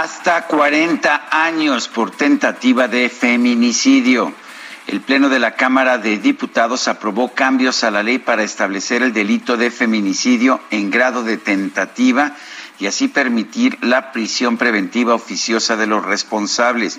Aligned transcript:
Hasta 0.00 0.46
40 0.46 1.28
años 1.30 1.88
por 1.88 2.10
tentativa 2.10 2.88
de 2.88 3.10
feminicidio. 3.10 4.32
El 4.86 5.02
Pleno 5.02 5.28
de 5.28 5.38
la 5.38 5.56
Cámara 5.56 5.98
de 5.98 6.16
Diputados 6.16 6.88
aprobó 6.88 7.34
cambios 7.34 7.84
a 7.84 7.90
la 7.90 8.02
ley 8.02 8.18
para 8.18 8.42
establecer 8.42 9.02
el 9.02 9.12
delito 9.12 9.58
de 9.58 9.70
feminicidio 9.70 10.58
en 10.70 10.90
grado 10.90 11.22
de 11.22 11.36
tentativa 11.36 12.34
y 12.78 12.86
así 12.86 13.08
permitir 13.08 13.76
la 13.82 14.10
prisión 14.10 14.56
preventiva 14.56 15.12
oficiosa 15.12 15.76
de 15.76 15.86
los 15.86 16.02
responsables. 16.02 16.98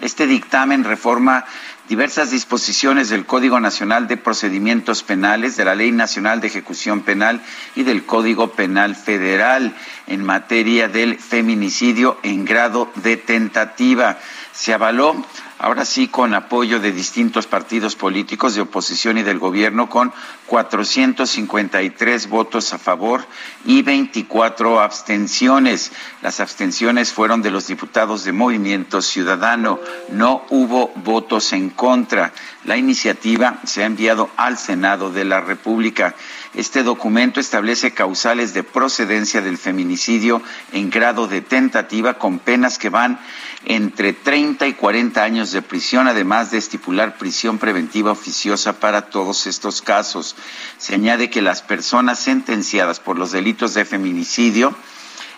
Este 0.00 0.26
dictamen 0.26 0.82
reforma 0.82 1.44
diversas 1.90 2.30
disposiciones 2.30 3.08
del 3.08 3.26
Código 3.26 3.58
Nacional 3.58 4.06
de 4.06 4.16
Procedimientos 4.16 5.02
Penales, 5.02 5.56
de 5.56 5.64
la 5.64 5.74
Ley 5.74 5.90
Nacional 5.90 6.40
de 6.40 6.46
Ejecución 6.46 7.00
Penal 7.00 7.42
y 7.74 7.82
del 7.82 8.06
Código 8.06 8.52
Penal 8.52 8.94
Federal 8.94 9.74
en 10.06 10.22
materia 10.22 10.86
del 10.86 11.18
feminicidio 11.18 12.16
en 12.22 12.44
grado 12.44 12.92
de 12.94 13.16
tentativa. 13.16 14.20
Se 14.52 14.72
avaló 14.72 15.26
ahora 15.60 15.84
sí 15.84 16.08
con 16.08 16.32
apoyo 16.32 16.80
de 16.80 16.90
distintos 16.90 17.46
partidos 17.46 17.94
políticos 17.94 18.54
de 18.54 18.62
oposición 18.62 19.18
y 19.18 19.22
del 19.22 19.38
gobierno 19.38 19.90
con 19.90 20.10
453 20.46 22.28
votos 22.30 22.72
a 22.72 22.78
favor 22.78 23.26
y 23.66 23.82
24 23.82 24.80
abstenciones. 24.80 25.92
Las 26.22 26.40
abstenciones 26.40 27.12
fueron 27.12 27.42
de 27.42 27.50
los 27.50 27.66
diputados 27.66 28.24
de 28.24 28.32
Movimiento 28.32 29.02
Ciudadano. 29.02 29.78
No 30.08 30.46
hubo 30.48 30.92
votos 30.96 31.52
en 31.52 31.68
contra. 31.68 32.32
La 32.64 32.78
iniciativa 32.78 33.60
se 33.64 33.82
ha 33.82 33.86
enviado 33.86 34.30
al 34.38 34.56
Senado 34.56 35.12
de 35.12 35.26
la 35.26 35.42
República. 35.42 36.14
Este 36.54 36.82
documento 36.82 37.38
establece 37.38 37.92
causales 37.92 38.54
de 38.54 38.64
procedencia 38.64 39.40
del 39.40 39.56
feminicidio 39.56 40.42
en 40.72 40.90
grado 40.90 41.28
de 41.28 41.42
tentativa 41.42 42.14
con 42.14 42.40
penas 42.40 42.76
que 42.76 42.88
van 42.88 43.20
entre 43.66 44.12
30 44.12 44.66
y 44.66 44.72
40 44.74 45.22
años 45.22 45.52
de 45.52 45.62
prisión, 45.62 46.08
además 46.08 46.50
de 46.50 46.58
estipular 46.58 47.18
prisión 47.18 47.58
preventiva 47.58 48.10
oficiosa 48.10 48.80
para 48.80 49.10
todos 49.10 49.46
estos 49.46 49.80
casos. 49.80 50.34
Se 50.76 50.94
añade 50.94 51.30
que 51.30 51.40
las 51.40 51.62
personas 51.62 52.18
sentenciadas 52.18 52.98
por 52.98 53.16
los 53.16 53.30
delitos 53.30 53.74
de 53.74 53.84
feminicidio 53.84 54.74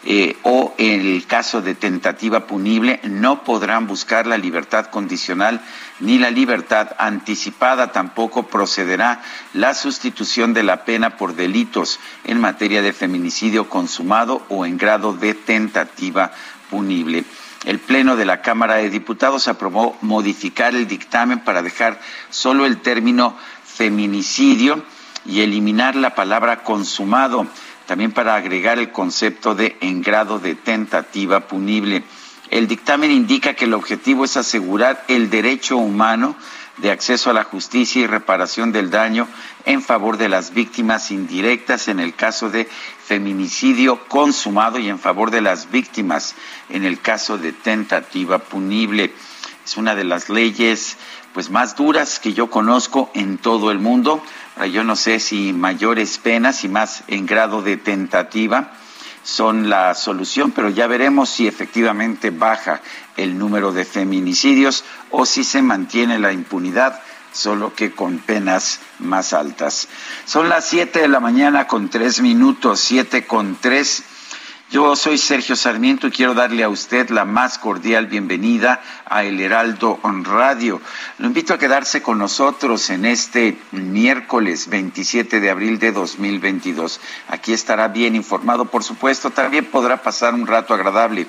eh, 0.04 0.36
o 0.42 0.74
en 0.78 1.00
el 1.00 1.26
caso 1.26 1.62
de 1.62 1.76
tentativa 1.76 2.46
punible 2.46 2.98
no 3.04 3.44
podrán 3.44 3.86
buscar 3.86 4.26
la 4.26 4.36
libertad 4.36 4.86
condicional 4.86 5.60
ni 6.00 6.18
la 6.18 6.30
libertad 6.30 6.90
anticipada. 6.98 7.92
Tampoco 7.92 8.48
procederá 8.48 9.22
la 9.54 9.74
sustitución 9.74 10.54
de 10.54 10.64
la 10.64 10.84
pena 10.84 11.16
por 11.16 11.36
delitos 11.36 12.00
en 12.24 12.40
materia 12.40 12.82
de 12.82 12.92
feminicidio 12.92 13.68
consumado 13.68 14.44
o 14.48 14.66
en 14.66 14.76
grado 14.76 15.12
de 15.14 15.34
tentativa 15.34 16.32
punible. 16.68 17.24
El 17.64 17.78
Pleno 17.78 18.16
de 18.16 18.24
la 18.24 18.42
Cámara 18.42 18.76
de 18.76 18.90
Diputados 18.90 19.46
aprobó 19.46 19.96
modificar 20.00 20.74
el 20.74 20.88
dictamen 20.88 21.38
para 21.44 21.62
dejar 21.62 22.00
solo 22.28 22.66
el 22.66 22.78
término 22.78 23.36
feminicidio 23.64 24.82
y 25.24 25.42
eliminar 25.42 25.94
la 25.94 26.16
palabra 26.16 26.64
consumado 26.64 27.46
también 27.86 28.12
para 28.12 28.34
agregar 28.34 28.78
el 28.78 28.92
concepto 28.92 29.54
de 29.54 29.76
en 29.80 30.02
grado 30.02 30.38
de 30.38 30.54
tentativa 30.54 31.40
punible. 31.40 32.02
El 32.50 32.68
dictamen 32.68 33.10
indica 33.10 33.54
que 33.54 33.64
el 33.64 33.74
objetivo 33.74 34.24
es 34.24 34.36
asegurar 34.36 35.04
el 35.08 35.30
derecho 35.30 35.76
humano 35.78 36.36
de 36.78 36.90
acceso 36.90 37.30
a 37.30 37.34
la 37.34 37.44
justicia 37.44 38.02
y 38.02 38.06
reparación 38.06 38.72
del 38.72 38.90
daño 38.90 39.28
en 39.64 39.82
favor 39.82 40.16
de 40.16 40.28
las 40.28 40.52
víctimas 40.52 41.10
indirectas 41.10 41.88
en 41.88 42.00
el 42.00 42.14
caso 42.14 42.50
de 42.50 42.68
feminicidio 43.04 44.06
consumado 44.08 44.78
y 44.78 44.88
en 44.88 44.98
favor 44.98 45.30
de 45.30 45.42
las 45.42 45.70
víctimas 45.70 46.34
en 46.70 46.84
el 46.84 47.00
caso 47.00 47.38
de 47.38 47.52
tentativa 47.52 48.38
punible. 48.38 49.12
Es 49.64 49.76
una 49.76 49.94
de 49.94 50.04
las 50.04 50.28
leyes 50.28 50.96
pues 51.32 51.50
más 51.50 51.76
duras 51.76 52.18
que 52.18 52.32
yo 52.32 52.50
conozco 52.50 53.10
en 53.14 53.38
todo 53.38 53.70
el 53.70 53.78
mundo. 53.78 54.22
Yo 54.70 54.84
no 54.84 54.96
sé 54.96 55.18
si 55.18 55.52
mayores 55.52 56.18
penas 56.18 56.64
y 56.64 56.68
más 56.68 57.04
en 57.08 57.26
grado 57.26 57.62
de 57.62 57.76
tentativa 57.76 58.72
son 59.22 59.70
la 59.70 59.94
solución, 59.94 60.50
pero 60.50 60.68
ya 60.68 60.86
veremos 60.86 61.30
si 61.30 61.46
efectivamente 61.46 62.30
baja 62.30 62.80
el 63.16 63.38
número 63.38 63.72
de 63.72 63.84
feminicidios 63.84 64.84
o 65.10 65.26
si 65.26 65.44
se 65.44 65.62
mantiene 65.62 66.18
la 66.18 66.32
impunidad, 66.32 67.00
solo 67.32 67.74
que 67.74 67.92
con 67.92 68.18
penas 68.18 68.80
más 68.98 69.32
altas. 69.32 69.88
Son 70.26 70.48
las 70.48 70.66
siete 70.66 71.00
de 71.00 71.08
la 71.08 71.20
mañana 71.20 71.66
con 71.66 71.88
tres 71.88 72.20
minutos, 72.20 72.80
siete 72.80 73.26
con 73.26 73.56
tres. 73.56 74.04
Yo 74.72 74.96
soy 74.96 75.18
Sergio 75.18 75.54
Sarmiento 75.54 76.06
y 76.06 76.10
quiero 76.10 76.32
darle 76.32 76.64
a 76.64 76.70
usted 76.70 77.10
la 77.10 77.26
más 77.26 77.58
cordial 77.58 78.06
bienvenida 78.06 78.80
a 79.04 79.22
El 79.22 79.38
Heraldo 79.38 80.00
Radio. 80.02 80.80
Lo 81.18 81.26
invito 81.26 81.52
a 81.52 81.58
quedarse 81.58 82.00
con 82.00 82.16
nosotros 82.16 82.88
en 82.88 83.04
este 83.04 83.58
miércoles 83.72 84.70
27 84.70 85.40
de 85.40 85.50
abril 85.50 85.78
de 85.78 85.92
2022. 85.92 87.02
Aquí 87.28 87.52
estará 87.52 87.88
bien 87.88 88.16
informado, 88.16 88.64
por 88.64 88.82
supuesto, 88.82 89.28
también 89.28 89.66
podrá 89.66 90.00
pasar 90.02 90.32
un 90.32 90.46
rato 90.46 90.72
agradable 90.72 91.26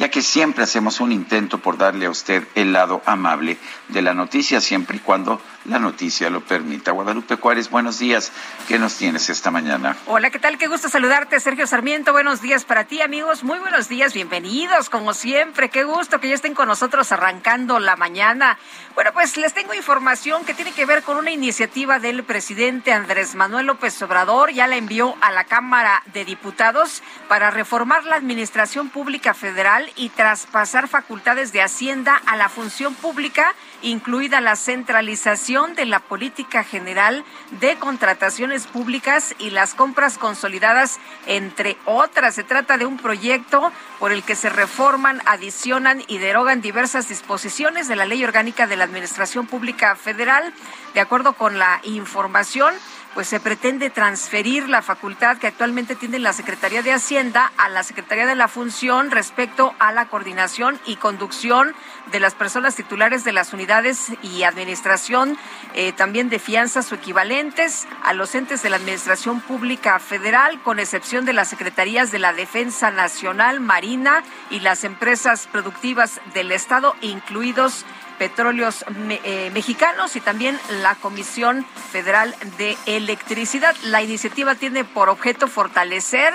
ya 0.00 0.08
que 0.08 0.22
siempre 0.22 0.64
hacemos 0.64 1.00
un 1.00 1.12
intento 1.12 1.58
por 1.58 1.76
darle 1.76 2.06
a 2.06 2.10
usted 2.10 2.48
el 2.54 2.72
lado 2.72 3.02
amable 3.04 3.58
de 3.88 4.00
la 4.00 4.14
noticia, 4.14 4.58
siempre 4.62 4.96
y 4.96 5.00
cuando 5.00 5.42
la 5.64 5.78
noticia 5.78 6.30
lo 6.30 6.40
permita. 6.40 6.92
Guadalupe 6.92 7.36
Juárez, 7.36 7.70
buenos 7.70 7.98
días. 7.98 8.32
¿Qué 8.66 8.78
nos 8.78 8.96
tienes 8.96 9.28
esta 9.30 9.50
mañana? 9.50 9.96
Hola, 10.06 10.30
¿qué 10.30 10.38
tal? 10.38 10.58
Qué 10.58 10.66
gusto 10.66 10.88
saludarte, 10.88 11.38
Sergio 11.40 11.66
Sarmiento. 11.66 12.12
Buenos 12.12 12.40
días 12.40 12.64
para 12.64 12.84
ti, 12.84 13.02
amigos. 13.02 13.44
Muy 13.44 13.58
buenos 13.58 13.88
días, 13.88 14.14
bienvenidos, 14.14 14.88
como 14.88 15.12
siempre. 15.12 15.68
Qué 15.68 15.84
gusto 15.84 16.20
que 16.20 16.28
ya 16.28 16.34
estén 16.34 16.54
con 16.54 16.68
nosotros 16.68 17.12
arrancando 17.12 17.78
la 17.78 17.96
mañana. 17.96 18.58
Bueno, 18.94 19.12
pues 19.12 19.36
les 19.36 19.54
tengo 19.54 19.74
información 19.74 20.44
que 20.44 20.54
tiene 20.54 20.72
que 20.72 20.86
ver 20.86 21.02
con 21.02 21.16
una 21.16 21.30
iniciativa 21.30 21.98
del 21.98 22.24
presidente 22.24 22.92
Andrés 22.92 23.34
Manuel 23.34 23.66
López 23.66 24.00
Obrador. 24.02 24.52
Ya 24.52 24.66
la 24.66 24.76
envió 24.76 25.14
a 25.20 25.30
la 25.30 25.44
Cámara 25.44 26.02
de 26.12 26.24
Diputados 26.24 27.02
para 27.28 27.50
reformar 27.50 28.04
la 28.04 28.16
administración 28.16 28.88
pública 28.88 29.34
federal 29.34 29.90
y 29.96 30.08
traspasar 30.08 30.88
facultades 30.88 31.52
de 31.52 31.62
Hacienda 31.62 32.20
a 32.26 32.36
la 32.36 32.48
función 32.48 32.94
pública, 32.94 33.54
incluida 33.82 34.40
la 34.40 34.56
centralización 34.56 35.74
de 35.74 35.86
la 35.86 36.00
política 36.00 36.64
general 36.64 37.24
de 37.60 37.76
contrataciones 37.76 38.66
públicas 38.66 39.34
y 39.38 39.50
las 39.50 39.74
compras 39.74 40.18
consolidadas, 40.18 40.98
entre 41.26 41.76
otras. 41.84 42.34
Se 42.34 42.44
trata 42.44 42.78
de 42.78 42.86
un 42.86 42.96
proyecto 42.96 43.72
por 43.98 44.12
el 44.12 44.22
que 44.22 44.36
se 44.36 44.50
reforman, 44.50 45.22
adicionan 45.26 46.02
y 46.06 46.18
derogan 46.18 46.60
diversas 46.60 47.08
disposiciones 47.08 47.88
de 47.88 47.96
la 47.96 48.06
Ley 48.06 48.24
Orgánica 48.24 48.66
de 48.66 48.76
la 48.76 48.84
Administración 48.84 49.46
Pública 49.46 49.96
Federal. 49.96 50.52
De 50.94 51.00
acuerdo 51.00 51.34
con 51.34 51.58
la 51.58 51.80
información, 51.84 52.74
pues 53.14 53.28
se 53.28 53.40
pretende 53.40 53.90
transferir 53.90 54.68
la 54.68 54.82
facultad 54.82 55.38
que 55.38 55.46
actualmente 55.46 55.96
tiene 55.96 56.18
la 56.18 56.32
Secretaría 56.32 56.82
de 56.82 56.92
Hacienda 56.92 57.52
a 57.56 57.68
la 57.68 57.82
Secretaría 57.82 58.26
de 58.26 58.34
la 58.34 58.48
Función 58.48 59.10
respecto 59.10 59.74
a 59.78 59.92
la 59.92 60.06
coordinación 60.06 60.80
y 60.86 60.96
conducción 60.96 61.74
de 62.12 62.20
las 62.20 62.34
personas 62.34 62.76
titulares 62.76 63.24
de 63.24 63.32
las 63.32 63.52
unidades 63.52 64.12
y 64.22 64.44
administración 64.44 65.36
eh, 65.74 65.92
también 65.92 66.28
de 66.28 66.38
fianzas 66.38 66.90
o 66.92 66.94
equivalentes 66.94 67.86
a 68.02 68.12
los 68.12 68.34
entes 68.34 68.62
de 68.62 68.70
la 68.70 68.76
Administración 68.76 69.40
Pública 69.40 69.98
Federal, 69.98 70.60
con 70.62 70.78
excepción 70.78 71.24
de 71.24 71.32
las 71.32 71.48
Secretarías 71.48 72.10
de 72.10 72.18
la 72.18 72.32
Defensa 72.32 72.90
Nacional, 72.90 73.60
Marina 73.60 74.22
y 74.50 74.60
las 74.60 74.84
empresas 74.84 75.46
productivas 75.46 76.20
del 76.34 76.52
Estado, 76.52 76.94
incluidos 77.00 77.84
Petróleos 78.20 78.84
eh, 79.24 79.50
Mexicanos 79.54 80.14
y 80.14 80.20
también 80.20 80.60
la 80.82 80.94
Comisión 80.94 81.64
Federal 81.90 82.36
de 82.58 82.76
Electricidad. 82.84 83.74
La 83.84 84.02
iniciativa 84.02 84.54
tiene 84.56 84.84
por 84.84 85.08
objeto 85.08 85.48
fortalecer 85.48 86.34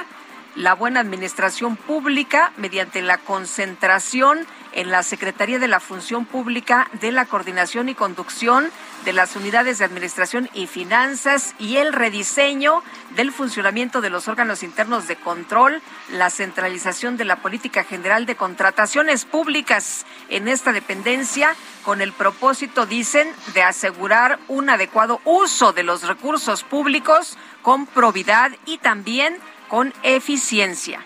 la 0.56 0.74
buena 0.74 1.02
administración 1.02 1.76
pública 1.76 2.52
mediante 2.58 3.02
la 3.02 3.18
concentración 3.18 4.48
en 4.72 4.90
la 4.90 5.04
Secretaría 5.04 5.58
de 5.60 5.68
la 5.68 5.80
Función 5.80 6.26
Pública 6.26 6.90
de 7.00 7.12
la 7.12 7.26
Coordinación 7.26 7.88
y 7.88 7.96
Conducción 7.96 8.70
de 9.06 9.14
las 9.14 9.36
Unidades 9.36 9.78
de 9.78 9.86
Administración 9.86 10.50
y 10.54 10.68
Finanzas 10.68 11.56
y 11.60 11.78
el 11.78 11.94
rediseño 11.94 12.84
del 13.16 13.32
funcionamiento 13.32 14.02
de 14.02 14.10
los 14.10 14.28
órganos 14.28 14.64
internos 14.64 15.08
de 15.08 15.16
control, 15.16 15.82
la 16.12 16.30
centralización 16.30 17.16
de 17.16 17.26
la 17.26 17.38
política 17.38 17.84
general 17.84 18.26
de 18.26 18.36
contrataciones 18.36 19.26
públicas. 19.26 20.06
En 20.30 20.48
esta 20.48 20.74
dependencia 20.74 21.56
con 21.84 22.02
el 22.02 22.12
propósito, 22.12 22.86
dicen, 22.86 23.28
de 23.54 23.62
asegurar 23.62 24.40
un 24.48 24.70
adecuado 24.70 25.22
uso 25.24 25.72
de 25.72 25.84
los 25.84 26.04
recursos 26.04 26.64
públicos 26.64 27.38
con 27.62 27.86
probidad 27.86 28.52
y 28.66 28.80
también 28.80 29.38
con 29.68 29.94
eficiencia. 30.04 31.04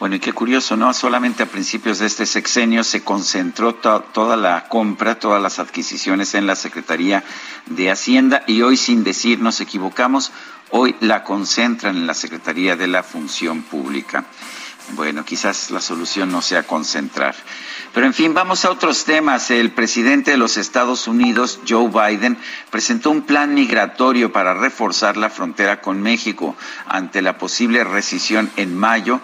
Bueno, 0.00 0.14
y 0.14 0.20
qué 0.20 0.32
curioso, 0.32 0.78
¿no? 0.78 0.94
Solamente 0.94 1.42
a 1.42 1.46
principios 1.46 1.98
de 1.98 2.06
este 2.06 2.24
sexenio 2.24 2.84
se 2.84 3.04
concentró 3.04 3.74
toda 3.74 4.34
la 4.34 4.66
compra, 4.66 5.18
todas 5.18 5.42
las 5.42 5.58
adquisiciones 5.58 6.34
en 6.34 6.46
la 6.46 6.56
Secretaría 6.56 7.22
de 7.66 7.90
Hacienda 7.90 8.42
y 8.46 8.62
hoy, 8.62 8.78
sin 8.78 9.04
decir 9.04 9.40
nos 9.40 9.60
equivocamos, 9.60 10.32
hoy 10.70 10.96
la 11.00 11.22
concentran 11.22 11.98
en 11.98 12.06
la 12.06 12.14
Secretaría 12.14 12.76
de 12.76 12.86
la 12.86 13.02
Función 13.02 13.62
Pública. 13.62 14.24
Bueno, 14.94 15.24
quizás 15.24 15.70
la 15.70 15.80
solución 15.80 16.32
no 16.32 16.42
sea 16.42 16.64
concentrar. 16.64 17.34
Pero 17.94 18.06
en 18.06 18.14
fin, 18.14 18.34
vamos 18.34 18.64
a 18.64 18.70
otros 18.70 19.04
temas. 19.04 19.50
El 19.50 19.72
presidente 19.72 20.32
de 20.32 20.36
los 20.36 20.56
Estados 20.56 21.06
Unidos, 21.08 21.60
Joe 21.68 21.88
Biden, 21.88 22.38
presentó 22.70 23.10
un 23.10 23.22
plan 23.22 23.54
migratorio 23.54 24.32
para 24.32 24.54
reforzar 24.54 25.16
la 25.16 25.30
frontera 25.30 25.80
con 25.80 26.02
México 26.02 26.56
ante 26.86 27.22
la 27.22 27.38
posible 27.38 27.84
rescisión 27.84 28.50
en 28.56 28.76
mayo 28.76 29.20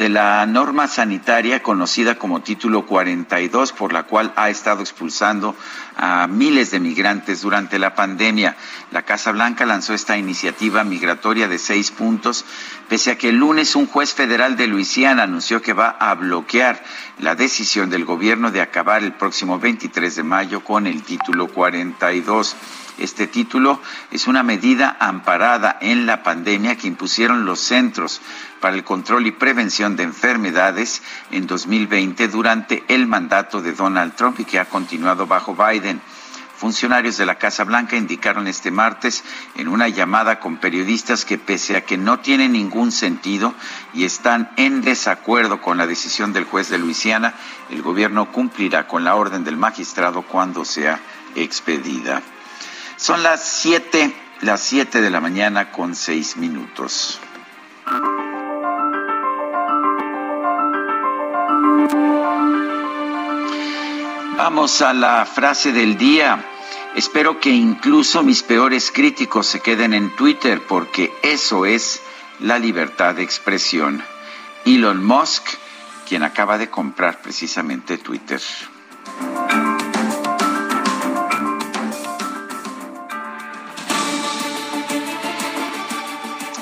de 0.00 0.08
la 0.08 0.46
norma 0.46 0.88
sanitaria 0.88 1.62
conocida 1.62 2.14
como 2.14 2.40
Título 2.40 2.86
42, 2.86 3.72
por 3.72 3.92
la 3.92 4.04
cual 4.04 4.32
ha 4.34 4.48
estado 4.48 4.80
expulsando 4.80 5.54
a 5.94 6.26
miles 6.26 6.70
de 6.70 6.80
migrantes 6.80 7.42
durante 7.42 7.78
la 7.78 7.94
pandemia. 7.94 8.56
La 8.92 9.02
Casa 9.02 9.30
Blanca 9.30 9.66
lanzó 9.66 9.92
esta 9.92 10.16
iniciativa 10.16 10.84
migratoria 10.84 11.48
de 11.48 11.58
seis 11.58 11.90
puntos, 11.90 12.46
pese 12.88 13.10
a 13.10 13.18
que 13.18 13.28
el 13.28 13.36
lunes 13.36 13.76
un 13.76 13.86
juez 13.86 14.14
federal 14.14 14.56
de 14.56 14.68
Luisiana 14.68 15.24
anunció 15.24 15.60
que 15.60 15.74
va 15.74 15.90
a 15.90 16.14
bloquear 16.14 16.82
la 17.18 17.34
decisión 17.34 17.90
del 17.90 18.06
gobierno 18.06 18.50
de 18.50 18.62
acabar 18.62 19.02
el 19.02 19.12
próximo 19.12 19.58
23 19.58 20.16
de 20.16 20.22
mayo 20.22 20.64
con 20.64 20.86
el 20.86 21.02
Título 21.02 21.48
42. 21.48 22.56
Este 23.00 23.26
título 23.26 23.80
es 24.10 24.26
una 24.26 24.42
medida 24.42 24.94
amparada 25.00 25.78
en 25.80 26.04
la 26.04 26.22
pandemia 26.22 26.76
que 26.76 26.86
impusieron 26.86 27.46
los 27.46 27.58
Centros 27.58 28.20
para 28.60 28.76
el 28.76 28.84
Control 28.84 29.26
y 29.26 29.30
Prevención 29.30 29.96
de 29.96 30.02
Enfermedades 30.02 31.02
en 31.30 31.46
2020 31.46 32.28
durante 32.28 32.84
el 32.88 33.06
mandato 33.06 33.62
de 33.62 33.72
Donald 33.72 34.14
Trump 34.16 34.38
y 34.40 34.44
que 34.44 34.58
ha 34.58 34.66
continuado 34.66 35.26
bajo 35.26 35.56
Biden. 35.56 36.02
Funcionarios 36.58 37.16
de 37.16 37.24
la 37.24 37.36
Casa 37.36 37.64
Blanca 37.64 37.96
indicaron 37.96 38.46
este 38.46 38.70
martes 38.70 39.24
en 39.56 39.68
una 39.68 39.88
llamada 39.88 40.38
con 40.38 40.58
periodistas 40.58 41.24
que 41.24 41.38
pese 41.38 41.78
a 41.78 41.86
que 41.86 41.96
no 41.96 42.18
tiene 42.18 42.50
ningún 42.50 42.92
sentido 42.92 43.54
y 43.94 44.04
están 44.04 44.50
en 44.58 44.82
desacuerdo 44.82 45.62
con 45.62 45.78
la 45.78 45.86
decisión 45.86 46.34
del 46.34 46.44
juez 46.44 46.68
de 46.68 46.76
Luisiana, 46.76 47.32
el 47.70 47.80
gobierno 47.80 48.30
cumplirá 48.30 48.86
con 48.86 49.04
la 49.04 49.14
orden 49.14 49.42
del 49.42 49.56
magistrado 49.56 50.20
cuando 50.20 50.66
sea 50.66 51.00
expedida. 51.34 52.20
Son 53.00 53.22
las 53.22 53.42
siete, 53.42 54.14
las 54.42 54.60
siete 54.60 55.00
de 55.00 55.08
la 55.08 55.22
mañana 55.22 55.72
con 55.72 55.94
seis 55.94 56.36
minutos. 56.36 57.18
Vamos 64.36 64.82
a 64.82 64.92
la 64.92 65.24
frase 65.24 65.72
del 65.72 65.96
día. 65.96 66.44
Espero 66.94 67.40
que 67.40 67.48
incluso 67.48 68.22
mis 68.22 68.42
peores 68.42 68.90
críticos 68.92 69.46
se 69.46 69.60
queden 69.60 69.94
en 69.94 70.14
Twitter 70.14 70.60
porque 70.68 71.10
eso 71.22 71.64
es 71.64 72.02
la 72.38 72.58
libertad 72.58 73.14
de 73.14 73.22
expresión. 73.22 74.04
Elon 74.66 75.02
Musk, 75.02 75.48
quien 76.06 76.22
acaba 76.22 76.58
de 76.58 76.68
comprar 76.68 77.22
precisamente 77.22 77.96
Twitter. 77.96 78.42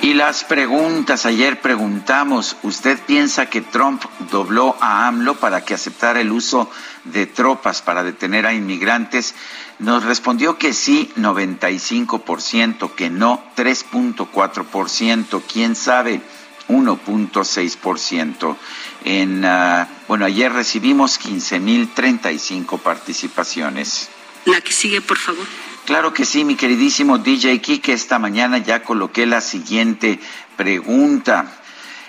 Y 0.09 0.15
las 0.15 0.43
preguntas, 0.43 1.27
ayer 1.27 1.61
preguntamos, 1.61 2.57
¿usted 2.63 2.99
piensa 2.99 3.51
que 3.51 3.61
Trump 3.61 4.03
dobló 4.31 4.75
a 4.81 5.07
AMLO 5.07 5.35
para 5.35 5.67
que 5.67 5.75
aceptara 5.75 6.23
el 6.23 6.33
uso 6.33 6.71
de 7.05 7.27
tropas 7.27 7.83
para 7.83 8.03
detener 8.03 8.47
a 8.47 8.55
inmigrantes? 8.55 9.35
Nos 9.79 10.05
respondió 10.05 10.57
que 10.57 10.73
sí, 10.73 11.13
95%, 11.19 12.95
que 12.95 13.11
no, 13.11 13.45
3.4%, 13.55 15.43
quién 15.47 15.77
sabe, 15.77 16.23
1.6%. 16.69 18.57
En, 19.05 19.45
uh, 19.45 19.87
bueno, 20.09 20.25
ayer 20.25 20.51
recibimos 20.51 21.21
15.035 21.21 22.81
participaciones. 22.81 24.09
La 24.47 24.63
que 24.63 24.73
sigue, 24.73 25.03
por 25.03 25.19
favor. 25.19 25.45
Claro 25.89 26.13
que 26.13 26.27
sí, 26.27 26.45
mi 26.45 26.55
queridísimo 26.55 27.17
DJ 27.17 27.63
Kike. 27.63 27.95
Esta 27.95 28.19
mañana 28.19 28.59
ya 28.59 28.83
coloqué 28.83 29.25
la 29.25 29.41
siguiente 29.41 30.21
pregunta 30.55 31.47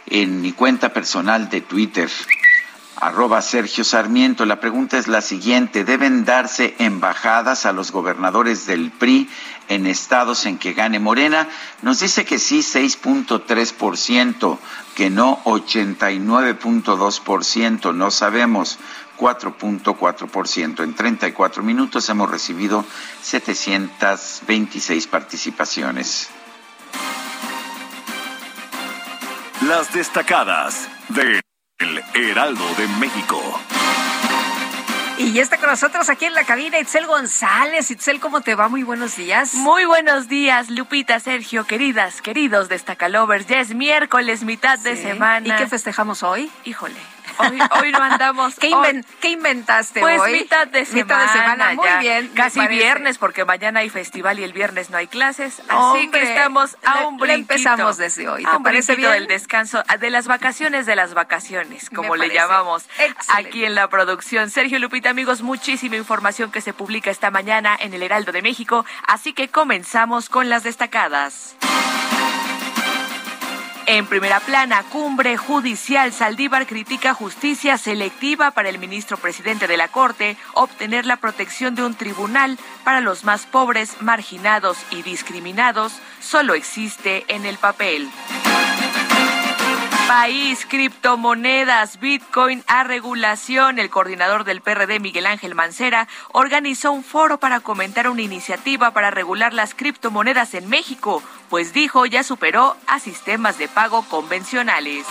en 0.06 0.42
mi 0.42 0.52
cuenta 0.52 0.92
personal 0.92 1.50
de 1.50 1.62
Twitter 1.62 2.10
arroba 2.98 3.42
Sergio 3.42 3.86
Sarmiento. 3.86 4.46
La 4.46 4.60
pregunta 4.60 4.98
es 4.98 5.08
la 5.08 5.22
siguiente. 5.22 5.86
¿Deben 5.86 6.26
darse 6.26 6.76
embajadas 6.80 7.66
a 7.66 7.72
los 7.72 7.94
gobernadores 7.94 8.66
del 8.66 8.92
PRI 8.92 9.30
en 9.70 9.88
estados 9.88 10.46
en 10.46 10.58
que 10.58 10.74
gane 10.74 11.00
Morena? 11.00 11.48
Nos 11.82 12.02
dice 12.02 12.26
que 12.26 12.38
sí, 12.38 12.60
6.3%, 12.60 14.58
que 14.96 15.10
no, 15.10 15.42
89.2%, 15.46 17.96
no 17.96 18.12
sabemos. 18.12 18.78
4.4%. 19.20 20.84
En 20.84 20.96
34 20.96 21.62
minutos 21.62 22.10
hemos 22.10 22.32
recibido 22.32 22.86
726 23.22 25.08
participaciones. 25.08 26.30
Las 29.68 29.94
destacadas 29.94 30.88
de 31.10 31.42
El 31.80 32.02
Heraldo 32.14 32.64
de 32.78 32.88
México. 33.00 33.42
Y 35.18 35.34
ya 35.34 35.42
está 35.42 35.58
con 35.58 35.70
nosotros 35.70 36.10
aquí 36.10 36.24
en 36.24 36.34
la 36.34 36.46
cabina 36.46 36.80
Itzel 36.80 37.06
González. 37.06 37.92
Itzel, 37.92 38.22
¿cómo 38.22 38.40
te 38.40 38.56
va? 38.56 38.70
Muy 38.70 38.84
buenos 38.84 39.18
días. 39.18 39.54
Muy 39.54 39.84
buenos 39.84 40.30
días, 40.30 40.70
Lupita, 40.70 41.20
Sergio, 41.20 41.66
queridas, 41.66 42.22
queridos 42.22 42.70
destacalovers. 42.70 43.46
Ya 43.46 43.60
es 43.60 43.76
miércoles, 43.76 44.46
mitad 44.46 44.80
de 44.80 44.96
semana. 44.96 45.46
¿Y 45.46 45.52
qué 45.58 45.68
festejamos 45.68 46.24
hoy? 46.24 46.50
Híjole, 46.64 46.96
Hoy, 47.40 47.92
no 47.92 48.04
andamos. 48.04 48.56
¿Qué, 48.56 48.72
inventaste 49.30 50.00
pues 50.00 50.20
hoy? 50.20 50.30
Pues 50.30 50.42
mitad 50.42 50.68
de 50.68 50.86
semana. 50.86 51.04
Mitad 51.04 51.22
de 51.22 51.40
semana, 51.40 51.74
muy 51.74 51.90
bien. 52.00 52.28
Casi 52.30 52.68
viernes, 52.68 53.18
porque 53.18 53.46
mañana 53.46 53.80
hay 53.82 53.90
festival 53.90 54.40
y 54.40 54.44
el 54.44 54.54
viernes 54.54 54.90
no 54.90 54.98
hay 54.98 55.08
clases. 55.08 55.62
Así 55.68 56.10
que 56.10 56.22
estamos 56.22 56.78
a 56.86 57.08
un 57.08 57.18
brinquito. 57.18 57.54
empezamos 57.54 57.98
desde 57.98 58.28
hoy. 58.28 58.44
¿Te 58.44 58.60
parece 58.64 58.96
bien? 58.96 59.14
el 59.14 59.28
descanso, 59.28 59.84
de 60.00 60.10
las 60.10 60.28
vacaciones 60.28 60.86
de 60.86 60.96
las 60.96 61.14
vacaciones, 61.14 61.90
como 61.90 62.16
le 62.16 62.30
llamamos 62.30 62.86
aquí 63.30 63.66
en 63.66 63.76
la 63.76 63.88
producción. 63.90 64.50
Sergio 64.50 64.80
Lupita, 64.80 65.10
amigos, 65.10 65.42
muchísima 65.42 65.96
información 65.96 66.52
que 66.52 66.62
se 66.62 66.74
publica 66.74 67.12
esta 67.12 67.32
mañana 67.32 67.78
en 67.80 67.94
el 67.94 68.04
Heraldo 68.04 68.32
de 68.32 68.42
México. 68.42 68.86
Así 69.08 69.34
que 69.34 69.50
comenzamos 69.50 70.30
con 70.30 70.50
las 70.50 70.64
destacadas. 70.64 71.56
En 73.92 74.06
primera 74.06 74.40
plana, 74.40 74.84
cumbre 74.84 75.36
judicial, 75.36 76.14
Saldívar 76.14 76.68
critica 76.68 77.16
justicia 77.16 77.76
selectiva 77.80 78.52
para 78.52 78.70
el 78.70 78.78
ministro 78.78 79.18
presidente 79.18 79.66
de 79.66 79.78
la 79.78 79.88
Corte, 79.88 80.38
obtener 80.54 81.08
la 81.08 81.18
protección 81.18 81.74
de 81.74 81.84
un 81.84 81.96
tribunal 81.96 82.60
para 82.84 83.02
los 83.02 83.24
más 83.24 83.48
pobres, 83.48 84.00
marginados 84.00 84.78
y 84.92 85.02
discriminados, 85.02 85.94
solo 86.22 86.54
existe 86.54 87.26
en 87.30 87.48
el 87.48 87.58
papel. 87.58 88.08
País, 90.10 90.66
criptomonedas, 90.68 92.00
Bitcoin 92.00 92.64
a 92.66 92.84
regulación. 92.84 93.78
El 93.78 93.92
coordinador 93.92 94.44
del 94.44 94.60
PRD, 94.60 95.00
Miguel 95.00 95.28
Ángel 95.28 95.54
Mancera, 95.54 96.08
organizó 96.32 96.92
un 96.92 97.04
foro 97.04 97.40
para 97.40 97.60
comentar 97.60 98.10
una 98.10 98.24
iniciativa 98.24 98.90
para 98.90 99.12
regular 99.12 99.54
las 99.54 99.76
criptomonedas 99.76 100.56
en 100.56 100.68
México, 100.68 101.22
pues 101.52 101.74
dijo 101.74 102.08
ya 102.08 102.24
superó 102.24 102.76
a 102.88 102.98
sistemas 102.98 103.60
de 103.60 103.68
pago 103.68 104.02
convencionales. 104.02 105.06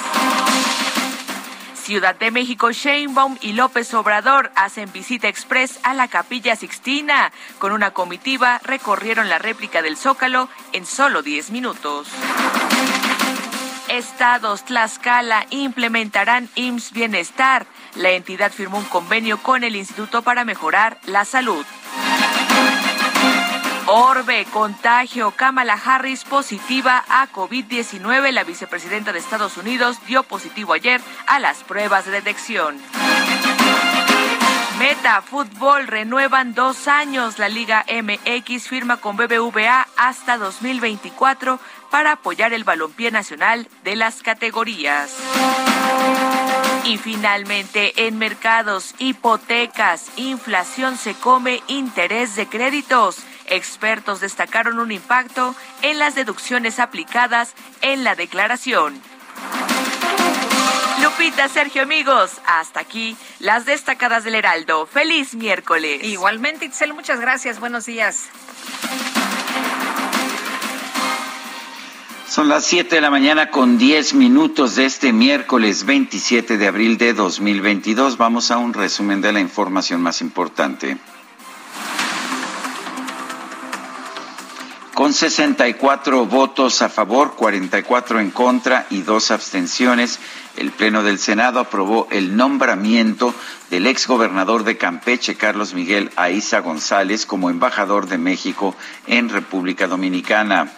Ciudad 1.75 2.17
de 2.17 2.33
México, 2.33 2.73
Sheinbaum 2.73 3.38
y 3.40 3.52
López 3.52 3.95
Obrador 3.95 4.50
hacen 4.57 4.93
visita 4.93 5.28
express 5.28 5.78
a 5.85 5.95
la 5.95 6.09
Capilla 6.09 6.57
Sixtina. 6.57 7.31
Con 7.61 7.71
una 7.71 7.93
comitiva 7.93 8.61
recorrieron 8.64 9.28
la 9.28 9.38
réplica 9.38 9.81
del 9.81 9.97
Zócalo 9.97 10.49
en 10.73 10.85
solo 10.85 11.23
10 11.23 11.52
minutos 11.52 12.09
estados 13.88 14.64
Tlaxcala 14.64 15.47
implementarán 15.50 16.49
IMSS 16.54 16.92
Bienestar. 16.92 17.66
La 17.95 18.11
entidad 18.11 18.52
firmó 18.52 18.78
un 18.78 18.85
convenio 18.85 19.42
con 19.42 19.64
el 19.64 19.76
Instituto 19.76 20.23
para 20.23 20.45
mejorar 20.45 20.99
la 21.07 21.25
salud. 21.25 21.64
Orbe, 23.87 24.45
contagio. 24.52 25.30
Kamala 25.30 25.73
Harris 25.73 26.25
positiva 26.25 27.04
a 27.09 27.26
COVID-19. 27.33 28.33
La 28.33 28.45
vicepresidenta 28.45 29.12
de 29.12 29.18
Estados 29.18 29.57
Unidos 29.57 29.99
dio 30.07 30.23
positivo 30.25 30.75
ayer 30.75 31.00
a 31.26 31.38
las 31.38 31.64
pruebas 31.64 32.04
de 32.04 32.12
detección. 32.12 32.76
Meta 34.78 35.23
Fútbol 35.23 35.88
renuevan 35.88 36.54
dos 36.54 36.87
años. 36.87 37.38
La 37.40 37.49
Liga 37.49 37.85
MX 37.90 38.68
firma 38.68 38.99
con 38.99 39.16
BBVA 39.16 39.88
hasta 39.97 40.37
2024 40.37 41.59
para 41.90 42.12
apoyar 42.12 42.52
el 42.52 42.64
balompié 42.64 43.11
nacional 43.11 43.68
de 43.85 43.97
las 43.97 44.23
categorías. 44.23 45.14
Y 46.85 46.97
finalmente, 46.97 48.07
en 48.07 48.18
mercados, 48.18 48.95
hipotecas, 48.99 50.07
inflación 50.16 50.97
se 50.97 51.14
come 51.14 51.62
interés 51.66 52.35
de 52.37 52.47
créditos. 52.47 53.18
Expertos 53.47 54.21
destacaron 54.21 54.78
un 54.78 54.92
impacto 54.92 55.54
en 55.83 55.99
las 55.99 56.14
deducciones 56.14 56.78
aplicadas 56.78 57.54
en 57.83 58.04
la 58.04 58.14
declaración. 58.14 59.00
Lupita, 61.02 61.49
Sergio, 61.49 61.83
amigos, 61.83 62.40
hasta 62.47 62.80
aquí 62.80 63.16
las 63.38 63.64
destacadas 63.66 64.25
del 64.25 64.35
Heraldo. 64.35 64.87
Feliz 64.87 65.35
miércoles. 65.35 66.02
Igualmente, 66.02 66.64
Itzel, 66.64 66.92
muchas 66.92 67.21
gracias. 67.21 67.61
Buenos 67.61 67.87
días. 67.87 68.28
Son 72.29 72.51
las 72.51 72.67
7 72.67 72.97
de 72.97 73.01
la 73.01 73.11
mañana 73.11 73.51
con 73.51 73.79
10 73.79 74.13
minutos 74.13 74.77
de 74.77 74.85
este 74.85 75.15
miércoles 75.15 75.87
27 75.87 76.59
de 76.59 76.67
abril 76.67 76.99
de 76.99 77.15
2022. 77.15 78.19
Vamos 78.19 78.51
a 78.51 78.59
un 78.59 78.75
resumen 78.75 79.23
de 79.23 79.33
la 79.33 79.41
información 79.41 80.03
más 80.03 80.21
importante. 80.21 80.99
Con 84.93 85.15
64 85.15 86.27
votos 86.27 86.83
a 86.83 86.91
favor, 86.91 87.35
44 87.35 88.21
en 88.21 88.31
contra 88.31 88.87
y 88.91 89.01
dos 89.01 89.31
abstenciones, 89.31 90.21
el 90.57 90.71
Pleno 90.73 91.03
del 91.03 91.19
Senado 91.19 91.61
aprobó 91.61 92.09
el 92.11 92.37
nombramiento 92.37 93.35
del 93.71 93.87
exgobernador 93.87 94.65
de 94.65 94.77
Campeche, 94.77 95.37
Carlos 95.37 95.73
Miguel 95.73 96.11
Aiza 96.17 96.61
González, 96.61 97.25
como 97.25 97.49
embajador 97.49 98.07
de 98.07 98.19
México 98.19 98.77
en 99.07 99.31
República 99.31 99.87
Dominicana. 99.87 100.71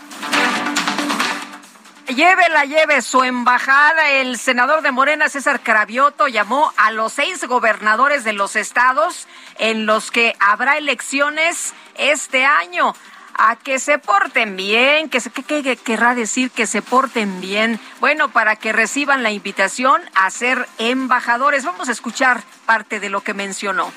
Llévela, 2.14 2.64
lleve 2.64 3.02
su 3.02 3.22
embajada. 3.22 4.10
El 4.10 4.36
senador 4.36 4.82
de 4.82 4.90
Morena, 4.90 5.28
César 5.28 5.60
Cravioto, 5.60 6.26
llamó 6.26 6.72
a 6.76 6.90
los 6.90 7.12
seis 7.12 7.44
gobernadores 7.46 8.24
de 8.24 8.32
los 8.32 8.56
estados 8.56 9.28
en 9.58 9.86
los 9.86 10.10
que 10.10 10.34
habrá 10.40 10.76
elecciones 10.76 11.72
este 11.96 12.44
año 12.44 12.96
a 13.34 13.54
que 13.54 13.78
se 13.78 13.98
porten 13.98 14.56
bien, 14.56 15.08
que 15.08 15.20
se, 15.20 15.30
¿qué, 15.30 15.76
querrá 15.76 16.16
decir 16.16 16.50
que 16.50 16.66
se 16.66 16.82
porten 16.82 17.40
bien? 17.40 17.78
Bueno, 18.00 18.28
para 18.30 18.56
que 18.56 18.72
reciban 18.72 19.22
la 19.22 19.30
invitación 19.30 20.02
a 20.14 20.30
ser 20.30 20.66
embajadores. 20.78 21.64
Vamos 21.64 21.88
a 21.88 21.92
escuchar 21.92 22.42
parte 22.66 22.98
de 22.98 23.08
lo 23.08 23.20
que 23.20 23.34
mencionó 23.34 23.92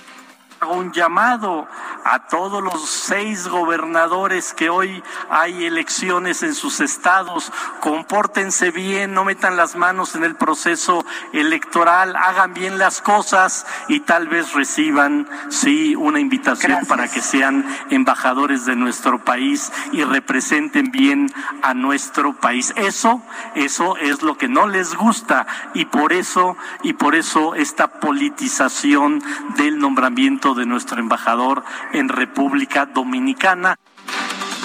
un 0.65 0.91
llamado 0.91 1.67
a 2.05 2.27
todos 2.27 2.61
los 2.61 2.89
seis 2.89 3.47
gobernadores 3.47 4.53
que 4.53 4.69
hoy 4.69 5.03
hay 5.29 5.65
elecciones 5.65 6.43
en 6.43 6.53
sus 6.53 6.79
estados, 6.79 7.51
compórtense 7.79 8.71
bien, 8.71 9.13
no 9.13 9.23
metan 9.23 9.55
las 9.55 9.75
manos 9.75 10.15
en 10.15 10.23
el 10.23 10.35
proceso 10.35 11.05
electoral, 11.31 12.15
hagan 12.15 12.53
bien 12.53 12.77
las 12.77 13.01
cosas 13.01 13.65
y 13.87 14.01
tal 14.01 14.27
vez 14.27 14.53
reciban, 14.53 15.27
sí, 15.49 15.95
una 15.95 16.19
invitación 16.19 16.85
para 16.85 17.07
que 17.07 17.21
sean 17.21 17.65
embajadores 17.89 18.65
de 18.65 18.75
nuestro 18.75 19.23
país 19.23 19.71
y 19.91 20.03
representen 20.03 20.91
bien 20.91 21.31
a 21.61 21.73
nuestro 21.73 22.33
país. 22.33 22.73
Eso, 22.75 23.21
eso 23.55 23.97
es 23.97 24.21
lo 24.21 24.37
que 24.37 24.47
no 24.47 24.67
les 24.67 24.95
gusta 24.95 25.47
y 25.73 25.85
por 25.85 26.13
eso, 26.13 26.57
y 26.83 26.93
por 26.93 27.15
eso 27.15 27.55
esta 27.55 27.99
politización 27.99 29.21
del 29.57 29.79
nombramiento 29.79 30.52
de 30.53 30.65
nuestro 30.65 30.99
embajador 30.99 31.63
en 31.93 32.09
República 32.09 32.85
Dominicana. 32.85 33.77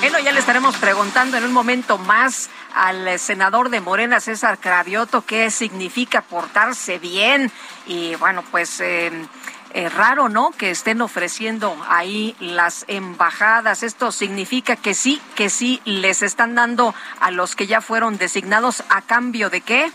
Bueno, 0.01 0.21
ya 0.21 0.31
le 0.31 0.39
estaremos 0.39 0.77
preguntando 0.77 1.37
en 1.37 1.45
un 1.45 1.53
momento 1.53 1.99
más 1.99 2.51
al 2.75 3.19
senador 3.19 3.69
de 3.69 3.81
Morena, 3.81 4.21
César 4.21 4.59
Cravioto, 4.59 5.23
qué 5.23 5.51
significa 5.51 6.23
portarse 6.23 6.99
bien. 6.99 7.51
Y 7.87 8.15
bueno, 8.15 8.45
pues 8.51 8.81
eh, 8.81 9.89
raro, 9.91 10.29
¿no? 10.29 10.51
Que 10.53 10.71
estén 10.71 11.01
ofreciendo 11.01 11.77
ahí 11.89 12.37
las 12.39 12.85
embajadas. 12.89 13.83
Esto 13.83 14.13
significa 14.13 14.77
que 14.77 14.95
sí, 14.95 15.21
que 15.35 15.51
sí 15.51 15.81
les 15.85 16.23
están 16.23 16.55
dando 16.55 16.95
a 17.21 17.31
los 17.31 17.57
que 17.57 17.67
ya 17.67 17.81
fueron 17.81 18.19
designados 18.19 18.85
a 18.89 19.03
cambio 19.03 19.51
de 19.51 19.61
qué? 19.61 19.91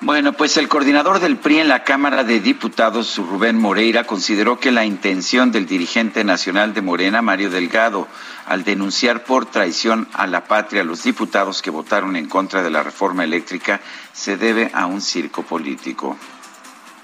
Bueno, 0.00 0.32
pues 0.32 0.56
el 0.56 0.68
coordinador 0.68 1.18
del 1.18 1.38
PRI 1.38 1.58
en 1.58 1.68
la 1.68 1.82
Cámara 1.82 2.22
de 2.22 2.38
Diputados, 2.38 3.18
Rubén 3.18 3.58
Moreira, 3.58 4.04
consideró 4.04 4.60
que 4.60 4.70
la 4.70 4.84
intención 4.84 5.50
del 5.50 5.66
dirigente 5.66 6.22
nacional 6.22 6.72
de 6.72 6.82
Morena, 6.82 7.20
Mario 7.20 7.50
Delgado, 7.50 8.06
al 8.46 8.62
denunciar 8.62 9.24
por 9.24 9.46
traición 9.46 10.06
a 10.12 10.28
la 10.28 10.44
patria 10.44 10.82
a 10.82 10.84
los 10.84 11.02
diputados 11.02 11.62
que 11.62 11.70
votaron 11.70 12.14
en 12.14 12.28
contra 12.28 12.62
de 12.62 12.70
la 12.70 12.84
reforma 12.84 13.24
eléctrica, 13.24 13.80
se 14.12 14.36
debe 14.36 14.70
a 14.72 14.86
un 14.86 15.00
circo 15.00 15.42
político. 15.42 16.16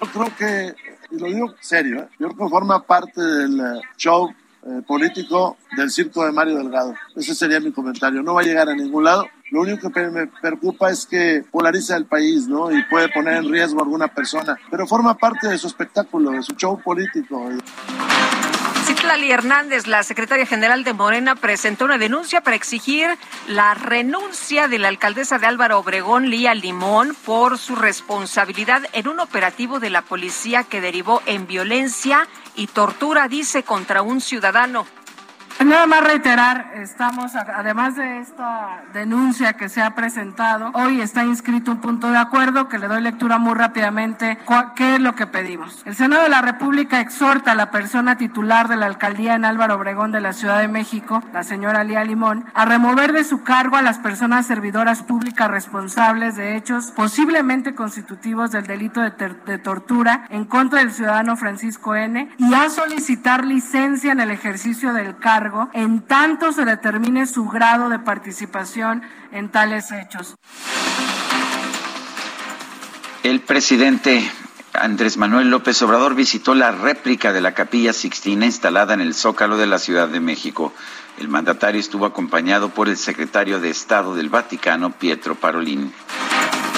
Yo 0.01 0.09
creo 0.13 0.37
que, 0.37 0.75
y 1.11 1.19
lo 1.19 1.27
digo 1.27 1.55
serio, 1.59 2.03
¿eh? 2.03 2.09
yo 2.21 2.29
creo 2.29 2.47
que 2.47 2.51
forma 2.51 2.81
parte 2.85 3.21
del 3.21 3.59
eh, 3.59 3.81
show 3.97 4.33
eh, 4.67 4.81
político 4.87 5.59
del 5.77 5.91
circo 5.91 6.25
de 6.25 6.33
Mario 6.33 6.57
Delgado. 6.57 6.95
Ese 7.15 7.35
sería 7.35 7.61
mi 7.61 7.71
comentario. 7.71 8.23
No 8.23 8.33
va 8.33 8.41
a 8.41 8.45
llegar 8.45 8.69
a 8.69 8.75
ningún 8.75 9.05
lado. 9.05 9.27
Lo 9.51 9.61
único 9.61 9.91
que 9.93 10.09
me 10.09 10.27
preocupa 10.27 10.91
es 10.91 11.05
que 11.05 11.45
polariza 11.51 11.97
el 11.97 12.07
país, 12.07 12.49
¿no? 12.49 12.73
Y 12.73 12.83
puede 12.85 13.11
poner 13.11 13.35
en 13.35 13.53
riesgo 13.53 13.81
a 13.81 13.83
alguna 13.83 14.09
persona. 14.09 14.59
Pero 14.71 14.87
forma 14.87 15.19
parte 15.19 15.49
de 15.49 15.59
su 15.59 15.67
espectáculo, 15.67 16.31
de 16.31 16.43
su 16.43 16.55
show 16.55 16.81
político. 16.81 17.47
Citlali 18.87 19.31
Hernández, 19.31 19.87
la 19.87 20.03
secretaria 20.03 20.47
general 20.47 20.83
de 20.83 20.93
Morena, 20.93 21.37
presentó 21.37 21.85
una 21.85 21.99
denuncia 21.99 22.41
para 22.41 22.57
exigir 22.57 23.07
la 23.49 23.75
renuncia 23.75 24.69
de 24.69 24.79
la 24.79 24.89
alcaldesa 24.89 25.39
de 25.39 25.47
Álvaro 25.47 25.79
Obregón, 25.79 26.31
Lía 26.31 26.55
Limón, 26.55 27.15
por 27.25 27.59
su 27.59 27.77
responsabilidad 27.77 28.83
en 28.93 29.09
un 29.09 29.21
operativo 29.21 29.79
de 29.79 29.91
la 29.91 30.03
policía 30.03 30.65
que 30.65 30.81
derivó 30.81 31.23
en 31.27 31.47
violencia 31.47 32.29
y 32.57 32.67
tortura, 32.67 33.29
dice, 33.29 33.63
contra 33.63 34.03
un 34.03 34.21
ciudadano. 34.21 34.87
Nada 35.63 35.87
más 35.87 36.05
reiterar, 36.05 36.73
estamos, 36.75 37.35
además 37.37 37.95
de 37.97 38.19
esta 38.19 38.83
denuncia 38.93 39.55
que 39.55 39.69
se 39.69 39.81
ha 39.81 39.95
presentado, 39.95 40.71
hoy 40.75 41.01
está 41.01 41.25
inscrito 41.25 41.71
un 41.71 41.81
punto 41.81 42.11
de 42.11 42.19
acuerdo 42.19 42.69
que 42.69 42.79
le 42.79 42.89
doy 42.89 43.01
lectura 43.01 43.39
muy 43.39 43.55
rápidamente, 43.55 44.37
qué 44.75 44.97
es 44.97 45.01
lo 45.01 45.15
que 45.15 45.27
pedimos. 45.27 45.83
El 45.87 45.95
Senado 45.95 46.25
de 46.25 46.29
la 46.29 46.43
República 46.43 47.01
exhorta 47.01 47.53
a 47.53 47.55
la 47.55 47.71
persona 47.71 48.17
titular 48.17 48.69
de 48.69 48.77
la 48.77 48.87
alcaldía 48.87 49.35
en 49.35 49.45
Álvaro 49.45 49.77
Obregón 49.77 50.11
de 50.13 50.21
la 50.21 50.33
Ciudad 50.33 50.59
de 50.59 50.69
México, 50.69 51.23
la 51.33 51.45
señora 51.45 51.85
Lía 51.85 52.05
Limón, 52.05 52.45
a 52.53 52.65
remover 52.65 53.13
de 53.13 53.25
su 53.25 53.43
cargo 53.43 53.77
a 53.77 53.83
las 53.83 53.99
personas 53.99 54.47
servidoras 54.47 55.03
públicas 55.03 55.51
responsables 55.51 56.37
de 56.37 56.57
hechos 56.57 56.91
posiblemente 56.91 57.75
constitutivos 57.75 58.51
del 58.51 58.67
delito 58.67 59.01
de, 59.01 59.13
de 59.47 59.59
tortura 59.59 60.27
en 60.31 60.45
contra 60.45 60.81
del 60.81 60.93
ciudadano 60.93 61.37
Francisco 61.37 61.95
N. 61.95 62.29
y 62.39 62.55
a 62.55 62.69
solicitar 62.69 63.45
licencia 63.45 64.13
en 64.13 64.21
el 64.21 64.31
ejercicio 64.31 64.93
del 64.93 65.17
cargo 65.17 65.44
en 65.73 66.03
tanto 66.03 66.53
se 66.53 66.65
determine 66.65 67.27
su 67.27 67.47
grado 67.49 67.89
de 67.89 67.99
participación 67.99 69.03
en 69.33 69.51
tales 69.51 69.91
hechos. 69.93 70.35
El 73.23 73.41
presidente 73.41 74.31
Andrés 74.75 75.17
Manuel 75.17 75.51
López 75.51 75.81
Obrador 75.83 76.15
visitó 76.15 76.55
la 76.55 76.73
réplica 76.73 77.33
de 77.33 77.41
la 77.41 77.55
Capilla 77.55 77.93
Sixtina 77.93 78.45
instalada 78.45 78.93
en 78.95 79.01
el 79.01 79.15
Zócalo 79.15 79.57
de 79.57 79.67
la 79.67 79.79
Ciudad 79.79 80.09
de 80.09 80.21
México. 80.21 80.73
El 81.19 81.29
mandatario 81.29 81.81
estuvo 81.81 82.07
acompañado 82.07 82.71
por 82.71 82.89
el 82.89 82.97
secretario 82.97 83.61
de 83.61 83.71
Estado 83.71 84.15
del 84.15 84.31
Vaticano, 84.31 84.91
Pietro 84.91 85.37
Parolin. 85.37 85.93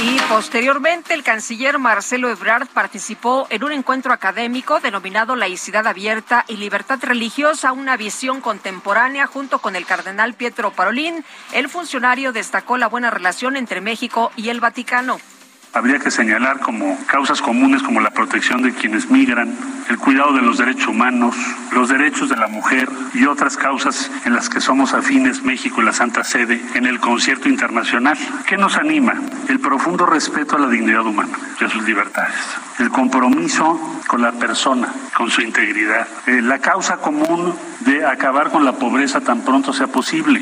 Y 0.03 0.21
posteriormente 0.29 1.15
el 1.15 1.23
canciller 1.23 1.79
Marcelo 1.79 2.29
Ebrard 2.29 2.69
participó 2.69 3.47
en 3.49 3.65
un 3.65 3.73
encuentro 3.73 4.13
académico 4.13 4.79
denominado 4.79 5.37
Laicidad 5.37 5.87
Abierta 5.87 6.45
y 6.49 6.59
Libertad 6.59 6.99
Religiosa, 7.03 7.73
una 7.73 7.97
visión 7.97 8.43
contemporánea 8.43 9.27
junto 9.27 9.59
con 9.59 9.75
el 9.75 9.87
cardenal 9.87 10.35
Pietro 10.35 10.71
Parolín. 10.73 11.25
El 11.53 11.71
funcionario 11.71 12.33
destacó 12.33 12.77
la 12.77 12.89
buena 12.89 13.11
relación 13.11 13.57
entre 13.57 13.81
México 13.81 14.33
y 14.37 14.51
el 14.51 14.61
Vaticano 14.61 15.19
habría 15.77 15.99
que 15.99 16.11
señalar 16.11 16.61
como 16.61 16.99
causas 17.07 17.43
comunes 17.43 17.83
como 17.83 18.01
la 18.01 18.11
protección 18.11 18.63
de 18.63 18.73
quienes 18.73 19.11
migran, 19.11 19.55
el 19.91 19.99
cuidado 19.99 20.33
de 20.33 20.41
los 20.41 20.57
derechos 20.57 20.89
humanos, 20.89 21.37
los 21.73 21.91
derechos 21.91 22.31
de 22.31 22.37
la 22.37 22.49
mujer 22.49 22.89
y 23.13 23.27
otras 23.27 23.59
causas 23.59 24.11
en 24.25 24.35
las 24.35 24.49
que 24.49 24.61
somos 24.61 24.95
afines 24.95 25.43
México 25.43 25.83
y 25.83 25.85
la 25.85 25.93
Santa 25.93 26.25
Sede 26.25 26.63
en 26.75 26.87
el 26.87 26.99
concierto 26.99 27.51
internacional. 27.51 28.17
¿Qué 28.47 28.57
nos 28.57 28.77
anima? 28.77 29.15
El 29.49 29.61
profundo 29.61 30.07
respeto 30.07 30.57
a 30.57 30.61
la 30.61 30.69
dignidad 30.69 31.05
humana 31.05 31.39
y 31.61 31.65
a 31.65 31.69
sus 31.69 31.85
libertades, 31.85 32.35
el 32.79 32.91
compromiso 32.91 33.79
con 34.07 34.23
la 34.23 34.33
persona, 34.33 34.89
con 35.15 35.31
su 35.31 35.43
integridad, 35.43 36.09
eh, 36.27 36.41
la 36.41 36.59
causa 36.59 36.97
común 36.97 37.55
de 37.81 38.07
acabar 38.07 38.51
con 38.51 38.65
la 38.65 38.73
pobreza 38.73 39.21
tan 39.21 39.43
pronto 39.43 39.75
sea 39.75 39.89
posible. 39.89 40.41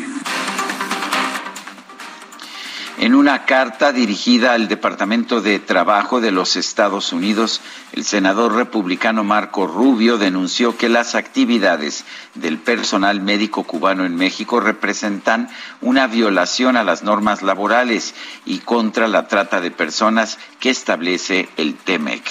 En 2.98 3.16
una 3.16 3.44
carta 3.44 3.92
dirigida 3.92 4.52
al 4.52 4.68
Departamento 4.68 5.40
de 5.40 5.58
Trabajo 5.58 6.20
de 6.20 6.30
los 6.30 6.54
Estados 6.54 7.12
Unidos, 7.12 7.60
el 7.92 8.04
senador 8.04 8.54
republicano 8.54 9.24
Marco 9.24 9.66
Rubio 9.66 10.16
denunció 10.16 10.76
que 10.76 10.88
las 10.88 11.16
actividades 11.16 12.04
del 12.34 12.58
personal 12.58 13.20
médico 13.20 13.64
cubano 13.64 14.04
en 14.04 14.14
México 14.14 14.60
representan 14.60 15.48
una 15.80 16.06
violación 16.06 16.76
a 16.76 16.84
las 16.84 17.02
normas 17.02 17.42
laborales 17.42 18.14
y 18.46 18.58
contra 18.58 19.08
la 19.08 19.26
trata 19.26 19.60
de 19.60 19.72
personas 19.72 20.38
que 20.60 20.70
establece 20.70 21.48
el 21.56 21.74
TEMEC. 21.74 22.22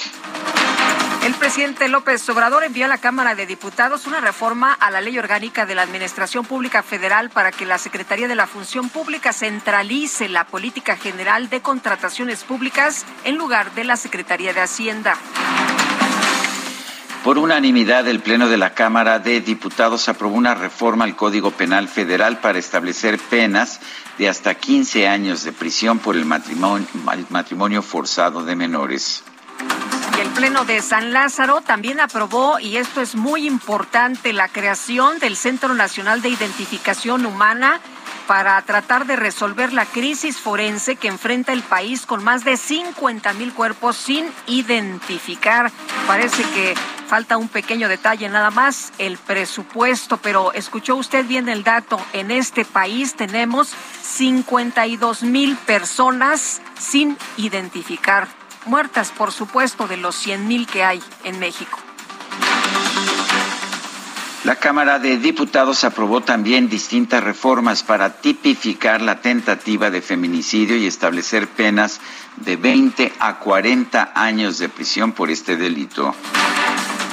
El 1.26 1.36
presidente 1.36 1.88
López 1.88 2.28
Obrador 2.28 2.66
envió 2.66 2.84
a 2.84 2.90
la 2.90 2.98
Cámara 2.98 3.34
de 3.34 3.46
Diputados 3.46 4.08
una 4.08 4.20
reforma 4.20 4.74
a 4.74 4.92
la 4.92 5.00
ley 5.00 5.18
orgánica 5.18 5.66
de 5.66 5.74
la 5.74 5.84
Administración 5.84 6.44
Pública 6.46 6.84
Federal 6.84 7.30
para 7.30 7.54
que 7.54 7.66
la 7.66 7.78
Secretaría 7.78 8.28
de 8.28 8.36
la 8.36 8.46
Función 8.46 8.90
Pública 8.90 9.32
centralice 9.32 10.28
la 10.28 10.46
política 10.46 10.98
general 10.98 11.50
de 11.50 11.62
contrataciones 11.62 12.44
públicas 12.44 13.06
en 13.24 13.38
lugar 13.38 13.74
de 13.74 13.86
la 13.86 13.96
Secretaría 13.96 14.54
de 14.54 14.60
Hacienda. 14.60 15.16
Por 17.24 17.38
unanimidad, 17.38 18.06
el 18.10 18.20
Pleno 18.20 18.50
de 18.50 18.58
la 18.58 18.74
Cámara 18.74 19.20
de 19.20 19.40
Diputados 19.40 20.10
aprobó 20.10 20.36
una 20.36 20.56
reforma 20.56 21.06
al 21.06 21.16
Código 21.16 21.52
Penal 21.52 21.88
Federal 21.88 22.40
para 22.40 22.60
establecer 22.60 23.18
penas 23.18 23.80
de 24.18 24.28
hasta 24.28 24.56
15 24.56 25.08
años 25.08 25.46
de 25.46 25.54
prisión 25.54 26.00
por 26.00 26.18
el 26.18 26.26
matrimonio, 26.26 26.86
el 27.14 27.26
matrimonio 27.30 27.82
forzado 27.82 28.44
de 28.44 28.58
menores. 28.58 29.24
Y 30.18 30.22
el 30.22 30.30
Pleno 30.30 30.66
de 30.66 30.82
San 30.82 31.12
Lázaro 31.12 31.62
también 31.62 32.00
aprobó, 32.00 32.60
y 32.60 32.78
esto 32.78 33.02
es 33.02 33.16
muy 33.16 33.48
importante, 33.48 34.34
la 34.34 34.48
creación 34.48 35.20
del 35.20 35.36
Centro 35.36 35.74
Nacional 35.74 36.22
de 36.22 36.30
Identificación 36.30 37.26
Humana 37.26 37.82
para 38.28 38.62
tratar 38.62 39.06
de 39.06 39.16
resolver 39.16 39.74
la 39.74 39.86
crisis 39.86 40.38
forense 40.38 40.96
que 40.96 41.08
enfrenta 41.08 41.52
el 41.52 41.62
país 41.62 42.06
con 42.06 42.24
más 42.24 42.44
de 42.44 42.58
50 42.58 43.34
mil 43.34 43.54
cuerpos 43.54 43.98
sin 43.98 44.26
identificar. 44.48 45.72
Parece 46.08 46.44
que 46.44 46.74
falta 47.08 47.38
un 47.38 47.50
pequeño 47.50 47.90
detalle 47.90 48.30
nada 48.30 48.50
más, 48.50 48.94
el 48.98 49.18
presupuesto, 49.18 50.18
pero 50.18 50.54
escuchó 50.54 50.96
usted 50.96 51.26
bien 51.26 51.50
el 51.50 51.64
dato, 51.64 52.00
en 52.14 52.32
este 52.32 52.66
país 52.66 53.16
tenemos 53.16 53.74
52 54.02 55.24
mil 55.24 55.56
personas 55.58 56.62
sin 56.80 57.18
identificar 57.38 58.28
muertas, 58.66 59.12
por 59.12 59.32
supuesto, 59.32 59.88
de 59.88 59.98
los 59.98 60.16
100 60.16 60.48
mil 60.48 60.68
que 60.68 60.84
hay 60.84 61.02
en 61.24 61.40
México. 61.40 61.78
La 64.44 64.58
Cámara 64.58 65.00
de 65.00 65.18
Diputados 65.18 65.86
aprobó 65.86 66.20
también 66.20 66.68
distintas 66.68 67.24
reformas 67.24 67.82
para 67.82 68.18
tipificar 68.18 69.02
la 69.02 69.22
tentativa 69.22 69.90
de 69.90 70.02
feminicidio 70.02 70.76
y 70.76 70.86
establecer 70.86 71.48
penas 71.48 72.02
de 72.36 72.58
20 72.58 73.14
a 73.20 73.40
40 73.40 74.12
años 74.14 74.58
de 74.58 74.68
prisión 74.68 75.14
por 75.14 75.32
este 75.32 75.56
delito. 75.56 76.14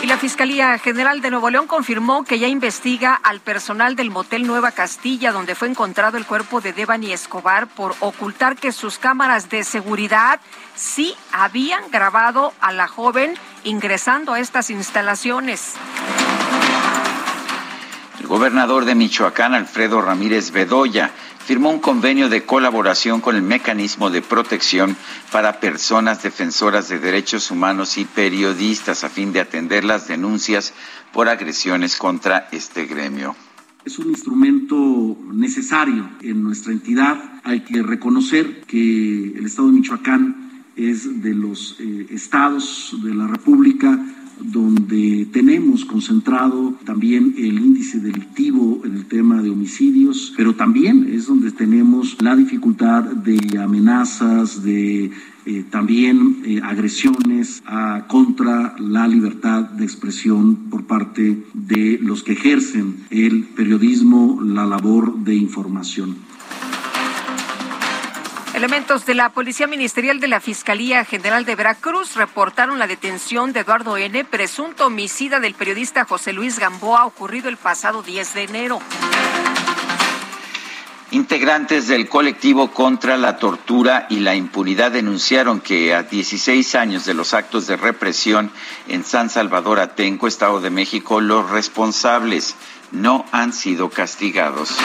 Y 0.02 0.06
la 0.06 0.16
Fiscalía 0.16 0.78
General 0.78 1.20
de 1.20 1.30
Nuevo 1.30 1.50
León 1.50 1.66
confirmó 1.66 2.24
que 2.24 2.38
ya 2.38 2.48
investiga 2.48 3.14
al 3.14 3.40
personal 3.40 3.96
del 3.96 4.10
motel 4.10 4.46
Nueva 4.46 4.72
Castilla, 4.72 5.30
donde 5.30 5.54
fue 5.54 5.68
encontrado 5.68 6.16
el 6.16 6.24
cuerpo 6.24 6.62
de 6.62 6.72
Devani 6.72 7.12
Escobar 7.12 7.66
por 7.66 7.94
ocultar 8.00 8.56
que 8.56 8.72
sus 8.72 8.98
cámaras 8.98 9.50
de 9.50 9.62
seguridad 9.62 10.40
sí 10.74 11.14
habían 11.32 11.90
grabado 11.90 12.54
a 12.62 12.72
la 12.72 12.88
joven 12.88 13.34
ingresando 13.62 14.32
a 14.32 14.40
estas 14.40 14.70
instalaciones. 14.70 15.74
El 18.20 18.26
gobernador 18.26 18.86
de 18.86 18.94
Michoacán, 18.94 19.52
Alfredo 19.52 20.00
Ramírez 20.00 20.50
Bedoya, 20.50 21.10
firmó 21.50 21.70
un 21.70 21.80
convenio 21.80 22.28
de 22.28 22.44
colaboración 22.44 23.20
con 23.20 23.34
el 23.34 23.42
Mecanismo 23.42 24.08
de 24.08 24.22
Protección 24.22 24.96
para 25.32 25.58
Personas 25.58 26.22
Defensoras 26.22 26.88
de 26.88 27.00
Derechos 27.00 27.50
Humanos 27.50 27.98
y 27.98 28.04
Periodistas 28.04 29.02
a 29.02 29.08
fin 29.08 29.32
de 29.32 29.40
atender 29.40 29.82
las 29.82 30.06
denuncias 30.06 30.72
por 31.12 31.28
agresiones 31.28 31.96
contra 31.96 32.46
este 32.52 32.86
gremio. 32.86 33.34
Es 33.84 33.98
un 33.98 34.10
instrumento 34.10 35.18
necesario 35.32 36.08
en 36.20 36.40
nuestra 36.44 36.70
entidad. 36.70 37.20
Hay 37.42 37.64
que 37.64 37.82
reconocer 37.82 38.60
que 38.60 39.32
el 39.36 39.44
Estado 39.44 39.72
de 39.72 39.74
Michoacán 39.74 40.64
es 40.76 41.20
de 41.20 41.34
los 41.34 41.74
eh, 41.80 42.06
estados 42.10 42.96
de 43.02 43.12
la 43.12 43.26
República 43.26 43.98
donde 44.42 45.26
tenemos 45.32 45.84
concentrado 45.84 46.74
también 46.84 47.34
el 47.36 47.58
índice 47.58 48.00
delictivo 48.00 48.82
en 48.84 48.96
el 48.96 49.06
tema 49.06 49.42
de 49.42 49.50
homicidios, 49.50 50.32
pero 50.36 50.54
también 50.54 51.08
es 51.12 51.26
donde 51.26 51.50
tenemos 51.52 52.16
la 52.20 52.36
dificultad 52.36 53.04
de 53.04 53.58
amenazas, 53.58 54.62
de 54.62 55.10
eh, 55.46 55.64
también 55.70 56.42
eh, 56.44 56.60
agresiones 56.62 57.62
a, 57.66 58.06
contra 58.08 58.76
la 58.78 59.08
libertad 59.08 59.62
de 59.70 59.84
expresión 59.84 60.68
por 60.70 60.84
parte 60.84 61.44
de 61.54 61.98
los 62.02 62.22
que 62.22 62.32
ejercen 62.32 62.96
el 63.10 63.44
periodismo, 63.44 64.40
la 64.42 64.66
labor 64.66 65.18
de 65.24 65.34
información. 65.34 66.29
Elementos 68.60 69.06
de 69.06 69.14
la 69.14 69.30
Policía 69.30 69.66
Ministerial 69.66 70.20
de 70.20 70.28
la 70.28 70.38
Fiscalía 70.38 71.02
General 71.06 71.46
de 71.46 71.54
Veracruz 71.54 72.14
reportaron 72.14 72.78
la 72.78 72.86
detención 72.86 73.54
de 73.54 73.60
Eduardo 73.60 73.96
N., 73.96 74.22
presunto 74.26 74.88
homicida 74.88 75.40
del 75.40 75.54
periodista 75.54 76.04
José 76.04 76.34
Luis 76.34 76.58
Gamboa, 76.58 77.06
ocurrido 77.06 77.48
el 77.48 77.56
pasado 77.56 78.02
10 78.02 78.34
de 78.34 78.42
enero. 78.42 78.78
Integrantes 81.10 81.88
del 81.88 82.06
colectivo 82.06 82.70
contra 82.70 83.16
la 83.16 83.38
tortura 83.38 84.06
y 84.10 84.18
la 84.18 84.34
impunidad 84.34 84.92
denunciaron 84.92 85.60
que 85.60 85.94
a 85.94 86.02
16 86.02 86.74
años 86.74 87.06
de 87.06 87.14
los 87.14 87.32
actos 87.32 87.66
de 87.66 87.78
represión 87.78 88.52
en 88.88 89.04
San 89.04 89.30
Salvador 89.30 89.80
Atenco, 89.80 90.26
Estado 90.26 90.60
de 90.60 90.68
México, 90.68 91.22
los 91.22 91.48
responsables 91.48 92.56
no 92.92 93.24
han 93.32 93.54
sido 93.54 93.88
castigados 93.88 94.76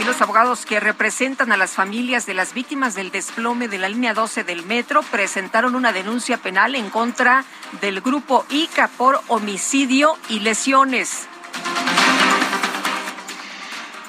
y 0.00 0.04
los 0.04 0.20
abogados 0.20 0.66
que 0.66 0.80
representan 0.80 1.52
a 1.52 1.56
las 1.56 1.72
familias 1.72 2.26
de 2.26 2.34
las 2.34 2.54
víctimas 2.54 2.94
del 2.94 3.10
desplome 3.10 3.68
de 3.68 3.78
la 3.78 3.88
línea 3.88 4.14
12 4.14 4.44
del 4.44 4.64
metro 4.64 5.02
presentaron 5.02 5.74
una 5.74 5.92
denuncia 5.92 6.38
penal 6.38 6.74
en 6.74 6.90
contra 6.90 7.44
del 7.80 8.00
grupo 8.00 8.44
ICA 8.50 8.88
por 8.88 9.20
homicidio 9.28 10.16
y 10.28 10.40
lesiones. 10.40 11.26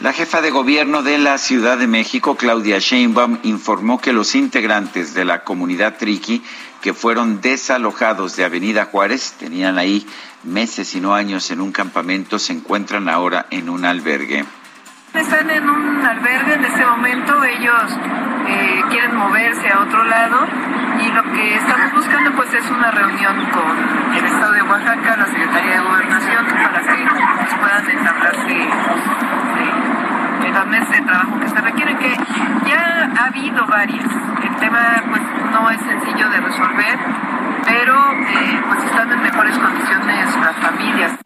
La 0.01 0.11
jefa 0.13 0.41
de 0.41 0.51
gobierno 0.51 1.03
de 1.03 1.17
la 1.17 1.37
Ciudad 1.37 1.77
de 1.77 1.87
México, 1.87 2.35
Claudia 2.35 2.79
Sheinbaum, 2.79 3.39
informó 3.43 3.99
que 3.99 4.13
los 4.13 4.35
integrantes 4.35 5.13
de 5.13 5.25
la 5.25 5.43
comunidad 5.43 5.97
Triqui 5.97 6.43
que 6.81 6.93
fueron 6.93 7.41
desalojados 7.41 8.35
de 8.35 8.43
Avenida 8.43 8.85
Juárez, 8.85 9.33
tenían 9.39 9.79
ahí 9.79 10.05
meses 10.43 10.93
y 10.93 11.01
no 11.01 11.15
años 11.15 11.49
en 11.49 11.61
un 11.61 11.71
campamento, 11.71 12.37
se 12.37 12.53
encuentran 12.53 13.09
ahora 13.09 13.47
en 13.49 13.69
un 13.69 13.85
albergue. 13.85 14.45
Están 15.17 15.49
en 15.49 15.69
un 15.69 16.05
albergue 16.05 16.53
en 16.55 16.65
este 16.65 16.85
momento, 16.85 17.43
ellos 17.43 17.99
eh, 18.47 18.83
quieren 18.89 19.15
moverse 19.15 19.69
a 19.69 19.79
otro 19.79 20.03
lado 20.03 20.45
y 21.01 21.11
lo 21.11 21.23
que 21.31 21.55
estamos 21.55 21.93
buscando 21.93 22.31
pues 22.33 22.53
es 22.53 22.69
una 22.69 22.91
reunión 22.91 23.35
con 23.51 24.15
el 24.15 24.25
Estado 24.25 24.51
de 24.53 24.61
Oaxaca, 24.61 25.17
la 25.17 25.25
Secretaría 25.25 25.71
de 25.71 25.79
Gobernación, 25.79 26.45
para 26.45 26.81
que 26.81 27.05
nos 27.05 27.53
puedan 27.59 27.89
entablarse 27.89 28.69
los, 30.53 30.67
meses 30.67 30.89
de 30.89 31.01
trabajo 31.01 31.39
que 31.39 31.49
se 31.49 31.61
requieren, 31.61 31.97
que 31.97 32.17
ya 32.67 33.09
ha 33.17 33.25
habido 33.25 33.65
varias. 33.67 34.05
El 34.43 34.55
tema 34.57 35.03
pues 35.09 35.21
no 35.51 35.69
es 35.69 35.81
sencillo 35.81 36.29
de 36.29 36.41
resolver, 36.41 36.99
pero 37.65 38.11
eh, 38.11 38.61
pues 38.67 38.83
están 38.83 39.11
en 39.11 39.21
mejores 39.21 39.57
condiciones 39.57 40.35
las 40.37 40.55
familias. 40.57 41.24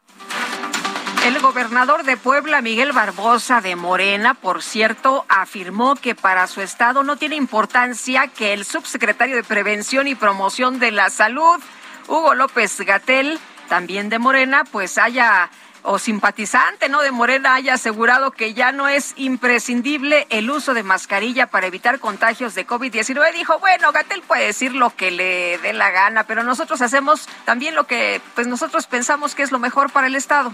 El 1.26 1.40
gobernador 1.40 2.04
de 2.04 2.16
Puebla, 2.16 2.62
Miguel 2.62 2.94
Barbosa 2.94 3.60
de 3.60 3.76
Morena, 3.76 4.36
por 4.36 4.64
cierto, 4.64 5.26
afirmó 5.28 5.96
que 5.96 6.16
para 6.16 6.48
su 6.48 6.62
estado 6.62 7.04
no 7.04 7.18
tiene 7.18 7.36
importancia 7.36 8.28
que 8.28 8.54
el 8.54 8.64
subsecretario 8.64 9.36
de 9.36 9.44
Prevención 9.44 10.08
y 10.08 10.16
Promoción 10.16 10.80
de 10.80 10.92
la 10.92 11.10
Salud, 11.10 11.60
Hugo 12.08 12.36
López 12.36 12.80
Gatel, 12.80 13.38
también 13.68 14.08
de 14.08 14.18
Morena, 14.18 14.64
pues 14.72 14.98
haya 14.98 15.50
o 15.82 15.98
simpatizante 15.98 16.90
no 16.90 17.02
de 17.02 17.12
Morena 17.12 17.56
haya 17.56 17.76
asegurado 17.76 18.32
que 18.32 18.54
ya 18.54 18.72
no 18.72 18.88
es 18.88 19.14
imprescindible 19.16 20.28
el 20.30 20.50
uso 20.50 20.74
de 20.74 20.84
mascarilla 20.84 21.48
para 21.48 21.68
evitar 21.68 22.00
contagios 22.00 22.56
de 22.56 22.68
COVID-19. 22.68 23.34
Dijo, 23.34 23.60
bueno, 23.60 23.92
Gatel 23.92 24.22
puede 24.22 24.46
decir 24.46 24.74
lo 24.74 24.96
que 24.96 25.12
le 25.12 25.58
dé 25.60 25.74
la 25.74 25.92
gana, 25.92 26.26
pero 26.26 26.44
nosotros 26.44 26.82
hacemos 26.82 27.28
también 27.46 27.76
lo 27.76 27.88
que 27.88 28.22
pues 28.36 28.48
nosotros 28.48 28.88
pensamos 28.88 29.36
que 29.36 29.44
es 29.44 29.52
lo 29.52 29.60
mejor 29.60 29.92
para 29.92 30.08
el 30.08 30.16
Estado 30.16 30.52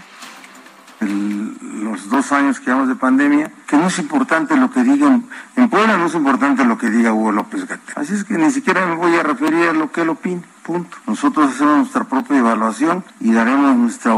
los 1.00 2.08
dos 2.08 2.32
años 2.32 2.58
que 2.58 2.66
llevamos 2.66 2.88
de 2.88 2.94
pandemia, 2.94 3.50
que 3.66 3.76
no 3.76 3.88
es 3.88 3.98
importante 3.98 4.56
lo 4.56 4.70
que 4.70 4.82
digan, 4.82 5.24
en 5.56 5.68
Puebla 5.68 5.96
no 5.96 6.06
es 6.06 6.14
importante 6.14 6.64
lo 6.64 6.78
que 6.78 6.88
diga 6.88 7.12
Hugo 7.12 7.32
López 7.32 7.66
Gatel. 7.66 7.94
Así 7.96 8.14
es 8.14 8.24
que 8.24 8.34
ni 8.34 8.50
siquiera 8.50 8.86
me 8.86 8.94
voy 8.94 9.14
a 9.16 9.22
referir 9.22 9.68
a 9.68 9.72
lo 9.72 9.92
que 9.92 10.02
él 10.02 10.08
opine, 10.08 10.42
punto. 10.62 10.96
Nosotros 11.06 11.52
hacemos 11.52 11.78
nuestra 11.78 12.04
propia 12.04 12.38
evaluación 12.38 13.04
y 13.20 13.32
daremos 13.32 13.76
nuestra, 13.76 14.16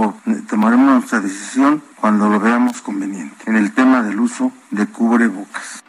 tomaremos 0.48 0.94
nuestra 0.94 1.20
decisión 1.20 1.82
cuando 1.96 2.28
lo 2.28 2.38
veamos 2.38 2.80
conveniente, 2.80 3.36
en 3.46 3.56
el 3.56 3.72
tema 3.72 4.02
del 4.02 4.20
uso 4.20 4.52
de 4.70 4.86
cubrebocas. 4.86 5.82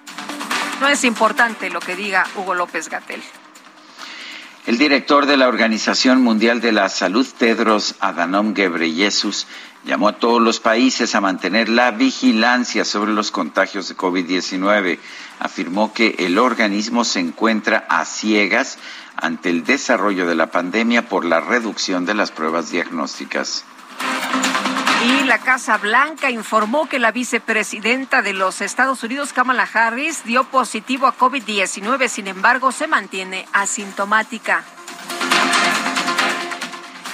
No 0.82 0.88
es 0.88 1.04
importante 1.04 1.70
lo 1.70 1.80
que 1.82 1.96
diga 1.96 2.26
Hugo 2.36 2.56
López 2.56 2.90
Gatel. 2.90 3.22
El 4.66 4.78
director 4.78 5.26
de 5.26 5.36
la 5.36 5.48
Organización 5.48 6.22
Mundial 6.22 6.62
de 6.62 6.72
la 6.72 6.90
Salud, 6.90 7.26
Tedros 7.38 7.96
Adhanom 8.02 8.54
Ghebreyesus, 8.54 9.48
llamó 9.86 10.10
a 10.10 10.18
todos 10.18 10.42
los 10.42 10.60
países 10.60 11.16
a 11.16 11.22
mantener 11.22 11.70
la 11.70 11.92
vigilancia 11.92 12.86
sobre 12.86 13.12
los 13.14 13.32
contagios 13.32 13.90
de 13.90 13.98
COVID-19. 13.98 15.00
Afirmó 15.40 15.94
que 15.94 16.16
el 16.20 16.38
organismo 16.38 17.06
se 17.06 17.20
encuentra 17.20 17.86
a 17.90 18.06
ciegas 18.06 18.78
ante 19.16 19.50
el 19.50 19.64
desarrollo 19.64 20.26
de 20.26 20.36
la 20.36 20.48
pandemia 20.48 21.08
por 21.08 21.26
la 21.26 21.40
reducción 21.40 22.06
de 22.06 22.14
las 22.14 22.32
pruebas 22.32 22.72
diagnósticas. 22.72 23.66
Y 25.06 25.24
la 25.24 25.40
Casa 25.40 25.78
Blanca 25.78 26.30
informó 26.30 26.90
que 26.90 27.00
la 27.00 27.14
vicepresidenta 27.14 28.22
de 28.22 28.34
los 28.34 28.60
Estados 28.60 29.02
Unidos, 29.04 29.32
Kamala 29.32 29.68
Harris, 29.72 30.26
dio 30.26 30.44
positivo 30.44 31.08
a 31.08 31.18
COVID-19, 31.18 32.10
sin 32.10 32.28
embargo, 32.28 32.74
se 32.74 32.88
mantiene 32.88 33.48
asintomática. 33.54 34.66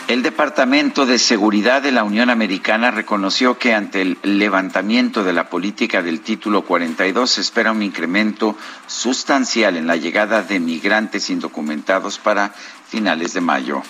El 0.08 0.22
Departamento 0.22 1.08
de 1.08 1.18
Seguridad 1.18 1.82
de 1.82 1.91
la 1.91 2.04
Unión 2.04 2.30
Americana 2.30 2.91
reconoció 2.91 3.58
que 3.58 3.74
ante 3.74 4.04
el 4.04 4.20
levantamiento 4.22 5.24
de 5.24 5.34
la 5.34 5.50
política 5.50 6.04
del 6.04 6.22
título 6.22 6.62
42 6.62 7.32
se 7.32 7.41
espera 7.41 7.72
un 7.72 7.82
incremento 7.82 8.56
sustancial 8.86 9.78
en 9.78 9.88
la 9.88 9.96
llegada 9.96 10.44
de 10.44 10.60
migrantes 10.60 11.32
indocumentados 11.32 12.20
para 12.20 12.54
finales 12.88 13.34
de 13.34 13.41
mayo. 13.41 13.82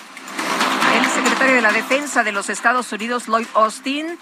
El 0.98 1.04
secretario 1.04 1.56
de 1.56 1.60
la 1.60 1.72
Defensa 1.72 2.24
de 2.24 2.32
los 2.32 2.48
Estados 2.48 2.90
Unidos, 2.92 3.26
Lloyd 3.28 3.46
Austin, 3.52 4.18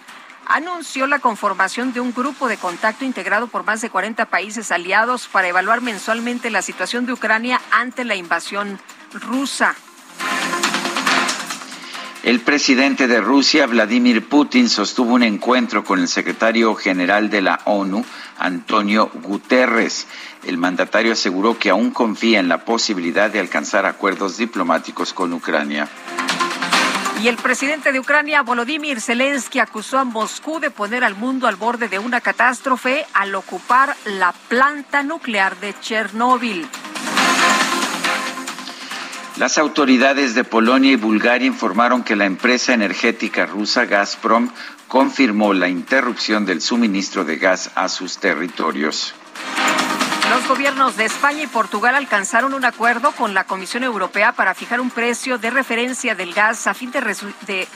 anunció 0.46 1.07
la 1.07 1.20
conformación 1.20 1.92
de 1.92 2.00
un 2.00 2.12
grupo 2.12 2.48
de 2.48 2.57
contacto 2.57 3.04
integrado 3.04 3.46
por 3.46 3.64
más 3.64 3.80
de 3.80 3.90
40 3.90 4.24
países 4.26 4.72
aliados 4.72 5.28
para 5.28 5.46
evaluar 5.46 5.80
mensualmente 5.80 6.50
la 6.50 6.62
situación 6.62 7.07
de 7.07 7.12
Ucrania 7.12 7.61
ante 7.70 8.04
la 8.04 8.16
invasión 8.16 8.80
rusa. 9.12 9.76
El 12.24 12.40
presidente 12.40 13.06
de 13.06 13.20
Rusia, 13.20 13.66
Vladimir 13.66 14.26
Putin, 14.26 14.70
sostuvo 14.70 15.12
un 15.12 15.22
encuentro 15.22 15.84
con 15.84 16.00
el 16.00 16.08
secretario 16.08 16.74
general 16.74 17.28
de 17.28 17.42
la 17.42 17.60
ONU, 17.66 18.02
Antonio 18.38 19.10
Guterres. 19.22 20.06
El 20.42 20.56
mandatario 20.56 21.12
aseguró 21.12 21.58
que 21.58 21.68
aún 21.68 21.90
confía 21.90 22.40
en 22.40 22.48
la 22.48 22.64
posibilidad 22.64 23.28
de 23.28 23.40
alcanzar 23.40 23.84
acuerdos 23.84 24.38
diplomáticos 24.38 25.12
con 25.12 25.34
Ucrania. 25.34 25.87
Y 27.22 27.28
el 27.28 27.37
presidente 27.37 27.92
de 27.92 28.00
Ucrania, 28.00 28.40
Volodymyr 28.40 29.02
Zelensky, 29.02 29.58
acusó 29.58 29.98
a 29.98 30.04
Moscú 30.04 30.60
de 30.60 30.70
poner 30.70 31.04
al 31.04 31.16
mundo 31.16 31.46
al 31.46 31.56
borde 31.56 31.88
de 31.88 31.98
una 31.98 32.22
catástrofe 32.22 33.04
al 33.12 33.34
ocupar 33.34 33.94
la 34.06 34.32
planta 34.48 35.02
nuclear 35.02 35.60
de 35.60 35.78
Chernóbil. 35.78 36.66
Las 39.37 39.59
autoridades 39.59 40.37
de 40.37 40.44
Polonia 40.44 40.92
y 40.92 40.97
Bulgaria 40.97 41.49
informaron 41.49 42.05
que 42.05 42.14
la 42.14 42.25
empresa 42.25 42.73
energética 42.73 43.47
rusa 43.47 43.85
Gazprom 43.85 44.51
confirmó 44.87 45.53
la 45.55 45.68
interrupción 45.68 46.47
del 46.47 46.61
suministro 46.61 47.25
de 47.25 47.38
gas 47.38 47.73
a 47.75 47.88
sus 47.88 48.18
territorios. 48.18 49.12
Los 50.31 50.47
gobiernos 50.47 50.97
de 50.97 51.05
España 51.05 51.42
y 51.42 51.47
Portugal 51.49 51.97
alcanzaron 51.97 52.55
un 52.55 52.64
acuerdo 52.64 53.11
con 53.11 53.35
la 53.35 53.42
Comisión 53.44 53.83
Europea 53.83 54.33
para 54.33 54.55
fijar 54.55 54.81
un 54.81 54.90
precio 54.90 55.37
de 55.37 55.51
referencia 55.51 56.14
del 56.14 56.33
gas 56.33 56.68
a 56.68 56.75
fin 56.75 56.92
de, 56.92 57.01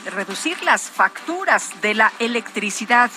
reducir 0.05 0.63
las 0.63 0.83
facturas 0.83 1.71
de 1.81 1.93
la 1.93 2.13
electricidad. 2.19 3.11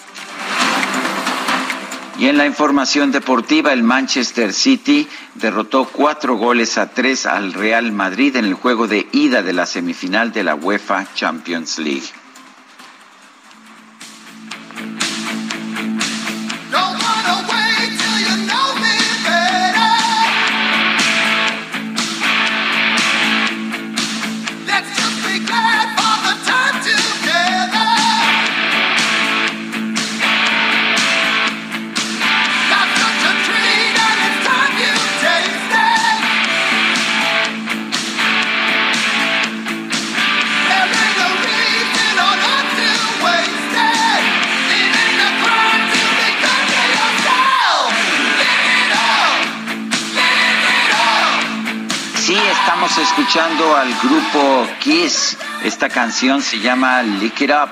Y 2.19 2.27
en 2.27 2.37
la 2.37 2.47
información 2.47 3.11
deportiva, 3.11 3.73
el 3.73 3.83
Manchester 3.83 4.53
City 4.53 5.09
derrotó 5.35 5.87
cuatro 5.87 6.37
goles 6.37 6.77
a 6.79 6.91
tres 6.91 7.27
al 7.27 7.53
Real 7.53 7.91
Madrid 7.91 8.37
en 8.37 8.45
el 8.45 8.55
juego 8.55 8.87
de 8.87 9.09
ida 9.13 9.43
de 9.43 9.53
la 9.53 9.67
semifinal 9.67 10.31
de 10.33 10.45
la 10.45 10.55
UEFA 10.55 11.07
Champions 11.15 11.79
League. 11.79 12.09
Escuchando 53.33 53.75
al 53.75 53.89
grupo 53.95 54.67
Kiss. 54.81 55.39
Esta 55.65 55.89
canción 55.89 56.43
se 56.43 56.61
llama 56.61 57.03
Lick 57.03 57.41
It 57.41 57.51
Up. 57.51 57.71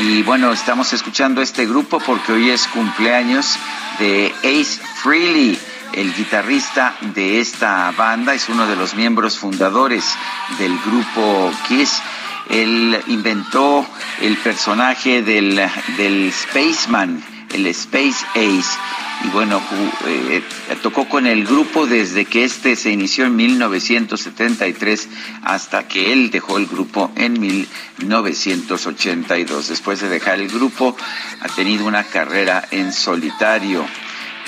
Y 0.00 0.22
bueno, 0.22 0.50
estamos 0.54 0.90
escuchando 0.94 1.42
este 1.42 1.66
grupo 1.66 2.00
porque 2.00 2.32
hoy 2.32 2.48
es 2.48 2.66
cumpleaños 2.68 3.58
de 3.98 4.32
Ace 4.38 4.80
Frehley, 5.02 5.58
el 5.92 6.14
guitarrista 6.14 6.94
de 7.14 7.40
esta 7.40 7.90
banda, 7.90 8.32
es 8.32 8.48
uno 8.48 8.66
de 8.66 8.74
los 8.74 8.94
miembros 8.94 9.38
fundadores 9.38 10.16
del 10.58 10.78
grupo 10.78 11.52
Kiss. 11.68 12.00
Él 12.48 12.98
inventó 13.08 13.86
el 14.22 14.38
personaje 14.38 15.20
del, 15.20 15.60
del 15.98 16.32
Spaceman, 16.32 17.22
el 17.52 17.66
Space 17.66 18.24
Ace 18.34 18.78
y 19.24 19.28
bueno, 19.28 19.62
eh, 20.06 20.42
tocó 20.82 21.08
con 21.08 21.26
el 21.26 21.46
grupo 21.46 21.86
desde 21.86 22.26
que 22.26 22.44
este 22.44 22.76
se 22.76 22.90
inició 22.90 23.24
en 23.24 23.34
1973 23.36 25.08
hasta 25.42 25.88
que 25.88 26.12
él 26.12 26.30
dejó 26.30 26.58
el 26.58 26.66
grupo 26.66 27.10
en 27.16 27.40
1982. 27.40 29.68
Después 29.68 30.00
de 30.00 30.10
dejar 30.10 30.40
el 30.40 30.48
grupo, 30.48 30.94
ha 31.40 31.48
tenido 31.48 31.86
una 31.86 32.04
carrera 32.04 32.68
en 32.70 32.92
solitario. 32.92 33.86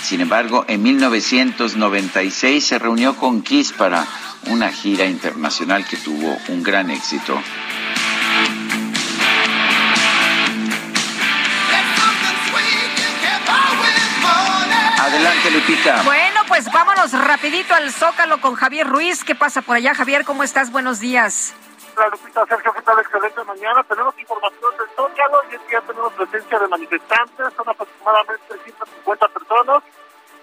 Sin 0.02 0.20
embargo, 0.20 0.66
en 0.68 0.82
1996 0.82 2.62
se 2.64 2.78
reunió 2.78 3.16
con 3.16 3.40
Kiss 3.42 3.72
para 3.72 4.06
una 4.46 4.70
gira 4.70 5.06
internacional 5.06 5.84
que 5.86 5.96
tuvo 5.96 6.36
un 6.48 6.62
gran 6.62 6.90
éxito. 6.90 7.40
Adelante, 15.48 15.50
Lupita. 15.50 16.02
Bueno, 16.04 16.40
pues 16.46 16.70
vámonos 16.72 17.12
rapidito 17.12 17.74
al 17.74 17.90
Zócalo 17.90 18.40
con 18.40 18.54
Javier 18.54 18.86
Ruiz. 18.86 19.24
¿Qué 19.24 19.34
pasa 19.34 19.62
por 19.62 19.76
allá, 19.76 19.94
Javier? 19.94 20.24
¿Cómo 20.24 20.42
estás? 20.42 20.70
Buenos 20.70 21.00
días. 21.00 21.54
Hola 21.96 22.08
Lupita, 22.10 22.46
Sergio, 22.46 22.72
¿qué 22.72 22.82
tal? 22.82 22.98
Excelente 23.00 23.42
mañana. 23.44 23.82
Tenemos 23.84 24.18
información 24.18 24.76
del 24.76 24.88
Zócalo 24.94 25.42
y 25.50 25.54
es 25.54 25.60
que 25.62 25.72
ya 25.72 25.80
tenemos 25.80 26.12
presencia 26.12 26.58
de 26.58 26.68
manifestantes, 26.68 27.46
son 27.56 27.68
aproximadamente 27.68 28.54
150 28.64 29.28
personas, 29.28 29.82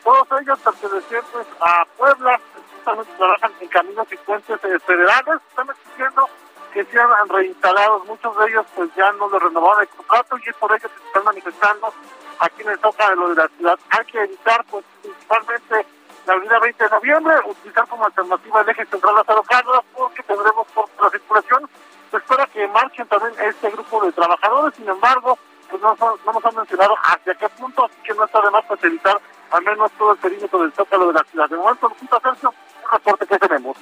todos 0.04 0.42
ellos 0.42 0.60
pertenecientes 0.60 1.48
a 1.62 1.86
Puebla, 1.98 2.40
justamente 2.76 3.12
trabajan 3.18 3.52
en 3.62 3.68
caminos 3.70 4.08
y 4.12 4.18
puentes 4.18 4.60
eh, 4.64 4.80
federales, 4.86 5.42
están 5.50 5.70
exigiendo 5.70 6.30
que 6.74 6.84
sean 6.86 7.10
reinstalados, 7.30 8.06
muchos 8.06 8.38
de 8.38 8.48
ellos 8.50 8.66
pues 8.76 8.90
ya 8.98 9.12
no 9.14 9.30
les 9.30 9.42
renovaron 9.42 9.82
el 9.82 9.88
contrato 9.88 10.38
y 10.46 10.50
es 10.50 10.56
por 10.58 10.72
ello 10.74 10.90
que 10.90 11.00
se 11.00 11.08
están 11.08 11.24
manifestando 11.24 11.94
aquí 12.40 12.62
en 12.62 12.70
el 12.70 12.80
Zócalo 12.80 13.30
de 13.30 13.36
la 13.36 13.48
ciudad. 13.58 13.80
Hay 13.90 14.06
que 14.06 14.24
evitar 14.24 14.64
pues 14.70 14.86
principalmente 15.02 15.86
la 16.26 16.34
avenida 16.34 16.60
20 16.60 16.84
de 16.84 16.90
noviembre, 16.90 17.36
utilizar 17.46 17.88
como 17.88 18.06
alternativa 18.06 18.62
el 18.62 18.70
eje 18.70 18.86
central 18.86 19.16
Lázaro 19.16 19.44
Cárdenas, 19.44 19.82
porque 19.94 20.24
tendremos 20.24 20.68
por 20.74 20.90
la 21.02 21.10
circulación. 21.10 21.70
Se 22.12 22.18
espera 22.18 22.48
que 22.48 22.68
marchen 22.68 23.08
también 23.08 23.34
este 23.48 23.70
grupo 23.70 24.04
de 24.06 24.12
trabajadores, 24.12 24.76
sin 24.76 24.88
embargo, 24.88 25.38
pues 25.70 25.82
no, 25.82 25.96
no 26.00 26.34
nos 26.34 26.46
han 26.46 26.56
mencionado 26.56 26.96
hacia 27.04 27.36
qué 27.36 27.50
punto, 27.50 27.86
así 27.86 27.96
que 28.04 28.14
no 28.14 28.26
está 28.26 28.42
de 28.42 28.52
más 28.52 28.66
facilitar 28.66 29.20
al 29.52 29.64
menos 29.64 29.92
todo 29.98 30.14
el 30.14 30.18
perímetro 30.18 30.62
del 30.62 30.74
Zócalo 30.74 31.08
de 31.08 31.14
la 31.14 31.24
ciudad. 31.30 31.50
De 31.50 31.58
momento, 31.58 31.88
Lupita 31.88 32.20
Sergio, 32.22 32.50
un 32.50 32.92
reporte 32.92 33.28
que 33.28 33.40
tenemos. 33.40 33.78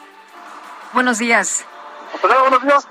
Buenos 0.94 1.18
días. 1.18 1.66
Hasta 2.14 2.28
luego, 2.28 2.42
buenos 2.44 2.64
días. 2.64 2.88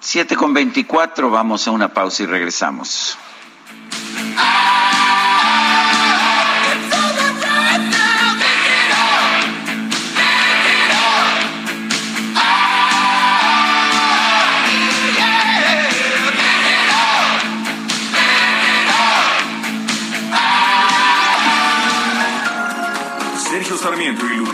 7 0.00 0.36
con 0.36 0.52
24, 0.52 1.30
vamos 1.30 1.66
a 1.66 1.70
una 1.70 1.88
pausa 1.88 2.24
y 2.24 2.26
regresamos. 2.26 3.16
Sergio 23.54 23.76
Sarmiento 23.76 24.26
y 24.26 24.33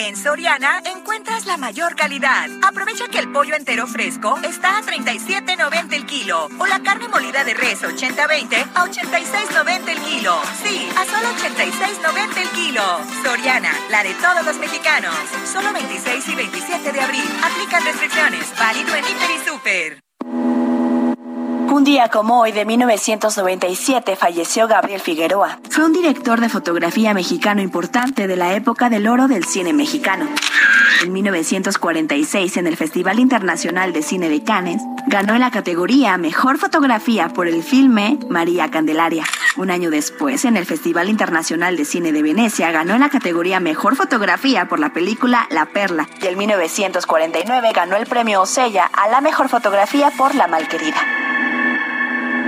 En 0.00 0.16
Soriana 0.16 0.80
encuentras 0.86 1.44
la 1.44 1.58
mayor 1.58 1.94
calidad. 1.94 2.48
Aprovecha 2.62 3.08
que 3.08 3.18
el 3.18 3.30
pollo 3.30 3.54
entero 3.54 3.86
fresco 3.86 4.38
está 4.42 4.78
a 4.78 4.82
37.90 4.82 5.92
el 5.92 6.06
kilo 6.06 6.48
o 6.58 6.66
la 6.66 6.80
carne 6.80 7.06
molida 7.08 7.44
de 7.44 7.52
res 7.52 7.82
80-20 7.82 8.66
a 8.74 8.86
86.90 8.86 9.88
el 9.90 9.98
kilo. 9.98 10.40
Sí, 10.64 10.88
a 10.96 11.04
solo 11.04 11.28
86.90 11.36 12.36
el 12.38 12.48
kilo. 12.48 12.82
Soriana, 13.22 13.74
la 13.90 14.02
de 14.02 14.14
todos 14.14 14.42
los 14.46 14.56
mexicanos. 14.56 15.14
Solo 15.44 15.70
26 15.74 16.28
y 16.28 16.34
27 16.34 16.92
de 16.92 17.00
abril. 17.02 17.30
Aplican 17.44 17.84
restricciones. 17.84 18.58
Válido 18.58 18.94
en 18.94 19.04
Hiper 19.04 19.30
y 19.30 19.48
Super. 19.48 20.59
Un 21.70 21.84
día 21.84 22.08
como 22.08 22.40
hoy 22.40 22.50
de 22.50 22.64
1997 22.64 24.16
falleció 24.16 24.66
Gabriel 24.66 25.00
Figueroa. 25.00 25.60
Fue 25.70 25.84
un 25.84 25.92
director 25.92 26.40
de 26.40 26.48
fotografía 26.48 27.14
mexicano 27.14 27.62
importante 27.62 28.26
de 28.26 28.34
la 28.34 28.54
época 28.54 28.90
del 28.90 29.06
oro 29.06 29.28
del 29.28 29.44
cine 29.44 29.72
mexicano. 29.72 30.26
En 31.04 31.12
1946, 31.12 32.56
en 32.56 32.66
el 32.66 32.76
Festival 32.76 33.20
Internacional 33.20 33.92
de 33.92 34.02
Cine 34.02 34.28
de 34.28 34.42
Cannes, 34.42 34.82
ganó 35.06 35.34
en 35.34 35.40
la 35.42 35.52
categoría 35.52 36.18
Mejor 36.18 36.58
Fotografía 36.58 37.28
por 37.28 37.46
el 37.46 37.62
filme 37.62 38.18
María 38.28 38.68
Candelaria. 38.68 39.24
Un 39.56 39.70
año 39.70 39.90
después, 39.90 40.44
en 40.44 40.56
el 40.56 40.66
Festival 40.66 41.08
Internacional 41.08 41.76
de 41.76 41.84
Cine 41.84 42.10
de 42.10 42.22
Venecia, 42.22 42.72
ganó 42.72 42.94
en 42.94 43.00
la 43.00 43.10
categoría 43.10 43.60
Mejor 43.60 43.94
Fotografía 43.94 44.66
por 44.66 44.80
la 44.80 44.92
película 44.92 45.46
La 45.50 45.66
Perla. 45.66 46.08
Y 46.20 46.26
en 46.26 46.36
1949 46.36 47.70
ganó 47.72 47.94
el 47.94 48.06
premio 48.06 48.42
Osella 48.42 48.90
a 48.92 49.08
la 49.08 49.20
Mejor 49.20 49.48
Fotografía 49.48 50.10
por 50.18 50.34
La 50.34 50.48
Malquerida. 50.48 51.00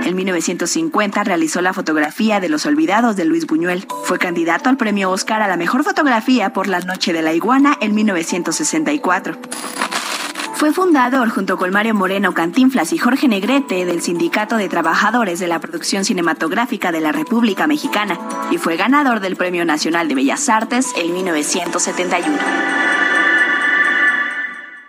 En 0.05 0.15
1950 0.15 1.23
realizó 1.23 1.61
la 1.61 1.73
fotografía 1.73 2.39
de 2.41 2.49
Los 2.49 2.65
Olvidados 2.65 3.15
de 3.15 3.23
Luis 3.23 3.47
Buñuel. 3.47 3.87
Fue 4.03 4.19
candidato 4.19 4.69
al 4.69 4.75
premio 4.75 5.09
Oscar 5.09 5.41
a 5.41 5.47
la 5.47 5.55
mejor 5.55 5.83
fotografía 5.83 6.51
por 6.51 6.67
La 6.67 6.81
Noche 6.81 7.13
de 7.13 7.21
la 7.21 7.33
Iguana 7.33 7.77
en 7.79 7.95
1964. 7.95 9.37
Fue 10.55 10.73
fundador 10.73 11.29
junto 11.29 11.57
con 11.57 11.71
Mario 11.71 11.93
Moreno 11.93 12.33
Cantinflas 12.33 12.93
y 12.93 12.97
Jorge 12.97 13.27
Negrete 13.27 13.85
del 13.85 14.01
Sindicato 14.01 14.57
de 14.57 14.69
Trabajadores 14.69 15.39
de 15.39 15.47
la 15.47 15.59
Producción 15.59 16.05
Cinematográfica 16.05 16.91
de 16.91 17.01
la 17.01 17.11
República 17.11 17.65
Mexicana 17.67 18.19
y 18.51 18.57
fue 18.57 18.77
ganador 18.77 19.19
del 19.19 19.35
Premio 19.35 19.65
Nacional 19.65 20.07
de 20.07 20.15
Bellas 20.15 20.49
Artes 20.49 20.93
en 20.97 21.13
1971. 21.13 22.37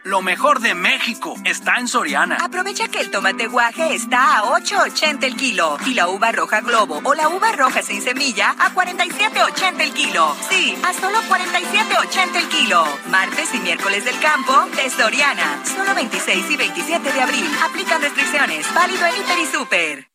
Lo 0.05 0.21
mejor 0.21 0.61
de 0.61 0.75
México 0.75 1.35
está 1.47 1.77
en 1.77 1.89
Soriana. 1.89 2.37
Aprovecha 2.39 2.89
que 2.89 3.01
el 3.01 3.11
tomate 3.11 3.47
guaje 3.47 3.95
está 3.95 4.37
a 4.37 4.43
8.80 4.43 5.25
el 5.25 5.35
kilo 5.35 5.79
y 5.87 5.95
la 5.95 6.09
uva 6.09 6.31
roja 6.31 6.61
globo 6.61 7.01
o 7.03 7.15
la 7.15 7.31
uva 7.31 7.53
roja 7.53 7.83
sin 7.83 8.03
semilla 8.03 8.51
a 8.51 8.75
47.80 8.75 9.81
el 9.81 9.95
kilo. 9.95 10.37
Sí, 10.51 10.77
a 10.85 10.93
solo 10.93 11.23
47.80 11.23 12.37
el 12.37 12.49
kilo. 12.49 12.85
Martes 13.09 13.55
y 13.55 13.59
miércoles 13.61 14.05
del 14.05 14.21
campo 14.21 14.53
de 14.77 14.91
Soriana. 14.91 15.65
Solo 15.65 15.95
26 15.95 16.51
y 16.51 16.57
27 16.59 17.11
de 17.11 17.21
abril. 17.23 17.47
Aplican 17.65 18.03
restricciones. 18.03 18.75
Válido 18.75 19.07
en 19.07 19.17
Hiper 19.17 19.39
y 19.39 19.47
Super. 19.47 20.09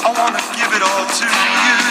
I 0.00 0.14
wanna 0.16 0.38
give 0.54 0.72
it 0.72 0.82
all 0.82 1.06
to 1.06 1.24
you. 1.24 1.87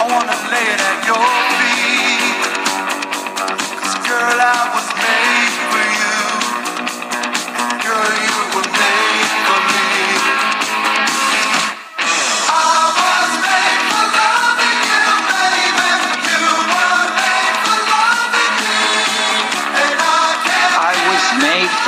I 0.00 0.04
wanna 0.10 0.36
lay 0.52 0.66
it 0.74 0.80
at 0.90 1.06
your 1.06 1.28
feet. 1.58 2.58
'Cause 3.76 3.96
girl, 4.08 4.40
I 4.40 4.70
was 4.74 4.91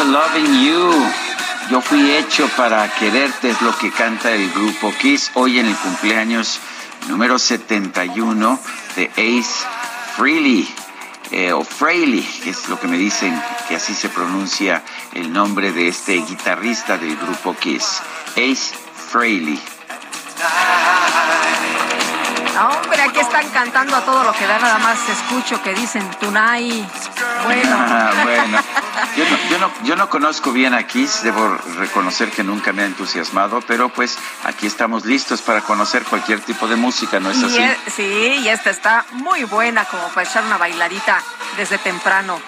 loving 0.03 0.65
you. 0.65 0.91
Yo 1.71 1.81
fui 1.81 2.11
hecho 2.11 2.49
para 2.57 2.89
quererte, 2.95 3.51
es 3.51 3.63
lo 3.63 3.77
que 3.79 3.91
canta 3.91 4.31
el 4.33 4.51
grupo 4.51 4.93
Kiss 5.01 5.31
hoy 5.35 5.59
en 5.59 5.67
el 5.67 5.77
cumpleaños 5.77 6.61
número 7.09 7.39
71 7.39 8.59
de 8.97 9.11
Ace 9.17 9.65
Frehley. 10.17 10.69
eh, 11.31 11.53
o 11.53 11.65
Frehley, 11.65 12.23
que 12.43 12.51
es 12.51 12.69
lo 12.69 12.79
que 12.79 12.87
me 12.87 12.99
dicen 12.99 13.41
que 13.69 13.77
así 13.77 13.95
se 13.95 14.09
pronuncia 14.09 14.83
el 15.15 15.33
nombre 15.33 15.73
de 15.73 15.89
este 15.89 16.15
guitarrista 16.17 16.99
del 16.99 17.17
grupo 17.17 17.57
Kiss. 17.57 18.03
Ace 18.33 18.75
Frehley. 19.11 19.61
Ah, 22.57 22.71
Hombre, 22.83 23.03
aquí 23.03 23.19
están 23.19 23.49
cantando 23.51 23.97
a 23.97 24.01
todo 24.03 24.23
lo 24.23 24.33
que 24.33 24.47
da, 24.47 24.59
nada 24.59 24.79
más 24.79 24.99
escucho 25.09 25.61
que 25.63 25.75
dicen 25.75 26.09
Tunay. 26.21 26.87
Bueno. 27.45 27.77
Ah, 27.79 28.11
bueno. 28.23 28.59
Yo 29.17 29.25
no, 29.25 29.37
yo, 29.51 29.59
no, 29.59 29.73
yo 29.85 29.97
no 29.97 30.09
conozco 30.09 30.53
bien 30.53 30.75
a 30.75 30.87
Kiss, 30.87 31.23
debo 31.23 31.57
reconocer 31.79 32.31
que 32.31 32.43
nunca 32.43 32.73
me 32.73 32.83
ha 32.83 32.87
entusiasmado, 32.87 33.61
pero 33.67 33.89
pues 33.89 34.19
aquí 34.45 34.67
estamos 34.67 35.05
listos 35.05 35.41
para 35.43 35.61
conocer 35.61 36.03
cualquier 36.05 36.41
tipo 36.41 36.67
de 36.67 36.77
música, 36.77 37.21
¿no 37.21 37.31
es 37.31 37.39
Y 37.41 37.45
así? 37.45 37.59
e- 37.63 37.79
sí, 37.95 38.41
y 38.43 38.49
esta 38.49 38.71
está 38.71 39.05
muy 39.13 39.45
buena 39.45 39.85
como 39.85 40.09
para 40.09 40.29
echar 40.29 40.45
una 40.45 40.59
bailadita 40.59 41.23
desde 41.57 41.79
temprano. 41.79 42.41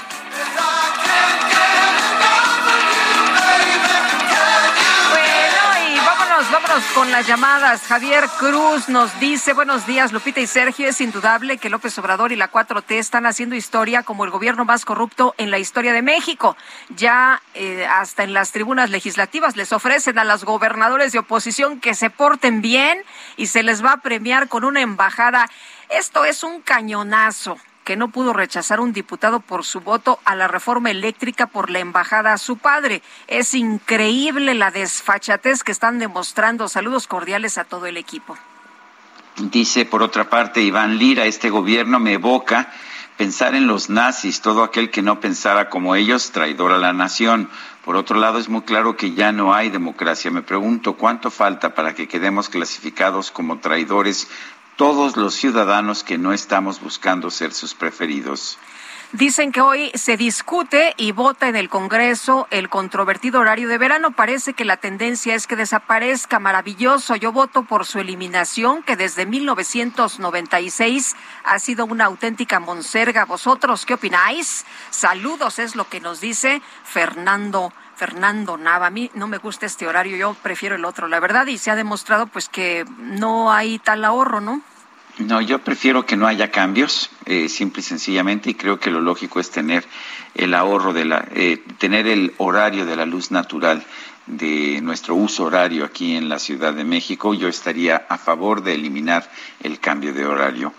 Vámonos 6.51 6.85
con 6.95 7.11
las 7.11 7.27
llamadas. 7.27 7.83
Javier 7.83 8.25
Cruz 8.39 8.89
nos 8.89 9.19
dice, 9.21 9.53
buenos 9.53 9.87
días, 9.87 10.13
Lupita 10.13 10.41
y 10.41 10.47
Sergio, 10.47 10.89
es 10.89 11.01
indudable 11.01 11.59
que 11.59 11.71
López 11.71 11.97
Obrador 11.99 12.33
y 12.33 12.37
la 12.37 12.51
4T 12.51 12.97
están 12.97 13.27
haciendo 13.27 13.55
historia 13.55 14.03
como 14.03 14.25
el 14.25 14.31
gobierno 14.31 14.65
más 14.65 14.85
corrupto 14.85 15.35
en 15.39 15.51
la 15.51 15.59
historia 15.59 15.93
de 15.93 16.03
México. 16.03 16.57
Ya 16.91 17.43
eh, 17.55 17.87
hasta 17.87 18.23
en 18.23 18.35
las 18.35 18.53
tribunas 18.53 18.91
legislativas 18.91 19.57
les 19.57 19.73
ofrecen 19.73 20.19
a 20.19 20.25
los 20.25 20.45
gobernadores 20.45 21.13
de 21.13 21.21
oposición 21.21 21.81
que 21.81 21.95
se 21.95 22.11
porten 22.11 22.61
bien 22.61 22.99
y 23.37 23.47
se 23.47 23.63
les 23.63 23.85
va 23.85 23.93
a 23.93 24.01
premiar 24.03 24.49
con 24.49 24.65
una 24.65 24.81
embajada. 24.81 25.49
Esto 25.89 26.25
es 26.25 26.43
un 26.43 26.61
cañonazo 26.61 27.59
que 27.87 27.97
no 27.97 28.09
pudo 28.09 28.33
rechazar 28.33 28.81
un 28.81 28.93
diputado 28.93 29.39
por 29.39 29.65
su 29.65 29.81
voto 29.81 30.19
a 30.25 30.35
la 30.35 30.49
reforma 30.49 30.91
eléctrica 30.91 31.47
por 31.47 31.71
la 31.71 31.79
embajada 31.79 32.33
a 32.33 32.39
su 32.39 32.57
padre. 32.57 33.01
Es 33.29 33.55
increíble 33.55 34.55
la 34.55 34.73
desfachatez 34.73 35.63
que 35.63 35.71
están 35.71 36.01
demostrando. 36.01 36.67
Saludos 36.67 37.07
cordiales 37.07 37.59
a 37.59 37.65
todo 37.65 37.87
el 37.87 37.97
equipo. 37.97 38.37
Dice 39.37 39.85
por 39.85 40.03
otra 40.03 40.29
parte 40.29 40.63
Iván 40.63 40.99
Lira, 40.99 41.27
este 41.27 41.49
gobierno 41.49 42.01
me 42.01 42.15
evoca 42.15 42.73
pensar 43.17 43.55
en 43.55 43.69
los 43.69 43.89
nazis, 43.89 44.41
todo 44.41 44.65
aquel 44.65 44.91
que 44.91 45.03
no 45.03 45.21
pensara 45.21 45.71
como 45.71 45.95
ellos, 45.95 46.33
traidor 46.33 46.73
a 46.73 46.79
la 46.79 46.93
nación. 46.93 47.49
Por 47.85 47.95
otro 47.95 48.19
lado, 48.19 48.41
es 48.41 48.49
muy 48.49 48.63
claro 48.63 48.97
que 48.97 49.13
ya 49.15 49.31
no 49.31 49.55
hay 49.55 49.71
democracia. 49.71 50.31
Me 50.33 50.43
pregunto 50.43 50.95
cuánto 50.95 51.31
falta 51.31 51.75
para 51.77 51.95
que 51.95 52.09
quedemos 52.09 52.49
clasificados 52.49 53.31
como 53.31 53.61
traidores 53.61 54.29
todos 54.77 55.17
los 55.17 55.35
ciudadanos 55.35 56.05
que 56.05 56.19
no 56.19 56.33
estamos 56.33 56.81
buscando 56.81 57.31
ser 57.31 57.53
sus 57.53 57.75
preferidos. 57.75 58.59
Dicen 59.13 59.53
que 59.53 59.61
hoy 59.61 59.93
se 59.95 60.17
discute 60.17 60.93
y 60.97 61.13
vota 61.13 61.49
en 61.49 61.55
el 61.55 61.69
Congreso 61.69 62.49
el 62.51 62.69
controvertido 62.69 63.41
horario 63.41 63.69
de 63.69 63.79
verano. 63.79 64.11
Parece 64.11 64.53
que 64.53 64.65
la 64.65 64.77
tendencia 64.79 65.35
es 65.35 65.47
que 65.47 65.55
desaparezca. 65.55 66.41
Maravilloso. 66.41 67.15
Yo 67.15 67.31
voto 67.31 67.63
por 67.63 67.87
su 67.87 68.01
eliminación, 68.01 68.83
que 68.83 68.97
desde 68.97 69.25
1996 69.25 71.15
ha 71.45 71.59
sido 71.61 71.87
una 71.87 72.07
auténtica 72.07 72.59
monserga. 72.59 73.25
¿Vosotros 73.25 73.87
qué 73.87 73.95
opináis? 73.95 74.67
Saludos, 74.91 75.61
es 75.61 75.77
lo 75.77 75.89
que 75.89 76.01
nos 76.01 76.21
dice 76.21 76.61
Fernando. 76.85 77.73
Fernando 77.97 78.57
Nava. 78.57 78.87
A 78.87 78.91
mí 78.91 79.11
no 79.15 79.27
me 79.27 79.39
gusta 79.39 79.67
este 79.67 79.87
horario, 79.87 80.17
yo 80.17 80.35
prefiero 80.35 80.77
el 80.77 80.85
otro, 80.85 81.09
la 81.09 81.21
verdad, 81.21 81.47
y 81.47 81.59
se 81.59 81.71
ha 81.71 81.77
demostrado 81.77 82.27
pues 82.27 82.49
que 82.49 82.85
no 82.99 83.53
hay 83.53 83.79
tal 83.79 84.05
ahorro, 84.05 84.41
¿no? 84.41 84.63
No, 85.19 85.41
yo 85.41 85.61
prefiero 85.61 86.05
que 86.05 86.15
no 86.15 86.27
haya 86.27 86.51
cambios, 86.51 87.09
eh, 87.25 87.49
simple 87.49 87.81
y 87.81 87.85
sencillamente, 87.85 88.51
y 88.51 88.55
creo 88.55 88.79
que 88.79 88.91
lo 88.91 89.01
lógico 89.01 89.41
es 89.41 89.51
tener 89.51 89.87
el 90.35 90.53
ahorro 90.53 90.93
de 90.93 91.07
la, 91.07 91.27
eh, 91.35 91.65
tener 91.79 92.07
el 92.07 92.35
horario 92.37 92.85
de 92.85 92.97
la 92.97 93.07
luz 93.07 93.31
natural 93.31 93.83
de 94.27 94.81
nuestro 94.83 95.15
uso 95.15 95.45
horario 95.45 95.87
aquí 95.87 96.17
en 96.17 96.29
la 96.29 96.39
Ciudad 96.39 96.75
de 96.75 96.85
México. 96.85 97.33
Yo 97.33 97.49
estaría 97.49 98.05
a 98.11 98.19
favor 98.19 98.63
de 98.63 98.75
eliminar 98.75 99.31
el 99.63 99.81
cambio 99.81 100.13
de 100.13 100.27
horario. 100.27 100.75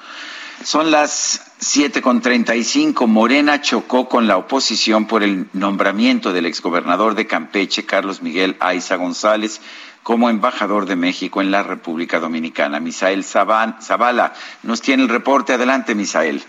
Son 0.64 0.92
las 0.92 1.47
siete 1.58 2.02
con 2.02 2.22
treinta 2.22 2.56
y 2.56 2.64
cinco. 2.64 3.08
Morena 3.08 3.62
chocó 3.62 4.08
con 4.08 4.28
la 4.28 4.38
oposición 4.38 5.08
por 5.08 5.24
el 5.24 5.48
nombramiento 5.54 6.34
del 6.34 6.46
exgobernador 6.46 7.16
de 7.16 7.28
Campeche, 7.28 7.86
Carlos 7.86 8.22
Miguel 8.22 8.56
Aiza 8.60 8.96
González, 8.96 9.62
como 10.04 10.30
embajador 10.30 10.86
de 10.86 10.96
México 10.96 11.42
en 11.42 11.52
la 11.52 11.64
República 11.64 12.20
Dominicana. 12.20 12.80
Misael 12.80 13.24
Zavala 13.24 14.34
nos 14.64 14.82
tiene 14.82 15.04
el 15.04 15.10
reporte. 15.10 15.54
Adelante, 15.54 15.96
Misael. 15.96 16.44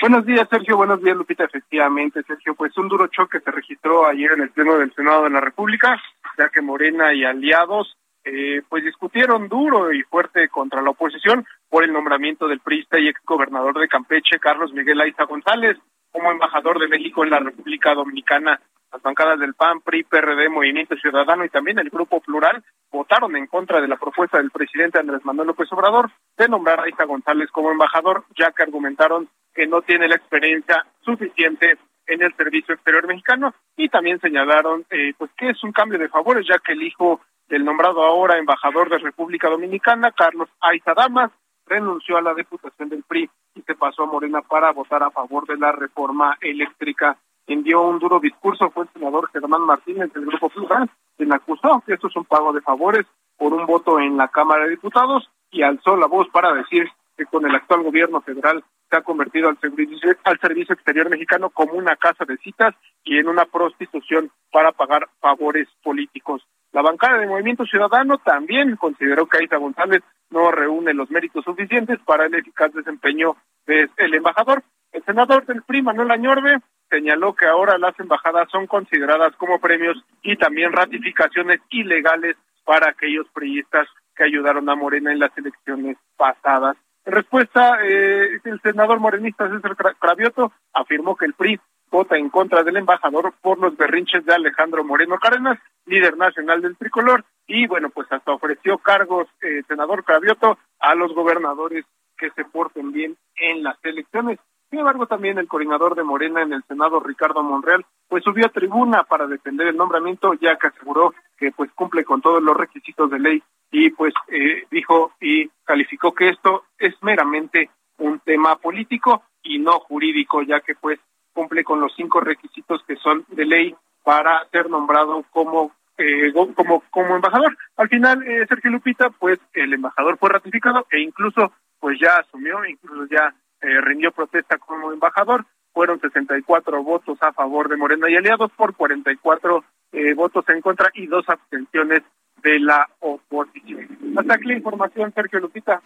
Buenos 0.00 0.26
días, 0.26 0.48
Sergio. 0.50 0.76
Buenos 0.76 1.00
días, 1.00 1.16
Lupita. 1.16 1.44
Efectivamente, 1.44 2.22
Sergio, 2.26 2.56
pues 2.56 2.76
un 2.76 2.88
duro 2.88 3.06
choque 3.06 3.38
se 3.38 3.50
registró 3.52 4.06
ayer 4.06 4.32
en 4.32 4.42
el 4.42 4.50
Pleno 4.50 4.76
del 4.76 4.92
Senado 4.94 5.24
de 5.24 5.30
la 5.30 5.40
República, 5.40 6.00
ya 6.36 6.48
que 6.48 6.60
Morena 6.60 7.14
y 7.14 7.24
aliados 7.24 7.96
eh, 8.24 8.62
pues 8.68 8.84
discutieron 8.84 9.48
duro 9.48 9.92
y 9.92 10.02
fuerte 10.02 10.48
contra 10.48 10.82
la 10.82 10.90
oposición 10.90 11.44
por 11.68 11.84
el 11.84 11.92
nombramiento 11.92 12.46
del 12.46 12.60
priista 12.60 12.98
y 12.98 13.08
ex 13.08 13.20
gobernador 13.24 13.78
de 13.78 13.88
Campeche, 13.88 14.38
Carlos 14.38 14.72
Miguel 14.72 15.00
Aiza 15.00 15.24
González, 15.24 15.76
como 16.12 16.30
embajador 16.30 16.78
de 16.78 16.88
México 16.88 17.24
en 17.24 17.30
la 17.30 17.40
República 17.40 17.94
Dominicana. 17.94 18.60
Las 18.92 19.02
bancadas 19.02 19.40
del 19.40 19.54
PAN, 19.54 19.80
PRI, 19.80 20.04
PRD, 20.04 20.50
Movimiento 20.50 20.94
Ciudadano 20.96 21.44
y 21.44 21.48
también 21.48 21.78
el 21.78 21.88
Grupo 21.88 22.20
Plural 22.20 22.62
votaron 22.90 23.34
en 23.36 23.46
contra 23.46 23.80
de 23.80 23.88
la 23.88 23.96
propuesta 23.96 24.36
del 24.36 24.50
presidente 24.50 24.98
Andrés 24.98 25.24
Manuel 25.24 25.48
López 25.48 25.72
Obrador 25.72 26.10
de 26.36 26.48
nombrar 26.48 26.80
a 26.80 26.82
Aiza 26.84 27.04
González 27.04 27.50
como 27.50 27.72
embajador, 27.72 28.24
ya 28.36 28.52
que 28.52 28.62
argumentaron 28.62 29.28
que 29.54 29.66
no 29.66 29.80
tiene 29.80 30.08
la 30.08 30.16
experiencia 30.16 30.84
suficiente 31.00 31.78
en 32.06 32.22
el 32.22 32.34
servicio 32.34 32.74
exterior 32.74 33.06
mexicano 33.06 33.54
y 33.76 33.88
también 33.88 34.20
señalaron 34.20 34.84
eh, 34.90 35.14
pues 35.16 35.30
que 35.36 35.50
es 35.50 35.62
un 35.64 35.72
cambio 35.72 35.98
de 35.98 36.08
favores 36.08 36.46
ya 36.46 36.58
que 36.58 36.72
el 36.72 36.82
hijo 36.82 37.20
el 37.52 37.66
nombrado 37.66 38.02
ahora 38.02 38.38
embajador 38.38 38.88
de 38.88 38.96
República 38.96 39.50
Dominicana, 39.50 40.10
Carlos 40.12 40.48
Aiza 40.58 40.94
Damas, 40.94 41.30
renunció 41.66 42.16
a 42.16 42.22
la 42.22 42.32
diputación 42.32 42.88
del 42.88 43.02
PRI 43.02 43.28
y 43.54 43.60
se 43.60 43.74
pasó 43.74 44.04
a 44.04 44.06
Morena 44.06 44.40
para 44.40 44.72
votar 44.72 45.02
a 45.02 45.10
favor 45.10 45.46
de 45.46 45.58
la 45.58 45.70
reforma 45.70 46.38
eléctrica. 46.40 47.18
Envió 47.46 47.82
un 47.82 47.98
duro 47.98 48.20
discurso 48.20 48.70
fue 48.70 48.84
el 48.84 48.92
senador 48.94 49.28
Germán 49.32 49.62
Martínez 49.62 50.10
del 50.14 50.24
Grupo 50.24 50.48
Plural, 50.48 50.88
quien 51.18 51.34
acusó 51.34 51.82
que 51.86 51.92
esto 51.92 52.06
es 52.06 52.16
un 52.16 52.24
pago 52.24 52.54
de 52.54 52.62
favores 52.62 53.04
por 53.36 53.52
un 53.52 53.66
voto 53.66 54.00
en 54.00 54.16
la 54.16 54.28
Cámara 54.28 54.64
de 54.64 54.70
Diputados 54.70 55.28
y 55.50 55.62
alzó 55.62 55.96
la 55.98 56.06
voz 56.06 56.28
para 56.30 56.54
decir 56.54 56.88
que 57.18 57.26
con 57.26 57.44
el 57.44 57.54
actual 57.54 57.82
gobierno 57.82 58.22
federal 58.22 58.64
se 58.88 58.96
ha 58.96 59.02
convertido 59.02 59.50
al 59.50 59.60
servicio, 59.60 60.10
al 60.24 60.40
servicio 60.40 60.74
exterior 60.74 61.10
mexicano 61.10 61.50
como 61.50 61.74
una 61.74 61.96
casa 61.96 62.24
de 62.24 62.38
citas 62.38 62.74
y 63.04 63.18
en 63.18 63.28
una 63.28 63.44
prostitución 63.44 64.30
para 64.50 64.72
pagar 64.72 65.06
favores 65.20 65.68
políticos. 65.82 66.42
La 66.72 66.80
bancada 66.80 67.18
de 67.18 67.26
Movimiento 67.26 67.64
Ciudadano 67.66 68.18
también 68.18 68.76
consideró 68.76 69.26
que 69.26 69.38
Aiza 69.38 69.58
González 69.58 70.02
no 70.30 70.50
reúne 70.50 70.94
los 70.94 71.10
méritos 71.10 71.44
suficientes 71.44 71.98
para 72.06 72.26
el 72.26 72.34
eficaz 72.34 72.72
desempeño 72.72 73.36
del 73.66 74.14
embajador. 74.14 74.62
El 74.90 75.04
senador 75.04 75.44
del 75.44 75.62
PRI, 75.62 75.82
Manuel 75.82 76.10
Añorbe, 76.10 76.58
señaló 76.88 77.34
que 77.34 77.46
ahora 77.46 77.78
las 77.78 77.98
embajadas 78.00 78.48
son 78.50 78.66
consideradas 78.66 79.34
como 79.36 79.60
premios 79.60 80.02
y 80.22 80.36
también 80.36 80.72
ratificaciones 80.72 81.60
ilegales 81.70 82.36
para 82.64 82.90
aquellos 82.90 83.26
priistas 83.34 83.86
que 84.16 84.24
ayudaron 84.24 84.68
a 84.68 84.74
Morena 84.74 85.12
en 85.12 85.18
las 85.18 85.36
elecciones 85.36 85.96
pasadas. 86.16 86.76
En 87.04 87.12
respuesta, 87.12 87.78
eh, 87.82 88.38
el 88.44 88.60
senador 88.60 89.00
morenista 89.00 89.48
César 89.48 89.76
Cravioto 89.98 90.52
afirmó 90.72 91.16
que 91.16 91.26
el 91.26 91.34
PRI 91.34 91.60
vota 91.92 92.16
en 92.16 92.30
contra 92.30 92.64
del 92.64 92.78
embajador 92.78 93.34
por 93.42 93.58
los 93.58 93.76
berrinches 93.76 94.24
de 94.24 94.34
Alejandro 94.34 94.82
Moreno 94.82 95.18
Cárdenas, 95.20 95.58
líder 95.84 96.16
nacional 96.16 96.62
del 96.62 96.76
tricolor, 96.76 97.24
y 97.46 97.66
bueno, 97.66 97.90
pues 97.90 98.10
hasta 98.10 98.32
ofreció 98.32 98.78
cargos, 98.78 99.28
eh, 99.42 99.62
senador 99.68 100.02
Cravioto, 100.02 100.58
a 100.80 100.94
los 100.94 101.14
gobernadores 101.14 101.84
que 102.16 102.30
se 102.30 102.44
porten 102.46 102.92
bien 102.92 103.16
en 103.36 103.62
las 103.62 103.76
elecciones. 103.84 104.38
Sin 104.70 104.78
embargo, 104.78 105.06
también 105.06 105.36
el 105.36 105.48
coordinador 105.48 105.94
de 105.94 106.02
Morena 106.02 106.40
en 106.40 106.54
el 106.54 106.64
Senado, 106.64 106.98
Ricardo 106.98 107.42
Monreal, 107.42 107.84
pues 108.08 108.24
subió 108.24 108.46
a 108.46 108.48
tribuna 108.48 109.04
para 109.04 109.26
defender 109.26 109.66
el 109.66 109.76
nombramiento, 109.76 110.32
ya 110.34 110.56
que 110.56 110.68
aseguró 110.68 111.12
que 111.36 111.52
pues 111.52 111.70
cumple 111.72 112.04
con 112.04 112.22
todos 112.22 112.42
los 112.42 112.56
requisitos 112.56 113.10
de 113.10 113.18
ley 113.18 113.42
y 113.70 113.90
pues 113.90 114.14
eh, 114.28 114.64
dijo 114.70 115.12
y 115.20 115.48
calificó 115.64 116.14
que 116.14 116.30
esto 116.30 116.64
es 116.78 116.94
meramente 117.02 117.68
un 117.98 118.18
tema 118.20 118.56
político 118.56 119.24
y 119.42 119.58
no 119.58 119.80
jurídico, 119.80 120.42
ya 120.42 120.60
que 120.60 120.74
pues 120.74 120.98
cumple 121.32 121.64
con 121.64 121.80
los 121.80 121.92
cinco 121.96 122.20
requisitos 122.20 122.82
que 122.86 122.96
son 122.96 123.24
de 123.28 123.44
ley 123.44 123.74
para 124.04 124.46
ser 124.50 124.68
nombrado 124.68 125.24
como 125.30 125.72
eh, 125.98 126.32
como 126.32 126.82
como 126.90 127.16
embajador. 127.16 127.56
Al 127.76 127.88
final, 127.88 128.22
eh, 128.22 128.46
Sergio 128.48 128.70
Lupita, 128.70 129.10
pues 129.10 129.38
el 129.52 129.72
embajador 129.72 130.18
fue 130.18 130.30
ratificado 130.30 130.86
e 130.90 131.00
incluso 131.00 131.52
pues 131.78 131.98
ya 132.00 132.16
asumió, 132.16 132.64
incluso 132.64 133.06
ya 133.10 133.34
eh, 133.60 133.80
rindió 133.80 134.12
protesta 134.12 134.58
como 134.58 134.92
embajador. 134.92 135.44
Fueron 135.72 136.00
64 136.00 136.82
votos 136.82 137.18
a 137.22 137.32
favor 137.32 137.68
de 137.68 137.76
Morena 137.76 138.10
y 138.10 138.16
aliados 138.16 138.50
por 138.52 138.74
44 138.74 139.64
eh, 139.92 140.14
votos 140.14 140.44
en 140.48 140.60
contra 140.60 140.90
y 140.94 141.06
dos 141.06 141.28
abstenciones 141.28 142.02
de 142.42 142.58
la 142.60 142.88
oposición. 143.00 143.88
Hasta 144.16 144.34
aquí 144.34 144.46
la 144.46 144.54
información, 144.54 145.12
Sergio 145.14 145.40
Lupita. 145.40 145.80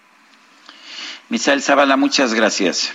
Misael 1.29 1.61
Zavala, 1.61 1.97
muchas 1.97 2.35
gracias. 2.35 2.95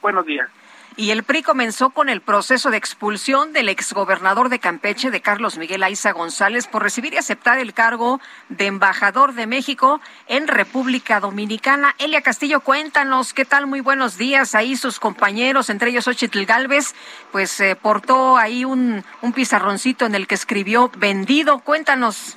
Buenos 0.00 0.26
días. 0.26 0.48
Y 0.96 1.10
el 1.10 1.22
PRI 1.22 1.42
comenzó 1.42 1.90
con 1.90 2.08
el 2.10 2.20
proceso 2.20 2.70
de 2.70 2.76
expulsión 2.76 3.52
del 3.52 3.70
exgobernador 3.70 4.50
de 4.50 4.58
Campeche, 4.58 5.10
de 5.10 5.22
Carlos 5.22 5.56
Miguel 5.56 5.82
Aiza 5.82 6.12
González, 6.12 6.66
por 6.66 6.82
recibir 6.82 7.14
y 7.14 7.16
aceptar 7.16 7.58
el 7.58 7.72
cargo 7.72 8.20
de 8.50 8.66
embajador 8.66 9.32
de 9.32 9.46
México 9.46 10.00
en 10.28 10.48
República 10.48 11.18
Dominicana. 11.18 11.94
Elia 11.98 12.20
Castillo, 12.20 12.60
cuéntanos 12.60 13.32
qué 13.32 13.46
tal, 13.46 13.66
muy 13.66 13.80
buenos 13.80 14.18
días. 14.18 14.54
Ahí 14.54 14.76
sus 14.76 15.00
compañeros, 15.00 15.70
entre 15.70 15.90
ellos 15.90 16.06
Ochitl 16.08 16.44
Galvez, 16.44 16.94
pues 17.30 17.58
eh, 17.60 17.74
portó 17.74 18.36
ahí 18.36 18.64
un, 18.66 19.02
un 19.22 19.32
pizarroncito 19.32 20.04
en 20.04 20.14
el 20.14 20.26
que 20.26 20.34
escribió 20.34 20.90
vendido. 20.96 21.60
Cuéntanos. 21.60 22.36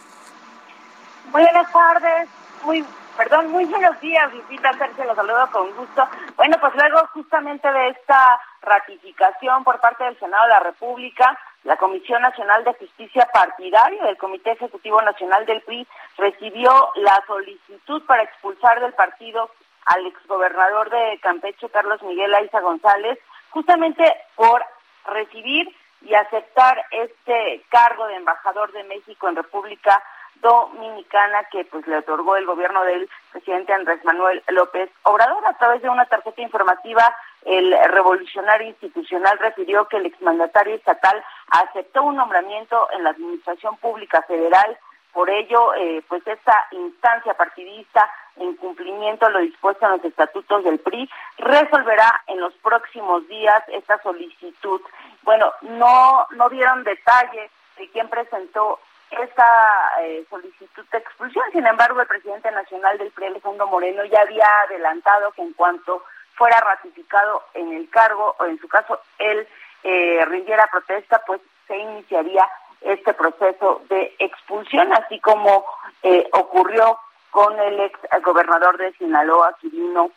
Buenas 1.32 1.70
tardes, 1.74 2.30
muy 2.64 2.86
Perdón, 3.18 3.50
muy 3.50 3.64
buenos 3.64 3.98
días, 4.02 4.34
Lupita 4.34 4.74
Sergio, 4.74 5.06
los 5.06 5.16
saludo 5.16 5.50
con 5.50 5.74
gusto. 5.74 6.06
Bueno, 6.36 6.58
pues 6.60 6.74
luego 6.76 7.08
justamente 7.14 7.72
de 7.72 7.88
esta 7.90 8.42
ratificación 8.62 9.64
por 9.64 9.80
parte 9.80 10.04
del 10.04 10.20
Senado 10.20 10.44
de 10.44 10.50
la 10.50 10.60
República, 10.60 11.40
la 11.64 11.78
Comisión 11.78 12.22
Nacional 12.22 12.66
de 12.66 12.74
Justicia 12.74 13.26
Partidaria 13.34 14.04
del 14.04 14.18
Comité 14.18 14.52
Ejecutivo 14.52 15.02
Nacional 15.02 15.46
del 15.46 15.62
PRI 15.62 15.88
recibió 16.18 16.92
la 16.96 17.24
solicitud 17.26 18.04
para 18.06 18.24
expulsar 18.24 18.82
del 18.82 18.94
partido 18.94 19.50
al 19.86 20.06
exgobernador 20.08 20.90
de 20.90 21.18
Campeche, 21.22 21.70
Carlos 21.70 22.04
Miguel 22.04 22.36
Aiza 22.36 22.60
González, 22.60 23.18
justamente 23.50 24.04
por 24.36 24.62
recibir 25.06 25.74
y 26.02 26.14
aceptar 26.16 26.84
este 26.92 27.64
cargo 27.70 28.08
de 28.08 28.16
embajador 28.16 28.74
de 28.74 28.84
México 28.84 29.30
en 29.30 29.38
República 29.38 30.04
Dominicana 30.42 31.44
que 31.52 31.66
pues 31.66 31.86
le 31.88 31.98
otorgó 31.98 32.36
el 32.36 32.46
gobierno 32.46 32.84
del 32.84 33.10
presidente 33.32 33.74
Andrés 33.74 34.04
Manuel 34.04 34.44
López 34.50 34.90
Obrador 35.04 35.46
a 35.46 35.58
través 35.58 35.82
de 35.82 35.90
una 35.90 36.06
tarjeta 36.06 36.42
informativa 36.42 37.16
el 37.46 37.76
revolucionario 37.90 38.68
institucional 38.68 39.38
refirió 39.38 39.88
que 39.88 39.98
el 39.98 40.08
exmandatario 40.08 40.76
estatal 40.76 41.24
aceptó 41.50 42.04
un 42.04 42.16
nombramiento 42.16 42.88
en 42.92 43.04
la 43.04 43.12
administración 43.12 43.78
pública 43.78 44.24
federal 44.24 44.78
por 45.16 45.30
ello, 45.30 45.74
eh, 45.76 46.04
pues 46.10 46.28
esta 46.28 46.68
instancia 46.72 47.34
partidista, 47.36 48.12
en 48.36 48.54
cumplimiento 48.58 49.26
a 49.26 49.30
lo 49.30 49.40
dispuesto 49.40 49.86
en 49.86 49.94
los 49.94 50.04
estatutos 50.04 50.66
del 50.66 50.78
PRI, 50.80 51.10
resolverá 51.38 52.22
en 52.28 52.42
los 52.42 52.54
próximos 52.56 53.26
días 53.30 53.64
esta 53.70 53.98
solicitud. 54.02 54.82
Bueno, 55.24 55.54
no, 55.62 56.28
no 56.32 56.50
dieron 56.50 56.84
detalle 56.84 57.50
de 57.78 57.90
quién 57.92 58.10
presentó 58.10 58.82
esta 59.24 59.94
eh, 60.02 60.26
solicitud 60.30 60.86
de 60.92 60.98
expulsión. 60.98 61.46
Sin 61.52 61.66
embargo, 61.66 62.02
el 62.02 62.08
presidente 62.08 62.52
nacional 62.52 62.98
del 62.98 63.12
PRI, 63.12 63.28
Alejandro 63.28 63.68
Moreno, 63.68 64.04
ya 64.06 64.22
había 64.22 64.48
adelantado 64.68 65.32
que 65.32 65.42
en 65.42 65.54
cuanto 65.54 66.04
fuera 66.36 66.60
ratificado 66.60 67.44
en 67.54 67.74
el 67.74 67.90
cargo, 67.90 68.36
o 68.40 68.46
en 68.46 68.60
su 68.60 68.68
caso 68.68 69.00
él 69.20 69.48
eh, 69.84 70.24
rindiera 70.28 70.68
protesta, 70.68 71.22
pues 71.26 71.42
se 71.68 71.78
iniciaría 71.78 72.48
este 72.82 73.14
proceso 73.14 73.82
de 73.90 74.16
expulsión, 74.20 74.94
así 74.94 75.20
como 75.20 75.66
eh, 76.04 76.28
ocurrió 76.34 77.00
con 77.32 77.60
el 77.60 77.80
ex 77.80 78.00
gobernador 78.24 78.78
de 78.78 78.94
Sinaloa, 78.94 79.56
Quirino 79.60 80.12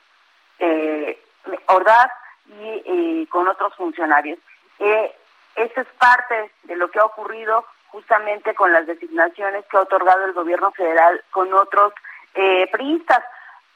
eh, 0.59 1.19
Ordaz, 1.67 2.11
y 2.49 2.83
eh, 2.85 3.27
con 3.29 3.49
otros 3.49 3.75
funcionarios. 3.75 4.39
Eh, 4.79 5.15
eso 5.57 5.81
es 5.81 5.87
parte 5.99 6.51
de 6.65 6.77
lo 6.77 6.91
que 6.91 6.99
ha 6.99 7.05
ocurrido 7.05 7.65
justamente 7.91 8.55
con 8.55 8.73
las 8.73 8.87
designaciones 8.87 9.65
que 9.67 9.77
ha 9.77 9.83
otorgado 9.83 10.25
el 10.25 10.33
gobierno 10.33 10.71
federal 10.73 11.23
con 11.31 11.53
otros 11.55 11.93
eh, 12.35 12.69
priistas. 12.71 13.23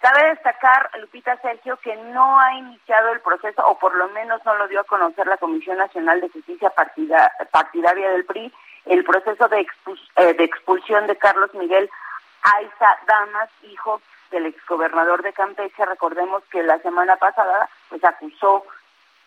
Cabe 0.00 0.30
destacar, 0.30 0.90
Lupita 1.00 1.36
Sergio, 1.38 1.76
que 1.76 1.94
no 1.96 2.40
ha 2.40 2.54
iniciado 2.54 3.12
el 3.12 3.20
proceso, 3.20 3.64
o 3.66 3.78
por 3.78 3.94
lo 3.94 4.08
menos 4.08 4.44
no 4.44 4.56
lo 4.56 4.66
dio 4.66 4.80
a 4.80 4.84
conocer 4.84 5.26
la 5.26 5.36
Comisión 5.36 5.78
Nacional 5.78 6.20
de 6.20 6.28
Justicia 6.28 6.70
Partida, 6.70 7.30
Partidaria 7.52 8.10
del 8.10 8.24
PRI, 8.24 8.52
el 8.86 9.04
proceso 9.04 9.48
de, 9.48 9.66
eh, 10.16 10.34
de 10.34 10.44
expulsión 10.44 11.06
de 11.06 11.16
Carlos 11.16 11.54
Miguel 11.54 11.88
Aiza 12.42 12.98
Damas, 13.06 13.48
hijo 13.62 14.02
del 14.32 14.46
exgobernador 14.46 15.22
de 15.22 15.32
Campeche. 15.32 15.86
Recordemos 15.86 16.42
que 16.50 16.62
la 16.64 16.78
semana 16.78 17.16
pasada 17.16 17.68
pues 17.88 18.02
acusó 18.02 18.64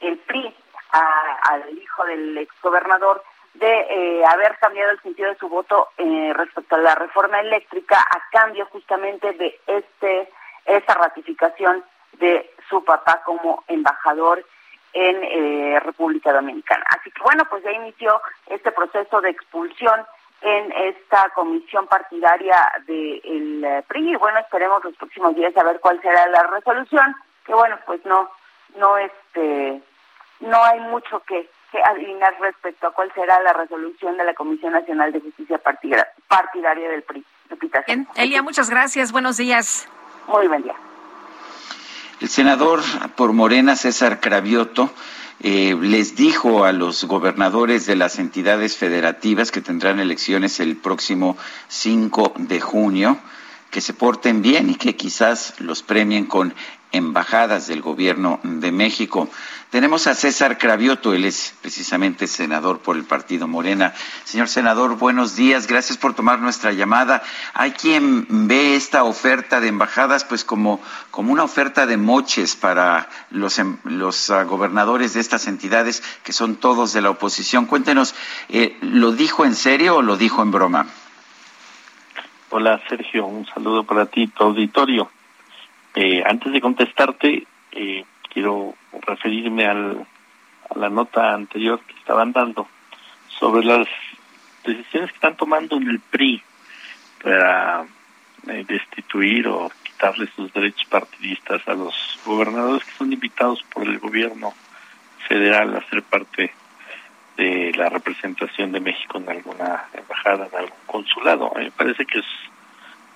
el 0.01 0.17
PRI 0.17 0.53
al 0.91 1.77
hijo 1.77 2.05
del 2.05 2.37
exgobernador 2.37 3.23
de 3.55 3.87
eh, 3.89 4.25
haber 4.25 4.57
cambiado 4.57 4.91
el 4.91 5.01
sentido 5.01 5.29
de 5.29 5.37
su 5.37 5.47
voto 5.47 5.89
eh, 5.97 6.33
respecto 6.35 6.75
a 6.75 6.79
la 6.79 6.95
reforma 6.95 7.39
eléctrica 7.39 7.97
a 7.99 8.29
cambio 8.29 8.65
justamente 8.67 9.31
de 9.33 9.59
este 9.67 10.29
esta 10.65 10.95
ratificación 10.95 11.83
de 12.13 12.51
su 12.69 12.83
papá 12.83 13.21
como 13.23 13.63
embajador 13.67 14.43
en 14.93 15.23
eh, 15.23 15.79
República 15.79 16.33
Dominicana. 16.33 16.83
Así 16.89 17.11
que 17.11 17.21
bueno, 17.21 17.43
pues 17.49 17.63
ya 17.63 17.71
inició 17.71 18.19
este 18.47 18.71
proceso 18.71 19.21
de 19.21 19.29
expulsión 19.29 20.05
en 20.41 20.71
esta 20.71 21.29
comisión 21.29 21.87
partidaria 21.87 22.57
del 22.87 23.61
de 23.61 23.83
PRI 23.87 24.13
y 24.13 24.15
bueno, 24.15 24.39
esperemos 24.39 24.83
los 24.83 24.95
próximos 24.95 25.35
días 25.35 25.55
a 25.55 25.63
ver 25.63 25.79
cuál 25.79 26.01
será 26.01 26.27
la 26.27 26.43
resolución, 26.43 27.15
que 27.45 27.53
bueno, 27.53 27.77
pues 27.85 28.03
no 28.05 28.29
no 28.75 28.97
este 28.97 29.81
no 30.39 30.63
hay 30.63 30.79
mucho 30.81 31.21
que, 31.21 31.49
que 31.71 31.79
adivinar 31.83 32.33
respecto 32.39 32.87
a 32.87 32.91
cuál 32.91 33.11
será 33.13 33.41
la 33.41 33.53
resolución 33.53 34.17
de 34.17 34.23
la 34.23 34.33
Comisión 34.33 34.73
Nacional 34.73 35.11
de 35.11 35.21
Justicia 35.21 35.59
Partidaria 36.27 36.89
del 36.89 37.03
PRI. 37.03 37.25
Bien, 37.87 38.07
Elia, 38.15 38.41
muchas 38.41 38.69
gracias. 38.69 39.11
Buenos 39.11 39.37
días. 39.37 39.87
Muy 40.27 40.47
buen 40.47 40.63
día. 40.63 40.75
El 42.19 42.29
senador 42.29 42.81
por 43.15 43.33
Morena, 43.33 43.75
César 43.75 44.19
Cravioto, 44.19 44.89
eh, 45.41 45.75
les 45.79 46.15
dijo 46.15 46.63
a 46.63 46.71
los 46.71 47.03
gobernadores 47.03 47.85
de 47.85 47.95
las 47.95 48.19
entidades 48.19 48.77
federativas 48.77 49.51
que 49.51 49.61
tendrán 49.61 49.99
elecciones 49.99 50.59
el 50.59 50.77
próximo 50.77 51.37
5 51.67 52.33
de 52.37 52.61
junio 52.61 53.19
que 53.69 53.81
se 53.81 53.93
porten 53.93 54.41
bien 54.41 54.69
y 54.69 54.75
que 54.75 54.95
quizás 54.95 55.59
los 55.59 55.83
premien 55.83 56.25
con 56.27 56.55
embajadas 56.93 57.67
del 57.67 57.81
gobierno 57.81 58.39
de 58.43 58.71
México. 58.71 59.27
Tenemos 59.71 60.07
a 60.07 60.13
César 60.13 60.57
Cravioto, 60.57 61.13
él 61.13 61.25
es 61.25 61.53
precisamente 61.61 62.27
senador 62.27 62.79
por 62.79 62.95
el 62.95 63.03
partido 63.03 63.47
Morena. 63.47 63.93
Señor 64.23 64.47
senador, 64.47 64.97
buenos 64.97 65.35
días, 65.35 65.67
gracias 65.67 65.97
por 65.97 66.13
tomar 66.13 66.39
nuestra 66.39 66.71
llamada. 66.71 67.23
Hay 67.53 67.71
quien 67.71 68.47
ve 68.47 68.75
esta 68.75 69.03
oferta 69.03 69.59
de 69.59 69.67
embajadas 69.67 70.23
pues 70.23 70.45
como, 70.45 70.79
como 71.11 71.33
una 71.33 71.43
oferta 71.43 71.85
de 71.87 71.97
moches 71.97 72.55
para 72.55 73.09
los, 73.31 73.59
em, 73.59 73.77
los 73.83 74.29
uh, 74.29 74.45
gobernadores 74.45 75.13
de 75.13 75.19
estas 75.19 75.47
entidades 75.47 76.03
que 76.23 76.31
son 76.31 76.55
todos 76.55 76.93
de 76.93 77.01
la 77.01 77.09
oposición. 77.09 77.65
Cuéntenos, 77.65 78.15
eh, 78.49 78.77
¿lo 78.81 79.11
dijo 79.11 79.45
en 79.45 79.55
serio 79.55 79.97
o 79.97 80.01
lo 80.01 80.15
dijo 80.15 80.41
en 80.41 80.51
broma? 80.51 80.85
Hola 82.49 82.81
Sergio, 82.87 83.25
un 83.25 83.45
saludo 83.47 83.83
para 83.83 84.05
ti, 84.05 84.27
tu 84.27 84.43
auditorio. 84.43 85.09
Eh, 85.95 86.23
antes 86.25 86.53
de 86.53 86.61
contestarte, 86.61 87.47
eh, 87.71 88.05
quiero 88.35 88.75
referirme 89.07 89.65
al, 89.65 90.05
a 90.69 90.77
la 90.77 90.89
nota 90.89 91.33
anterior 91.33 91.79
que 91.87 91.93
estaban 91.93 92.33
dando 92.33 92.67
sobre 93.39 93.65
las 93.65 93.87
decisiones 94.65 95.09
que 95.11 95.15
están 95.15 95.37
tomando 95.37 95.77
en 95.77 95.87
el 95.87 96.01
PRI 96.01 96.43
para 97.23 97.85
eh, 98.47 98.65
destituir 98.67 99.47
o 99.47 99.71
quitarle 99.83 100.27
sus 100.35 100.51
derechos 100.51 100.83
partidistas 100.89 101.65
a 101.65 101.73
los 101.75 101.95
gobernadores 102.25 102.83
que 102.83 102.91
son 102.91 103.13
invitados 103.13 103.63
por 103.73 103.87
el 103.87 103.99
gobierno 103.99 104.53
federal 105.29 105.73
a 105.77 105.89
ser 105.89 106.03
parte 106.03 106.51
de 107.37 107.71
la 107.77 107.87
representación 107.87 108.73
de 108.73 108.81
México 108.81 109.17
en 109.17 109.29
alguna 109.29 109.85
embajada, 109.93 110.49
en 110.51 110.57
algún 110.57 110.77
consulado. 110.87 111.53
Me 111.55 111.71
parece 111.71 112.05
que 112.05 112.19
es 112.19 112.25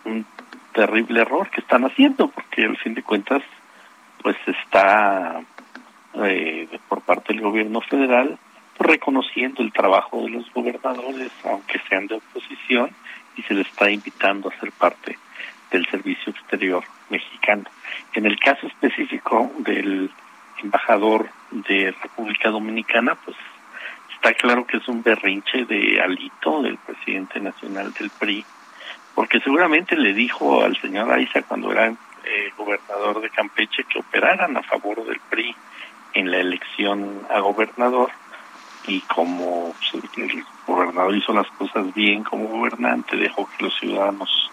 un 0.05 0.26
terrible 0.74 1.22
error 1.22 1.49
que 1.49 1.59
están 1.59 1.84
haciendo, 1.84 2.30
porque 2.30 2.63
al 2.63 2.78
fin 2.78 2.93
de 2.93 3.03
cuentas, 3.03 3.43
pues 4.22 4.36
está 4.45 5.41
eh, 6.15 6.67
por 6.88 7.01
parte 7.01 7.34
del 7.34 7.41
gobierno 7.41 7.82
federal 7.82 8.38
reconociendo 8.80 9.61
el 9.61 9.74
trabajo 9.74 10.24
de 10.24 10.30
los 10.30 10.53
gobernadores, 10.53 11.32
aunque 11.43 11.80
sean 11.89 12.07
de 12.07 12.15
oposición, 12.15 12.91
y 13.36 13.41
se 13.43 13.53
les 13.53 13.67
está 13.67 13.91
invitando 13.91 14.49
a 14.49 14.59
ser 14.59 14.72
parte 14.72 15.17
del 15.72 15.86
servicio 15.88 16.32
exterior 16.32 16.84
mexicano. 17.09 17.65
En 18.13 18.26
el 18.26 18.39
caso 18.39 18.67
específico 18.67 19.51
del 19.59 20.09
embajador 20.63 21.30
de 21.51 21.93
República 22.01 22.49
Dominicana, 22.49 23.15
pues 23.15 23.38
está 24.15 24.34
claro 24.34 24.65
que 24.65 24.78
es 24.78 24.88
un 24.88 25.03
berrinche 25.03 25.65
de 25.65 26.01
alito 26.01 26.61
del 26.61 26.78
presidente 26.78 27.39
nacional 27.39 27.93
del 27.93 28.09
PRI, 28.09 28.45
porque 29.15 29.39
seguramente 29.41 29.95
le 29.95 30.13
dijo 30.13 30.63
al 30.63 30.76
señor 30.78 31.11
Aiza 31.11 31.41
cuando 31.43 31.72
era 31.72 31.93
eh, 32.24 32.51
gobernador 32.57 33.22
de 33.22 33.30
Campeche 33.30 33.84
que 33.84 33.99
operaran 33.99 34.55
a 34.57 34.63
favor 34.63 35.03
del 35.05 35.20
PRI 35.30 35.55
en 36.13 36.32
la 36.32 36.38
elección 36.38 37.26
a 37.30 37.39
gobernador 37.39 38.11
y 38.88 39.01
como 39.01 39.74
el 39.93 40.43
gobernador 40.65 41.15
hizo 41.15 41.34
las 41.34 41.47
cosas 41.51 41.93
bien 41.93 42.24
como 42.24 42.47
gobernante, 42.47 43.17
dejó 43.17 43.47
que 43.49 43.65
los 43.65 43.78
ciudadanos 43.78 44.51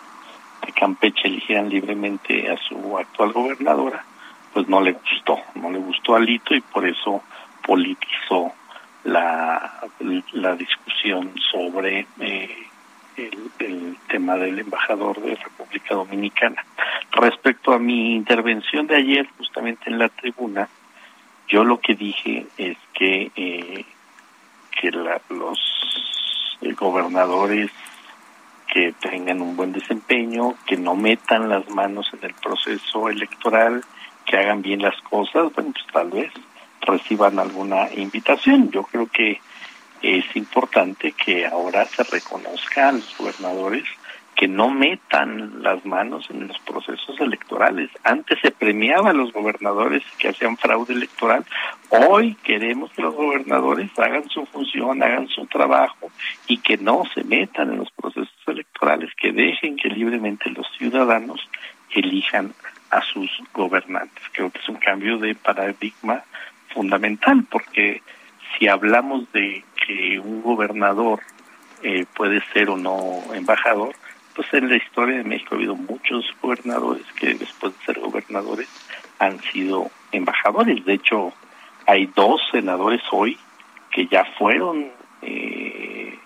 de 0.65 0.73
Campeche 0.73 1.29
eligieran 1.29 1.69
libremente 1.69 2.51
a 2.51 2.57
su 2.59 2.99
actual 2.99 3.33
gobernadora, 3.33 4.05
pues 4.53 4.69
no 4.69 4.81
le 4.81 4.93
gustó, 4.93 5.39
no 5.55 5.71
le 5.71 5.79
gustó 5.79 6.17
Alito 6.17 6.55
y 6.55 6.61
por 6.61 6.87
eso 6.87 7.23
politizó 7.65 8.53
la, 9.05 9.81
la 10.33 10.57
discusión 10.57 11.33
sobre 11.53 12.07
eh, 12.21 12.66
el, 13.17 13.97
tema 14.09 14.37
del 14.37 14.59
embajador 14.59 15.21
de 15.21 15.35
República 15.35 15.95
Dominicana. 15.95 16.65
Respecto 17.13 17.73
a 17.73 17.79
mi 17.79 18.15
intervención 18.15 18.87
de 18.87 18.97
ayer, 18.97 19.29
justamente 19.37 19.91
en 19.91 19.99
la 19.99 20.09
tribuna, 20.09 20.69
yo 21.49 21.65
lo 21.65 21.81
que 21.81 21.95
dije 21.95 22.47
es 22.57 22.77
que 22.95 23.31
eh, 23.37 23.85
que 24.81 24.91
la, 24.91 25.21
los 25.31 25.59
eh, 26.61 26.73
gobernadores 26.73 27.71
que 28.73 28.93
tengan 28.93 29.41
un 29.41 29.57
buen 29.57 29.73
desempeño, 29.73 30.55
que 30.67 30.77
no 30.77 30.95
metan 30.95 31.49
las 31.49 31.69
manos 31.71 32.11
en 32.13 32.25
el 32.25 32.35
proceso 32.35 33.09
electoral, 33.09 33.83
que 34.25 34.37
hagan 34.37 34.61
bien 34.61 34.83
las 34.83 35.01
cosas, 35.03 35.53
bueno, 35.55 35.73
pues 35.73 35.87
tal 35.93 36.11
vez 36.11 36.33
reciban 36.83 37.39
alguna 37.39 37.89
invitación. 37.95 38.71
Yo 38.71 38.83
creo 38.83 39.07
que 39.07 39.41
es 40.03 40.25
importante 40.37 41.13
que 41.13 41.47
ahora 41.47 41.85
se 41.87 42.03
reconozca 42.05 42.89
a 42.89 42.93
los 42.93 43.17
gobernadores 43.19 43.85
que 44.37 44.47
no 44.47 44.69
metan 44.69 45.63
las 45.63 45.85
manos 45.87 46.29
en 46.29 46.47
los 46.47 46.59
procesos 46.59 47.19
electorales. 47.21 47.91
Antes 48.05 48.39
se 48.41 48.51
premiaba 48.51 49.11
a 49.11 49.15
los 49.15 49.33
gobernadores 49.33 50.03
que 50.19 50.29
hacían 50.29 50.59
fraude 50.59 50.93
electoral. 50.93 51.45
Hoy 51.89 52.35
queremos 52.45 52.93
que 52.93 53.01
los 53.01 53.15
gobernadores 53.15 53.91
hagan 53.99 54.29
su 54.29 54.45
función, 54.45 55.03
hagan 55.03 55.29
su 55.29 55.47
trabajo 55.47 56.11
y 56.47 56.59
que 56.59 56.77
no 56.77 57.05
se 57.15 57.25
metan 57.25 57.73
en 57.73 57.79
los 57.79 57.91
procesos 57.93 58.37
electorales, 58.47 59.11
que 59.17 59.33
dejen 59.33 59.77
que 59.77 59.89
libremente 59.89 60.51
los 60.51 60.67
ciudadanos 60.77 61.41
elijan 61.95 62.53
a 62.91 63.01
sus 63.01 63.31
gobernantes. 63.55 64.23
Creo 64.33 64.51
que 64.51 64.59
es 64.59 64.69
un 64.69 64.77
cambio 64.77 65.17
de 65.17 65.35
paradigma 65.35 66.23
fundamental 66.75 67.43
porque 67.51 68.03
si 68.59 68.69
hablamos 68.69 69.31
de 69.33 69.65
que 69.87 70.19
un 70.19 70.43
gobernador 70.43 71.21
eh, 71.83 72.07
puede 72.15 72.43
ser 72.53 72.71
o 72.71 72.77
no 72.77 73.23
embajador, 73.35 73.95
pues 74.35 74.53
en 74.53 74.69
la 74.69 74.77
historia 74.77 75.19
de 75.19 75.25
México 75.25 75.55
ha 75.55 75.59
habido 75.59 75.77
muchos 75.77 76.25
gobernadores 76.43 77.05
que 77.19 77.35
después 77.35 77.79
de 77.79 77.85
ser 77.85 78.01
gobernadores 78.01 78.69
han 79.19 79.41
sido 79.41 79.91
embajadores. 80.13 80.85
De 80.85 80.95
hecho, 80.95 81.33
hay 81.87 82.07
dos 82.15 82.41
senadores 82.51 83.01
hoy 83.11 83.39
que 83.91 84.07
ya 84.07 84.25
fueron 84.39 84.91
eh, 85.23 86.19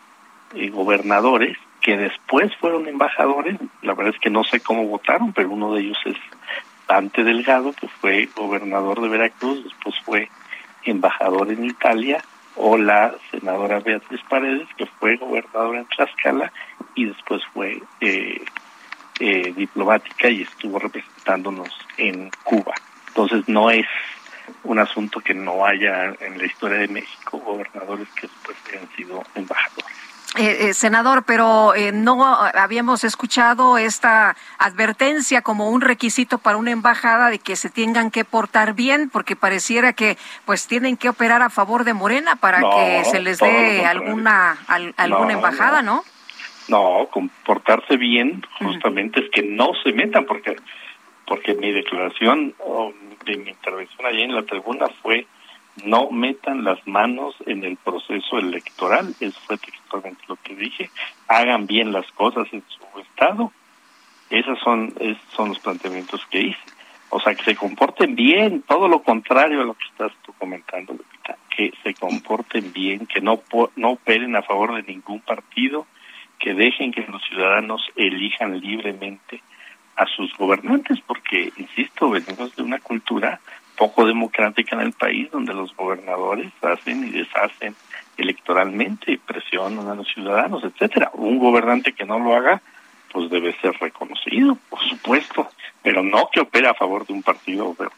eh, 0.54 0.68
gobernadores, 0.70 1.56
que 1.80 1.96
después 1.96 2.54
fueron 2.56 2.88
embajadores. 2.88 3.56
La 3.82 3.94
verdad 3.94 4.14
es 4.14 4.20
que 4.20 4.30
no 4.30 4.42
sé 4.44 4.60
cómo 4.60 4.86
votaron, 4.86 5.32
pero 5.32 5.50
uno 5.50 5.74
de 5.74 5.82
ellos 5.82 5.98
es 6.04 6.16
Dante 6.88 7.22
Delgado, 7.22 7.72
que 7.72 7.86
fue 7.86 8.28
gobernador 8.34 9.00
de 9.00 9.08
Veracruz, 9.08 9.62
después 9.62 9.94
fue 10.04 10.28
embajador 10.84 11.50
en 11.50 11.64
Italia, 11.64 12.22
o 12.56 12.76
la 12.76 13.14
senadora 13.30 13.80
Beatriz 13.80 14.20
Paredes, 14.28 14.68
que 14.76 14.86
fue 14.86 15.16
gobernadora 15.16 15.80
en 15.80 15.86
Tlaxcala 15.86 16.52
y 16.94 17.06
después 17.06 17.42
fue 17.54 17.80
eh, 18.00 18.44
eh, 19.20 19.52
diplomática 19.56 20.28
y 20.28 20.42
estuvo 20.42 20.78
representándonos 20.78 21.70
en 21.96 22.30
Cuba. 22.44 22.74
Entonces 23.08 23.48
no 23.48 23.70
es 23.70 23.86
un 24.64 24.78
asunto 24.78 25.20
que 25.20 25.34
no 25.34 25.64
haya 25.64 26.14
en 26.20 26.38
la 26.38 26.44
historia 26.44 26.78
de 26.78 26.88
México 26.88 27.38
gobernadores 27.38 28.08
que 28.10 28.26
después 28.26 28.56
hayan 28.68 28.88
sido 28.96 29.22
embajadores. 29.34 30.09
Eh, 30.36 30.68
eh, 30.68 30.74
senador, 30.74 31.24
pero 31.24 31.74
eh, 31.74 31.90
no 31.90 32.24
habíamos 32.24 33.02
escuchado 33.02 33.78
esta 33.78 34.36
advertencia 34.58 35.42
como 35.42 35.70
un 35.70 35.80
requisito 35.80 36.38
para 36.38 36.56
una 36.56 36.70
embajada 36.70 37.30
de 37.30 37.40
que 37.40 37.56
se 37.56 37.68
tengan 37.68 38.12
que 38.12 38.24
portar 38.24 38.74
bien, 38.74 39.10
porque 39.10 39.34
pareciera 39.34 39.92
que 39.92 40.16
pues 40.44 40.68
tienen 40.68 40.96
que 40.96 41.08
operar 41.08 41.42
a 41.42 41.50
favor 41.50 41.82
de 41.82 41.94
Morena 41.94 42.36
para 42.36 42.60
No, 42.60 42.70
que 42.70 43.04
se 43.06 43.18
les 43.18 43.38
dé 43.40 43.84
alguna 43.84 44.56
al- 44.68 44.94
alguna 44.98 45.24
No, 45.24 45.30
embajada, 45.32 45.82
¿no? 45.82 46.04
No, 46.68 47.08
comportarse 47.10 47.96
bien 47.96 48.46
justamente 48.60 49.18
es 49.24 49.30
que 49.32 49.42
no 49.42 49.72
se 49.82 49.92
metan, 49.92 50.26
porque 50.26 50.56
porque 51.26 51.54
mi 51.54 51.72
declaración 51.72 52.54
o 52.60 52.92
de 53.24 53.36
mi 53.36 53.50
intervención 53.50 54.06
allí 54.06 54.22
en 54.22 54.34
la 54.36 54.42
tribuna 54.44 54.86
fue 55.02 55.26
no 55.84 56.10
metan 56.10 56.64
las 56.64 56.86
manos 56.86 57.34
en 57.46 57.64
el 57.64 57.76
proceso 57.76 58.38
electoral, 58.38 59.14
eso 59.20 59.38
fue 59.46 59.58
textualmente 59.58 60.22
lo 60.28 60.36
que 60.36 60.54
dije, 60.54 60.90
hagan 61.28 61.66
bien 61.66 61.92
las 61.92 62.10
cosas 62.12 62.46
en 62.52 62.62
su 62.68 63.00
estado, 63.00 63.52
esos 64.30 64.58
son, 64.60 64.94
esos 65.00 65.22
son 65.34 65.50
los 65.50 65.58
planteamientos 65.58 66.24
que 66.26 66.40
hice. 66.40 66.60
O 67.12 67.20
sea, 67.20 67.34
que 67.34 67.42
se 67.42 67.56
comporten 67.56 68.14
bien, 68.14 68.62
todo 68.62 68.86
lo 68.86 69.02
contrario 69.02 69.62
a 69.62 69.64
lo 69.64 69.74
que 69.74 69.84
estás 69.84 70.12
tú 70.22 70.32
comentando, 70.38 70.92
Lupita, 70.92 71.36
que 71.56 71.72
se 71.82 71.94
comporten 71.94 72.72
bien, 72.72 73.06
que 73.06 73.20
no, 73.20 73.42
no 73.74 73.90
operen 73.90 74.36
a 74.36 74.42
favor 74.42 74.76
de 74.76 74.84
ningún 74.84 75.20
partido, 75.20 75.86
que 76.38 76.54
dejen 76.54 76.92
que 76.92 77.02
los 77.02 77.20
ciudadanos 77.24 77.82
elijan 77.96 78.60
libremente 78.60 79.42
a 79.96 80.06
sus 80.06 80.32
gobernantes, 80.36 81.00
porque, 81.00 81.52
insisto, 81.56 82.10
venimos 82.10 82.54
de 82.54 82.62
una 82.62 82.78
cultura 82.78 83.40
poco 83.80 84.04
democrática 84.04 84.76
en 84.76 84.82
el 84.82 84.92
país, 84.92 85.30
donde 85.30 85.54
los 85.54 85.74
gobernadores 85.74 86.52
hacen 86.60 87.08
y 87.08 87.10
deshacen 87.12 87.74
electoralmente 88.18 89.12
y 89.12 89.16
presionan 89.16 89.88
a 89.88 89.94
los 89.94 90.06
ciudadanos, 90.06 90.62
etcétera. 90.62 91.10
Un 91.14 91.38
gobernante 91.38 91.94
que 91.94 92.04
no 92.04 92.18
lo 92.18 92.36
haga, 92.36 92.60
pues 93.10 93.30
debe 93.30 93.58
ser 93.62 93.72
reconocido, 93.80 94.58
por 94.68 94.80
supuesto, 94.80 95.48
pero 95.82 96.02
no 96.02 96.28
que 96.30 96.40
opere 96.40 96.68
a 96.68 96.74
favor 96.74 97.06
de 97.06 97.14
un 97.14 97.22
partido, 97.22 97.74
pero 97.78 97.90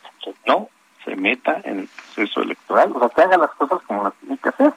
no 0.47 0.69
se 1.05 1.17
meta 1.17 1.61
en 1.65 1.81
el 1.81 1.89
proceso 1.89 2.43
electoral, 2.43 2.93
o 2.95 3.01
sea, 3.01 3.09
que 3.09 3.23
haga 3.23 3.37
las 3.39 3.51
cosas 3.51 3.83
como 3.85 4.05
las 4.05 4.15
tiene 4.21 4.39
que 4.39 4.49
hacer, 4.51 4.73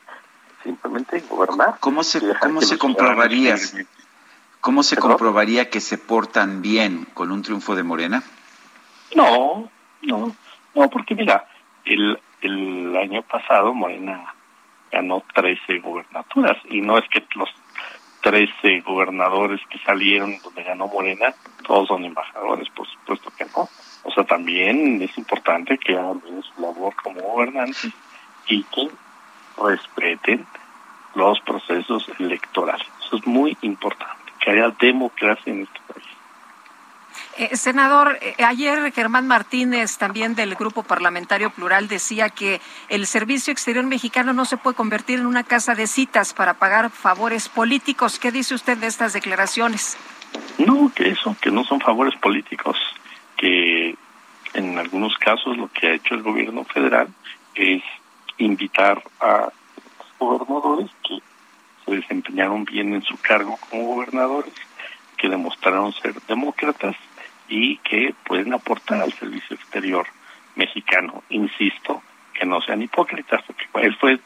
simplemente 0.64 1.24
gobernar. 1.30 1.76
¿Cómo 1.82 2.04
se, 2.04 2.20
cómo 2.40 2.62
se 2.62 2.80
comprobaría? 2.80 3.58
¿Cómo 4.60 4.82
se 4.82 4.96
¿Perdón? 4.96 5.12
comprobaría 5.12 5.70
que 5.70 5.82
se 5.82 6.00
portan 6.00 6.64
bien 6.64 7.06
con 7.14 7.32
un 7.32 7.44
triunfo 7.44 7.76
de 7.76 7.84
Morena? 7.84 8.24
No, 9.16 9.70
no, 10.02 10.36
no, 10.76 10.90
porque 10.90 11.16
mira, 11.16 11.48
el, 11.86 12.20
el 12.42 12.96
año 12.98 13.22
pasado 13.24 13.74
Morena 13.74 14.34
ganó 14.92 15.24
13 15.34 15.80
gobernaturas 15.80 16.58
y 16.70 16.82
no 16.82 16.98
es 16.98 17.08
que 17.10 17.24
los 17.36 17.50
13 18.22 18.82
gobernadores 18.82 19.62
que 19.70 19.78
salieron 19.80 20.36
donde 20.44 20.64
ganó 20.64 20.88
Morena 20.88 21.34
todos 21.66 21.88
son 21.88 22.06
embajadores, 22.06 22.70
por 22.70 22.88
supuesto 22.88 23.32
que 23.38 23.46
no. 23.56 23.70
O 24.04 24.12
sea, 24.12 24.24
también 24.24 25.02
es 25.02 25.18
importante 25.18 25.78
que 25.78 25.94
hagan 25.94 26.22
su 26.22 26.62
labor 26.62 26.94
como 27.02 27.22
gobernantes 27.22 27.92
y 28.48 28.64
que 28.64 28.90
respeten 29.58 30.46
los 31.16 31.40
procesos 31.42 32.10
electorales. 32.20 32.88
Eso 33.06 33.18
es 33.18 33.28
muy 33.28 33.58
importante, 33.62 34.32
que 34.40 34.52
haya 34.52 34.70
democracia 34.80 35.52
en 35.52 35.64
este 35.64 35.80
país. 35.88 36.15
Eh, 37.38 37.58
senador, 37.58 38.18
eh, 38.22 38.34
ayer 38.46 38.94
Germán 38.94 39.28
Martínez, 39.28 39.98
también 39.98 40.36
del 40.36 40.56
Grupo 40.56 40.84
Parlamentario 40.84 41.50
Plural, 41.50 41.90
decía 41.90 42.30
que 42.30 42.62
el 42.88 43.06
Servicio 43.06 43.52
Exterior 43.52 43.86
Mexicano 43.86 44.32
no 44.32 44.46
se 44.46 44.56
puede 44.56 44.78
convertir 44.78 45.20
en 45.20 45.26
una 45.26 45.44
casa 45.44 45.76
de 45.76 45.86
citas 45.88 46.34
para 46.34 46.54
pagar 46.54 46.90
favores 46.92 47.50
políticos. 47.50 48.20
¿Qué 48.20 48.32
dice 48.32 48.56
usted 48.56 48.78
de 48.78 48.88
estas 48.88 49.12
declaraciones? 49.12 49.98
No, 50.58 50.90
que 50.96 51.10
eso, 51.10 51.36
que 51.42 51.52
no 51.52 51.66
son 51.66 51.82
favores 51.82 52.18
políticos, 52.22 52.78
que 53.36 53.98
en 54.54 54.78
algunos 54.80 55.18
casos 55.18 55.58
lo 55.58 55.68
que 55.68 55.88
ha 55.88 55.94
hecho 55.94 56.16
el 56.16 56.24
gobierno 56.24 56.64
federal 56.64 57.10
es 57.54 57.84
invitar 58.38 59.04
a 59.20 59.50
gobernadores 60.18 60.90
que 61.04 61.20
se 61.84 61.96
desempeñaron 61.98 62.64
bien 62.64 62.94
en 62.94 63.04
su 63.04 63.18
cargo 63.18 63.60
como 63.70 63.96
gobernadores, 63.96 64.54
que 65.18 65.28
demostraron 65.28 65.92
ser 65.92 66.14
demócratas 66.30 66.96
y 67.48 67.78
que 67.78 68.14
pueden 68.26 68.54
aportar 68.54 69.02
al 69.02 69.14
servicio 69.14 69.56
exterior 69.56 70.08
mexicano. 70.56 71.24
Insisto, 71.30 72.02
que 72.34 72.46
no 72.46 72.62
sean 72.62 72.82
hipócritas, 72.82 73.42
porque 73.46 73.66
él 73.86 73.96
fue 73.98 74.20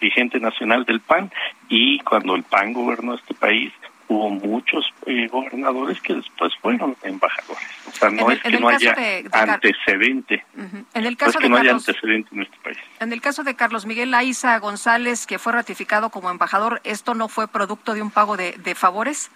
dirigente 0.00 0.38
nacional 0.40 0.84
del 0.84 1.00
PAN 1.00 1.32
y 1.68 1.98
cuando 2.00 2.34
el 2.34 2.42
PAN 2.42 2.72
gobernó 2.74 3.14
este 3.14 3.34
país 3.34 3.72
hubo 4.08 4.30
muchos 4.30 4.84
eh, 5.06 5.26
gobernadores 5.26 6.00
que 6.00 6.14
después 6.14 6.52
fueron 6.60 6.96
embajadores. 7.02 7.66
O 7.88 7.90
sea, 7.92 8.08
no 8.10 8.30
el- 8.30 8.36
es 8.36 8.42
que 8.44 8.60
no 8.60 8.68
haya 8.68 8.92
de- 8.92 9.22
de 9.24 9.30
Car- 9.30 9.50
antecedente. 9.50 10.44
En 10.54 10.86
el 10.94 11.02
no 11.04 11.08
es 11.10 11.16
caso 11.16 11.38
que 11.38 11.44
de 11.44 11.48
no 11.48 11.56
haya 11.56 11.64
Carlos, 11.70 11.88
antecedente 11.88 12.28
en 12.32 12.42
este 12.42 12.56
país. 12.62 12.78
en 13.00 13.12
el 13.12 13.20
caso 13.20 13.42
de 13.42 13.56
Carlos 13.56 13.84
Miguel 13.86 14.14
Aiza 14.14 14.56
González, 14.60 15.26
que 15.26 15.38
fue 15.40 15.52
ratificado 15.54 16.10
como 16.10 16.30
embajador, 16.30 16.80
¿esto 16.84 17.14
no 17.14 17.28
fue 17.28 17.48
producto 17.48 17.94
de 17.94 18.02
un 18.02 18.10
pago 18.12 18.36
de, 18.36 18.52
de 18.52 18.74
favores? 18.76 19.30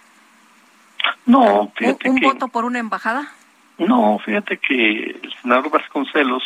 No, 1.26 1.62
¿Un, 1.62 1.72
fíjate 1.72 2.10
un 2.10 2.18
que 2.18 2.26
voto 2.26 2.48
por 2.48 2.64
una 2.64 2.78
embajada? 2.78 3.28
no, 3.78 4.18
fíjate 4.18 4.58
que 4.58 5.16
el 5.22 5.34
senador 5.40 5.70
Vasconcelos, 5.70 6.42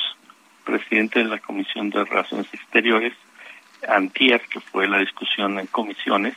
presidente 0.65 1.19
de 1.19 1.25
la 1.25 1.39
Comisión 1.39 1.91
de 1.91 2.05
Relaciones 2.05 2.47
Exteriores, 2.53 3.13
antier, 3.89 4.41
que 4.43 4.61
fue 4.61 4.87
la 4.89 4.99
discusión 4.99 5.59
en 5.59 5.67
comisiones, 5.67 6.35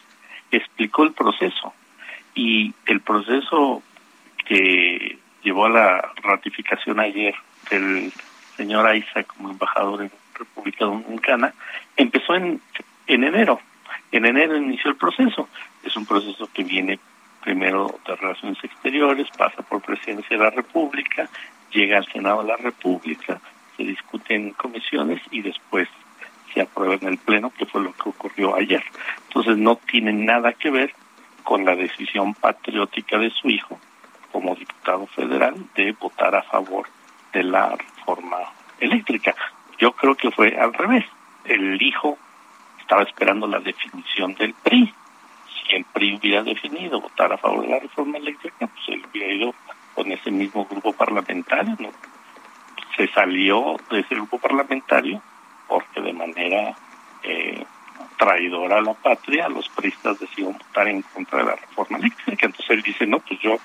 explicó 0.52 1.04
el 1.04 1.14
proceso 1.14 1.74
y 2.34 2.74
el 2.86 3.02
proceso 3.02 3.84
que 4.46 5.20
llevó 5.44 5.66
a 5.66 5.70
la 5.70 6.12
ratificación 6.24 7.00
ayer 7.00 7.36
del 7.70 8.12
señor 8.56 8.88
Aiza 8.88 9.24
como 9.24 9.52
embajador 9.52 10.02
en 10.04 10.12
República 10.34 10.86
Dominicana 10.86 11.54
empezó 11.96 12.36
en, 12.36 12.62
en 13.08 13.24
enero. 13.24 13.60
En 14.12 14.26
enero 14.26 14.56
inició 14.58 14.92
el 14.92 14.98
proceso. 14.98 15.50
Es 15.84 15.96
un 15.96 16.06
proceso 16.06 16.50
que 16.54 16.64
viene 16.64 17.00
primero 17.48 17.98
de 18.06 18.14
Relaciones 18.18 18.62
Exteriores, 18.62 19.26
pasa 19.38 19.62
por 19.62 19.82
Presidencia 19.82 20.36
de 20.38 20.44
la 20.44 20.50
República, 20.50 21.30
llega 21.72 21.98
al 21.98 22.06
Senado 22.12 22.42
de 22.42 22.50
la 22.50 22.58
República, 22.58 23.40
se 23.78 23.84
discute 23.84 24.36
en 24.36 24.52
comisiones 24.52 25.22
y 25.32 25.42
después 25.42 25.88
se 26.54 26.60
aprueba 26.60 26.96
en 26.96 27.08
el 27.08 27.18
Pleno, 27.18 27.54
que 27.58 27.66
fue 27.66 27.82
lo 27.82 27.94
que 27.94 28.10
ocurrió 28.10 28.54
ayer. 28.54 28.84
Entonces 29.28 29.56
no 29.56 29.78
tiene 29.78 30.12
nada 30.12 30.52
que 30.52 30.70
ver 30.70 30.94
con 31.44 31.64
la 31.64 31.78
decisión 31.78 32.34
patriótica 32.34 33.18
de 33.18 33.30
su 33.30 33.50
hijo 33.50 33.80
como 34.34 34.54
diputado 34.54 35.08
federal 35.08 35.56
de 35.74 35.94
votar 35.94 36.36
a 36.36 36.44
favor 36.44 36.86
de 37.32 37.44
la 37.44 37.78
reforma 37.78 38.40
eléctrica. 38.82 39.34
Yo 39.80 39.94
creo 39.94 40.16
que 40.16 40.32
fue 40.32 40.58
al 40.58 40.74
revés. 40.74 41.06
El 41.46 41.82
hijo 41.82 42.18
estaba 42.82 43.04
esperando 43.04 43.48
la 43.48 43.62
definición 43.62 44.36
del 44.36 44.54
PRI. 44.54 44.94
Si 45.68 45.76
el 45.76 45.86
PRI 45.86 46.16
hubiera 46.16 46.44
definido 46.44 47.02
votar 47.02 47.32
a 47.34 47.38
favor 47.38 47.62
de 47.62 47.70
la 47.70 47.80
reforma 47.80 48.18
eléctrica, 48.18 48.68
pues 48.68 48.88
él 48.88 49.04
hubiera 49.10 49.34
ido 49.34 49.54
con 49.94 50.12
ese 50.12 50.32
mismo 50.32 50.66
grupo 50.66 50.94
parlamentario, 50.94 51.76
¿no? 51.80 51.90
Se 52.96 53.08
salió 53.10 53.76
de 53.90 54.00
ese 54.00 54.16
grupo 54.16 54.40
parlamentario 54.40 55.22
porque 55.68 56.02
de 56.02 56.14
manera 56.14 56.76
eh, 57.24 57.66
traidora 58.18 58.78
a 58.78 58.82
la 58.82 58.94
patria, 58.94 59.50
los 59.50 59.70
priistas 59.70 60.20
decidieron 60.20 60.58
votar 60.58 60.88
en 60.88 61.02
contra 61.02 61.40
de 61.40 61.46
la 61.46 61.56
reforma 61.56 61.98
eléctrica. 61.98 62.46
Entonces 62.46 62.70
él 62.70 62.82
dice, 62.82 63.06
no, 63.06 63.20
pues 63.20 63.40
yo, 63.40 63.58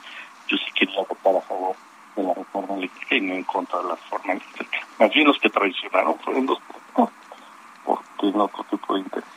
yo 0.49 0.57
sí 0.57 0.71
quería 0.75 1.01
votar 1.01 1.37
a 1.37 1.41
favor 1.41 1.77
de 2.17 2.23
la 2.23 2.35
reforma 2.35 2.75
eléctrica 2.77 3.15
y 3.15 3.21
no 3.21 3.35
en 3.35 3.45
contra 3.45 3.79
de 3.79 3.89
la 3.89 3.95
reforma 3.95 4.33
eléctrica. 4.35 4.87
Más 4.99 5.11
bien 5.15 5.27
los 5.27 5.39
que 5.39 5.49
traicionaron 5.49 6.19
fueron 6.19 6.47
los 6.47 6.59
porque 6.95 8.37
no 8.37 8.45
otro 8.45 8.65
tipo 8.65 8.95
de 8.95 9.01
interés. 9.01 9.32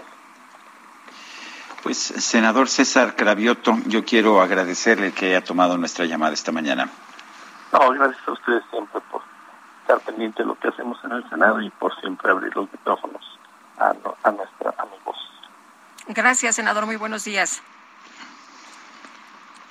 Pues, 1.86 1.97
senador 1.99 2.67
César 2.67 3.15
Cravioto, 3.15 3.77
yo 3.86 4.03
quiero 4.03 4.41
agradecerle 4.41 5.11
que 5.11 5.27
haya 5.27 5.43
tomado 5.43 5.77
nuestra 5.77 6.05
llamada 6.05 6.33
esta 6.33 6.51
mañana. 6.51 6.89
No, 7.71 7.91
gracias 7.91 8.27
a 8.27 8.31
ustedes 8.31 8.63
siempre 8.71 8.99
por 9.11 9.21
estar 9.81 9.99
pendiente 9.99 10.41
de 10.41 10.47
lo 10.47 10.57
que 10.57 10.69
hacemos 10.69 10.97
en 11.03 11.11
el 11.11 11.29
Senado 11.29 11.61
y 11.61 11.69
por 11.69 11.95
siempre 12.01 12.31
abrir 12.31 12.55
los 12.55 12.67
micrófonos 12.71 13.21
a, 13.77 13.93
no- 14.03 14.15
a 14.23 14.31
nuestra 14.31 14.73
a 14.79 14.86
mi 14.86 14.97
voz. 15.05 15.15
Gracias, 16.07 16.55
senador. 16.55 16.88
Muy 16.88 16.95
buenos 16.95 17.23
días. 17.23 17.61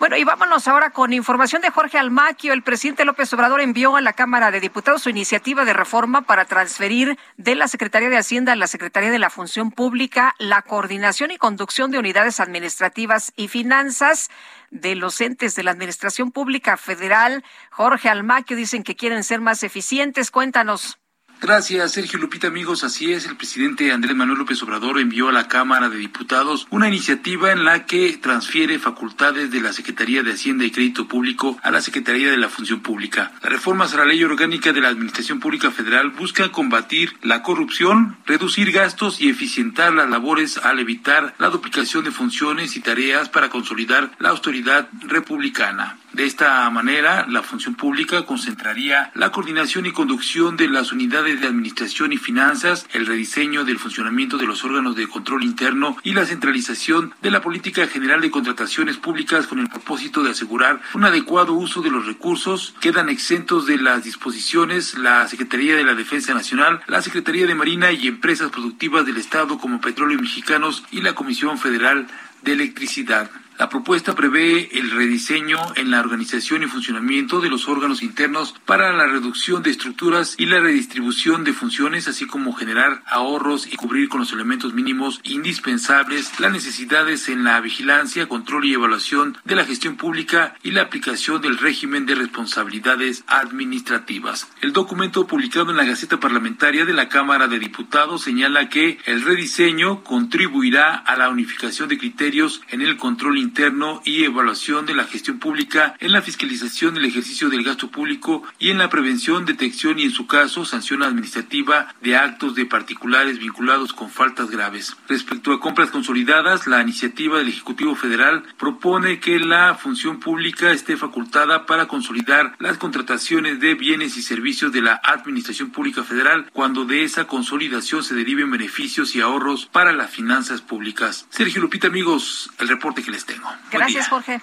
Bueno, 0.01 0.17
y 0.17 0.25
vámonos 0.25 0.67
ahora 0.67 0.91
con 0.91 1.13
información 1.13 1.63
de 1.63 1.71
Jorge 1.71 1.99
Almaquio. 1.99 2.53
El 2.53 2.63
presidente 2.63 3.05
López 3.05 3.33
Obrador 3.33 3.61
envió 3.61 3.95
a 3.95 4.01
la 4.01 4.13
Cámara 4.13 4.51
de 4.51 4.61
Diputados 4.61 5.03
su 5.03 5.11
iniciativa 5.11 5.65
de 5.65 5.73
reforma 5.73 6.23
para 6.23 6.45
transferir 6.47 7.17
de 7.37 7.55
la 7.55 7.69
Secretaría 7.69 8.11
de 8.11 8.19
Hacienda 8.19 8.53
a 8.53 8.57
la 8.57 8.67
Secretaría 8.67 9.11
de 9.11 9.21
la 9.21 9.31
Función 9.31 9.71
Pública 9.71 10.35
la 10.39 10.63
coordinación 10.63 11.31
y 11.31 11.39
conducción 11.39 11.93
de 11.93 11.99
unidades 11.99 12.41
administrativas 12.41 13.33
y 13.37 13.47
finanzas 13.47 14.31
de 14.71 14.97
los 14.97 15.21
entes 15.21 15.55
de 15.55 15.63
la 15.63 15.71
Administración 15.71 16.33
Pública 16.33 16.77
Federal. 16.77 17.45
Jorge 17.71 18.09
Almaquio 18.09 18.57
dicen 18.57 18.83
que 18.83 18.97
quieren 18.97 19.23
ser 19.23 19.41
más 19.41 19.63
eficientes. 19.63 20.33
Cuéntanos. 20.33 20.99
Gracias, 21.41 21.93
Sergio 21.93 22.19
Lupita, 22.19 22.47
amigos. 22.47 22.85
Así 22.85 23.13
es, 23.13 23.27
el 23.27 23.37
presidente 23.37 23.93
Andrés 23.93 24.17
Manuel 24.17 24.39
López 24.39 24.63
Obrador 24.63 24.99
envió 24.99 25.29
a 25.29 25.33
la 25.33 25.47
Cámara 25.47 25.91
de 25.91 25.99
Diputados 25.99 26.67
una 26.71 26.89
iniciativa 26.89 27.53
en 27.53 27.65
la 27.65 27.85
que 27.85 28.17
transfiere 28.17 28.79
facultades 28.79 29.51
de 29.51 29.61
la 29.61 29.75
Secretaría 29.75 30.23
de 30.23 30.33
Hacienda 30.33 30.65
y 30.65 30.71
Crédito 30.71 31.07
Público 31.07 31.59
a 31.63 31.71
la 31.71 31.83
Secretaría 31.83 32.31
de 32.31 32.39
la 32.39 32.49
Función 32.49 32.81
Pública. 32.81 33.33
Las 33.43 33.53
reformas 33.53 33.93
a 33.93 33.99
la 33.99 34.07
Ley 34.07 34.25
Orgánica 34.25 34.73
de 34.73 34.81
la 34.81 34.89
Administración 34.89 35.39
Pública 35.39 35.71
Federal 35.71 36.11
buscan 36.11 36.49
combatir 36.49 37.15
la 37.21 37.43
corrupción, 37.43 38.17
reducir 38.25 38.73
gastos 38.73 39.21
y 39.21 39.29
eficientar 39.29 39.93
las 39.93 40.09
labores 40.09 40.57
al 40.57 40.79
evitar 40.79 41.35
la 41.39 41.51
duplicación 41.51 42.05
de 42.05 42.11
funciones 42.11 42.77
y 42.77 42.81
tareas 42.81 43.29
para 43.29 43.51
consolidar 43.51 44.13
la 44.19 44.31
autoridad 44.31 44.89
republicana. 45.03 45.99
De 46.15 46.27
esta 46.27 46.71
manera, 46.71 47.27
la 47.29 47.43
función 47.43 47.75
pública 47.75 48.25
concentraría 48.25 49.11
la 49.15 49.33
coordinación 49.33 49.85
y 49.87 49.91
conducción 49.91 50.57
de 50.57 50.69
las 50.69 50.93
unidades 50.93 51.24
de 51.25 51.47
administración 51.47 52.13
y 52.13 52.19
finanzas, 52.19 52.87
el 52.93 53.07
rediseño 53.07 53.65
del 53.65 53.79
funcionamiento 53.79 54.37
de 54.37 54.47
los 54.47 54.63
órganos 54.63 54.95
de 54.95 55.09
control 55.09 55.43
interno 55.43 55.97
y 56.03 56.13
la 56.13 56.27
centralización 56.27 57.15
de 57.23 57.31
la 57.31 57.41
política 57.41 57.87
general 57.87 58.21
de 58.21 58.31
contrataciones 58.31 58.99
públicas 58.99 59.47
con 59.47 59.59
el 59.59 59.71
propósito 59.71 60.23
de 60.23 60.31
asegurar 60.31 60.83
un 60.93 61.05
adecuado 61.05 61.55
uso 61.55 61.81
de 61.81 61.91
los 61.91 62.07
recursos. 62.07 62.75
Quedan 62.81 63.09
exentos 63.09 63.67
de 63.67 63.79
las 63.79 64.05
disposiciones 64.05 64.99
la 64.99 65.27
Secretaría 65.27 65.77
de 65.77 65.85
la 65.85 65.95
Defensa 65.95 66.35
Nacional, 66.35 66.83
la 66.87 67.01
Secretaría 67.01 67.47
de 67.47 67.55
Marina 67.55 67.91
y 67.91 68.07
Empresas 68.07 68.51
Productivas 68.51 69.07
del 69.07 69.17
Estado 69.17 69.59
como 69.59 69.81
Petróleo 69.81 70.19
Mexicanos 70.19 70.85
y 70.91 71.01
la 71.01 71.15
Comisión 71.15 71.59
Federal 71.59 72.07
de 72.43 72.53
Electricidad. 72.53 73.31
La 73.57 73.69
propuesta 73.69 74.17
prevé 74.17 74.69
el 74.79 74.91
rediseño 74.91 75.59
en 75.77 75.93
la 75.93 76.01
organización 76.01 76.65
y 76.65 76.67
funcionamiento 76.67 77.41
de 77.41 77.49
los 77.49 77.69
órganos 77.69 78.03
internos 78.03 78.53
para 78.67 78.93
la 78.93 79.07
reducción 79.07 79.63
de 79.63 79.71
estructuras 79.71 80.35
y 80.39 80.47
la 80.47 80.59
redistribución 80.59 81.45
de 81.45 81.53
funciones, 81.53 82.09
así 82.09 82.27
como 82.27 82.53
generar 82.53 83.05
ahorros 83.07 83.69
y 83.73 83.77
cubrir 83.77 84.09
con 84.09 84.21
los 84.21 84.33
elementos 84.33 84.75
mínimos 84.75 85.21
indispensables 85.23 86.41
las 86.41 86.51
necesidades 86.51 87.29
en 87.29 87.45
la 87.45 87.61
vigilancia, 87.61 88.29
control 88.29 88.65
y 88.65 88.75
evaluación 88.75 89.39
de 89.45 89.55
la 89.55 89.65
gestión 89.65 89.97
pública 89.97 90.57
y 90.65 90.73
la 90.73 90.83
aplicación 90.83 91.41
del 91.41 91.57
régimen 91.59 92.07
de 92.07 92.17
responsabilidades 92.17 93.23
administrativas. 93.29 94.49
El 94.63 94.73
documento 94.73 95.29
publicado 95.29 95.71
en 95.71 95.77
la 95.77 95.85
Gaceta 95.85 96.19
Parlamentaria 96.19 96.85
de 96.85 96.93
la 96.93 97.09
Cámara 97.09 97.47
de 97.47 97.61
Diputados 97.61 98.23
señala 98.23 98.69
que 98.69 98.99
el 99.07 99.23
rediseño 99.23 100.03
contribuirá 100.03 100.97
a 100.97 101.17
la 101.17 101.29
unificación 101.29 101.89
de 101.89 101.99
criterios 101.99 102.61
en 102.71 102.83
el 102.83 102.97
control 102.97 103.44
interno 103.45 104.03
y 104.05 104.25
evaluación 104.25 104.87
de 104.87 104.95
la 104.95 105.05
gestión 105.05 105.39
pública, 105.39 105.95
en 106.01 106.13
la 106.13 106.23
fiscalización 106.23 106.95
del 106.95 107.05
ejercicio 107.05 107.49
del 107.49 107.63
gasto 107.63 107.91
público 107.91 108.43
y 108.59 108.71
en 108.71 108.79
la 108.79 108.89
prevención, 108.89 109.45
detección 109.45 109.99
y, 109.99 110.05
en 110.05 110.11
su 110.11 110.27
caso, 110.27 110.65
sanción 110.65 111.03
administrativa 111.03 111.95
de 112.03 112.17
actos 112.17 112.55
de 112.55 112.67
particulares 112.67 113.39
vinculados 113.39 113.93
con 113.93 114.11
faltas 114.11 114.51
graves. 114.51 114.97
Respecto 115.09 115.53
a 115.53 115.61
compras 115.61 115.91
consolidadas, 115.91 116.67
la 116.67 116.83
iniciativa 116.83 117.39
del 117.39 117.49
Ejecutivo 117.49 117.95
Federal 117.95 118.43
propone 118.59 119.21
que 119.21 119.39
la 119.39 119.75
función 119.75 120.21
pública 120.21 120.73
esté 120.73 120.97
facultada 120.97 121.67
para 121.67 121.87
consolidar 121.87 122.55
las 122.59 122.79
contrataciones 122.79 123.61
de 123.61 123.75
bienes 123.75 124.17
y 124.17 124.23
servicios 124.23 124.73
de 124.73 124.83
la 124.83 125.01
Administración 125.05 125.71
Pública 125.71 126.03
Federal 126.03 126.51
cuando 126.53 126.85
de 126.85 127.05
esa 127.05 127.27
consolidación 127.27 128.03
se 128.03 128.15
deriven 128.15 128.51
beneficios 128.51 129.15
y 129.15 129.21
ahorros 129.21 129.67
para 129.67 129.93
las 129.93 130.11
finanzas 130.11 130.61
públicas. 130.63 131.27
Sergio 131.31 131.61
Lupita, 131.61 131.89
amigos, 131.89 132.51
el 132.59 132.69
reporte 132.69 133.03
que 133.03 133.11
les 133.11 133.27
tengo. 133.27 133.34
Gracias. 133.71 134.09
Jorge. 134.09 134.41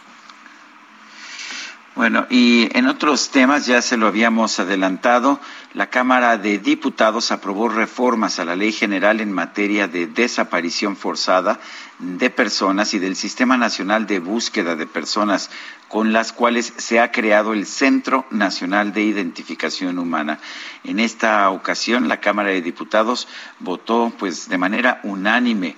Bueno, 1.94 2.26
y 2.30 2.70
en 2.78 2.88
otros 2.88 3.32
temas 3.32 3.66
ya 3.66 3.82
se 3.82 3.98
lo 3.98 4.08
habíamos 4.08 4.60
adelantado, 4.62 5.42
la 5.74 5.90
Cámara 5.90 6.38
de 6.38 6.58
Diputados 6.58 7.34
aprobó 7.34 7.68
reformas 7.68 8.40
a 8.40 8.46
la 8.46 8.56
Ley 8.56 8.72
General 8.72 9.20
en 9.20 9.34
materia 9.34 9.90
de 9.90 10.08
desaparición 10.08 10.96
forzada 10.96 11.60
de 12.00 12.30
personas 12.30 12.94
y 12.94 13.00
del 13.00 13.18
Sistema 13.18 13.58
Nacional 13.58 14.08
de 14.08 14.20
Búsqueda 14.20 14.78
de 14.78 14.88
Personas, 14.88 15.50
con 15.90 16.14
las 16.14 16.32
cuales 16.32 16.74
se 16.78 17.02
ha 17.02 17.12
creado 17.12 17.52
el 17.52 17.66
Centro 17.66 18.26
Nacional 18.32 18.94
de 18.94 19.04
Identificación 19.04 20.00
Humana. 20.00 20.40
En 20.86 20.98
esta 20.98 21.50
ocasión, 21.50 22.08
la 22.08 22.22
Cámara 22.22 22.50
de 22.50 22.62
Diputados 22.62 23.28
votó 23.60 24.14
pues 24.18 24.48
de 24.48 24.58
manera 24.58 25.02
unánime 25.04 25.76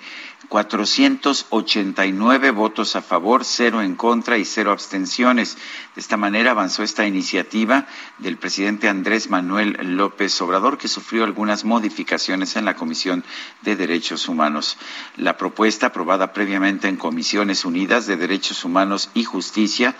489 0.49 2.51
votos 2.51 2.95
a 2.95 3.01
favor, 3.01 3.45
cero 3.45 3.81
en 3.81 3.95
contra 3.95 4.37
y 4.37 4.45
cero 4.45 4.71
abstenciones. 4.71 5.57
De 5.95 6.01
esta 6.01 6.17
manera 6.17 6.51
avanzó 6.51 6.83
esta 6.83 7.07
iniciativa 7.07 7.87
del 8.17 8.37
presidente 8.37 8.89
Andrés 8.89 9.29
Manuel 9.29 9.77
López 9.95 10.39
Obrador, 10.41 10.77
que 10.77 10.87
sufrió 10.87 11.23
algunas 11.23 11.65
modificaciones 11.65 12.55
en 12.55 12.65
la 12.65 12.75
Comisión 12.75 13.23
de 13.61 13.75
Derechos 13.75 14.27
Humanos. 14.27 14.77
La 15.17 15.37
propuesta, 15.37 15.87
aprobada 15.87 16.33
previamente 16.33 16.87
en 16.87 16.97
Comisiones 16.97 17.65
Unidas 17.65 18.07
de 18.07 18.17
Derechos 18.17 18.65
Humanos 18.65 19.09
y 19.13 19.23
Justicia, 19.23 19.95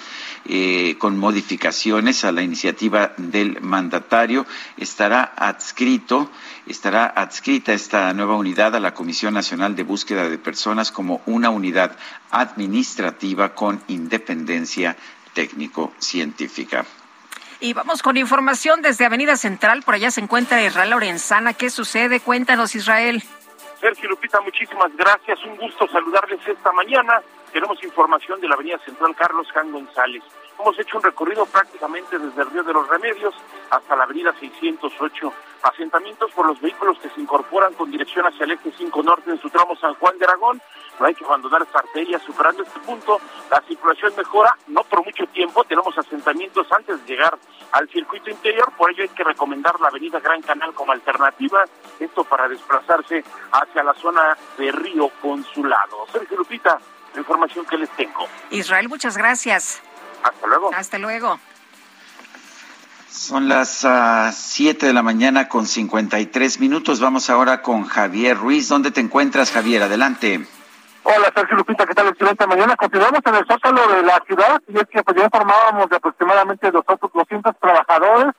eh, 0.45 0.97
con 0.99 1.17
modificaciones 1.17 2.25
a 2.25 2.31
la 2.31 2.43
iniciativa 2.43 3.13
del 3.17 3.61
mandatario, 3.61 4.45
estará 4.77 5.23
adscrito, 5.23 6.29
estará 6.65 7.05
adscrita 7.05 7.73
esta 7.73 8.13
nueva 8.13 8.35
unidad 8.35 8.75
a 8.75 8.79
la 8.79 8.93
Comisión 8.93 9.33
Nacional 9.33 9.75
de 9.75 9.83
Búsqueda 9.83 10.29
de 10.29 10.32
Personas 10.38 10.91
como 10.91 11.21
una 11.25 11.49
unidad 11.49 11.97
administrativa 12.31 13.53
con 13.55 13.81
independencia 13.88 14.95
técnico-científica. 15.34 16.86
Y 17.59 17.73
vamos 17.73 18.01
con 18.01 18.17
información 18.17 18.81
desde 18.81 19.05
Avenida 19.05 19.38
Central. 19.38 19.84
Por 19.84 19.95
allá 19.95 20.11
se 20.11 20.21
encuentra 20.21 20.61
Israel 20.61 20.89
Lorenzana. 20.89 21.53
¿Qué 21.53 21.69
sucede? 21.69 22.19
Cuéntanos, 22.19 22.75
Israel. 22.75 23.23
Sergio 23.79 24.09
Lupita, 24.09 24.41
muchísimas 24.41 24.95
gracias. 24.95 25.43
Un 25.45 25.57
gusto 25.57 25.88
saludarles 25.88 26.39
esta 26.47 26.71
mañana. 26.71 27.21
Tenemos 27.51 27.81
información 27.84 28.41
de 28.41 28.47
la 28.47 28.55
Avenida 28.55 28.79
Central 28.79 29.15
Carlos 29.15 29.47
Jan 29.53 29.71
González. 29.71 30.23
Hemos 30.59 30.77
hecho 30.79 30.97
un 30.97 31.03
recorrido 31.03 31.45
prácticamente 31.45 32.17
desde 32.17 32.41
el 32.41 32.51
Río 32.51 32.63
de 32.63 32.73
los 32.73 32.88
Remedios 32.88 33.34
hasta 33.74 33.95
la 33.95 34.03
Avenida 34.03 34.34
608. 34.39 35.34
Asentamientos 35.63 36.32
por 36.32 36.45
los 36.45 36.59
vehículos 36.59 36.99
que 36.99 37.09
se 37.09 37.21
incorporan 37.21 37.74
con 37.74 37.89
dirección 37.89 38.26
hacia 38.26 38.43
el 38.43 38.51
eje 38.51 38.71
5 38.78 39.03
norte 39.03 39.32
en 39.32 39.41
su 39.41 39.49
tramo 39.49 39.76
San 39.78 39.93
Juan 39.95 40.17
de 40.17 40.26
Aragón. 40.26 40.61
No 40.99 41.05
hay 41.05 41.15
que 41.15 41.26
abandonar 41.26 41.61
esta 41.61 41.80
arteria. 41.80 42.19
Superando 42.19 42.63
este 42.63 42.80
punto, 42.82 43.19
la 43.49 43.61
circulación 43.61 44.13
mejora, 44.15 44.55
no 44.67 44.84
por 44.84 45.03
mucho 45.03 45.26
tiempo. 45.28 45.63
Tenemos 45.63 45.97
asentamientos 45.97 46.67
antes 46.71 46.99
de 47.01 47.13
llegar 47.13 47.38
al 47.71 47.89
circuito 47.89 48.30
interior. 48.30 48.71
Por 48.78 48.91
ello 48.91 49.03
hay 49.03 49.09
que 49.09 49.24
recomendar 49.24 49.80
la 49.80 49.88
Avenida 49.88 50.19
Gran 50.19 50.41
Canal 50.41 50.74
como 50.74 50.91
alternativa. 50.91 51.63
Esto 51.99 52.24
para 52.26 52.47
desplazarse 52.47 53.24
hacia 53.51 53.84
la 53.84 53.93
zona 53.95 54.38
de 54.57 54.71
Río 54.71 55.09
Consulado. 55.21 56.05
Sergio 56.11 56.38
Lupita, 56.38 56.78
la 57.13 57.19
información 57.19 57.65
que 57.65 57.78
les 57.78 57.89
tengo. 57.91 58.28
Israel, 58.51 58.89
muchas 58.89 59.17
gracias. 59.17 59.82
Hasta 60.24 60.47
luego. 60.47 60.71
Hasta 60.74 60.97
luego. 60.99 61.39
Son 63.14 63.47
las 63.47 63.86
7 64.34 64.88
de 64.88 64.91
la 64.91 65.03
mañana 65.03 65.47
con 65.47 65.68
53 65.68 66.59
minutos. 66.59 66.99
Vamos 66.99 67.30
ahora 67.30 67.61
con 67.61 67.86
Javier 67.86 68.36
Ruiz. 68.36 68.68
¿Dónde 68.68 68.89
te 68.89 69.01
encuentras, 69.01 69.51
Javier? 69.51 69.84
Adelante. 69.84 70.47
Hola, 71.03 71.32
Sergio 71.36 71.57
Lupita, 71.57 71.86
¿qué 71.86 71.93
tal? 71.93 72.07
Excelente 72.07 72.47
mañana. 72.47 72.76
Continuamos 72.76 73.22
en 73.24 73.36
el 73.36 73.45
zócalo 73.45 73.88
de 73.88 74.01
la 74.01 74.20
ciudad 74.26 74.59
y 74.68 74.78
es 74.78 74.88
que 74.88 75.03
pues 75.03 75.16
ya 75.16 75.26
informábamos 75.26 75.91
de 75.91 75.95
aproximadamente 75.97 76.72
200 76.72 77.55
trabajadores, 77.59 78.34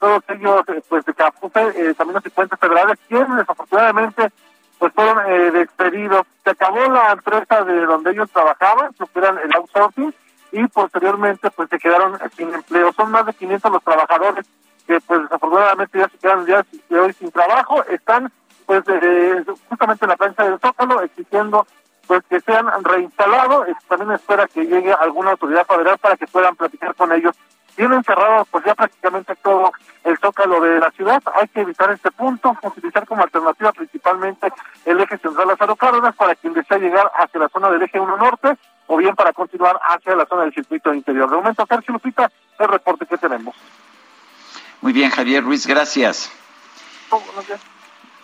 todos 0.00 0.22
ellos 0.28 0.62
eh, 0.68 0.82
pues 0.88 1.04
de 1.04 1.14
Capufe, 1.14 1.60
eh, 1.76 1.94
también 1.94 2.14
los 2.14 2.24
50 2.24 2.56
federales, 2.56 2.98
quienes 3.08 3.36
desafortunadamente 3.36 4.32
pues 4.78 4.92
fueron 4.92 5.18
eh, 5.30 5.52
despedidos. 5.52 6.26
Se 6.42 6.50
acabó 6.50 6.80
la 6.90 7.12
empresa 7.12 7.62
de 7.62 7.86
donde 7.86 8.10
ellos 8.10 8.28
trabajaban, 8.32 8.92
que 8.92 9.18
eran 9.20 9.38
el 9.38 9.54
outsourcing, 9.54 10.12
y 10.56 10.66
posteriormente 10.68 11.50
pues 11.50 11.68
se 11.68 11.78
quedaron 11.78 12.18
sin 12.34 12.52
empleo. 12.52 12.92
Son 12.94 13.10
más 13.10 13.26
de 13.26 13.34
500 13.34 13.70
los 13.70 13.84
trabajadores 13.84 14.46
que 14.86 15.00
pues 15.00 15.22
desafortunadamente 15.22 15.98
ya 15.98 16.08
se 16.08 16.18
quedan 16.18 16.46
ya 16.46 16.64
de 16.88 16.98
hoy 16.98 17.12
sin 17.12 17.30
trabajo, 17.30 17.84
están 17.84 18.32
pues 18.64 18.82
eh, 18.88 19.44
justamente 19.68 20.04
en 20.04 20.08
la 20.08 20.16
plancha 20.16 20.44
del 20.44 20.58
Zócalo 20.58 21.02
exigiendo 21.02 21.66
pues 22.06 22.22
que 22.30 22.40
sean 22.40 22.68
reinstalados, 22.84 23.66
también 23.88 24.12
espera 24.12 24.46
que 24.46 24.64
llegue 24.64 24.92
alguna 24.92 25.32
autoridad 25.32 25.66
federal 25.66 25.98
para 25.98 26.16
que 26.16 26.28
puedan 26.28 26.54
platicar 26.54 26.94
con 26.94 27.12
ellos. 27.12 27.34
Tienen 27.74 28.02
cerrado 28.04 28.46
pues 28.50 28.64
ya 28.64 28.74
prácticamente 28.74 29.34
todo 29.42 29.72
el 30.04 30.16
zócalo 30.18 30.60
de 30.60 30.78
la 30.78 30.90
ciudad, 30.92 31.20
hay 31.34 31.48
que 31.48 31.60
evitar 31.60 31.90
este 31.90 32.10
punto, 32.12 32.56
utilizar 32.62 33.06
como 33.06 33.24
alternativa 33.24 33.72
principalmente 33.72 34.52
el 34.84 35.00
eje 35.00 35.18
central 35.18 35.48
Lázaro 35.48 35.76
Cárdenas 35.76 36.14
para 36.14 36.36
quien 36.36 36.54
desea 36.54 36.78
llegar 36.78 37.10
hacia 37.16 37.40
la 37.40 37.48
zona 37.48 37.70
del 37.70 37.82
eje 37.82 38.00
1 38.00 38.16
norte 38.16 38.56
o 38.86 38.96
bien 38.96 39.14
para 39.14 39.32
continuar 39.32 39.78
hacia 39.82 40.14
la 40.14 40.26
zona 40.26 40.42
del 40.42 40.54
circuito 40.54 40.92
interior. 40.94 41.28
De 41.28 41.36
momento, 41.36 41.64
Sergio 41.68 41.94
Lupita, 41.94 42.30
el 42.58 42.68
reporte 42.68 43.06
que 43.06 43.18
tenemos. 43.18 43.54
Muy 44.80 44.92
bien, 44.92 45.10
Javier 45.10 45.42
Ruiz, 45.42 45.66
gracias. 45.66 46.30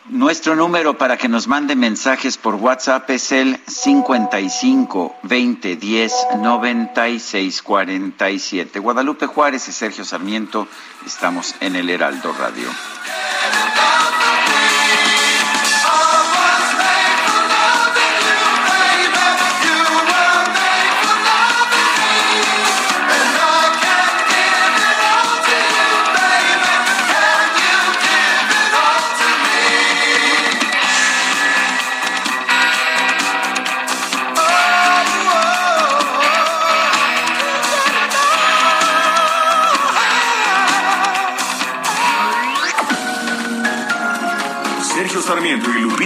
Nuestro 0.06 0.56
número 0.56 0.98
para 0.98 1.16
que 1.16 1.28
nos 1.28 1.46
mande 1.46 1.76
mensajes 1.76 2.36
por 2.36 2.56
WhatsApp 2.56 3.08
es 3.10 3.30
el 3.30 3.60
55 3.66 5.16
20 5.22 5.76
10 5.76 6.12
96 6.38 7.62
47. 7.62 8.78
Guadalupe 8.80 9.26
Juárez 9.26 9.68
y 9.68 9.72
Sergio 9.72 10.04
Sarmiento 10.04 10.66
estamos 11.06 11.54
en 11.60 11.76
el 11.76 11.88
Heraldo 11.88 12.32
Radio. 12.32 12.68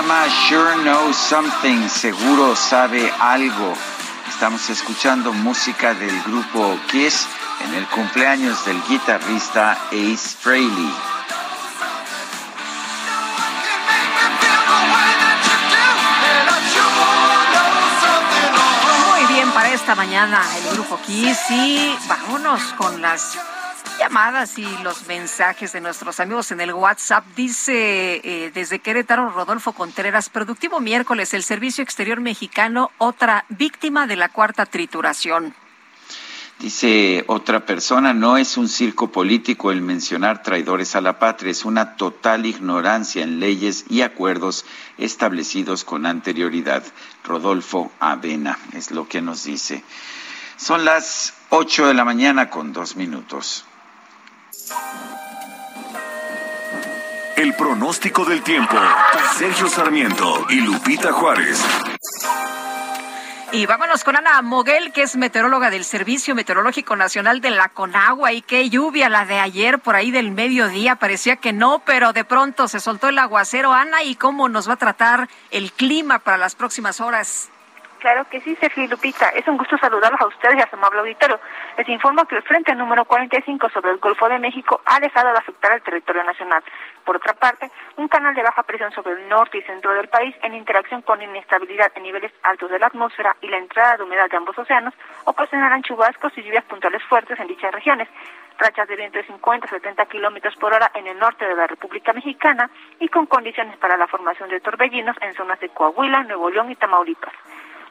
Llama 0.00 0.24
Sure 0.48 0.82
Knows 0.82 1.14
Something, 1.14 1.86
seguro 1.88 2.56
sabe 2.56 3.12
algo. 3.20 3.74
Estamos 4.30 4.70
escuchando 4.70 5.30
música 5.30 5.92
del 5.92 6.22
grupo 6.22 6.78
Kiss 6.90 7.26
en 7.62 7.74
el 7.74 7.86
cumpleaños 7.88 8.64
del 8.64 8.82
guitarrista 8.88 9.72
Ace 9.88 10.36
Frehley. 10.40 10.94
Muy 19.10 19.34
bien 19.34 19.50
para 19.50 19.70
esta 19.70 19.94
mañana 19.94 20.40
el 20.56 20.72
grupo 20.76 20.98
Kiss 21.04 21.38
y 21.50 21.94
vámonos 22.08 22.62
con 22.78 23.02
las 23.02 23.36
llamadas 24.00 24.58
y 24.58 24.66
los 24.82 25.06
mensajes 25.08 25.74
de 25.74 25.82
nuestros 25.82 26.20
amigos 26.20 26.50
en 26.52 26.62
el 26.62 26.72
WhatsApp. 26.72 27.22
Dice 27.36 28.22
eh, 28.24 28.50
desde 28.54 28.78
Querétaro 28.78 29.28
Rodolfo 29.28 29.74
Contreras, 29.74 30.30
productivo 30.30 30.80
miércoles, 30.80 31.34
el 31.34 31.42
Servicio 31.42 31.84
Exterior 31.84 32.18
Mexicano, 32.18 32.92
otra 32.96 33.44
víctima 33.50 34.06
de 34.06 34.16
la 34.16 34.30
cuarta 34.30 34.64
trituración. 34.64 35.54
Dice 36.58 37.24
otra 37.26 37.66
persona, 37.66 38.14
no 38.14 38.38
es 38.38 38.56
un 38.56 38.70
circo 38.70 39.12
político 39.12 39.70
el 39.70 39.82
mencionar 39.82 40.42
traidores 40.42 40.96
a 40.96 41.02
la 41.02 41.18
patria, 41.18 41.50
es 41.50 41.66
una 41.66 41.96
total 41.96 42.46
ignorancia 42.46 43.22
en 43.22 43.38
leyes 43.38 43.84
y 43.90 44.00
acuerdos 44.00 44.64
establecidos 44.96 45.84
con 45.84 46.06
anterioridad. 46.06 46.84
Rodolfo 47.22 47.92
Avena 48.00 48.58
es 48.72 48.92
lo 48.92 49.06
que 49.08 49.20
nos 49.20 49.44
dice. 49.44 49.84
Son 50.56 50.86
las 50.86 51.34
8 51.50 51.88
de 51.88 51.94
la 51.94 52.06
mañana 52.06 52.48
con 52.48 52.72
dos 52.72 52.96
minutos. 52.96 53.66
El 57.36 57.54
pronóstico 57.54 58.24
del 58.24 58.42
tiempo. 58.42 58.76
Sergio 59.38 59.68
Sarmiento 59.68 60.46
y 60.50 60.60
Lupita 60.60 61.10
Juárez. 61.12 61.64
Y 63.52 63.66
vámonos 63.66 64.04
con 64.04 64.14
Ana 64.14 64.42
Moguel, 64.42 64.92
que 64.92 65.02
es 65.02 65.16
meteoróloga 65.16 65.70
del 65.70 65.84
Servicio 65.84 66.36
Meteorológico 66.36 66.94
Nacional 66.94 67.40
de 67.40 67.50
la 67.50 67.68
Conagua. 67.70 68.32
Y 68.32 68.42
qué 68.42 68.70
lluvia 68.70 69.08
la 69.08 69.24
de 69.24 69.40
ayer 69.40 69.80
por 69.80 69.96
ahí 69.96 70.10
del 70.10 70.30
mediodía. 70.30 70.96
Parecía 70.96 71.36
que 71.36 71.52
no, 71.52 71.82
pero 71.84 72.12
de 72.12 72.24
pronto 72.24 72.68
se 72.68 72.78
soltó 72.78 73.08
el 73.08 73.18
aguacero. 73.18 73.72
Ana, 73.72 74.04
¿y 74.04 74.14
cómo 74.14 74.48
nos 74.48 74.68
va 74.68 74.74
a 74.74 74.76
tratar 74.76 75.28
el 75.50 75.72
clima 75.72 76.20
para 76.20 76.36
las 76.36 76.54
próximas 76.54 77.00
horas? 77.00 77.48
Claro 78.00 78.24
que 78.30 78.40
sí, 78.40 78.56
Sergio 78.56 78.86
Lupita. 78.88 79.28
Es 79.28 79.46
un 79.46 79.58
gusto 79.58 79.76
saludarlos 79.76 80.18
a 80.22 80.26
ustedes 80.26 80.56
y 80.56 80.60
a 80.60 80.70
su 80.70 80.76
amable 80.76 81.00
auditorio. 81.00 81.38
Les 81.76 81.86
informo 81.86 82.24
que 82.24 82.34
el 82.34 82.42
frente 82.42 82.74
número 82.74 83.04
45 83.04 83.68
sobre 83.68 83.90
el 83.90 83.98
Golfo 83.98 84.26
de 84.26 84.38
México 84.38 84.80
ha 84.86 84.98
dejado 85.00 85.30
de 85.30 85.38
afectar 85.38 85.72
al 85.72 85.82
territorio 85.82 86.24
nacional. 86.24 86.64
Por 87.04 87.16
otra 87.16 87.34
parte, 87.34 87.70
un 87.98 88.08
canal 88.08 88.34
de 88.34 88.42
baja 88.42 88.62
presión 88.62 88.90
sobre 88.92 89.12
el 89.12 89.28
norte 89.28 89.58
y 89.58 89.62
centro 89.62 89.92
del 89.92 90.08
país, 90.08 90.34
en 90.42 90.54
interacción 90.54 91.02
con 91.02 91.20
inestabilidad 91.20 91.92
en 91.94 92.04
niveles 92.04 92.32
altos 92.42 92.70
de 92.70 92.78
la 92.78 92.86
atmósfera 92.86 93.36
y 93.42 93.48
la 93.48 93.58
entrada 93.58 93.98
de 93.98 94.04
humedad 94.04 94.30
de 94.30 94.36
ambos 94.38 94.58
océanos, 94.58 94.94
ocasionarán 95.24 95.82
chubascos 95.82 96.32
y 96.38 96.42
lluvias 96.42 96.64
puntuales 96.64 97.02
fuertes 97.04 97.38
en 97.38 97.48
dichas 97.48 97.70
regiones 97.70 98.08
rachas 98.58 98.88
de 98.88 98.96
viento 98.96 99.18
de 99.18 99.26
50 99.26 99.66
a 99.66 99.70
70 99.70 100.06
kilómetros 100.06 100.54
por 100.56 100.72
hora 100.72 100.90
en 100.94 101.06
el 101.06 101.18
norte 101.18 101.46
de 101.46 101.56
la 101.56 101.66
República 101.66 102.12
Mexicana 102.12 102.70
y 102.98 103.08
con 103.08 103.26
condiciones 103.26 103.76
para 103.78 103.96
la 103.96 104.06
formación 104.06 104.50
de 104.50 104.60
torbellinos 104.60 105.16
en 105.22 105.34
zonas 105.34 105.58
de 105.60 105.70
Coahuila, 105.70 106.24
Nuevo 106.24 106.50
León 106.50 106.70
y 106.70 106.76
Tamaulipas. 106.76 107.32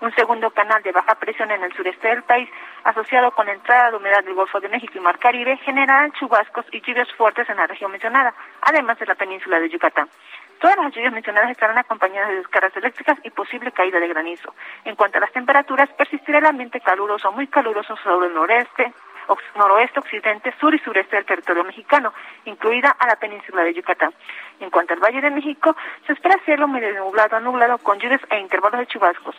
Un 0.01 0.15
segundo 0.15 0.49
canal 0.51 0.81
de 0.81 0.93
baja 0.93 1.15
presión 1.15 1.51
en 1.51 1.61
el 1.61 1.73
sureste 1.73 2.07
del 2.07 2.23
país, 2.23 2.49
asociado 2.85 3.31
con 3.31 3.47
la 3.47 3.51
entrada 3.51 3.91
de 3.91 3.97
humedad 3.97 4.23
del 4.23 4.33
Golfo 4.33 4.61
de 4.61 4.69
México 4.69 4.93
y 4.95 5.01
Mar 5.01 5.19
Caribe, 5.19 5.57
generarán 5.57 6.13
chubascos 6.13 6.65
y 6.71 6.79
lluvias 6.79 7.11
fuertes 7.13 7.49
en 7.49 7.57
la 7.57 7.67
región 7.67 7.91
mencionada, 7.91 8.33
además 8.61 8.97
de 8.97 9.05
la 9.07 9.15
península 9.15 9.59
de 9.59 9.69
Yucatán. 9.69 10.07
Todas 10.61 10.77
las 10.77 10.93
lluvias 10.93 11.11
mencionadas 11.11 11.51
estarán 11.51 11.77
acompañadas 11.77 12.29
de 12.29 12.37
descargas 12.37 12.75
eléctricas 12.77 13.17
y 13.23 13.29
posible 13.29 13.73
caída 13.73 13.99
de 13.99 14.07
granizo. 14.07 14.55
En 14.85 14.95
cuanto 14.95 15.17
a 15.17 15.21
las 15.21 15.33
temperaturas, 15.33 15.89
persistirá 15.89 16.39
el 16.39 16.45
ambiente 16.45 16.79
caluroso, 16.79 17.33
muy 17.33 17.47
caluroso 17.47 17.97
sobre 17.97 18.27
el 18.27 18.33
noreste, 18.33 18.93
noroeste, 19.55 19.99
occidente, 19.99 20.53
sur 20.59 20.73
y 20.73 20.79
sureste 20.79 21.17
del 21.17 21.25
territorio 21.25 21.63
mexicano, 21.63 22.13
incluida 22.45 22.95
a 22.97 23.05
la 23.05 23.17
península 23.17 23.63
de 23.63 23.73
Yucatán. 23.73 24.13
En 24.61 24.69
cuanto 24.69 24.93
al 24.93 24.99
Valle 25.01 25.21
de 25.21 25.29
México, 25.29 25.75
se 26.07 26.13
espera 26.13 26.39
cielo 26.45 26.67
medio 26.67 26.93
nublado 26.93 27.35
a 27.35 27.39
nublado 27.39 27.77
con 27.79 27.99
lluvias 27.99 28.21
e 28.29 28.39
intervalos 28.39 28.79
de 28.79 28.87
chubascos 28.87 29.35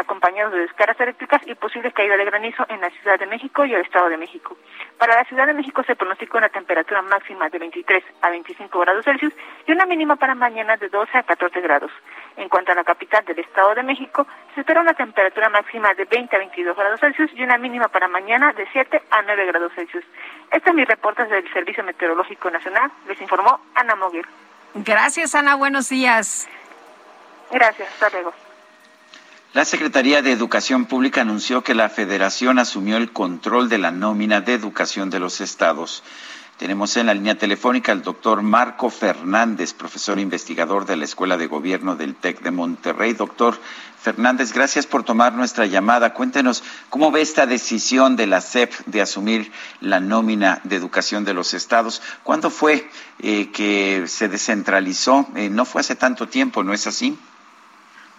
acompañados 0.00 0.52
de 0.52 0.60
descargas 0.60 0.98
eléctricas 1.00 1.40
y 1.46 1.54
posible 1.54 1.92
caída 1.92 2.16
de 2.16 2.24
granizo 2.24 2.66
en 2.68 2.80
la 2.80 2.90
Ciudad 2.90 3.18
de 3.18 3.26
México 3.26 3.64
y 3.64 3.74
el 3.74 3.82
Estado 3.82 4.08
de 4.08 4.16
México. 4.16 4.56
Para 4.98 5.14
la 5.14 5.24
Ciudad 5.24 5.46
de 5.46 5.54
México 5.54 5.82
se 5.84 5.94
pronostica 5.94 6.38
una 6.38 6.48
temperatura 6.48 7.02
máxima 7.02 7.48
de 7.48 7.58
23 7.58 8.02
a 8.22 8.30
25 8.30 8.80
grados 8.80 9.04
Celsius 9.04 9.32
y 9.66 9.72
una 9.72 9.86
mínima 9.86 10.16
para 10.16 10.34
mañana 10.34 10.76
de 10.76 10.88
12 10.88 11.18
a 11.18 11.22
14 11.22 11.60
grados. 11.60 11.92
En 12.36 12.48
cuanto 12.48 12.72
a 12.72 12.74
la 12.74 12.84
capital 12.84 13.24
del 13.24 13.38
Estado 13.38 13.74
de 13.74 13.82
México, 13.82 14.26
se 14.54 14.60
espera 14.60 14.80
una 14.80 14.94
temperatura 14.94 15.48
máxima 15.48 15.94
de 15.94 16.04
20 16.04 16.34
a 16.34 16.38
22 16.38 16.76
grados 16.76 17.00
Celsius 17.00 17.30
y 17.34 17.42
una 17.42 17.58
mínima 17.58 17.88
para 17.88 18.08
mañana 18.08 18.52
de 18.52 18.66
7 18.72 19.02
a 19.10 19.22
9 19.22 19.46
grados 19.46 19.72
Celsius. 19.74 20.04
Este 20.50 20.70
es 20.70 20.76
mi 20.76 20.84
reporte 20.84 21.24
del 21.26 21.50
Servicio 21.52 21.84
Meteorológico 21.84 22.50
Nacional. 22.50 22.90
Les 23.06 23.20
informó 23.20 23.60
Ana 23.74 23.94
Moguer. 23.94 24.26
Gracias, 24.74 25.34
Ana. 25.34 25.54
Buenos 25.56 25.88
días. 25.88 26.48
Gracias. 27.50 27.88
Hasta 27.88 28.10
luego. 28.10 28.32
La 29.52 29.64
Secretaría 29.64 30.22
de 30.22 30.30
Educación 30.30 30.84
Pública 30.86 31.22
anunció 31.22 31.64
que 31.64 31.74
la 31.74 31.88
Federación 31.88 32.60
asumió 32.60 32.96
el 32.96 33.10
control 33.10 33.68
de 33.68 33.78
la 33.78 33.90
nómina 33.90 34.40
de 34.40 34.54
educación 34.54 35.10
de 35.10 35.18
los 35.18 35.40
estados. 35.40 36.04
Tenemos 36.56 36.96
en 36.96 37.06
la 37.06 37.14
línea 37.14 37.36
telefónica 37.36 37.90
al 37.90 38.02
doctor 38.02 38.42
Marco 38.42 38.90
Fernández, 38.90 39.74
profesor 39.74 40.20
investigador 40.20 40.86
de 40.86 40.94
la 40.94 41.04
Escuela 41.04 41.36
de 41.36 41.48
Gobierno 41.48 41.96
del 41.96 42.14
TEC 42.14 42.42
de 42.42 42.52
Monterrey. 42.52 43.14
Doctor 43.14 43.58
Fernández, 44.00 44.52
gracias 44.52 44.86
por 44.86 45.02
tomar 45.02 45.32
nuestra 45.32 45.66
llamada. 45.66 46.14
Cuéntenos 46.14 46.62
cómo 46.88 47.10
ve 47.10 47.20
esta 47.20 47.44
decisión 47.46 48.14
de 48.14 48.28
la 48.28 48.40
SEP 48.42 48.72
de 48.86 49.02
asumir 49.02 49.50
la 49.80 49.98
nómina 49.98 50.60
de 50.62 50.76
educación 50.76 51.24
de 51.24 51.34
los 51.34 51.54
estados. 51.54 52.02
¿Cuándo 52.22 52.50
fue 52.50 52.88
eh, 53.18 53.50
que 53.50 54.04
se 54.06 54.28
descentralizó? 54.28 55.26
Eh, 55.34 55.50
no 55.50 55.64
fue 55.64 55.80
hace 55.80 55.96
tanto 55.96 56.28
tiempo, 56.28 56.62
¿no 56.62 56.72
es 56.72 56.86
así? 56.86 57.18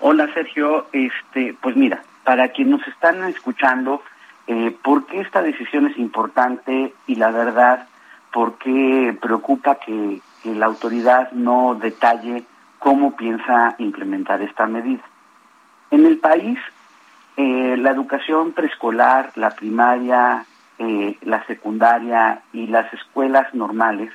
Hola 0.04 0.34
Sergio, 0.34 0.88
este, 0.94 1.56
pues 1.62 1.76
mira, 1.76 2.02
para 2.24 2.48
quienes 2.48 2.80
nos 2.80 2.88
están 2.88 3.24
escuchando, 3.26 4.02
eh, 4.48 4.76
¿por 4.84 5.06
qué 5.06 5.22
esta 5.22 5.44
decisión 5.44 5.86
es 5.86 5.96
importante 6.00 6.92
y 7.06 7.16
la 7.18 7.30
verdad, 7.30 7.88
por 8.34 8.58
qué 8.58 9.16
preocupa 9.22 9.76
que, 9.76 10.20
la 10.44 10.66
autoridad 10.66 11.32
no 11.34 11.76
detalle 11.76 12.46
cómo 12.80 13.16
piensa 13.16 13.76
implementar 13.78 14.42
esta 14.42 14.66
medida? 14.66 15.04
En 15.92 16.08
el 16.08 16.18
país, 16.18 16.58
eh, 17.38 17.76
la 17.78 17.92
educación 17.92 18.54
preescolar, 18.54 19.32
la 19.36 19.52
primaria, 19.52 20.46
eh, 20.80 21.16
la 21.22 21.46
secundaria 21.46 22.42
y 22.54 22.66
las 22.66 22.92
escuelas 22.92 23.54
normales, 23.54 24.12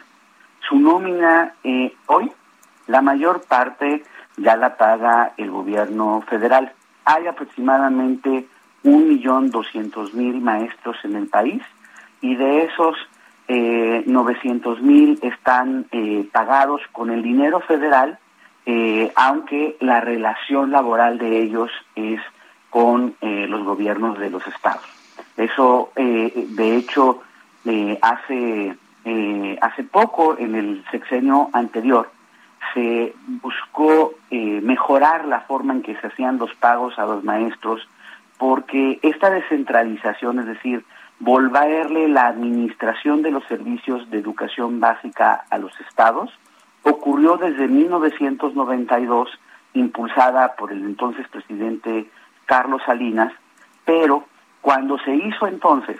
su 0.69 0.81
nómina 0.81 1.53
eh, 1.63 1.95
hoy, 2.07 2.33
la 2.89 3.03
mayor 3.03 3.45
parte 3.47 4.03
ya 4.37 4.57
la 4.57 4.77
paga 4.77 5.33
el 5.37 5.51
gobierno 5.51 6.23
federal. 6.29 6.73
Hay 7.05 7.27
aproximadamente 7.27 8.47
un 8.83 9.09
millón 9.09 9.51
doscientos 9.51 10.15
mil 10.15 10.41
maestros 10.41 10.97
en 11.05 11.17
el 11.17 11.29
país 11.29 11.63
y 12.21 12.35
de 12.37 12.65
esos 12.65 12.97
eh, 13.49 14.03
900 14.07 14.81
mil 14.83 15.19
están 15.23 15.87
eh, 15.93 16.29
pagados 16.33 16.81
con 16.93 17.11
el 17.11 17.23
dinero 17.23 17.61
federal, 17.61 18.19
eh, 18.65 19.13
aunque 19.15 19.77
la 19.81 20.01
relación 20.01 20.73
laboral 20.73 21.19
de 21.19 21.43
ellos 21.43 21.71
es 21.95 22.21
con 22.71 23.15
eh, 23.21 23.47
los 23.49 23.65
gobiernos 23.65 24.19
de 24.19 24.31
los 24.31 24.47
estados. 24.47 24.85
Eso, 25.37 25.93
eh, 25.97 26.47
de 26.51 26.77
hecho, 26.77 27.23
eh, 27.65 27.99
hace, 28.03 28.77
eh, 29.05 29.59
hace 29.61 29.85
poco, 29.85 30.37
en 30.39 30.55
el 30.55 30.85
sexenio 30.91 31.51
anterior, 31.53 32.11
se 32.75 33.15
buscó 33.43 34.15
eh, 34.31 34.61
mejorar 34.63 35.27
la 35.27 35.41
forma 35.41 35.75
en 35.75 35.83
que 35.83 35.97
se 35.97 36.07
hacían 36.07 36.39
los 36.39 36.55
pagos 36.55 36.99
a 36.99 37.07
los 37.07 37.25
maestros, 37.25 37.89
porque 38.39 38.99
esta 39.03 39.31
descentralización, 39.31 40.41
es 40.41 40.47
decir, 40.47 40.85
volverle 41.19 42.09
la 42.09 42.27
administración 42.27 43.23
de 43.23 43.31
los 43.31 43.45
servicios 43.45 44.09
de 44.11 44.19
educación 44.19 44.81
básica 44.81 45.45
a 45.51 45.59
los 45.59 45.73
estados, 45.81 46.31
ocurrió 46.83 47.37
desde 47.37 47.69
1992, 47.69 49.31
impulsada 49.75 50.55
por 50.57 50.73
el 50.73 50.85
entonces 50.85 51.27
presidente 51.29 52.09
Carlos 52.45 52.83
Salinas, 52.87 53.33
pero 53.85 54.25
cuando 54.61 54.99
se 54.99 55.15
hizo 55.15 55.47
entonces, 55.47 55.99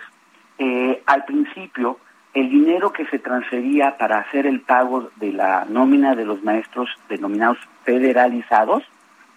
eh, 0.59 1.03
al 1.05 1.25
principio, 1.25 1.99
el 2.39 2.49
dinero 2.49 2.93
que 2.93 3.07
se 3.07 3.17
transfería 3.17 3.97
para 3.97 4.19
hacer 4.19 4.45
el 4.45 4.61
pago 4.61 5.09
de 5.15 5.33
la 5.33 5.65
nómina 5.67 6.13
de 6.13 6.23
los 6.23 6.43
maestros 6.43 6.87
denominados 7.09 7.57
federalizados, 7.83 8.83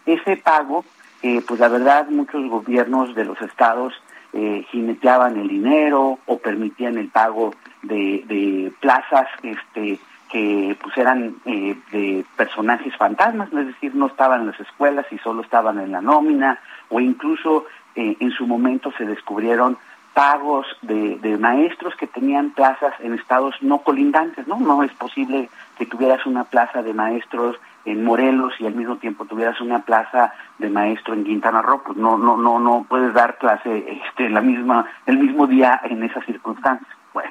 ese 0.04 0.36
pago, 0.36 0.84
eh, 1.22 1.42
pues 1.46 1.58
la 1.60 1.68
verdad 1.68 2.08
muchos 2.10 2.46
gobiernos 2.50 3.14
de 3.14 3.24
los 3.24 3.40
estados 3.40 3.94
eh, 4.34 4.66
jineteaban 4.70 5.38
el 5.38 5.48
dinero 5.48 6.18
o 6.26 6.38
permitían 6.38 6.98
el 6.98 7.08
pago 7.08 7.54
de, 7.82 8.22
de 8.26 8.70
plazas 8.80 9.28
este, 9.42 9.98
que 10.30 10.76
pues 10.82 10.96
eran 10.98 11.36
eh, 11.46 11.76
de 11.92 12.24
personajes 12.36 12.94
fantasmas, 12.96 13.52
es 13.52 13.66
decir, 13.66 13.94
no 13.94 14.08
estaban 14.08 14.42
en 14.42 14.48
las 14.48 14.60
escuelas 14.60 15.06
y 15.10 15.16
solo 15.18 15.40
estaban 15.42 15.80
en 15.80 15.90
la 15.90 16.02
nómina, 16.02 16.60
o 16.90 17.00
incluso 17.00 17.64
eh, 17.96 18.16
en 18.20 18.30
su 18.30 18.46
momento 18.46 18.92
se 18.96 19.04
descubrieron 19.04 19.78
pagos 20.14 20.66
de, 20.82 21.16
de, 21.18 21.38
maestros 21.38 21.94
que 21.94 22.06
tenían 22.06 22.50
plazas 22.50 22.94
en 23.00 23.14
estados 23.14 23.54
no 23.60 23.78
colindantes, 23.78 24.46
¿no? 24.46 24.58
No 24.58 24.82
es 24.82 24.92
posible 24.92 25.48
que 25.78 25.86
tuvieras 25.86 26.26
una 26.26 26.44
plaza 26.44 26.82
de 26.82 26.92
maestros 26.92 27.56
en 27.84 28.04
Morelos 28.04 28.52
y 28.58 28.66
al 28.66 28.74
mismo 28.74 28.96
tiempo 28.96 29.24
tuvieras 29.24 29.60
una 29.60 29.80
plaza 29.80 30.32
de 30.58 30.68
maestro 30.68 31.14
en 31.14 31.24
Quintana 31.24 31.62
Roo, 31.62 31.82
pues 31.84 31.96
no, 31.96 32.18
no, 32.18 32.36
no, 32.36 32.58
no 32.58 32.84
puedes 32.88 33.14
dar 33.14 33.38
clase 33.38 34.00
este, 34.04 34.28
la 34.28 34.40
misma, 34.40 34.86
el 35.06 35.18
mismo 35.18 35.46
día 35.46 35.80
en 35.84 36.02
esas 36.02 36.24
circunstancias. 36.26 36.90
Bueno, 37.14 37.30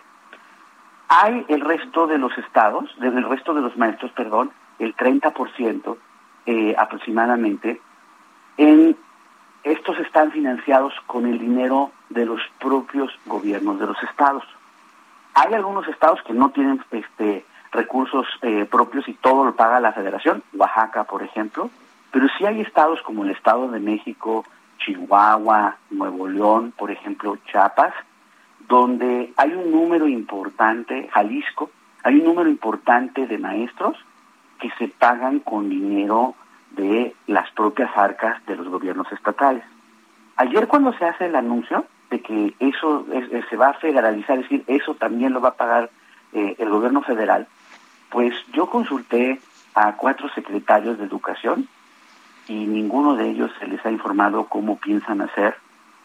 hay 1.10 1.46
el 1.50 1.62
resto 1.62 2.08
de 2.08 2.18
los 2.18 2.36
estados, 2.38 2.90
del 3.00 3.24
resto 3.24 3.54
de 3.54 3.62
los 3.62 3.78
maestros, 3.78 4.12
perdón, 4.14 4.52
el 4.80 4.96
30% 4.96 5.98
eh, 6.46 6.76
aproximadamente, 6.78 7.82
en 8.58 8.96
estos 9.64 10.00
están 10.00 10.32
financiados 10.32 10.94
con 11.08 11.26
el 11.26 11.40
dinero 11.40 11.92
de 12.10 12.26
los 12.26 12.42
propios 12.60 13.12
gobiernos 13.26 13.80
de 13.80 13.88
los 13.88 14.02
estados. 14.04 14.44
Hay 15.34 15.54
algunos 15.54 15.88
estados 15.88 16.22
que 16.24 16.34
no 16.34 16.50
tienen 16.50 16.82
este 16.92 17.46
recursos 17.72 18.26
eh, 18.42 18.66
propios 18.66 19.08
y 19.08 19.14
todo 19.14 19.46
lo 19.46 19.56
paga 19.56 19.80
la 19.80 19.94
federación, 19.94 20.42
Oaxaca, 20.54 21.04
por 21.04 21.22
ejemplo, 21.22 21.70
pero 22.12 22.28
sí 22.38 22.46
hay 22.46 22.62
estados 22.62 23.02
como 23.04 23.24
el 23.24 23.32
Estado 23.32 23.70
de 23.70 23.80
México, 23.80 24.44
Chihuahua, 24.80 25.76
Nuevo 25.92 26.28
León, 26.28 26.74
por 26.76 26.90
ejemplo, 26.90 27.38
Chiapas, 27.46 27.94
donde 28.68 29.34
hay 29.38 29.54
un 29.54 29.72
número 29.72 30.08
importante, 30.08 31.10
Jalisco, 31.12 31.70
hay 32.04 32.16
un 32.16 32.26
número 32.26 32.50
importante 32.50 33.28
de 33.28 33.38
maestros 33.38 33.98
que 34.60 34.72
se 34.78 34.88
pagan 34.88 35.40
con 35.40 35.70
dinero 35.70 36.36
de 36.80 37.14
las 37.28 37.52
propias 37.52 37.92
arcas 37.96 38.44
de 38.46 38.56
los 38.56 38.68
gobiernos 38.68 39.12
estatales. 39.12 39.64
Ayer 40.38 40.68
cuando 40.68 40.94
se 40.94 41.06
hace 41.06 41.26
el 41.26 41.36
anuncio 41.36 41.86
de 42.10 42.22
que 42.22 42.54
eso 42.60 43.06
es, 43.12 43.46
se 43.50 43.58
va 43.58 43.70
a 43.70 43.74
federalizar, 43.74 44.38
es 44.38 44.44
decir, 44.44 44.64
eso 44.68 44.96
también 44.96 45.34
lo 45.34 45.42
va 45.42 45.50
a 45.50 45.56
pagar 45.56 45.90
eh, 46.32 46.56
el 46.58 46.70
gobierno 46.70 47.02
federal, 47.02 47.48
pues 48.10 48.34
yo 48.54 48.70
consulté 48.70 49.40
a 49.76 49.94
cuatro 49.94 50.30
secretarios 50.30 50.98
de 50.98 51.06
educación 51.06 51.68
y 52.48 52.66
ninguno 52.66 53.16
de 53.16 53.30
ellos 53.30 53.52
se 53.60 53.68
les 53.68 53.86
ha 53.86 53.92
informado 53.92 54.46
cómo 54.46 54.78
piensan 54.78 55.22
hacer 55.22 55.56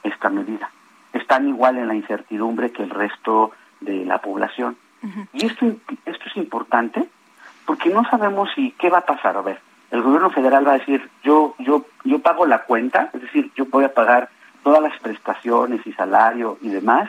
esta 0.03 0.29
medida. 0.29 0.71
Están 1.13 1.49
igual 1.49 1.79
en 1.79 1.89
la 1.89 1.95
incertidumbre 1.95 2.73
que 2.73 2.83
el 2.83 2.91
resto 2.91 3.53
de 3.81 4.05
la 4.05 4.19
población. 4.19 4.77
Uh 5.03 5.07
-huh. 5.07 5.29
Y 5.33 5.47
esto, 5.47 5.67
esto 6.05 6.25
es 6.27 6.37
importante 6.37 7.09
porque 7.65 7.91
no 7.91 8.05
sabemos 8.11 8.51
si 8.55 8.73
qué 8.73 8.91
va 8.91 8.99
a 8.99 9.07
pasar. 9.07 9.37
A 9.37 9.43
ver, 9.43 9.59
el 9.95 10.03
gobierno 10.03 10.29
federal 10.31 10.67
va 10.67 10.73
a 10.73 10.79
decir, 10.79 11.09
yo, 11.23 11.55
yo, 11.61 11.87
yo 12.03 12.19
pago 12.19 12.47
la 12.47 12.65
cuenta, 12.65 13.11
es 13.13 13.23
decir, 13.23 13.53
yo 13.55 13.67
voy 13.67 13.85
a 13.85 13.95
pagar 13.95 14.29
todas 14.65 14.83
las 14.83 14.99
prestaciones 14.99 15.87
y 15.87 15.93
salario 15.93 16.59
y 16.63 16.71
demás, 16.71 17.09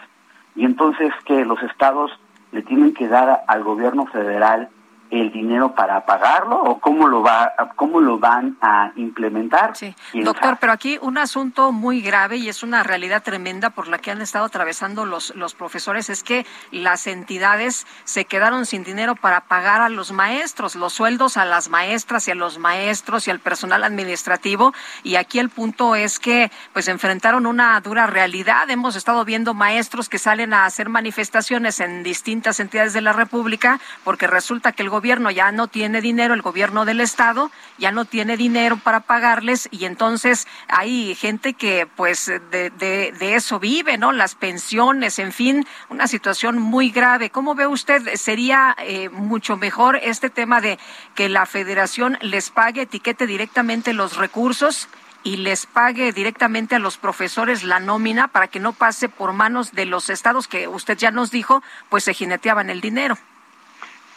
y 0.55 0.65
entonces 0.65 1.11
que 1.25 1.45
los 1.45 1.61
estados 1.63 2.11
le 2.51 2.61
tienen 2.61 2.93
que 2.93 3.07
dar 3.07 3.43
al 3.47 3.63
gobierno 3.63 4.05
federal 4.05 4.69
el 5.11 5.31
dinero 5.31 5.75
para 5.75 6.05
pagarlo 6.05 6.61
o 6.63 6.79
cómo 6.79 7.07
lo 7.07 7.21
va 7.21 7.53
cómo 7.75 8.01
lo 8.01 8.17
van 8.17 8.57
a 8.61 8.91
implementar. 8.95 9.75
Sí. 9.75 9.95
Doctor, 10.13 10.57
pero 10.59 10.73
aquí 10.73 10.97
un 11.01 11.17
asunto 11.17 11.71
muy 11.71 12.01
grave 12.01 12.37
y 12.37 12.49
es 12.49 12.63
una 12.63 12.83
realidad 12.83 13.23
tremenda 13.23 13.69
por 13.69 13.87
la 13.87 13.99
que 13.99 14.11
han 14.11 14.21
estado 14.21 14.45
atravesando 14.45 15.05
los 15.05 15.35
los 15.35 15.53
profesores 15.53 16.09
es 16.09 16.23
que 16.23 16.45
las 16.71 17.07
entidades 17.07 17.85
se 18.03 18.25
quedaron 18.25 18.65
sin 18.65 18.83
dinero 18.83 19.15
para 19.15 19.41
pagar 19.41 19.81
a 19.81 19.89
los 19.89 20.11
maestros, 20.11 20.75
los 20.75 20.93
sueldos 20.93 21.37
a 21.37 21.45
las 21.45 21.69
maestras 21.69 22.27
y 22.27 22.31
a 22.31 22.35
los 22.35 22.57
maestros 22.57 23.27
y 23.27 23.31
al 23.31 23.39
personal 23.39 23.83
administrativo 23.83 24.73
y 25.03 25.15
aquí 25.15 25.39
el 25.39 25.49
punto 25.49 25.95
es 25.95 26.19
que 26.19 26.51
pues 26.73 26.87
enfrentaron 26.87 27.45
una 27.45 27.79
dura 27.81 28.07
realidad. 28.07 28.69
Hemos 28.69 28.95
estado 28.95 29.23
viendo 29.25 29.53
maestros 29.53 30.09
que 30.09 30.17
salen 30.17 30.53
a 30.53 30.65
hacer 30.65 30.89
manifestaciones 30.89 31.79
en 31.79 32.03
distintas 32.03 32.59
entidades 32.59 32.93
de 32.93 33.01
la 33.01 33.13
República 33.13 33.79
porque 34.03 34.27
resulta 34.27 34.71
que 34.71 34.83
el 34.83 34.89
gobierno 34.95 35.29
ya 35.29 35.51
no 35.51 35.67
tiene 35.67 35.99
dinero, 35.99 36.33
el 36.33 36.41
gobierno 36.41 36.85
del 36.85 37.01
estado 37.01 37.51
ya 37.77 37.91
no 37.91 38.05
tiene 38.05 38.37
dinero 38.37 38.77
para 38.77 39.01
pagarles 39.01 39.67
y 39.69 39.83
entonces 39.83 40.47
hay 40.69 41.15
gente 41.15 41.53
que 41.53 41.85
pues 41.85 42.27
de, 42.27 42.69
de, 42.69 43.11
de 43.11 43.35
eso 43.35 43.59
vive, 43.59 43.97
¿no? 43.97 44.13
Las 44.13 44.35
pensiones, 44.35 45.19
en 45.19 45.33
fin, 45.33 45.67
una 45.89 46.07
situación 46.07 46.59
muy 46.59 46.91
grave. 46.91 47.29
¿Cómo 47.29 47.55
ve 47.55 47.67
usted? 47.67 48.15
¿Sería 48.15 48.73
eh, 48.79 49.09
mucho 49.09 49.57
mejor 49.57 49.97
este 50.01 50.29
tema 50.29 50.61
de 50.61 50.79
que 51.13 51.27
la 51.27 51.45
federación 51.45 52.17
les 52.21 52.49
pague, 52.49 52.83
etiquete 52.83 53.27
directamente 53.27 53.91
los 53.91 54.15
recursos? 54.15 54.87
y 55.25 55.37
les 55.37 55.65
pague 55.65 56.13
directamente 56.13 56.75
a 56.75 56.79
los 56.79 56.97
profesores 56.99 57.63
la 57.63 57.79
nómina 57.79 58.27
para 58.27 58.47
que 58.47 58.59
no 58.59 58.73
pase 58.73 59.09
por 59.09 59.33
manos 59.33 59.71
de 59.71 59.87
los 59.87 60.11
estados 60.11 60.47
que 60.47 60.67
usted 60.67 60.95
ya 60.99 61.09
nos 61.09 61.31
dijo, 61.31 61.63
pues 61.89 62.03
se 62.03 62.13
jineteaban 62.13 62.69
el 62.69 62.79
dinero. 62.79 63.17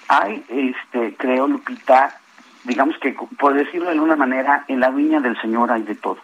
Hay, 0.08 0.44
este, 0.48 1.14
creo, 1.16 1.46
Lupita, 1.46 2.18
digamos 2.64 2.96
que, 2.98 3.14
por 3.38 3.54
decirlo 3.54 3.86
de 3.86 3.92
alguna 3.92 4.16
manera, 4.16 4.64
en 4.68 4.80
la 4.80 4.90
viña 4.90 5.20
del 5.20 5.40
Señor 5.40 5.70
hay 5.70 5.82
de 5.82 5.94
todo. 5.94 6.18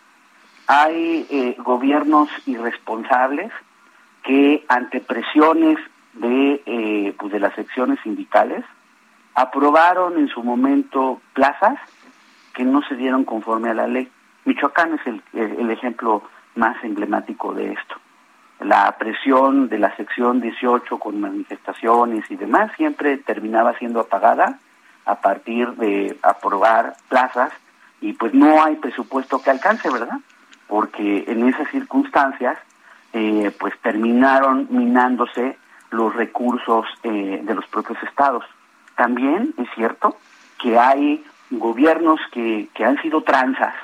Hay 0.66 1.26
eh, 1.30 1.54
gobiernos 1.58 2.30
irresponsables 2.46 3.52
que 4.22 4.64
ante 4.68 5.00
presiones 5.00 5.78
de, 6.14 6.62
eh, 6.64 7.14
pues 7.18 7.32
de 7.32 7.40
las 7.40 7.54
secciones 7.54 7.98
sindicales 8.02 8.64
aprobaron 9.34 10.18
en 10.18 10.28
su 10.28 10.42
momento 10.42 11.20
plazas 11.34 11.78
que 12.54 12.64
no 12.64 12.82
se 12.82 12.94
dieron 12.94 13.24
conforme 13.24 13.68
a 13.68 13.74
la 13.74 13.86
ley. 13.86 14.08
Michoacán 14.46 14.94
es 14.94 15.06
el, 15.06 15.22
el 15.34 15.70
ejemplo 15.70 16.22
más 16.54 16.82
emblemático 16.84 17.52
de 17.52 17.72
esto 17.72 17.96
la 18.64 18.96
presión 18.98 19.68
de 19.68 19.78
la 19.78 19.94
sección 19.96 20.40
18 20.40 20.98
con 20.98 21.20
manifestaciones 21.20 22.30
y 22.30 22.36
demás 22.36 22.72
siempre 22.76 23.18
terminaba 23.18 23.76
siendo 23.78 24.00
apagada 24.00 24.58
a 25.04 25.16
partir 25.16 25.72
de 25.72 26.18
aprobar 26.22 26.96
plazas 27.08 27.52
y 28.00 28.14
pues 28.14 28.32
no 28.32 28.64
hay 28.64 28.76
presupuesto 28.76 29.42
que 29.42 29.50
alcance, 29.50 29.90
¿verdad? 29.90 30.18
Porque 30.66 31.24
en 31.28 31.46
esas 31.46 31.68
circunstancias 31.70 32.58
eh, 33.12 33.54
pues 33.60 33.74
terminaron 33.82 34.66
minándose 34.70 35.58
los 35.90 36.14
recursos 36.14 36.86
eh, 37.02 37.42
de 37.44 37.54
los 37.54 37.66
propios 37.66 38.02
estados. 38.02 38.44
También 38.96 39.54
es 39.58 39.68
cierto 39.74 40.16
que 40.58 40.78
hay 40.78 41.22
gobiernos 41.50 42.18
que, 42.32 42.68
que 42.74 42.84
han 42.84 43.00
sido 43.02 43.22
tranzas 43.22 43.74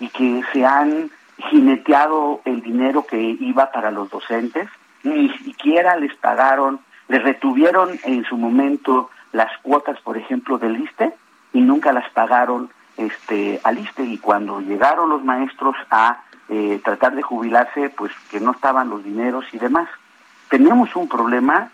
y 0.00 0.08
que 0.08 0.42
se 0.52 0.66
han 0.66 1.10
jineteado 1.38 2.40
el 2.44 2.62
dinero 2.62 3.06
que 3.06 3.20
iba 3.20 3.70
para 3.72 3.90
los 3.90 4.10
docentes, 4.10 4.68
ni 5.02 5.28
siquiera 5.38 5.96
les 5.96 6.14
pagaron, 6.16 6.80
les 7.08 7.22
retuvieron 7.22 7.98
en 8.04 8.24
su 8.24 8.36
momento 8.36 9.10
las 9.32 9.50
cuotas, 9.62 10.00
por 10.00 10.16
ejemplo, 10.16 10.58
del 10.58 10.80
ISTE 10.80 11.12
y 11.52 11.60
nunca 11.60 11.92
las 11.92 12.08
pagaron 12.10 12.70
este 12.96 13.60
al 13.64 13.78
ISTE 13.78 14.04
y 14.04 14.18
cuando 14.18 14.60
llegaron 14.60 15.10
los 15.10 15.24
maestros 15.24 15.76
a 15.90 16.22
eh, 16.48 16.80
tratar 16.84 17.14
de 17.14 17.22
jubilarse, 17.22 17.90
pues 17.90 18.12
que 18.30 18.40
no 18.40 18.52
estaban 18.52 18.90
los 18.90 19.02
dineros 19.04 19.44
y 19.52 19.58
demás. 19.58 19.88
Tenemos 20.48 20.94
un 20.94 21.08
problema 21.08 21.70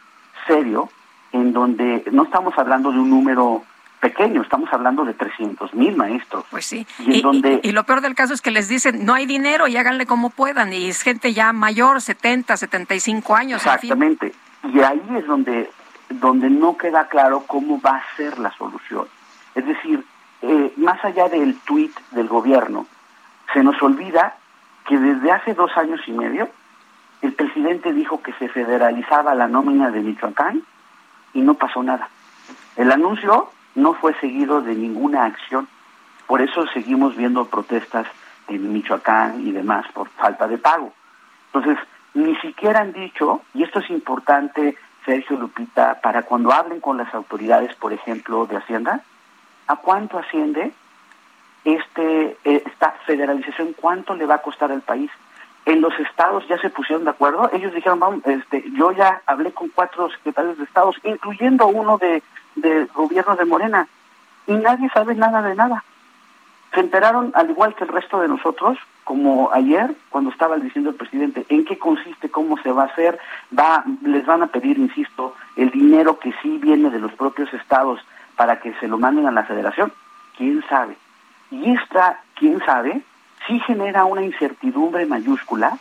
serio 0.46 0.88
en 1.32 1.52
donde 1.52 2.04
no 2.10 2.24
estamos 2.24 2.56
hablando 2.56 2.90
de 2.90 2.98
un 2.98 3.10
número 3.10 3.62
pequeño, 4.00 4.42
estamos 4.42 4.72
hablando 4.72 5.04
de 5.04 5.14
300 5.14 5.74
mil 5.74 5.94
maestros. 5.94 6.44
Pues 6.50 6.66
sí, 6.66 6.86
y, 6.98 7.20
donde... 7.20 7.60
y, 7.62 7.72
lo 7.72 7.84
peor 7.84 8.00
del 8.00 8.14
caso 8.14 8.34
es 8.34 8.40
que 8.40 8.50
les 8.50 8.68
dicen, 8.68 9.04
no 9.04 9.14
hay 9.14 9.26
dinero 9.26 9.68
y 9.68 9.76
háganle 9.76 10.06
como 10.06 10.30
puedan, 10.30 10.72
y 10.72 10.88
es 10.88 11.02
gente 11.02 11.32
ya 11.32 11.52
mayor, 11.52 12.00
70, 12.00 12.56
75 12.56 13.36
años. 13.36 13.64
Exactamente, 13.64 14.32
y 14.64 14.80
ahí 14.80 15.02
es 15.16 15.26
donde, 15.26 15.70
donde 16.08 16.50
no 16.50 16.76
queda 16.76 17.08
claro 17.08 17.44
cómo 17.46 17.80
va 17.80 17.96
a 17.96 18.16
ser 18.16 18.38
la 18.38 18.50
solución. 18.56 19.06
Es 19.54 19.66
decir, 19.66 20.04
eh, 20.42 20.72
más 20.76 21.04
allá 21.04 21.28
del 21.28 21.58
tuit 21.60 21.94
del 22.12 22.26
gobierno, 22.26 22.86
se 23.52 23.62
nos 23.62 23.80
olvida 23.82 24.36
que 24.86 24.98
desde 24.98 25.30
hace 25.30 25.54
dos 25.54 25.70
años 25.76 26.00
y 26.06 26.12
medio, 26.12 26.48
el 27.22 27.34
presidente 27.34 27.92
dijo 27.92 28.22
que 28.22 28.32
se 28.34 28.48
federalizaba 28.48 29.34
la 29.34 29.46
nómina 29.46 29.90
de 29.90 30.00
Michoacán 30.00 30.62
y 31.34 31.42
no 31.42 31.54
pasó 31.54 31.82
nada. 31.82 32.08
El 32.76 32.90
anuncio 32.90 33.50
no 33.74 33.94
fue 33.94 34.14
seguido 34.20 34.60
de 34.62 34.74
ninguna 34.74 35.24
acción. 35.24 35.68
Por 36.26 36.40
eso 36.42 36.66
seguimos 36.68 37.16
viendo 37.16 37.46
protestas 37.46 38.06
en 38.48 38.72
Michoacán 38.72 39.46
y 39.46 39.52
demás 39.52 39.86
por 39.92 40.08
falta 40.08 40.46
de 40.48 40.58
pago. 40.58 40.92
Entonces, 41.52 41.78
ni 42.14 42.36
siquiera 42.36 42.80
han 42.80 42.92
dicho, 42.92 43.42
y 43.54 43.62
esto 43.62 43.80
es 43.80 43.90
importante, 43.90 44.76
Sergio 45.04 45.36
Lupita, 45.36 46.00
para 46.00 46.22
cuando 46.22 46.52
hablen 46.52 46.80
con 46.80 46.96
las 46.98 47.12
autoridades, 47.14 47.74
por 47.76 47.92
ejemplo, 47.92 48.46
de 48.46 48.56
Hacienda, 48.56 49.02
¿a 49.66 49.76
cuánto 49.76 50.18
asciende 50.18 50.72
este 51.64 52.36
eh, 52.44 52.62
esta 52.66 52.92
federalización? 53.06 53.74
¿Cuánto 53.74 54.14
le 54.14 54.26
va 54.26 54.36
a 54.36 54.42
costar 54.42 54.72
al 54.72 54.82
país? 54.82 55.10
En 55.66 55.80
los 55.80 55.96
estados 56.00 56.46
ya 56.48 56.58
se 56.58 56.70
pusieron 56.70 57.04
de 57.04 57.10
acuerdo. 57.10 57.50
Ellos 57.52 57.72
dijeron, 57.72 58.00
vamos, 58.00 58.26
este, 58.26 58.64
yo 58.72 58.92
ya 58.92 59.22
hablé 59.26 59.52
con 59.52 59.68
cuatro 59.68 60.10
secretarios 60.10 60.58
de 60.58 60.64
estados, 60.64 60.96
incluyendo 61.04 61.66
uno 61.68 61.98
de 61.98 62.22
del 62.54 62.86
gobierno 62.88 63.36
de 63.36 63.44
Morena. 63.44 63.88
Y 64.46 64.52
nadie 64.52 64.88
sabe 64.90 65.14
nada 65.14 65.42
de 65.42 65.54
nada. 65.54 65.84
Se 66.74 66.80
enteraron, 66.80 67.32
al 67.34 67.50
igual 67.50 67.74
que 67.74 67.84
el 67.84 67.90
resto 67.90 68.20
de 68.20 68.28
nosotros, 68.28 68.78
como 69.04 69.50
ayer, 69.52 69.94
cuando 70.08 70.30
estaba 70.30 70.56
diciendo 70.56 70.90
el 70.90 70.96
presidente, 70.96 71.44
en 71.48 71.64
qué 71.64 71.78
consiste, 71.78 72.30
cómo 72.30 72.56
se 72.58 72.70
va 72.70 72.84
a 72.84 72.86
hacer, 72.86 73.18
va, 73.56 73.84
les 74.02 74.24
van 74.24 74.42
a 74.42 74.46
pedir, 74.46 74.78
insisto, 74.78 75.34
el 75.56 75.70
dinero 75.70 76.18
que 76.18 76.32
sí 76.42 76.58
viene 76.58 76.90
de 76.90 77.00
los 77.00 77.12
propios 77.14 77.52
estados 77.52 78.00
para 78.36 78.60
que 78.60 78.72
se 78.74 78.86
lo 78.86 78.98
manden 78.98 79.26
a 79.26 79.32
la 79.32 79.42
federación, 79.44 79.92
quién 80.36 80.64
sabe. 80.68 80.96
Y 81.50 81.72
esta, 81.72 82.20
quién 82.34 82.60
sabe, 82.64 83.02
sí 83.46 83.58
genera 83.60 84.04
una 84.04 84.22
incertidumbre 84.22 85.06
mayúscula, 85.06 85.76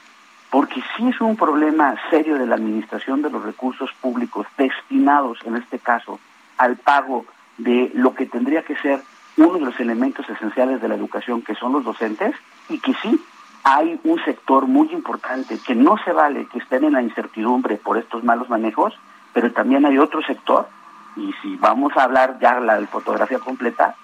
porque 0.50 0.82
sí 0.98 1.08
es 1.08 1.22
un 1.22 1.36
problema 1.36 1.96
serio 2.10 2.38
de 2.38 2.48
la 2.48 2.56
administración 2.56 3.22
de 3.22 3.30
los 3.30 3.44
recursos 3.44 3.92
públicos 4.02 4.48
destinados, 4.58 5.38
en 5.46 5.56
este 5.56 5.78
caso, 5.78 6.20
al 6.60 6.76
pago 6.76 7.26
de 7.58 7.90
lo 7.96 8.14
que 8.14 8.28
tendría 8.28 8.64
que 8.64 8.76
ser 8.76 9.02
uno 9.38 9.54
de 9.54 9.62
los 9.62 9.80
elementos 9.80 10.30
esenciales 10.30 10.82
de 10.82 10.90
la 10.90 10.96
educación, 10.96 11.42
que 11.42 11.56
son 11.56 11.72
los 11.72 11.84
docentes, 11.84 12.36
y 12.68 12.80
que 12.80 12.94
sí 13.02 13.20
hay 13.64 14.00
un 14.04 14.24
sector 14.24 14.68
muy 14.68 14.92
importante 14.92 15.58
que 15.66 15.76
no 15.76 15.98
se 16.04 16.12
vale 16.12 16.48
que 16.48 16.60
estén 16.60 16.84
en 16.84 16.94
la 16.94 17.02
incertidumbre 17.02 17.78
por 17.78 17.98
estos 17.98 18.24
malos 18.24 18.50
manejos, 18.50 18.94
pero 19.34 19.52
también 19.52 19.86
hay 19.86 19.98
otro 19.98 20.22
sector, 20.22 20.68
y 21.16 21.34
si 21.42 21.56
vamos 21.56 21.96
a 21.96 22.04
hablar 22.04 22.38
ya 22.40 22.60
la 22.60 22.86
fotografía 22.88 23.40
completa, 23.40 23.96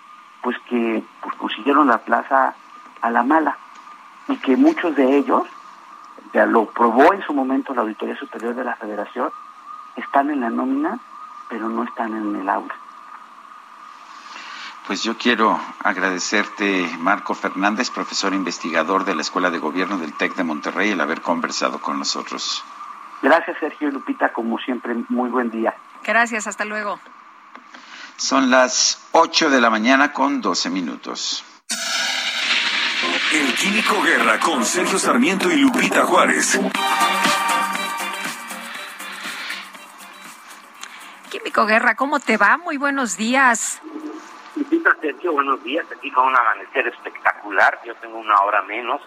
pues 0.41 0.57
que 0.69 1.03
pues, 1.21 1.35
consiguieron 1.35 1.87
la 1.87 1.97
plaza 1.97 2.53
a 3.01 3.09
la 3.11 3.23
mala, 3.23 3.57
y 4.29 4.37
que 4.37 4.55
muchos 4.55 4.95
de 4.95 5.17
ellos, 5.17 5.43
ya 6.33 6.45
lo 6.45 6.65
probó 6.67 7.13
en 7.13 7.21
su 7.23 7.33
momento 7.33 7.73
la 7.73 7.81
Auditoría 7.81 8.15
Superior 8.17 8.55
de 8.55 8.63
la 8.63 8.75
Federación, 8.75 9.29
están 9.97 10.29
en 10.29 10.41
la 10.41 10.49
nómina 10.49 10.99
pero 11.49 11.69
no 11.69 11.83
están 11.83 12.15
en 12.15 12.35
el 12.35 12.49
aula. 12.49 12.75
Pues 14.87 15.01
yo 15.01 15.17
quiero 15.17 15.59
agradecerte, 15.83 16.87
Marco 16.99 17.33
Fernández, 17.33 17.89
profesor 17.89 18.33
investigador 18.35 19.03
de 19.03 19.15
la 19.15 19.21
Escuela 19.21 19.49
de 19.49 19.57
Gobierno 19.57 19.97
del 19.97 20.13
TEC 20.13 20.35
de 20.35 20.43
Monterrey, 20.43 20.91
el 20.91 21.01
haber 21.01 21.21
conversado 21.21 21.79
con 21.79 21.97
nosotros. 21.97 22.63
Gracias, 23.23 23.57
Sergio 23.59 23.87
y 23.87 23.91
Lupita, 23.91 24.31
como 24.31 24.59
siempre, 24.59 24.93
muy 25.09 25.31
buen 25.31 25.49
día. 25.49 25.73
Gracias, 26.03 26.45
hasta 26.45 26.65
luego. 26.65 26.99
Son 28.17 28.51
las 28.51 29.07
8 29.13 29.49
de 29.49 29.59
la 29.59 29.71
mañana 29.71 30.13
con 30.13 30.39
12 30.39 30.69
minutos. 30.69 31.43
El 33.33 33.53
Químico 33.55 34.01
Guerra 34.03 34.39
con 34.39 34.63
Sergio 34.63 34.99
Sarmiento 34.99 35.51
y 35.51 35.57
Lupita 35.57 36.05
Juárez. 36.05 36.59
Guerra, 41.63 41.95
¿cómo 41.95 42.19
te 42.19 42.35
va? 42.35 42.57
Muy 42.57 42.75
buenos 42.75 43.15
días. 43.15 43.81
Lupita, 44.55 44.95
Sergio, 44.99 45.31
buenos 45.31 45.63
días. 45.63 45.85
Aquí 45.95 46.11
con 46.11 46.27
un 46.27 46.35
amanecer 46.35 46.87
espectacular. 46.87 47.79
Yo 47.85 47.95
tengo 47.95 48.17
una 48.17 48.41
hora 48.41 48.61
menos 48.63 49.01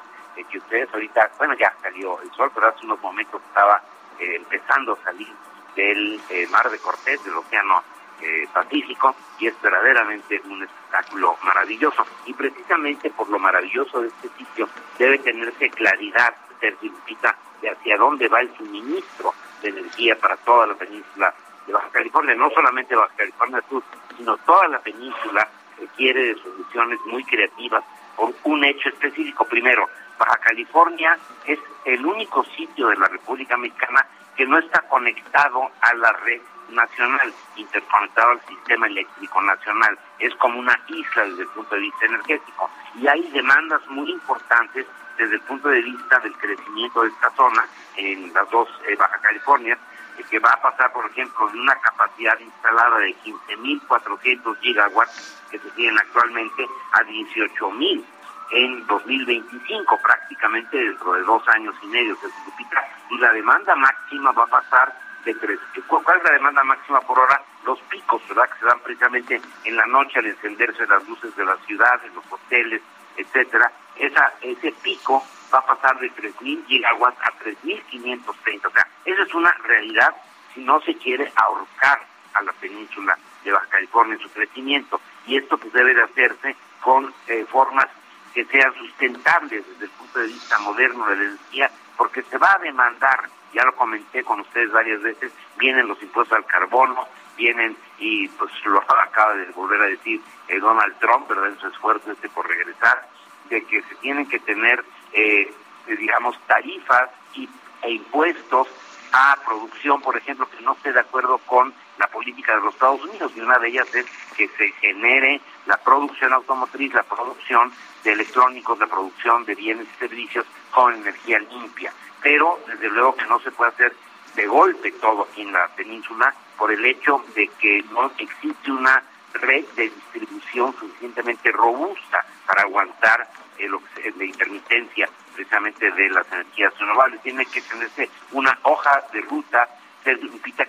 que 0.51 0.59
ustedes. 0.59 0.89
Ahorita, 0.93 1.31
bueno, 1.37 1.55
ya 1.55 1.75
salió 1.83 2.21
el 2.23 2.31
sol, 2.33 2.51
pero 2.55 2.69
hace 2.69 2.87
unos 2.87 3.01
momentos 3.03 3.43
estaba 3.49 3.83
eh, 4.19 4.37
empezando 4.37 4.93
a 4.95 5.05
salir 5.05 5.29
del 5.77 6.21
eh, 6.31 6.47
mar 6.51 6.71
de 6.71 6.79
Cortés, 6.79 7.23
del 7.25 7.37
océano 7.37 7.83
eh, 8.21 8.49
Pacífico 8.53 9.15
y 9.39 9.47
es 9.47 9.61
verdaderamente 9.61 10.41
un 10.49 10.63
espectáculo 10.63 11.37
maravilloso. 11.43 12.05
Y 12.25 12.33
precisamente 12.33 13.11
por 13.11 13.29
lo 13.29 13.39
maravilloso 13.39 14.01
de 14.01 14.09
este 14.09 14.29
sitio 14.39 14.69
debe 14.99 15.19
tenerse 15.19 15.69
claridad, 15.71 16.35
Sergio 16.61 16.91
Lupita, 16.91 17.37
de 17.61 17.71
hacia 17.71 17.97
dónde 17.97 18.29
va 18.29 18.41
el 18.41 18.57
suministro 18.57 19.35
de 19.63 19.69
energía 19.69 20.19
para 20.19 20.37
toda 20.39 20.67
la 20.67 20.75
península 20.75 21.35
de 21.69 21.75
Baja 21.75 21.91
California, 21.91 22.35
no 22.35 22.51
solamente 22.51 22.97
Baja 22.97 23.15
California 23.17 23.63
Sur, 23.69 23.83
sino 24.17 24.37
toda 24.39 24.69
la 24.69 24.81
península 24.81 25.47
requiere 25.79 26.35
de 26.35 26.43
soluciones 26.43 26.99
muy 27.07 27.23
creativas 27.25 27.85
por 28.17 28.35
un 28.45 28.65
hecho 28.65 28.89
específico. 28.89 29.45
Primero, 29.45 29.87
Baja 30.19 30.37
California 30.39 31.17
es 31.47 31.59
el 31.85 32.05
único 32.05 32.45
sitio 32.57 32.89
de 32.89 32.97
la 32.97 33.07
República 33.07 33.57
Mexicana 33.57 34.05
que 34.37 34.47
no 34.47 34.59
está 34.59 34.81
conectado 34.89 35.71
a 35.81 35.95
la 35.95 36.13
red 36.25 36.41
nacional, 36.71 37.33
interconectado 37.57 38.31
al 38.31 38.41
sistema 38.47 38.87
eléctrico 38.87 39.41
nacional. 39.43 39.99
Es 40.19 40.35
como 40.37 40.59
una 40.59 40.79
isla 40.89 41.25
desde 41.25 41.43
el 41.43 41.49
punto 41.49 41.75
de 41.75 41.81
vista 41.83 42.07
energético. 42.07 42.71
Y 43.01 43.07
hay 43.07 43.23
demandas 43.31 43.87
muy 43.89 44.11
importantes 44.11 44.87
desde 45.19 45.35
el 45.35 45.41
punto 45.43 45.69
de 45.69 45.83
vista 45.83 46.19
del 46.21 46.33
crecimiento 46.37 47.03
de 47.03 47.09
esta 47.09 47.31
zona 47.31 47.67
en 47.97 48.33
las 48.33 48.49
dos 48.51 48.69
eh, 48.89 48.95
Baja 48.97 49.19
California, 49.19 49.77
que 50.25 50.39
va 50.39 50.51
a 50.51 50.63
pasar, 50.63 50.93
por 50.93 51.07
ejemplo, 51.11 51.49
de 51.49 51.59
una 51.59 51.75
capacidad 51.77 52.39
instalada 52.39 52.99
de 52.99 53.15
15.400 53.25 54.59
gigawatts 54.61 55.43
que 55.51 55.59
se 55.59 55.71
tienen 55.71 55.99
actualmente 55.99 56.67
a 56.93 57.03
18.000 57.03 58.05
en 58.51 58.87
2025, 58.87 59.99
prácticamente 60.03 60.79
dentro 60.79 61.13
de 61.13 61.23
dos 61.23 61.47
años 61.49 61.75
y 61.83 61.87
medio, 61.87 62.17
se 62.17 62.29
duplica, 62.47 62.83
y 63.11 63.19
la 63.19 63.33
demanda 63.33 63.75
máxima 63.75 64.33
va 64.33 64.45
a 64.45 64.47
pasar 64.47 64.95
de 65.25 65.35
tres. 65.35 65.59
¿Cuál 65.87 66.19
es 66.19 66.25
la 66.25 66.33
demanda 66.33 66.65
máxima 66.65 67.01
por 67.01 67.19
hora? 67.19 67.43
Los 67.65 67.79
picos, 67.83 68.23
¿verdad? 68.29 68.49
Que 68.51 68.61
se 68.61 68.67
dan 68.67 68.81
precisamente 68.81 69.41
en 69.65 69.77
la 69.77 69.87
noche 69.87 70.19
al 70.19 70.27
encenderse 70.27 70.87
las 70.87 71.07
luces 71.07 71.35
de 71.37 71.45
la 71.45 71.57
ciudad, 71.67 72.01
en 72.05 72.15
los 72.15 72.25
hoteles, 72.31 72.81
etcétera. 73.17 73.71
Esa, 73.97 74.33
ese 74.41 74.73
pico 74.83 75.23
va 75.53 75.59
a 75.59 75.67
pasar 75.67 75.99
de 75.99 76.11
3.000 76.13 76.67
gigawatts 76.67 77.19
a 77.23 77.33
3.530. 77.45 78.67
O 78.67 78.71
sea, 78.71 78.89
esa 79.05 79.23
es 79.23 79.35
una 79.35 79.53
realidad 79.65 80.15
si 80.55 80.61
no 80.61 80.81
se 80.81 80.95
quiere 80.97 81.33
ahorcar 81.37 82.01
a 82.35 82.43
la 82.43 82.53
península 82.53 83.19
de 83.45 83.53
Baja 83.53 83.67
California 83.67 84.15
en 84.15 84.21
su 84.21 84.31
crecimiento. 84.31 85.01
Y 85.27 85.37
esto 85.37 85.59
pues 85.59 85.73
debe 85.73 85.95
de 85.95 86.03
hacerse 86.03 86.57
con 86.81 87.13
eh, 87.27 87.45
formas 87.51 87.87
que 88.35 88.45
sean 88.45 88.73
sustentables 88.75 89.67
desde 89.67 89.85
el 89.87 89.91
punto 89.91 90.19
de 90.21 90.27
vista 90.27 90.59
moderno 90.61 91.07
de 91.07 91.17
la 91.17 91.23
energía, 91.25 91.71
porque 91.97 92.23
se 92.23 92.39
va 92.39 92.55
a 92.55 92.59
demandar, 92.59 93.29
ya 93.53 93.65
lo 93.65 93.75
comenté 93.75 94.23
con 94.23 94.41
ustedes 94.41 94.71
varias 94.71 95.03
veces, 95.03 95.33
vienen 95.59 95.89
los 95.89 96.01
impuestos 96.03 96.37
al 96.37 96.47
carbono, 96.47 97.07
vienen, 97.37 97.77
y 97.99 98.29
pues 98.29 98.53
lo 98.65 98.81
acaba 98.81 99.35
de 99.35 99.47
volver 99.53 99.81
a 99.83 99.87
decir 99.87 100.21
eh, 100.49 100.59
Donald 100.61 100.99
Trump, 100.99 101.29
¿verdad? 101.29 101.49
En 101.49 101.59
su 101.59 101.69
esfuerzo 101.69 102.13
este 102.13 102.29
por 102.29 102.47
regresar, 102.47 103.09
de 103.49 103.65
que 103.65 103.83
se 103.83 103.95
tienen 103.97 104.29
que 104.29 104.39
tener, 104.41 104.85
eh, 105.13 105.53
digamos, 105.87 106.39
tarifas 106.47 107.11
y, 107.35 107.49
e 107.83 107.91
impuestos 107.93 108.69
a 109.13 109.37
producción, 109.45 110.01
por 110.03 110.17
ejemplo, 110.17 110.49
que 110.51 110.61
no 110.63 110.73
esté 110.73 110.93
de 110.93 111.01
acuerdo 111.01 111.39
con 111.39 111.73
la 111.99 112.07
política 112.09 112.55
de 112.55 112.61
los 112.63 112.75
Estados 112.75 113.03
Unidos, 113.05 113.33
y 113.35 113.41
una 113.41 113.59
de 113.59 113.69
ellas 113.69 113.95
es 113.95 114.07
que 114.37 114.49
se 114.49 114.71
genere 114.73 115.41
la 115.67 115.77
producción 115.79 116.33
automotriz, 116.33 116.93
la 116.93 117.03
producción 117.03 117.73
de 118.05 118.13
electrónicos, 118.13 118.79
la 118.79 118.87
producción 118.87 119.45
de 119.45 119.55
bienes 119.55 119.87
y 119.87 119.99
servicios 119.99 120.47
con 120.71 120.95
energía 120.95 121.39
limpia. 121.39 121.93
Pero 122.23 122.61
desde 122.67 122.89
luego 122.91 123.17
que 123.17 123.27
no 123.27 123.41
se 123.41 123.51
puede 123.51 123.71
hacer 123.71 123.95
de 124.37 124.47
golpe 124.47 124.93
todo 124.93 125.23
aquí 125.23 125.43
en 125.43 125.53
la 125.53 125.69
península 125.69 126.35
por 126.57 126.71
el 126.71 126.85
hecho 126.85 127.25
de 127.35 127.49
que 127.61 127.83
no 127.91 128.11
existe 128.19 128.71
una 128.71 129.03
red 129.33 129.65
de 129.77 129.91
distribución 129.91 130.75
suficientemente 130.79 131.51
robusta 131.51 132.25
para 132.47 132.63
aguantar 132.63 133.29
la 133.59 134.25
intermitencia 134.25 135.09
precisamente 135.35 135.91
de 135.91 136.11
las 136.11 136.31
energías 136.33 136.77
renovables. 136.79 137.23
Tiene 137.23 137.47
que 137.47 137.63
tenerse 137.63 138.11
una 138.33 138.59
hoja 138.63 139.03
de 139.13 139.21
ruta 139.23 139.69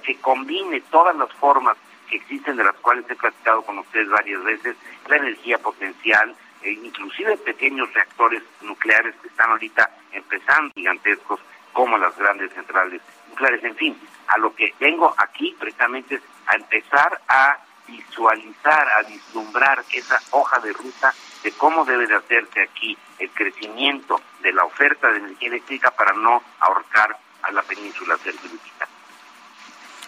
que 0.04 0.18
combine 0.18 0.82
todas 0.90 1.16
las 1.16 1.32
formas 1.34 1.78
que 2.10 2.18
existen, 2.18 2.58
de 2.58 2.64
las 2.64 2.76
cuales 2.78 3.06
he 3.10 3.16
platicado 3.16 3.62
con 3.62 3.78
ustedes 3.78 4.10
varias 4.10 4.44
veces, 4.44 4.76
la 5.08 5.18
energía 5.18 5.58
potencial, 5.60 6.36
e 6.62 6.72
inclusive 6.72 7.38
pequeños 7.38 7.94
reactores 7.94 8.44
nucleares 8.62 9.16
que 9.22 9.28
están 9.30 9.52
ahorita 9.52 9.90
empezando 10.12 10.74
gigantescos 10.76 11.40
como 11.72 11.98
las 11.98 12.18
grandes 12.18 12.52
centrales 12.54 13.02
nucleares. 13.30 13.64
En 13.64 13.76
fin, 13.76 13.98
a 14.28 14.38
lo 14.40 14.54
que 14.54 14.74
vengo 14.80 15.14
aquí 15.18 15.56
precisamente 15.58 16.16
es 16.16 16.22
a 16.48 16.56
empezar 16.56 17.22
a 17.28 17.58
visualizar, 17.88 18.88
a 18.90 19.04
vislumbrar 19.04 19.84
esa 19.94 20.20
hoja 20.32 20.60
de 20.60 20.74
ruta 20.74 21.14
de 21.44 21.52
cómo 21.54 21.86
debe 21.86 22.08
de 22.08 22.16
hacerse 22.16 22.62
aquí 22.62 22.98
el 23.18 23.30
crecimiento 23.32 24.22
de 24.42 24.54
la 24.54 24.64
oferta 24.64 25.10
de 25.10 25.20
energía 25.20 25.50
eléctrica 25.50 25.92
para 25.92 26.14
no 26.14 26.42
ahorcar 26.60 27.18
a 27.44 27.52
la 27.52 27.62
península 27.64 28.18
cerquita. 28.18 28.88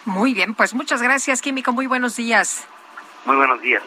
Muy 0.04 0.34
bien, 0.34 0.54
pues 0.54 0.74
muchas 0.74 1.00
gracias, 1.00 1.40
Químico. 1.40 1.72
Muy 1.72 1.86
buenos 1.86 2.16
días. 2.16 2.66
Muy 3.24 3.36
buenos 3.36 3.60
días. 3.60 3.82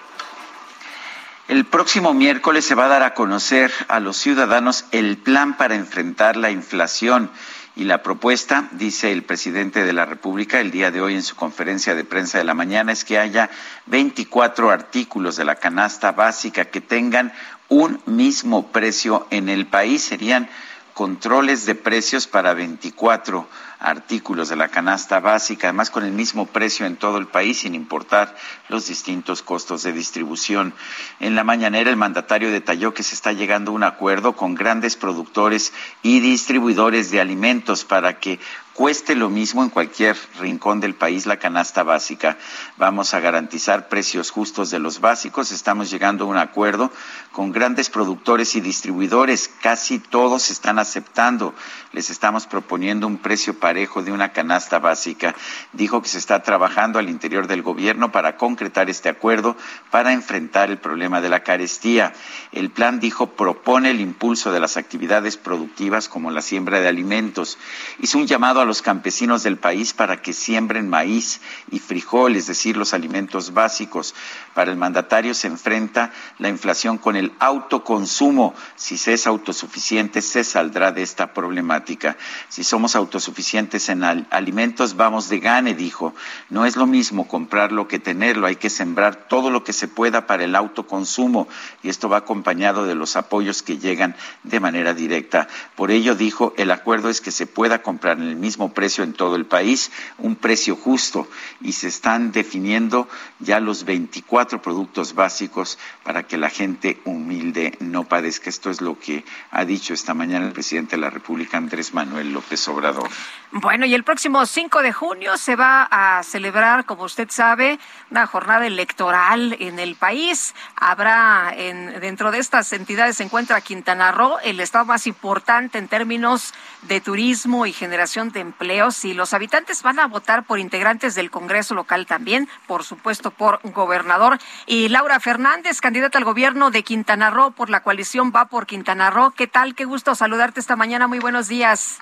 El 1.48 1.66
próximo 1.66 2.14
miércoles 2.16 2.66
se 2.66 2.74
va 2.74 2.86
a 2.86 2.88
dar 2.88 3.04
a 3.04 3.14
conocer 3.14 3.72
a 3.88 4.00
los 4.00 4.18
ciudadanos 4.18 4.86
el 4.92 5.18
plan 5.18 5.58
para 5.58 5.76
enfrentar 5.76 6.38
la 6.38 6.50
inflación. 6.50 7.30
Y 7.78 7.84
la 7.84 8.02
propuesta, 8.02 8.70
dice 8.72 9.12
el 9.12 9.24
presidente 9.24 9.84
de 9.84 9.92
la 9.92 10.06
República 10.06 10.62
el 10.62 10.72
día 10.72 10.92
de 10.92 11.02
hoy 11.02 11.14
en 11.14 11.24
su 11.24 11.36
conferencia 11.36 11.94
de 11.94 12.06
prensa 12.06 12.38
de 12.38 12.46
la 12.46 12.54
mañana, 12.54 12.94
es 12.94 13.04
que 13.04 13.20
haya 13.20 13.50
24 13.88 14.72
artículos 14.72 15.36
de 15.36 15.44
la 15.44 15.56
canasta 15.56 16.14
básica 16.14 16.66
que 16.66 16.80
tengan 16.80 17.34
un 17.68 18.02
mismo 18.06 18.72
precio 18.72 19.28
en 19.30 19.50
el 19.50 19.66
país. 19.66 20.04
Serían 20.04 20.48
controles 20.94 21.66
de 21.66 21.76
precios 21.76 22.28
para 22.28 22.54
24 22.54 23.46
artículos 23.80 24.50
de 24.50 24.56
la 24.56 24.70
canasta 24.70 25.20
básica, 25.20 25.68
además 25.68 25.90
con 25.90 26.04
el 26.04 26.12
mismo 26.12 26.46
precio 26.46 26.86
en 26.86 26.96
todo 26.96 27.18
el 27.18 27.28
país, 27.28 27.60
sin 27.60 27.76
importar 27.76 28.36
los 28.70 28.88
distintos 28.88 29.42
costos 29.42 29.84
de 29.84 29.94
distribución. 29.94 30.74
En 31.20 31.36
la 31.36 31.44
mañanera, 31.44 31.90
el 31.90 31.98
mandatario 31.98 32.52
detalló 32.52 32.94
que 32.94 33.04
se 33.04 33.16
está 33.16 33.34
llegando 33.34 33.72
a 33.72 33.76
un 33.76 33.84
acuerdo 33.84 34.36
con 34.36 34.56
grandes 34.56 34.96
productores 34.96 35.74
y 36.04 36.20
distribuidores 36.20 37.12
de 37.12 37.22
alimentos 37.22 37.84
para 37.84 38.20
que 38.20 38.40
cueste 38.76 39.16
lo 39.16 39.30
mismo 39.30 39.64
en 39.64 39.70
cualquier 39.70 40.18
rincón 40.38 40.82
del 40.82 40.96
país 40.96 41.26
la 41.26 41.38
canasta 41.38 41.84
básica. 41.84 42.38
Vamos 42.76 43.14
a 43.14 43.22
garantizar 43.22 43.88
precios 43.88 44.32
justos 44.32 44.70
de 44.70 44.80
los 44.80 45.00
básicos. 45.00 45.54
Estamos 45.54 45.90
llegando 45.90 46.26
a 46.26 46.28
un 46.28 46.38
acuerdo 46.38 46.92
con 47.32 47.54
grandes 47.54 47.90
productores 47.90 48.54
y 48.56 48.62
distribuidores. 48.62 49.50
Casi 49.62 50.00
todos 50.00 50.52
están 50.52 50.78
aceptando. 50.78 51.56
Les 51.94 52.10
estamos 52.10 52.48
proponiendo 52.48 53.08
un 53.08 53.18
precio 53.18 53.58
parejo 53.66 54.04
de 54.04 54.12
una 54.12 54.32
canasta 54.32 54.78
básica. 54.78 55.34
Dijo 55.74 56.00
que 56.00 56.08
se 56.08 56.20
está 56.20 56.44
trabajando 56.44 57.00
al 57.00 57.10
interior 57.10 57.48
del 57.48 57.64
gobierno 57.64 58.12
para 58.12 58.38
concretar 58.38 58.92
este 58.92 59.10
acuerdo 59.10 59.58
para 59.90 60.14
enfrentar 60.14 60.70
el 60.70 60.78
problema 60.78 61.20
de 61.20 61.30
la 61.30 61.40
carestía. 61.40 62.14
El 62.52 62.70
plan, 62.70 63.00
dijo, 63.00 63.32
propone 63.32 63.90
el 63.90 64.02
impulso 64.02 64.52
de 64.52 64.60
las 64.60 64.78
actividades 64.78 65.38
productivas 65.38 66.08
como 66.08 66.30
la 66.30 66.44
siembra 66.44 66.80
de 66.80 66.88
alimentos. 66.88 67.58
Hizo 67.98 68.20
un 68.20 68.28
llamado 68.28 68.62
a 68.62 68.66
los 68.66 68.84
campesinos 68.84 69.42
del 69.42 69.58
país 69.58 69.94
para 69.94 70.22
que 70.22 70.34
siembren 70.34 70.88
maíz 70.88 71.42
y 71.72 71.80
frijol, 71.80 72.36
es 72.36 72.46
decir, 72.46 72.78
los 72.78 72.94
alimentos 72.94 73.52
básicos. 73.52 74.14
Para 74.54 74.70
el 74.70 74.78
mandatario 74.78 75.34
se 75.34 75.48
enfrenta 75.48 76.12
la 76.38 76.50
inflación 76.50 77.00
con 77.00 77.16
el 77.16 77.34
autoconsumo. 77.40 78.54
Si 78.76 79.00
se 79.00 79.14
es 79.14 79.26
autosuficiente, 79.26 80.22
se 80.22 80.44
saldrá 80.44 80.92
de 80.92 81.02
esta 81.02 81.34
problemática. 81.34 82.16
Si 82.48 82.64
somos 82.64 82.96
autosuficientes 82.96 83.55
en 83.58 84.26
alimentos, 84.30 84.96
vamos 84.96 85.30
de 85.30 85.40
gane, 85.40 85.74
dijo. 85.74 86.14
No 86.50 86.66
es 86.66 86.76
lo 86.76 86.88
mismo 86.88 87.28
comprarlo 87.28 87.88
que 87.88 88.00
tenerlo. 88.00 88.48
Hay 88.48 88.56
que 88.56 88.70
sembrar 88.70 89.28
todo 89.28 89.50
lo 89.50 89.64
que 89.64 89.74
se 89.74 89.88
pueda 89.88 90.28
para 90.28 90.44
el 90.44 90.56
autoconsumo 90.56 91.48
y 91.84 91.90
esto 91.90 92.10
va 92.10 92.18
acompañado 92.18 92.86
de 92.86 92.96
los 92.96 93.16
apoyos 93.16 93.64
que 93.64 93.78
llegan 93.78 94.16
de 94.44 94.60
manera 94.60 94.94
directa. 94.94 95.48
Por 95.76 95.92
ello, 95.92 96.16
dijo, 96.16 96.54
el 96.58 96.72
acuerdo 96.72 97.10
es 97.10 97.22
que 97.22 97.32
se 97.32 97.48
pueda 97.48 97.82
comprar 97.82 98.18
en 98.18 98.28
el 98.28 98.36
mismo 98.36 98.74
precio 98.74 99.04
en 99.04 99.14
todo 99.14 99.36
el 99.36 99.46
país, 99.46 99.92
un 100.18 100.36
precio 100.36 100.76
justo, 100.76 101.28
y 101.62 101.74
se 101.74 101.88
están 101.88 102.32
definiendo 102.32 103.08
ya 103.40 103.60
los 103.60 103.86
24 103.86 104.62
productos 104.62 105.16
básicos 105.16 105.78
para 106.04 106.24
que 106.24 106.38
la 106.38 106.50
gente 106.50 107.02
humilde 107.06 107.78
no 107.80 108.04
padezca. 108.04 108.50
Esto 108.50 108.70
es 108.70 108.82
lo 108.82 109.00
que 109.00 109.24
ha 109.52 109.66
dicho 109.66 109.94
esta 109.94 110.14
mañana 110.14 110.46
el 110.46 110.54
presidente 110.54 110.96
de 110.96 111.02
la 111.02 111.10
República, 111.10 111.58
Andrés 111.58 111.94
Manuel 111.94 112.34
López 112.34 112.68
Obrador. 112.68 113.10
Bueno, 113.52 113.86
y 113.86 113.94
el 113.94 114.04
próximo 114.04 114.46
5 114.46 114.82
de 114.82 114.92
junio 114.92 115.38
se 115.38 115.56
va 115.56 115.88
a 115.90 116.24
celebrar, 116.24 116.86
como 116.86 117.04
usted 117.04 117.30
sabe, 117.30 117.80
una 118.12 118.28
jornada 118.28 118.66
electoral 118.66 119.56
en 119.60 119.80
el 119.80 119.96
país. 119.96 120.54
Habrá 120.76 121.54
en, 121.56 122.00
dentro 122.02 122.32
de 122.32 122.40
estas 122.40 122.74
entidades 122.74 123.18
se 123.18 123.24
encuentra 123.24 123.62
Quintana 123.62 124.12
Roo, 124.12 124.40
el 124.44 124.60
estado 124.60 124.86
más 124.86 125.08
importante 125.08 125.78
en 125.78 125.88
términos 125.88 126.54
de 126.84 127.02
turismo 127.02 127.66
y 127.66 127.74
generación 127.74 128.32
de 128.32 128.42
empleos 128.42 129.06
y 129.06 129.14
los 129.14 129.34
habitantes 129.34 129.84
van 129.84 130.00
a 130.00 130.08
votar 130.08 130.44
por 130.44 130.60
integrantes 130.60 131.16
del 131.16 131.32
Congreso 131.32 131.76
local 131.76 132.06
también, 132.06 132.50
por 132.68 132.84
supuesto 132.84 133.32
por 133.32 133.60
gobernador. 133.64 134.38
Y 134.66 134.90
Laura 134.90 135.20
Fernández, 135.20 135.82
candidata 135.82 136.18
al 136.18 136.26
gobierno 136.26 136.72
de 136.72 136.84
Quintana 136.84 137.30
Roo 137.30 137.52
por 137.52 137.70
la 137.70 137.82
coalición 137.84 138.32
Va 138.36 138.46
por 138.46 138.66
Quintana 138.66 139.10
Roo. 139.12 139.32
¿Qué 139.32 139.48
tal? 139.48 139.76
Qué 139.76 139.86
gusto 139.86 140.16
saludarte 140.16 140.60
esta 140.60 140.76
mañana. 140.76 141.08
Muy 141.08 141.20
buenos 141.20 141.48
días. 141.48 142.00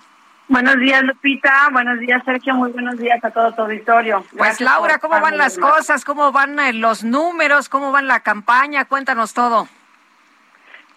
Buenos 0.47 0.77
días, 0.79 1.03
Lupita. 1.03 1.69
Buenos 1.71 1.99
días, 1.99 2.21
Sergio. 2.25 2.53
Muy 2.55 2.71
buenos 2.71 2.97
días 2.97 3.23
a 3.23 3.31
todo 3.31 3.53
tu 3.53 3.61
auditorio. 3.61 4.25
Pues 4.37 4.59
Laura, 4.59 4.99
¿cómo 4.99 5.19
van 5.19 5.37
las 5.37 5.57
cosas? 5.57 6.03
¿Cómo 6.03 6.31
van 6.31 6.59
eh, 6.59 6.73
los 6.73 7.03
números? 7.03 7.69
¿Cómo 7.69 7.91
van 7.91 8.07
la 8.07 8.19
campaña? 8.19 8.85
Cuéntanos 8.85 9.33
todo. 9.33 9.67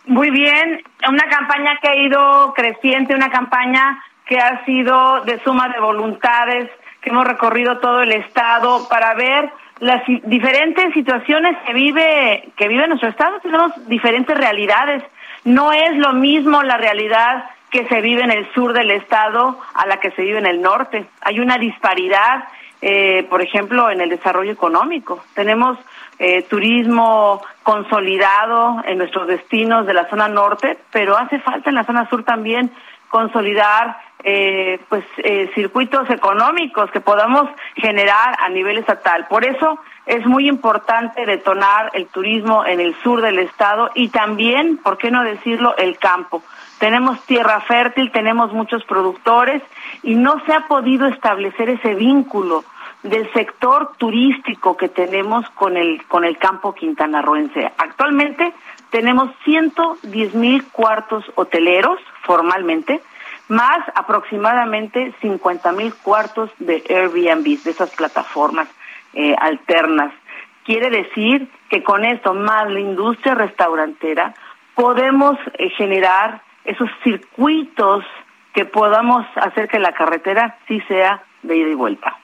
Muy 0.07 0.31
bien, 0.31 0.83
una 1.09 1.29
campaña 1.29 1.79
que 1.81 1.89
ha 1.89 1.97
ido 1.97 2.55
creciente, 2.55 3.15
una 3.15 3.31
campaña 3.31 4.03
que 4.25 4.39
ha 4.39 4.65
sido 4.65 5.23
de 5.25 5.43
suma 5.43 5.69
de 5.69 5.81
voluntades, 5.81 6.71
que 7.01 7.11
hemos 7.11 7.27
recorrido 7.27 7.79
todo 7.79 8.03
el 8.03 8.13
estado 8.13 8.89
para 8.89 9.15
ver 9.15 9.51
las 9.79 10.03
diferentes 10.25 10.93
situaciones 10.95 11.57
que 11.67 11.73
vive 11.73 12.53
que 12.57 12.69
vive 12.69 12.89
nuestro 12.89 13.09
estado. 13.09 13.39
Tenemos 13.41 13.73
diferentes 13.89 14.37
realidades. 14.37 15.03
No 15.45 15.73
es 15.73 15.97
lo 15.97 16.13
mismo 16.13 16.63
la 16.63 16.77
realidad 16.77 17.45
que 17.71 17.87
se 17.89 18.01
vive 18.01 18.23
en 18.23 18.31
el 18.31 18.53
sur 18.53 18.73
del 18.73 18.91
estado 18.91 19.59
a 19.75 19.87
la 19.87 19.99
que 19.99 20.11
se 20.13 20.23
vive 20.23 20.39
en 20.39 20.47
el 20.47 20.63
norte. 20.63 21.07
Hay 21.21 21.41
una 21.41 21.59
disparidad, 21.59 22.45
eh, 22.81 23.27
por 23.29 23.43
ejemplo, 23.43 23.91
en 23.91 24.01
el 24.01 24.09
desarrollo 24.09 24.53
económico. 24.53 25.25
Tenemos 25.35 25.79
eh, 26.19 26.43
turismo 26.43 27.43
consolidado 27.63 28.83
en 28.87 28.99
nuestros 28.99 29.27
destinos 29.27 29.87
de 29.87 29.95
la 29.95 30.09
zona 30.09 30.29
norte, 30.29 30.79
pero 30.91 31.17
hace 31.19 31.39
falta 31.41 31.69
en 31.69 31.75
la 31.75 31.85
zona 31.85 32.09
sur 32.09 32.25
también 32.25 32.71
consolidar 33.09 33.99
eh, 34.25 34.81
pues 34.89 35.05
eh, 35.19 35.51
circuitos 35.55 36.09
económicos 36.11 36.91
que 36.91 37.01
podamos 37.01 37.49
generar 37.77 38.37
a 38.41 38.49
nivel 38.49 38.79
estatal. 38.79 39.27
Por 39.29 39.45
eso 39.45 39.79
es 40.05 40.27
muy 40.27 40.49
importante 40.49 41.25
detonar 41.27 41.91
el 41.93 42.07
turismo 42.07 42.65
en 42.65 42.81
el 42.81 42.95
sur 43.03 43.21
del 43.21 43.39
estado 43.39 43.91
y 43.95 44.09
también, 44.09 44.79
¿por 44.79 44.99
qué 44.99 45.11
no 45.11 45.23
decirlo?, 45.23 45.77
el 45.77 45.99
campo. 45.99 46.43
Tenemos 46.79 47.21
tierra 47.25 47.61
fértil, 47.61 48.13
tenemos 48.13 48.53
muchos 48.53 48.85
productores 48.85 49.63
y 50.03 50.15
no 50.15 50.43
se 50.45 50.53
ha 50.53 50.67
podido 50.67 51.07
establecer 51.07 51.71
ese 51.71 51.95
vínculo 51.95 52.65
del 53.03 53.33
sector 53.33 53.93
turístico 53.97 54.77
que 54.77 54.89
tenemos 54.89 55.49
con 55.51 55.77
el 55.77 56.05
con 56.07 56.25
el 56.25 56.39
campo 56.39 56.75
quintanarroense. 56.75 57.73
Actualmente 57.79 58.53
tenemos 58.91 59.31
110 59.45 60.35
mil 60.35 60.65
cuartos 60.67 61.25
hoteleros 61.35 61.99
formalmente, 62.23 63.01
más 63.49 63.79
aproximadamente 63.95 65.15
50 65.21 65.73
mil 65.73 65.95
cuartos 65.95 66.51
de 66.59 66.83
Airbnb, 66.89 67.63
de 67.63 67.71
esas 67.71 67.91
plataformas 67.91 68.69
eh, 69.15 69.35
alternas. 69.39 70.13
Quiere 70.65 70.91
decir 70.91 71.49
que 71.69 71.83
con 71.83 72.05
esto, 72.05 72.35
más 72.35 72.69
la 72.71 72.81
industria 72.81 73.35
restaurantera, 73.35 74.35
podemos 74.75 75.39
eh, 75.55 75.71
generar 75.71 76.43
esos 76.67 76.91
circuitos 77.03 78.05
que 78.53 78.65
podamos 78.65 79.27
hacer 79.37 79.69
que 79.69 79.79
la 79.79 79.93
carretera 79.93 80.59
sí 80.67 80.81
sea 80.89 81.23
de 81.43 81.57
ida 81.57 81.69
y 81.69 81.75
vuelta. 81.75 82.17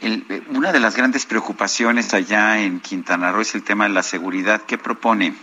El, 0.00 0.44
una 0.50 0.72
de 0.72 0.80
las 0.80 0.96
grandes 0.96 1.24
preocupaciones 1.24 2.14
allá 2.14 2.58
en 2.58 2.80
Quintana 2.80 3.32
Roo 3.32 3.42
es 3.42 3.54
el 3.54 3.62
tema 3.62 3.84
de 3.84 3.90
la 3.94 4.02
seguridad. 4.02 4.62
¿Qué 4.66 4.76
propone? 4.76 5.34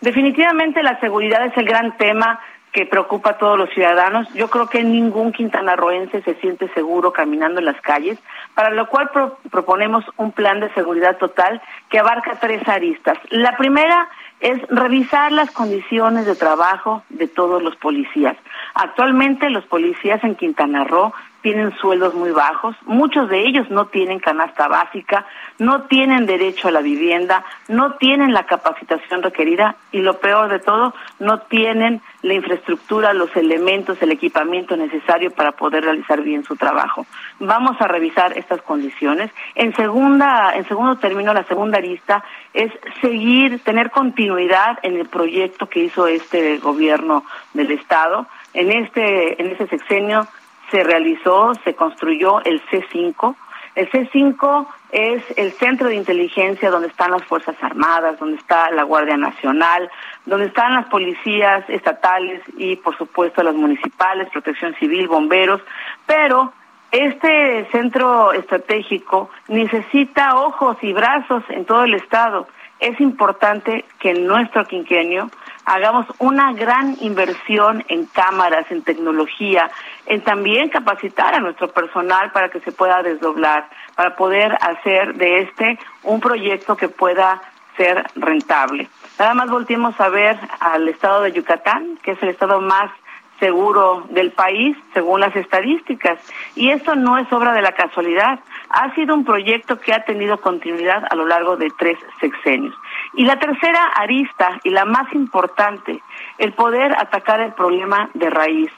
Definitivamente 0.00 0.82
la 0.82 0.98
seguridad 1.00 1.44
es 1.44 1.56
el 1.56 1.66
gran 1.66 1.96
tema 1.96 2.40
que 2.72 2.86
preocupa 2.86 3.30
a 3.30 3.38
todos 3.38 3.58
los 3.58 3.68
ciudadanos. 3.70 4.32
Yo 4.32 4.48
creo 4.48 4.68
que 4.68 4.84
ningún 4.84 5.32
quintanarroense 5.32 6.22
se 6.22 6.34
siente 6.36 6.72
seguro 6.72 7.12
caminando 7.12 7.58
en 7.58 7.66
las 7.66 7.80
calles, 7.80 8.18
para 8.54 8.70
lo 8.70 8.88
cual 8.88 9.10
pro 9.10 9.38
proponemos 9.50 10.04
un 10.16 10.30
plan 10.32 10.60
de 10.60 10.72
seguridad 10.74 11.16
total 11.16 11.60
que 11.88 11.98
abarca 11.98 12.38
tres 12.40 12.66
aristas. 12.68 13.18
La 13.30 13.56
primera 13.56 14.08
es 14.40 14.60
revisar 14.68 15.32
las 15.32 15.50
condiciones 15.50 16.26
de 16.26 16.34
trabajo 16.34 17.02
de 17.10 17.28
todos 17.28 17.62
los 17.62 17.76
policías. 17.76 18.36
Actualmente 18.74 19.50
los 19.50 19.64
policías 19.66 20.22
en 20.24 20.34
Quintana 20.34 20.84
Roo 20.84 21.12
tienen 21.42 21.72
sueldos 21.76 22.14
muy 22.14 22.30
bajos, 22.30 22.76
muchos 22.84 23.28
de 23.28 23.46
ellos 23.46 23.70
no 23.70 23.86
tienen 23.86 24.18
canasta 24.18 24.68
básica, 24.68 25.26
no 25.58 25.82
tienen 25.82 26.26
derecho 26.26 26.68
a 26.68 26.70
la 26.70 26.80
vivienda, 26.80 27.44
no 27.68 27.94
tienen 27.94 28.32
la 28.32 28.44
capacitación 28.44 29.22
requerida 29.22 29.76
y 29.92 30.00
lo 30.00 30.18
peor 30.18 30.50
de 30.50 30.58
todo, 30.58 30.94
no 31.18 31.40
tienen 31.40 32.00
la 32.22 32.34
infraestructura, 32.34 33.14
los 33.14 33.34
elementos, 33.36 34.00
el 34.02 34.12
equipamiento 34.12 34.76
necesario 34.76 35.30
para 35.30 35.52
poder 35.52 35.84
realizar 35.84 36.20
bien 36.22 36.44
su 36.44 36.56
trabajo. 36.56 37.06
Vamos 37.38 37.80
a 37.80 37.88
revisar 37.88 38.36
estas 38.36 38.60
condiciones. 38.62 39.30
En 39.54 39.74
segunda, 39.74 40.52
en 40.54 40.66
segundo 40.68 40.96
término, 40.96 41.32
la 41.32 41.44
segunda 41.44 41.80
lista 41.80 42.22
es 42.52 42.72
seguir, 43.00 43.60
tener 43.64 43.90
continuidad 43.90 44.78
en 44.82 44.96
el 44.96 45.06
proyecto 45.08 45.68
que 45.68 45.84
hizo 45.84 46.06
este 46.06 46.58
gobierno 46.58 47.24
del 47.54 47.70
estado. 47.70 48.26
En 48.52 48.72
este, 48.72 49.40
en 49.40 49.52
este 49.52 49.68
sexenio 49.68 50.26
se 50.70 50.82
realizó, 50.84 51.52
se 51.64 51.74
construyó 51.74 52.42
el 52.44 52.62
C5. 52.66 53.34
El 53.74 53.90
C5 53.90 54.66
es 54.90 55.22
el 55.36 55.52
centro 55.52 55.88
de 55.88 55.94
inteligencia 55.94 56.70
donde 56.70 56.88
están 56.88 57.12
las 57.12 57.24
Fuerzas 57.24 57.54
Armadas, 57.62 58.18
donde 58.18 58.36
está 58.36 58.70
la 58.70 58.82
Guardia 58.82 59.16
Nacional, 59.16 59.88
donde 60.26 60.46
están 60.46 60.74
las 60.74 60.86
policías 60.86 61.68
estatales 61.68 62.42
y, 62.56 62.76
por 62.76 62.96
supuesto, 62.98 63.42
las 63.42 63.54
municipales, 63.54 64.28
protección 64.30 64.74
civil, 64.74 65.06
bomberos, 65.06 65.60
pero 66.06 66.52
este 66.90 67.68
centro 67.70 68.32
estratégico 68.32 69.30
necesita 69.46 70.36
ojos 70.36 70.76
y 70.82 70.92
brazos 70.92 71.44
en 71.50 71.64
todo 71.64 71.84
el 71.84 71.94
Estado. 71.94 72.48
Es 72.80 73.00
importante 73.00 73.84
que 74.00 74.10
en 74.10 74.26
nuestro 74.26 74.64
quinquenio 74.64 75.30
hagamos 75.70 76.06
una 76.18 76.52
gran 76.52 76.96
inversión 77.00 77.84
en 77.86 78.06
cámaras, 78.06 78.68
en 78.70 78.82
tecnología, 78.82 79.70
en 80.06 80.20
también 80.22 80.68
capacitar 80.68 81.34
a 81.34 81.38
nuestro 81.38 81.70
personal 81.70 82.32
para 82.32 82.48
que 82.48 82.58
se 82.60 82.72
pueda 82.72 83.02
desdoblar, 83.04 83.68
para 83.94 84.16
poder 84.16 84.58
hacer 84.60 85.14
de 85.14 85.42
este 85.42 85.78
un 86.02 86.18
proyecto 86.18 86.76
que 86.76 86.88
pueda 86.88 87.40
ser 87.76 88.04
rentable. 88.16 88.88
Nada 89.16 89.34
más 89.34 89.48
volteemos 89.48 89.98
a 90.00 90.08
ver 90.08 90.36
al 90.58 90.88
estado 90.88 91.22
de 91.22 91.32
Yucatán, 91.32 91.98
que 92.02 92.12
es 92.12 92.22
el 92.22 92.30
estado 92.30 92.60
más 92.60 92.90
seguro 93.38 94.06
del 94.10 94.32
país, 94.32 94.76
según 94.92 95.20
las 95.20 95.34
estadísticas. 95.34 96.18
Y 96.56 96.70
esto 96.70 96.94
no 96.94 97.16
es 97.16 97.32
obra 97.32 97.52
de 97.52 97.62
la 97.62 97.72
casualidad. 97.72 98.40
Ha 98.68 98.94
sido 98.94 99.14
un 99.14 99.24
proyecto 99.24 99.80
que 99.80 99.94
ha 99.94 100.04
tenido 100.04 100.40
continuidad 100.40 101.04
a 101.10 101.14
lo 101.14 101.26
largo 101.26 101.56
de 101.56 101.70
tres 101.78 101.96
sexenios. 102.20 102.74
Y 103.14 103.24
la 103.24 103.38
tercera 103.38 103.86
arista, 103.96 104.60
y 104.62 104.70
la 104.70 104.84
más 104.84 105.12
importante, 105.14 106.02
el 106.38 106.52
poder 106.52 106.94
atacar 106.94 107.40
el 107.40 107.52
problema 107.52 108.08
de 108.14 108.30
raíz. 108.30 108.70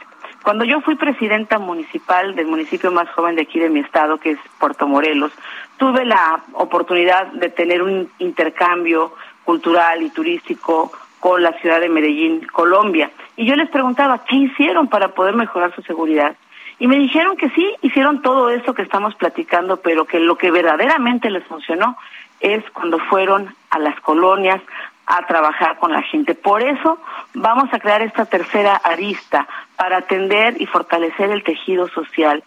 Cuando 0.42 0.64
yo 0.64 0.80
fui 0.80 0.96
presidenta 0.96 1.58
municipal 1.58 2.34
del 2.34 2.46
municipio 2.46 2.90
más 2.90 3.08
joven 3.10 3.36
de 3.36 3.42
aquí 3.42 3.60
de 3.60 3.70
mi 3.70 3.80
estado, 3.80 4.18
que 4.18 4.32
es 4.32 4.38
Puerto 4.58 4.88
Morelos, 4.88 5.32
tuve 5.76 6.04
la 6.04 6.40
oportunidad 6.54 7.26
de 7.28 7.48
tener 7.48 7.82
un 7.82 8.10
intercambio 8.18 9.14
cultural 9.44 10.02
y 10.02 10.10
turístico 10.10 10.92
con 11.20 11.42
la 11.42 11.52
ciudad 11.60 11.80
de 11.80 11.88
Medellín, 11.88 12.44
Colombia. 12.52 13.10
Y 13.36 13.46
yo 13.46 13.54
les 13.54 13.70
preguntaba, 13.70 14.24
¿qué 14.24 14.36
hicieron 14.36 14.88
para 14.88 15.08
poder 15.08 15.36
mejorar 15.36 15.72
su 15.74 15.82
seguridad? 15.82 16.34
Y 16.80 16.88
me 16.88 16.96
dijeron 16.96 17.36
que 17.36 17.48
sí, 17.50 17.72
hicieron 17.82 18.22
todo 18.22 18.50
eso 18.50 18.74
que 18.74 18.82
estamos 18.82 19.14
platicando, 19.14 19.76
pero 19.76 20.04
que 20.04 20.18
lo 20.18 20.36
que 20.36 20.50
verdaderamente 20.50 21.30
les 21.30 21.44
funcionó 21.44 21.96
es 22.42 22.68
cuando 22.70 22.98
fueron 22.98 23.54
a 23.70 23.78
las 23.78 23.98
colonias 24.00 24.60
a 25.06 25.26
trabajar 25.26 25.78
con 25.78 25.92
la 25.92 26.02
gente. 26.02 26.34
Por 26.34 26.62
eso 26.62 26.98
vamos 27.34 27.72
a 27.72 27.78
crear 27.78 28.02
esta 28.02 28.24
tercera 28.24 28.76
arista 28.76 29.46
para 29.76 29.98
atender 29.98 30.60
y 30.60 30.66
fortalecer 30.66 31.30
el 31.30 31.42
tejido 31.42 31.88
social, 31.88 32.42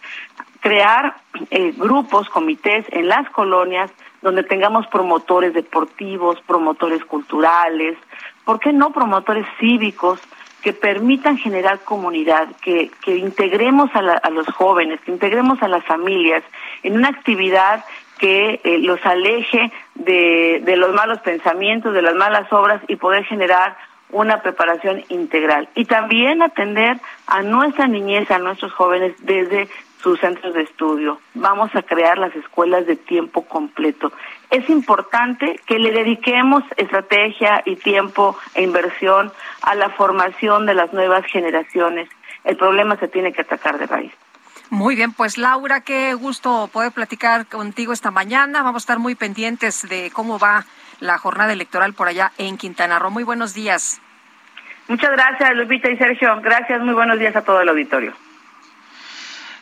crear 0.62 1.16
eh, 1.52 1.74
grupos, 1.76 2.30
comités 2.30 2.86
en 2.90 3.08
las 3.08 3.30
colonias 3.30 3.92
donde 4.22 4.44
tengamos 4.44 4.88
promotores 4.88 5.54
deportivos, 5.54 6.42
promotores 6.48 7.06
culturales, 7.06 7.98
¿por 8.44 8.60
qué 8.60 8.74
no 8.74 8.92
promotores 8.92 9.46
cívicos 9.60 10.20
que 10.64 10.74
permitan 10.74 11.38
generar 11.38 11.82
comunidad, 11.82 12.48
que, 12.60 12.90
que 13.04 13.18
integremos 13.18 13.92
a, 13.94 14.02
la, 14.02 14.14
a 14.14 14.32
los 14.32 14.48
jóvenes, 14.48 15.00
que 15.02 15.12
integremos 15.12 15.62
a 15.62 15.68
las 15.68 15.86
familias 15.86 16.44
en 16.82 16.96
una 16.96 17.10
actividad 17.10 17.86
que 18.18 18.62
eh, 18.64 18.78
los 18.80 19.04
aleje 19.06 19.72
de, 19.96 20.62
de 20.64 20.78
los 20.78 20.94
malos 20.94 21.20
pensamientos, 21.20 21.94
de 21.94 22.02
las 22.02 22.16
malas 22.16 22.52
obras 22.52 22.82
y 22.88 22.96
poder 22.96 23.26
generar 23.26 23.76
una 24.12 24.42
preparación 24.42 25.04
integral 25.10 25.68
y 25.76 25.86
también 25.86 26.42
atender 26.42 26.98
a 27.28 27.42
nuestra 27.42 27.88
niñez, 27.88 28.30
a 28.32 28.40
nuestros 28.40 28.72
jóvenes 28.74 29.14
desde 29.20 29.68
sus 30.02 30.20
centros 30.20 30.54
de 30.54 30.62
estudio. 30.62 31.20
Vamos 31.34 31.76
a 31.76 31.82
crear 31.82 32.20
las 32.20 32.36
escuelas 32.36 32.86
de 32.86 32.96
tiempo 32.96 33.42
completo. 33.46 34.12
Es 34.52 34.70
importante 34.70 35.60
que 35.66 35.80
le 35.80 35.92
dediquemos 35.92 36.64
estrategia 36.78 37.64
y 37.66 37.76
tiempo 37.76 38.38
e 38.54 38.62
inversión 38.62 39.32
a 39.64 39.74
la 39.74 39.90
formación 39.90 40.68
de 40.68 40.76
las 40.76 40.94
nuevas 40.94 41.26
generaciones. 41.26 42.08
El 42.44 42.56
problema 42.56 42.98
se 42.98 43.08
tiene 43.08 43.34
que 43.34 43.42
atacar 43.42 43.80
de 43.80 43.88
raíz. 43.88 44.14
Muy 44.70 44.96
bien, 44.96 45.12
pues 45.12 45.38
Laura, 45.38 45.82
qué 45.82 46.14
gusto 46.16 46.70
poder 46.74 46.92
platicar 46.92 47.46
contigo 47.46 47.94
esta 47.94 48.12
mañana. 48.12 48.64
Vamos 48.64 48.82
a 48.82 48.84
estar 48.84 49.00
muy 49.00 49.16
pendientes 49.16 49.88
de 49.88 50.12
cómo 50.12 50.40
va 50.40 50.66
la 51.00 51.18
jornada 51.18 51.54
electoral 51.54 51.94
por 51.94 52.08
allá 52.08 52.32
en 52.38 52.58
Quintana 52.58 52.98
Roo. 52.98 53.12
Muy 53.12 53.24
buenos 53.24 53.54
días. 53.54 54.02
Muchas 54.88 55.12
gracias, 55.12 55.56
Lupita 55.56 55.90
y 55.90 55.98
Sergio. 55.98 56.40
Gracias, 56.42 56.82
muy 56.82 56.94
buenos 56.94 57.20
días 57.20 57.36
a 57.36 57.42
todo 57.44 57.62
el 57.62 57.70
auditorio. 57.70 58.14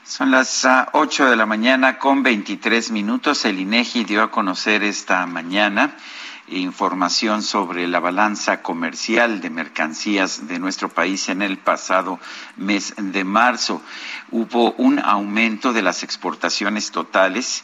Son 0.04 0.32
las 0.32 0.66
ah, 0.66 0.90
ocho 0.94 1.30
de 1.30 1.36
la 1.36 1.46
mañana 1.46 1.98
con 1.98 2.24
23 2.24 2.92
minutos. 2.92 3.46
El 3.46 3.60
INEGI 3.60 4.04
dio 4.04 4.22
a 4.22 4.32
conocer 4.32 4.84
esta 4.84 5.26
mañana 5.26 5.96
información 6.48 7.42
sobre 7.42 7.88
la 7.88 8.00
balanza 8.00 8.62
comercial 8.62 9.42
de 9.42 9.50
mercancías 9.50 10.48
de 10.48 10.60
nuestro 10.60 10.90
país 10.90 11.30
en 11.30 11.42
el 11.42 11.58
pasado 11.58 12.20
mes 12.58 12.94
de 12.98 13.24
marzo. 13.24 13.82
Hubo 14.32 14.74
un 14.74 15.00
aumento 15.00 15.74
de 15.74 15.82
las 15.82 16.04
exportaciones 16.04 16.92
totales 16.92 17.64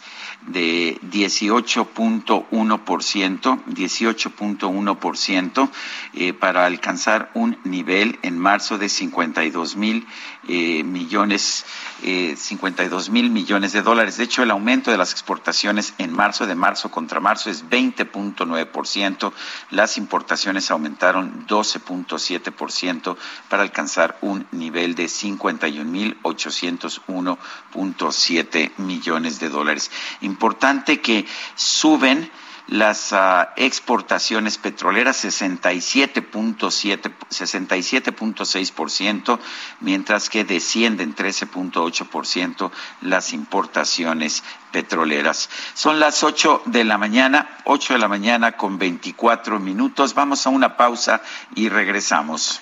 de 0.52 1.00
18.1%, 1.02 3.66
18.1% 3.66 5.70
eh, 6.14 6.34
para 6.34 6.66
alcanzar 6.66 7.32
un 7.34 7.58
nivel 7.64 8.20
en 8.24 8.38
marzo 8.38 8.78
de 8.78 8.90
52 8.90 9.76
mil 9.76 10.08
eh, 10.48 10.84
millones, 10.84 11.66
eh, 12.04 12.36
52 12.36 13.12
mil 13.12 13.30
millones 13.30 13.72
de 13.74 13.84
dólares. 13.84 14.18
De 14.18 14.24
hecho, 14.24 14.42
el 14.42 14.50
aumento 14.52 14.92
de 14.92 14.98
las 14.98 15.12
exportaciones 15.12 15.94
en 16.00 16.12
marzo, 16.14 16.48
de 16.48 16.56
marzo 16.56 16.90
contra 16.90 17.20
marzo, 17.20 17.52
es 17.52 17.70
20.9%. 17.70 19.32
Las 19.70 19.98
importaciones 19.98 20.72
aumentaron 20.72 21.46
12.7% 21.48 23.18
para 23.50 23.64
alcanzar 23.64 24.18
un 24.22 24.48
nivel 24.52 24.96
de 24.96 25.08
51 25.08 25.90
mil 25.90 26.18
801.7 26.24 28.72
millones 28.78 29.40
de 29.40 29.50
dólares. 29.50 29.92
Importante 30.40 31.02
que 31.02 31.26
suben 31.56 32.32
las 32.68 33.12
uh, 33.12 33.50
exportaciones 33.58 34.58
petroleras 34.58 35.26
67.7 35.26 37.12
67.6%, 37.30 39.38
mientras 39.82 40.30
que 40.30 40.46
descienden 40.46 41.14
13.8% 41.14 42.72
las 43.02 43.34
importaciones 43.34 44.46
petroleras. 44.72 45.50
Son 45.74 46.00
las 46.00 46.24
8 46.24 46.62
de 46.68 46.86
la 46.86 46.98
mañana, 46.98 47.58
8 47.66 47.96
de 47.96 48.00
la 48.00 48.08
mañana 48.08 48.54
con 48.54 48.78
24 48.78 49.60
minutos. 49.60 50.14
Vamos 50.14 50.48
a 50.48 50.52
una 50.52 50.78
pausa 50.78 51.22
y 51.56 51.68
regresamos. 51.68 52.62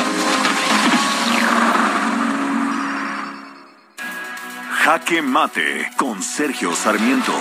Jaque 4.83 5.21
Mate 5.21 5.91
con 5.95 6.23
Sergio 6.23 6.73
Sarmiento. 6.73 7.31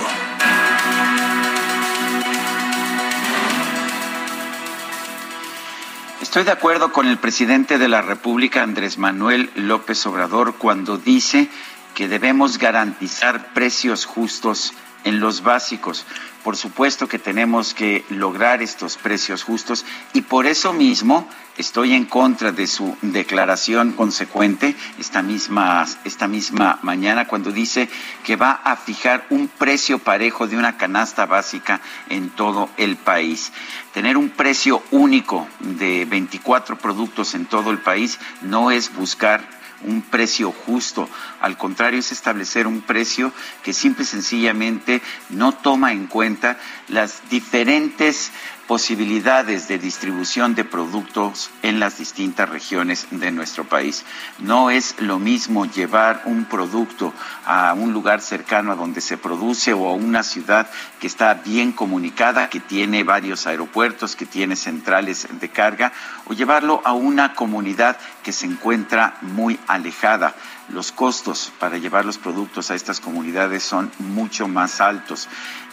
Estoy 6.20 6.44
de 6.44 6.50
acuerdo 6.50 6.92
con 6.92 7.06
el 7.06 7.16
presidente 7.16 7.78
de 7.78 7.88
la 7.88 8.02
República, 8.02 8.62
Andrés 8.62 8.98
Manuel 8.98 9.50
López 9.54 10.04
Obrador, 10.06 10.56
cuando 10.56 10.98
dice 10.98 11.48
que 11.94 12.08
debemos 12.08 12.58
garantizar 12.58 13.54
precios 13.54 14.04
justos 14.04 14.74
en 15.04 15.20
los 15.20 15.42
básicos. 15.42 16.04
Por 16.42 16.56
supuesto 16.56 17.06
que 17.06 17.18
tenemos 17.18 17.74
que 17.74 18.04
lograr 18.08 18.62
estos 18.62 18.96
precios 18.96 19.42
justos 19.42 19.84
y 20.14 20.22
por 20.22 20.46
eso 20.46 20.72
mismo 20.72 21.28
estoy 21.58 21.92
en 21.92 22.06
contra 22.06 22.50
de 22.52 22.66
su 22.66 22.96
declaración 23.02 23.92
consecuente 23.92 24.74
esta 24.98 25.20
misma, 25.20 25.86
esta 26.04 26.28
misma 26.28 26.78
mañana 26.82 27.28
cuando 27.28 27.52
dice 27.52 27.90
que 28.24 28.36
va 28.36 28.52
a 28.64 28.76
fijar 28.76 29.26
un 29.28 29.48
precio 29.48 29.98
parejo 29.98 30.46
de 30.46 30.56
una 30.56 30.78
canasta 30.78 31.26
básica 31.26 31.82
en 32.08 32.30
todo 32.30 32.70
el 32.78 32.96
país. 32.96 33.52
Tener 33.92 34.16
un 34.16 34.30
precio 34.30 34.82
único 34.90 35.46
de 35.60 36.06
24 36.06 36.78
productos 36.78 37.34
en 37.34 37.44
todo 37.44 37.70
el 37.70 37.80
país 37.80 38.18
no 38.40 38.70
es 38.70 38.94
buscar 38.94 39.59
un 39.84 40.02
precio 40.02 40.52
justo. 40.52 41.08
Al 41.40 41.56
contrario, 41.56 42.00
es 42.00 42.12
establecer 42.12 42.66
un 42.66 42.82
precio 42.82 43.32
que 43.62 43.72
simple 43.72 44.04
y 44.04 44.06
sencillamente 44.06 45.02
no 45.30 45.52
toma 45.52 45.92
en 45.92 46.06
cuenta 46.06 46.58
las 46.88 47.28
diferentes 47.30 48.32
posibilidades 48.70 49.66
de 49.66 49.80
distribución 49.80 50.54
de 50.54 50.62
productos 50.62 51.50
en 51.60 51.80
las 51.80 51.98
distintas 51.98 52.48
regiones 52.48 53.08
de 53.10 53.32
nuestro 53.32 53.64
país. 53.64 54.04
No 54.38 54.70
es 54.70 54.94
lo 55.00 55.18
mismo 55.18 55.66
llevar 55.66 56.22
un 56.26 56.44
producto 56.44 57.12
a 57.44 57.74
un 57.74 57.92
lugar 57.92 58.20
cercano 58.20 58.70
a 58.70 58.76
donde 58.76 59.00
se 59.00 59.18
produce 59.18 59.72
o 59.72 59.88
a 59.88 59.94
una 59.94 60.22
ciudad 60.22 60.70
que 61.00 61.08
está 61.08 61.34
bien 61.34 61.72
comunicada, 61.72 62.48
que 62.48 62.60
tiene 62.60 63.02
varios 63.02 63.48
aeropuertos, 63.48 64.14
que 64.14 64.24
tiene 64.24 64.54
centrales 64.54 65.26
de 65.40 65.48
carga, 65.48 65.92
o 66.26 66.32
llevarlo 66.32 66.80
a 66.84 66.92
una 66.92 67.34
comunidad 67.34 67.96
que 68.22 68.30
se 68.30 68.46
encuentra 68.46 69.16
muy 69.20 69.58
alejada 69.66 70.36
los 70.68 70.92
costos 70.92 71.52
para 71.58 71.78
llevar 71.78 72.04
los 72.04 72.18
productos 72.18 72.70
a 72.70 72.76
estas 72.76 73.00
comunidades 73.00 73.64
son 73.64 73.90
mucho 73.98 74.46
más 74.46 74.80
altos. 74.80 75.28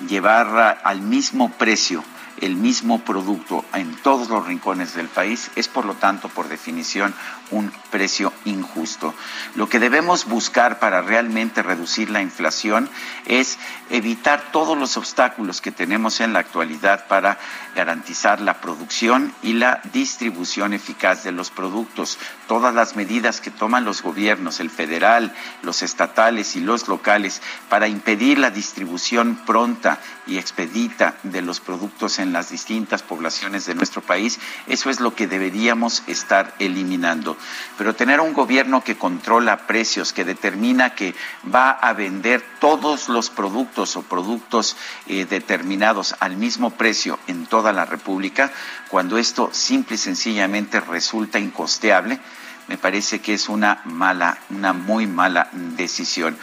Llevar 0.09 0.81
al 0.83 1.01
mismo 1.01 1.51
precio 1.51 2.03
el 2.41 2.55
mismo 2.55 2.99
producto 2.99 3.65
en 3.73 3.95
todos 3.97 4.29
los 4.29 4.45
rincones 4.45 4.95
del 4.95 5.07
país 5.07 5.51
es, 5.55 5.67
por 5.67 5.85
lo 5.85 5.95
tanto, 5.95 6.29
por 6.29 6.47
definición, 6.47 7.13
un 7.51 7.71
precio 7.91 8.33
injusto. 8.45 9.13
Lo 9.55 9.69
que 9.69 9.79
debemos 9.79 10.25
buscar 10.25 10.79
para 10.79 11.01
realmente 11.01 11.63
reducir 11.63 12.09
la 12.09 12.21
inflación 12.21 12.89
es 13.25 13.57
evitar 13.89 14.51
todos 14.51 14.77
los 14.77 14.97
obstáculos 14.97 15.61
que 15.61 15.71
tenemos 15.71 16.19
en 16.19 16.33
la 16.33 16.39
actualidad 16.39 17.07
para 17.07 17.37
garantizar 17.75 18.41
la 18.41 18.55
producción 18.55 19.33
y 19.41 19.53
la 19.53 19.81
distribución 19.93 20.73
eficaz 20.73 21.23
de 21.23 21.31
los 21.31 21.49
productos. 21.49 22.17
Todas 22.47 22.73
las 22.73 22.95
medidas 22.95 23.41
que 23.41 23.51
toman 23.51 23.85
los 23.85 24.01
gobiernos, 24.01 24.59
el 24.59 24.69
federal, 24.69 25.33
los 25.61 25.81
estatales 25.81 26.55
y 26.55 26.59
los 26.59 26.87
locales, 26.87 27.41
para 27.69 27.87
impedir 27.87 28.39
la 28.39 28.51
distribución 28.51 29.39
pronta 29.45 29.99
y 30.25 30.37
expedita 30.37 31.15
de 31.23 31.41
los 31.41 31.59
productos 31.59 32.19
en 32.19 32.33
las 32.33 32.49
distintas 32.49 33.03
poblaciones 33.03 33.65
de 33.65 33.75
nuestro 33.75 34.01
país, 34.01 34.39
eso 34.67 34.89
es 34.89 34.99
lo 34.99 35.15
que 35.15 35.27
deberíamos 35.27 36.03
estar 36.07 36.53
eliminando. 36.59 37.36
Pero 37.77 37.95
tener 37.95 38.19
un 38.19 38.33
gobierno 38.33 38.83
que 38.83 38.97
controla 38.97 39.67
precios, 39.67 40.13
que 40.13 40.25
determina 40.25 40.95
que 40.95 41.15
va 41.53 41.71
a 41.71 41.93
vender 41.93 42.43
todos 42.59 43.09
los 43.09 43.29
productos 43.29 43.95
o 43.95 44.03
productos 44.03 44.77
eh, 45.07 45.25
determinados 45.25 46.15
al 46.19 46.37
mismo 46.37 46.71
precio 46.71 47.19
en 47.27 47.45
toda 47.45 47.73
la 47.73 47.85
República, 47.85 48.51
cuando 48.89 49.17
esto 49.17 49.49
simple 49.51 49.95
y 49.95 49.99
sencillamente 49.99 50.79
resulta 50.79 51.39
incosteable, 51.39 52.19
me 52.67 52.77
parece 52.77 53.19
que 53.19 53.33
es 53.33 53.47
una 53.47 53.81
mala, 53.85 54.37
una 54.49 54.73
muy 54.73 55.07
mala 55.07 55.49
decisión. 55.53 56.37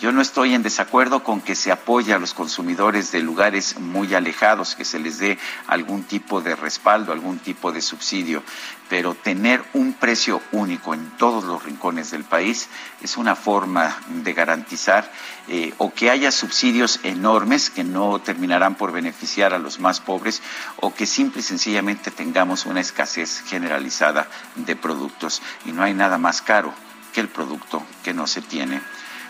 Yo 0.00 0.12
no 0.12 0.20
estoy 0.20 0.54
en 0.54 0.62
desacuerdo 0.62 1.24
con 1.24 1.40
que 1.40 1.56
se 1.56 1.72
apoye 1.72 2.14
a 2.14 2.20
los 2.20 2.32
consumidores 2.32 3.10
de 3.10 3.20
lugares 3.20 3.80
muy 3.80 4.14
alejados, 4.14 4.76
que 4.76 4.84
se 4.84 5.00
les 5.00 5.18
dé 5.18 5.38
algún 5.66 6.04
tipo 6.04 6.40
de 6.40 6.54
respaldo, 6.54 7.10
algún 7.10 7.40
tipo 7.40 7.72
de 7.72 7.82
subsidio, 7.82 8.44
pero 8.88 9.16
tener 9.16 9.64
un 9.72 9.94
precio 9.94 10.40
único 10.52 10.94
en 10.94 11.10
todos 11.16 11.42
los 11.42 11.64
rincones 11.64 12.12
del 12.12 12.22
país 12.22 12.68
es 13.02 13.16
una 13.16 13.34
forma 13.34 13.98
de 14.08 14.32
garantizar 14.34 15.10
eh, 15.48 15.74
o 15.78 15.92
que 15.92 16.10
haya 16.10 16.30
subsidios 16.30 17.00
enormes 17.02 17.68
que 17.68 17.82
no 17.82 18.20
terminarán 18.20 18.76
por 18.76 18.92
beneficiar 18.92 19.52
a 19.52 19.58
los 19.58 19.80
más 19.80 19.98
pobres 19.98 20.42
o 20.76 20.94
que 20.94 21.06
simple 21.06 21.40
y 21.40 21.44
sencillamente 21.44 22.12
tengamos 22.12 22.66
una 22.66 22.80
escasez 22.80 23.42
generalizada 23.48 24.28
de 24.54 24.76
productos. 24.76 25.42
Y 25.64 25.72
no 25.72 25.82
hay 25.82 25.92
nada 25.92 26.18
más 26.18 26.40
caro 26.40 26.72
que 27.12 27.20
el 27.20 27.28
producto 27.28 27.82
que 28.04 28.14
no 28.14 28.28
se 28.28 28.42
tiene. 28.42 28.80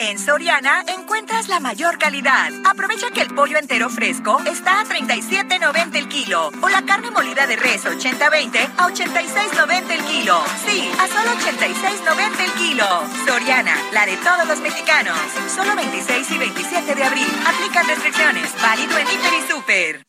En 0.00 0.16
Soriana 0.16 0.84
encuentras 0.86 1.48
la 1.48 1.58
mayor 1.58 1.98
calidad. 1.98 2.52
Aprovecha 2.64 3.10
que 3.10 3.20
el 3.20 3.34
pollo 3.34 3.58
entero 3.58 3.90
fresco 3.90 4.40
está 4.46 4.80
a 4.80 4.84
37.90 4.84 5.96
el 5.96 6.08
kilo 6.08 6.52
o 6.62 6.68
la 6.68 6.82
carne 6.82 7.10
molida 7.10 7.48
de 7.48 7.56
res 7.56 7.84
80-20 7.84 8.68
a 8.76 8.88
86.90 8.88 9.90
el 9.90 10.04
kilo. 10.04 10.40
Sí, 10.64 10.88
a 11.00 11.08
solo 11.08 11.32
86.90 11.32 12.44
el 12.44 12.52
kilo. 12.52 12.86
Soriana, 13.26 13.76
la 13.92 14.06
de 14.06 14.16
todos 14.18 14.46
los 14.46 14.60
mexicanos. 14.60 15.18
Solo 15.52 15.74
26 15.74 16.30
y 16.30 16.38
27 16.38 16.94
de 16.94 17.04
abril. 17.04 17.26
Aplican 17.44 17.88
restricciones. 17.88 18.54
Válido 18.62 18.98
en 18.98 19.06
Hiper 19.08 19.34
y 19.34 19.52
Super. 19.52 20.06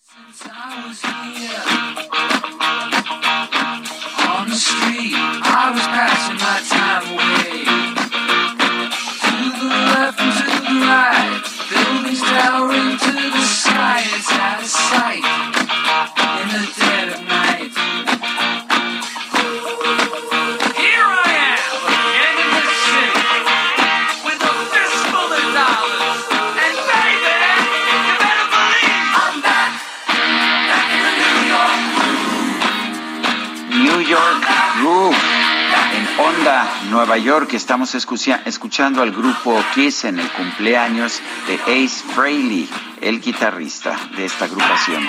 Towering 12.70 12.98
to 12.98 13.12
the 13.12 13.42
sky. 13.42 14.04
It's 14.06 14.32
out 14.32 14.62
of 14.62 14.68
sight 14.68 15.29
Nueva 36.90 37.18
York, 37.18 37.54
estamos 37.54 37.94
escucha- 37.96 38.42
escuchando 38.46 39.02
al 39.02 39.12
grupo 39.12 39.62
Kiss 39.76 40.06
en 40.06 40.20
el 40.20 40.28
cumpleaños 40.32 41.22
de 41.48 41.56
Ace 41.86 42.04
Frehley, 42.16 42.68
el 43.02 43.22
guitarrista 43.22 43.96
de 44.16 44.26
esta 44.26 44.46
agrupación. 44.46 45.04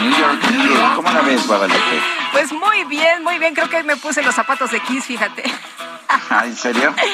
New 0.00 0.10
York. 0.18 0.94
¿Cómo 0.96 1.10
la 1.10 1.20
ves, 1.22 1.46
Guadalupe? 1.46 2.21
Pues 2.32 2.52
muy 2.52 2.84
bien, 2.84 3.22
muy 3.22 3.38
bien. 3.38 3.54
Creo 3.54 3.68
que 3.68 3.82
me 3.82 3.96
puse 3.96 4.22
los 4.22 4.34
zapatos 4.34 4.70
de 4.70 4.80
Kiss, 4.80 5.04
fíjate. 5.04 5.44
Ah, 6.08 6.44
¿En 6.46 6.56
serio? 6.56 6.94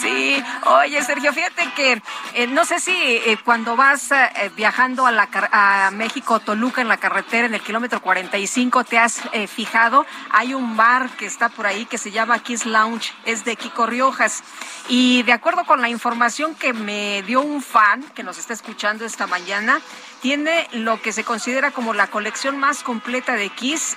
Sí, 0.00 0.42
oye 0.66 1.02
Sergio, 1.02 1.32
fíjate 1.32 1.70
que 1.74 2.02
eh, 2.34 2.46
no 2.46 2.66
sé 2.66 2.78
si 2.78 2.92
eh, 2.92 3.38
cuando 3.42 3.74
vas 3.74 4.10
eh, 4.10 4.50
viajando 4.54 5.06
a, 5.06 5.12
la, 5.12 5.28
a 5.50 5.90
México, 5.92 6.40
Toluca, 6.40 6.82
en 6.82 6.88
la 6.88 6.98
carretera, 6.98 7.46
en 7.46 7.54
el 7.54 7.62
kilómetro 7.62 8.02
45, 8.02 8.84
te 8.84 8.98
has 8.98 9.22
eh, 9.32 9.46
fijado, 9.46 10.04
hay 10.30 10.52
un 10.52 10.76
bar 10.76 11.08
que 11.16 11.24
está 11.24 11.48
por 11.48 11.66
ahí 11.66 11.86
que 11.86 11.96
se 11.96 12.10
llama 12.10 12.38
Kiss 12.40 12.66
Lounge, 12.66 13.14
es 13.24 13.46
de 13.46 13.56
Kiko 13.56 13.86
Riojas. 13.86 14.42
Y 14.88 15.22
de 15.22 15.32
acuerdo 15.32 15.64
con 15.64 15.80
la 15.80 15.88
información 15.88 16.54
que 16.54 16.74
me 16.74 17.22
dio 17.22 17.40
un 17.40 17.62
fan 17.62 18.02
que 18.14 18.24
nos 18.24 18.36
está 18.36 18.52
escuchando 18.52 19.06
esta 19.06 19.26
mañana, 19.26 19.80
tiene 20.20 20.68
lo 20.72 21.00
que 21.00 21.12
se 21.12 21.24
considera 21.24 21.70
como 21.70 21.94
la 21.94 22.08
colección 22.08 22.58
más 22.58 22.82
completa 22.82 23.36
de 23.36 23.48
Kiss. 23.48 23.96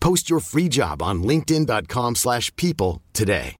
Post 0.00 0.28
your 0.28 0.40
free 0.40 0.68
job 0.68 1.02
on 1.02 1.22
linkedin.com/people 1.22 2.08
slash 2.14 2.50
people 2.56 3.02
today. 3.12 3.56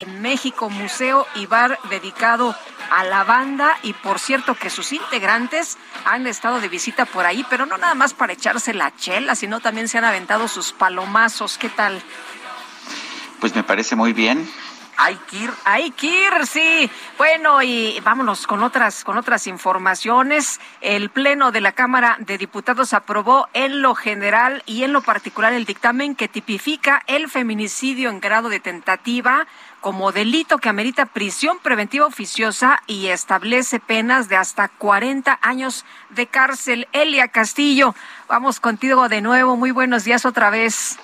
en 0.00 0.22
México, 0.22 0.70
museo 0.70 1.26
y 1.34 1.46
bar 1.46 1.76
dedicado 1.90 2.54
a 2.92 3.02
la 3.02 3.24
banda 3.24 3.76
y 3.82 3.94
por 3.94 4.20
cierto 4.20 4.54
que 4.54 4.70
sus 4.70 4.92
integrantes 4.92 5.76
han 6.04 6.28
estado 6.28 6.60
de 6.60 6.68
visita 6.68 7.04
por 7.04 7.26
ahí, 7.26 7.44
pero 7.50 7.66
no 7.66 7.76
nada 7.78 7.96
más 7.96 8.14
para 8.14 8.32
echarse 8.32 8.74
la 8.74 8.94
chela, 8.94 9.34
sino 9.34 9.58
también 9.58 9.88
se 9.88 9.98
han 9.98 10.04
aventado 10.04 10.46
sus 10.46 10.72
palomazos. 10.72 11.58
¿Qué 11.58 11.68
tal? 11.68 12.00
Pues 13.40 13.56
me 13.56 13.64
parece 13.64 13.96
muy 13.96 14.12
bien. 14.12 14.48
Hay 15.00 15.14
que 15.30 15.36
ir, 15.36 15.50
hay 15.64 15.90
que 15.92 16.06
ir, 16.08 16.46
sí. 16.48 16.90
Bueno, 17.18 17.62
y 17.62 18.00
vámonos 18.00 18.48
con 18.48 18.64
otras, 18.64 19.04
con 19.04 19.16
otras 19.16 19.46
informaciones. 19.46 20.60
El 20.80 21.08
Pleno 21.08 21.52
de 21.52 21.60
la 21.60 21.70
Cámara 21.70 22.16
de 22.18 22.36
Diputados 22.36 22.92
aprobó 22.92 23.46
en 23.52 23.80
lo 23.80 23.94
general 23.94 24.64
y 24.66 24.82
en 24.82 24.92
lo 24.92 25.00
particular 25.00 25.52
el 25.52 25.66
dictamen 25.66 26.16
que 26.16 26.26
tipifica 26.26 27.04
el 27.06 27.30
feminicidio 27.30 28.10
en 28.10 28.18
grado 28.18 28.48
de 28.48 28.58
tentativa 28.58 29.46
como 29.80 30.10
delito 30.10 30.58
que 30.58 30.68
amerita 30.68 31.06
prisión 31.06 31.60
preventiva 31.60 32.04
oficiosa 32.04 32.82
y 32.88 33.06
establece 33.06 33.78
penas 33.78 34.28
de 34.28 34.34
hasta 34.34 34.66
40 34.66 35.38
años 35.42 35.84
de 36.10 36.26
cárcel. 36.26 36.88
Elia 36.92 37.28
Castillo, 37.28 37.94
vamos 38.28 38.58
contigo 38.58 39.08
de 39.08 39.20
nuevo. 39.20 39.56
Muy 39.56 39.70
buenos 39.70 40.02
días 40.02 40.26
otra 40.26 40.50
vez. 40.50 40.98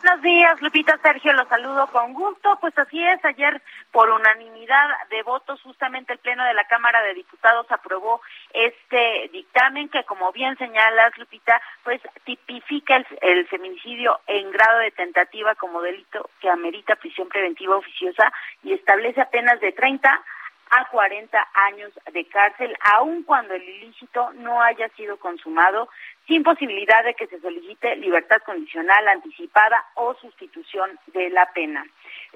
Buenos 0.00 0.22
días, 0.22 0.62
Lupita 0.62 0.96
Sergio, 1.02 1.32
los 1.32 1.48
saludo 1.48 1.88
con 1.88 2.14
gusto. 2.14 2.56
Pues 2.60 2.76
así 2.78 3.02
es, 3.02 3.24
ayer 3.24 3.60
por 3.90 4.08
unanimidad 4.08 4.86
de 5.10 5.24
votos, 5.24 5.60
justamente 5.62 6.12
el 6.12 6.20
Pleno 6.20 6.44
de 6.44 6.54
la 6.54 6.64
Cámara 6.68 7.02
de 7.02 7.14
Diputados 7.14 7.66
aprobó 7.70 8.20
este 8.54 9.28
dictamen 9.32 9.88
que, 9.88 10.04
como 10.04 10.30
bien 10.30 10.56
señalas, 10.56 11.18
Lupita, 11.18 11.60
pues 11.82 12.00
tipifica 12.24 12.94
el, 12.94 13.06
el 13.22 13.48
feminicidio 13.48 14.20
en 14.28 14.52
grado 14.52 14.78
de 14.78 14.92
tentativa 14.92 15.56
como 15.56 15.82
delito 15.82 16.30
que 16.40 16.48
amerita 16.48 16.94
prisión 16.94 17.28
preventiva 17.28 17.76
oficiosa 17.76 18.32
y 18.62 18.74
establece 18.74 19.20
apenas 19.20 19.58
de 19.60 19.72
30 19.72 20.24
a 20.70 20.88
40 20.90 21.48
años 21.54 21.92
de 22.12 22.24
cárcel, 22.26 22.76
aun 22.94 23.22
cuando 23.22 23.54
el 23.54 23.62
ilícito 23.62 24.32
no 24.34 24.62
haya 24.62 24.88
sido 24.90 25.18
consumado, 25.18 25.88
sin 26.26 26.42
posibilidad 26.42 27.04
de 27.04 27.14
que 27.14 27.26
se 27.26 27.40
solicite 27.40 27.96
libertad 27.96 28.38
condicional 28.44 29.08
anticipada 29.08 29.84
o 29.94 30.14
sustitución 30.14 30.98
de 31.08 31.30
la 31.30 31.46
pena. 31.52 31.84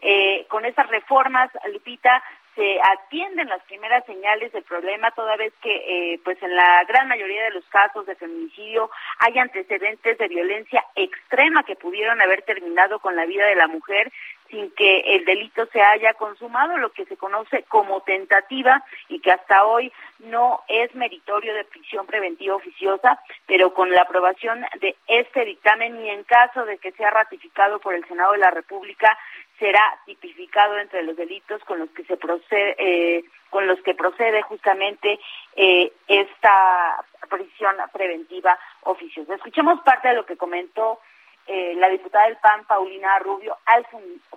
Eh, 0.00 0.46
con 0.48 0.64
estas 0.64 0.88
reformas, 0.88 1.50
Lupita, 1.72 2.22
se 2.54 2.78
atienden 2.82 3.48
las 3.48 3.62
primeras 3.62 4.04
señales 4.04 4.52
del 4.52 4.62
problema 4.64 5.10
toda 5.12 5.36
vez 5.36 5.52
que 5.62 5.74
eh, 6.14 6.20
pues 6.22 6.42
en 6.42 6.54
la 6.54 6.84
gran 6.84 7.08
mayoría 7.08 7.44
de 7.44 7.50
los 7.50 7.64
casos 7.66 8.04
de 8.06 8.14
feminicidio 8.14 8.90
hay 9.18 9.38
antecedentes 9.38 10.18
de 10.18 10.28
violencia 10.28 10.84
extrema 10.94 11.62
que 11.62 11.76
pudieron 11.76 12.20
haber 12.20 12.42
terminado 12.42 12.98
con 13.00 13.16
la 13.16 13.24
vida 13.24 13.46
de 13.46 13.56
la 13.56 13.68
mujer 13.68 14.12
sin 14.52 14.70
que 14.72 15.16
el 15.16 15.24
delito 15.24 15.64
se 15.72 15.80
haya 15.80 16.12
consumado, 16.12 16.76
lo 16.76 16.92
que 16.92 17.06
se 17.06 17.16
conoce 17.16 17.64
como 17.68 18.02
tentativa 18.02 18.84
y 19.08 19.18
que 19.20 19.32
hasta 19.32 19.64
hoy 19.64 19.90
no 20.18 20.60
es 20.68 20.94
meritorio 20.94 21.54
de 21.54 21.64
prisión 21.64 22.06
preventiva 22.06 22.54
oficiosa, 22.54 23.18
pero 23.46 23.72
con 23.72 23.90
la 23.90 24.02
aprobación 24.02 24.62
de 24.80 24.94
este 25.08 25.46
dictamen 25.46 26.04
y 26.04 26.10
en 26.10 26.22
caso 26.24 26.66
de 26.66 26.76
que 26.76 26.92
sea 26.92 27.10
ratificado 27.10 27.80
por 27.80 27.94
el 27.94 28.06
Senado 28.06 28.32
de 28.32 28.38
la 28.38 28.50
República, 28.50 29.18
será 29.62 29.96
tipificado 30.04 30.76
entre 30.76 31.04
los 31.04 31.16
delitos 31.16 31.62
con 31.62 31.78
los 31.78 31.88
que 31.90 32.02
se 32.02 32.16
procede, 32.16 32.74
eh, 32.78 33.24
con 33.48 33.68
los 33.68 33.80
que 33.82 33.94
procede 33.94 34.42
justamente 34.42 35.20
eh, 35.54 35.92
esta 36.08 37.04
prisión 37.30 37.76
preventiva 37.92 38.58
oficiosa. 38.82 39.36
Escuchemos 39.36 39.80
parte 39.82 40.08
de 40.08 40.14
lo 40.14 40.26
que 40.26 40.36
comentó 40.36 40.98
eh, 41.46 41.74
la 41.76 41.88
diputada 41.90 42.26
del 42.26 42.38
PAN, 42.38 42.64
Paulina 42.66 43.20
Rubio, 43.20 43.56
al 43.66 43.86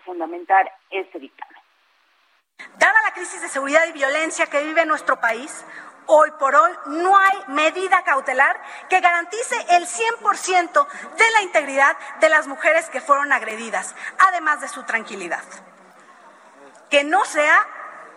fundamentar 0.03 0.71
este 0.91 1.17
dictamen. 1.17 1.64
Dada 2.77 3.01
la 3.03 3.13
crisis 3.13 3.41
de 3.41 3.49
seguridad 3.49 3.85
y 3.87 3.91
violencia 3.91 4.47
que 4.47 4.63
vive 4.63 4.85
nuestro 4.85 5.19
país, 5.19 5.65
hoy 6.07 6.31
por 6.39 6.55
hoy 6.55 6.71
no 6.87 7.17
hay 7.17 7.37
medida 7.47 8.03
cautelar 8.03 8.61
que 8.89 8.99
garantice 8.99 9.55
el 9.69 9.87
100% 9.87 10.87
de 11.17 11.31
la 11.31 11.41
integridad 11.41 11.97
de 12.19 12.29
las 12.29 12.47
mujeres 12.47 12.89
que 12.89 13.01
fueron 13.01 13.33
agredidas, 13.33 13.95
además 14.19 14.61
de 14.61 14.67
su 14.67 14.83
tranquilidad. 14.83 15.43
Que 16.89 17.03
no 17.03 17.25
sea, 17.25 17.65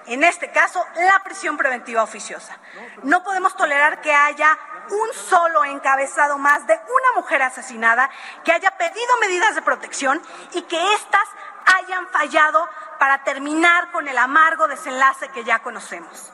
en 0.09 0.25
este 0.25 0.51
caso, 0.51 0.85
la 0.97 1.23
prisión 1.23 1.57
preventiva 1.57 2.03
oficiosa. 2.03 2.57
No 3.03 3.23
podemos 3.23 3.57
tolerar 3.57 4.01
que 4.01 4.13
haya 4.13 4.59
un 4.91 5.13
solo 5.13 5.65
encabezado 5.65 6.39
más 6.39 6.67
de 6.67 6.75
una 6.75 7.21
mujer 7.21 7.43
asesinada 7.43 8.09
que 8.45 8.53
haya 8.53 8.71
pedido 8.77 9.17
medidas 9.21 9.55
de 9.55 9.63
protección 9.63 10.23
y 10.53 10.63
que 10.63 10.95
éstas 10.95 11.29
hayan 11.77 12.09
fallado 12.09 12.69
para 12.99 13.23
terminar 13.25 13.91
con 13.91 14.09
el 14.09 14.17
amargo 14.17 14.67
desenlace 14.69 15.29
que 15.29 15.45
ya 15.45 15.61
conocemos. 15.61 16.33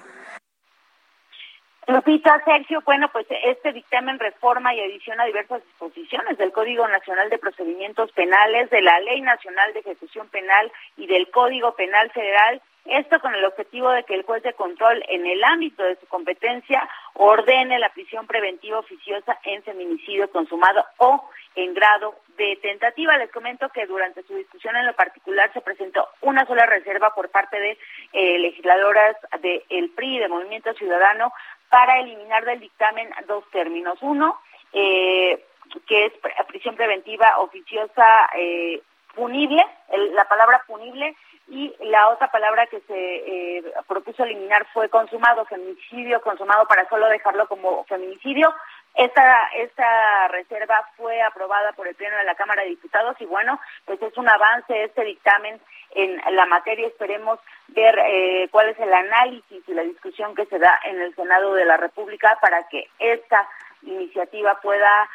Lupita, 1.87 2.43
Sergio, 2.47 2.81
bueno, 2.87 3.09
pues 3.13 3.27
este 3.31 3.73
dictamen 3.73 4.19
reforma 4.19 4.75
y 4.75 4.81
adiciona 4.81 5.27
diversas 5.27 5.63
disposiciones 5.65 6.39
del 6.39 6.51
Código 6.51 6.89
Nacional 6.89 7.29
de 7.29 7.39
Procedimientos 7.39 8.11
Penales, 8.13 8.71
de 8.71 8.81
la 8.81 8.99
Ley 9.01 9.21
Nacional 9.21 9.73
de 9.75 9.81
Ejecución 9.81 10.29
Penal 10.29 10.73
y 10.97 11.07
del 11.07 11.31
Código 11.31 11.75
Penal 11.75 12.11
Federal. 12.13 12.63
Esto 12.87 13.19
con 13.21 13.35
el 13.35 13.45
objetivo 13.45 13.91
de 13.91 14.05
que 14.05 14.15
el 14.15 14.25
juez 14.25 14.43
de 14.43 14.53
control, 14.55 15.03
en 15.09 15.27
el 15.27 15.43
ámbito 15.45 15.83
de 15.83 15.97
su 15.97 16.07
competencia, 16.07 16.89
ordene 17.15 17.79
la 17.79 17.91
prisión 17.91 18.27
preventiva 18.27 18.79
oficiosa 18.79 19.39
en 19.45 19.63
feminicidio 19.63 20.31
consumado 20.31 20.85
o 20.99 21.29
en 21.55 21.73
grado 21.75 22.15
de 22.37 22.59
tentativa. 22.61 23.17
Les 23.17 23.31
comento 23.31 23.69
que 23.71 23.87
durante 23.87 24.23
su 24.25 24.35
discusión 24.35 24.77
en 24.77 24.87
lo 24.87 24.95
particular 24.95 25.53
se 25.53 25.61
presentó 25.61 26.09
una 26.21 26.45
sola 26.47 26.67
reserva 26.67 27.15
por 27.15 27.31
parte 27.31 27.59
de 27.59 27.79
eh, 28.13 28.39
legisladoras 28.39 29.17
del 29.41 29.91
PRI, 29.91 30.19
de 30.19 30.29
Movimiento 30.29 30.73
Ciudadano, 30.75 31.33
para 31.75 31.99
eliminar 31.99 32.45
del 32.45 32.61
dictamen 32.61 33.11
dos 33.27 33.43
términos. 33.51 33.99
Uno, 34.01 34.39
eh, 34.73 35.45
que 35.89 36.05
es 36.05 36.13
prisión 36.47 36.77
preventiva 36.77 37.39
oficiosa 37.39 38.31
eh, 38.37 38.81
punible, 39.13 39.61
la 40.13 40.25
palabra 40.29 40.63
punible, 40.69 41.17
y 41.49 41.75
la 41.81 42.11
otra 42.11 42.31
palabra 42.31 42.69
que 42.69 42.79
se 42.83 43.57
eh, 43.57 43.65
propuso 43.89 44.23
eliminar 44.23 44.65
fue 44.73 44.89
consumado, 44.89 45.45
feminicidio 45.47 46.21
consumado 46.21 46.65
para 46.69 46.89
solo 46.89 47.09
dejarlo 47.09 47.49
como 47.49 47.83
feminicidio. 47.87 48.55
Esta, 48.95 49.49
esta 49.57 50.29
reserva 50.29 50.89
fue 50.97 51.21
aprobada 51.21 51.73
por 51.73 51.89
el 51.89 51.97
Pleno 51.97 52.17
de 52.17 52.25
la 52.25 52.37
Cámara 52.37 52.63
de 52.63 52.71
Diputados 52.71 53.17
y 53.19 53.25
bueno, 53.25 53.61
pues 53.87 54.01
es 54.01 54.17
un 54.17 54.29
avance 54.29 54.85
este 54.85 55.03
dictamen 55.05 55.61
en 55.97 56.21
la 56.37 56.47
materia. 56.47 56.87
Esperemos 56.87 57.41
ver 57.69 57.99
eh, 57.99 58.49
cuál 58.53 58.69
es 58.69 58.79
el 58.79 58.95
análisis 58.95 59.63
y 59.67 59.75
la 59.75 59.83
discusión 59.83 60.35
que 60.37 60.47
se 60.47 60.61
da 60.61 60.79
en 60.85 61.01
el 61.01 61.15
Senado 61.17 61.55
de 61.55 61.65
la 61.65 61.77
República 61.77 62.39
para 62.41 62.69
que 62.69 62.89
esta 63.01 63.49
iniciativa 63.83 64.61
pueda 64.61 65.09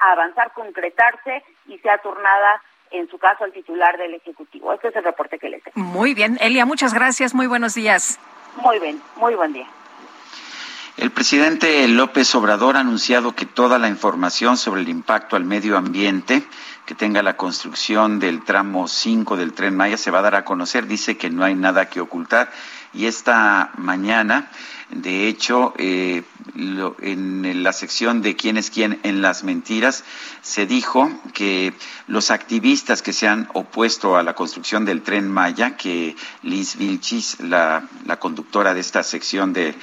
avanzar, 0.00 0.52
concretarse 0.52 1.44
y 1.66 1.78
sea 1.78 1.98
turnada 1.98 2.60
en 2.90 3.08
su 3.08 3.18
caso 3.18 3.44
al 3.44 3.52
titular 3.52 3.96
del 3.96 4.14
Ejecutivo. 4.14 4.72
Este 4.72 4.88
es 4.88 4.96
el 4.96 5.04
reporte 5.04 5.38
que 5.38 5.48
le 5.48 5.60
tengo. 5.60 5.78
Muy 5.78 6.14
bien, 6.14 6.36
Elia, 6.40 6.66
muchas 6.66 6.92
gracias. 6.92 7.32
Muy 7.32 7.46
buenos 7.46 7.74
días. 7.74 8.18
Muy 8.56 8.78
bien, 8.80 9.00
muy 9.16 9.34
buen 9.34 9.52
día. 9.52 9.66
El 10.96 11.10
presidente 11.10 11.88
López 11.88 12.32
Obrador 12.36 12.76
ha 12.76 12.80
anunciado 12.80 13.34
que 13.34 13.46
toda 13.46 13.80
la 13.80 13.88
información 13.88 14.56
sobre 14.56 14.82
el 14.82 14.88
impacto 14.88 15.34
al 15.34 15.44
medio 15.44 15.76
ambiente 15.76 16.46
que 16.86 16.94
tenga 16.94 17.20
la 17.20 17.36
construcción 17.36 18.20
del 18.20 18.44
tramo 18.44 18.86
5 18.86 19.36
del 19.36 19.54
tren 19.54 19.76
Maya 19.76 19.96
se 19.96 20.12
va 20.12 20.20
a 20.20 20.22
dar 20.22 20.36
a 20.36 20.44
conocer. 20.44 20.86
Dice 20.86 21.16
que 21.16 21.30
no 21.30 21.42
hay 21.42 21.56
nada 21.56 21.88
que 21.88 22.00
ocultar. 22.00 22.52
Y 22.92 23.06
esta 23.06 23.72
mañana 23.76 24.50
de 24.94 25.26
hecho, 25.26 25.74
eh, 25.76 26.22
en 26.56 27.62
la 27.64 27.72
sección 27.72 28.22
de 28.22 28.36
quién 28.36 28.56
es 28.56 28.70
quién 28.70 29.00
en 29.02 29.22
las 29.22 29.42
mentiras, 29.42 30.04
se 30.40 30.66
dijo 30.66 31.10
que 31.32 31.74
los 32.06 32.30
activistas 32.30 33.02
que 33.02 33.12
se 33.12 33.26
han 33.26 33.48
opuesto 33.54 34.16
a 34.16 34.22
la 34.22 34.34
construcción 34.34 34.84
del 34.84 35.02
tren 35.02 35.28
Maya, 35.28 35.76
que 35.76 36.14
Liz 36.42 36.76
Vilchis, 36.76 37.40
la, 37.40 37.88
conductora 38.20 38.72
de 38.72 38.80
esta 38.80 39.02
sección 39.02 39.52
del 39.52 39.74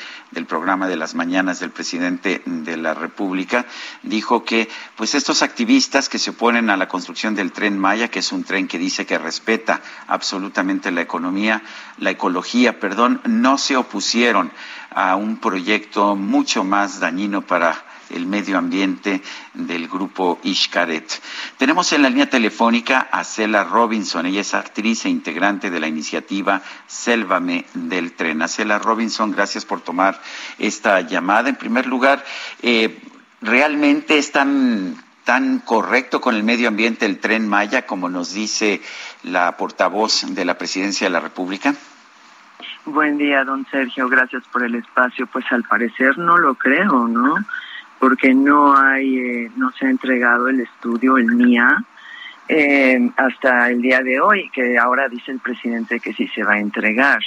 programa 0.47 0.87
de 0.87 0.95
las 0.95 1.13
mañanas 1.13 1.59
del 1.59 1.71
presidente 1.71 2.41
de 2.45 2.77
la 2.77 2.93
República, 2.93 3.65
dijo 4.03 4.45
que 4.45 4.69
pues 4.95 5.13
estos 5.13 5.41
activistas 5.41 6.07
que 6.07 6.19
se 6.19 6.29
oponen 6.29 6.69
a 6.69 6.77
la 6.77 6.87
construcción 6.87 7.35
del 7.35 7.51
tren 7.51 7.77
Maya, 7.77 8.07
que 8.07 8.19
es 8.19 8.31
un 8.31 8.45
tren 8.45 8.67
que 8.69 8.77
dice 8.77 9.05
que 9.05 9.17
respeta 9.17 9.81
absolutamente 10.07 10.89
la 10.91 11.01
economía, 11.01 11.63
la 11.97 12.11
ecología, 12.11 12.79
perdón, 12.79 13.19
no 13.25 13.57
se 13.57 13.75
opusieron 13.75 14.51
un 15.15 15.37
proyecto 15.37 16.15
mucho 16.15 16.63
más 16.63 16.99
dañino 16.99 17.41
para 17.41 17.85
el 18.09 18.25
medio 18.25 18.57
ambiente 18.57 19.21
del 19.53 19.87
grupo 19.87 20.39
Ishkaret. 20.43 21.21
Tenemos 21.57 21.91
en 21.93 22.03
la 22.03 22.09
línea 22.09 22.29
telefónica 22.29 23.07
a 23.11 23.23
Cela 23.23 23.63
Robinson. 23.63 24.25
Ella 24.25 24.41
es 24.41 24.53
actriz 24.53 25.05
e 25.05 25.09
integrante 25.09 25.69
de 25.69 25.79
la 25.79 25.87
iniciativa 25.87 26.61
Sélvame 26.87 27.65
del 27.73 28.13
Tren. 28.13 28.41
A 28.41 28.47
Cela 28.47 28.79
Robinson, 28.79 29.31
gracias 29.31 29.65
por 29.65 29.81
tomar 29.81 30.21
esta 30.59 31.01
llamada. 31.01 31.49
En 31.49 31.55
primer 31.55 31.85
lugar, 31.87 32.23
eh, 32.61 32.99
¿realmente 33.41 34.17
es 34.17 34.31
tan, 34.31 35.01
tan 35.23 35.59
correcto 35.59 36.21
con 36.21 36.35
el 36.35 36.43
medio 36.43 36.67
ambiente 36.67 37.05
el 37.05 37.19
tren 37.19 37.47
Maya 37.47 37.85
como 37.85 38.09
nos 38.09 38.33
dice 38.33 38.81
la 39.23 39.57
portavoz 39.57 40.25
de 40.27 40.45
la 40.45 40.57
Presidencia 40.57 41.07
de 41.07 41.11
la 41.11 41.19
República? 41.19 41.75
Buen 42.85 43.19
día, 43.19 43.43
don 43.43 43.65
Sergio. 43.67 44.09
Gracias 44.09 44.43
por 44.51 44.63
el 44.63 44.73
espacio. 44.73 45.27
Pues 45.27 45.45
al 45.51 45.63
parecer 45.63 46.17
no 46.17 46.37
lo 46.37 46.55
creo, 46.55 47.07
¿no? 47.07 47.35
Porque 47.99 48.33
no 48.33 48.75
hay, 48.75 49.19
eh, 49.19 49.51
no 49.55 49.71
se 49.71 49.85
ha 49.85 49.89
entregado 49.91 50.47
el 50.47 50.61
estudio, 50.61 51.17
el 51.17 51.27
MIA, 51.27 51.83
eh, 52.47 53.11
hasta 53.17 53.69
el 53.69 53.83
día 53.83 54.01
de 54.01 54.19
hoy, 54.19 54.49
que 54.49 54.79
ahora 54.79 55.07
dice 55.07 55.31
el 55.31 55.39
presidente 55.39 55.99
que 55.99 56.13
sí 56.13 56.27
se 56.29 56.43
va 56.43 56.53
a 56.53 56.59
entregar. 56.59 57.21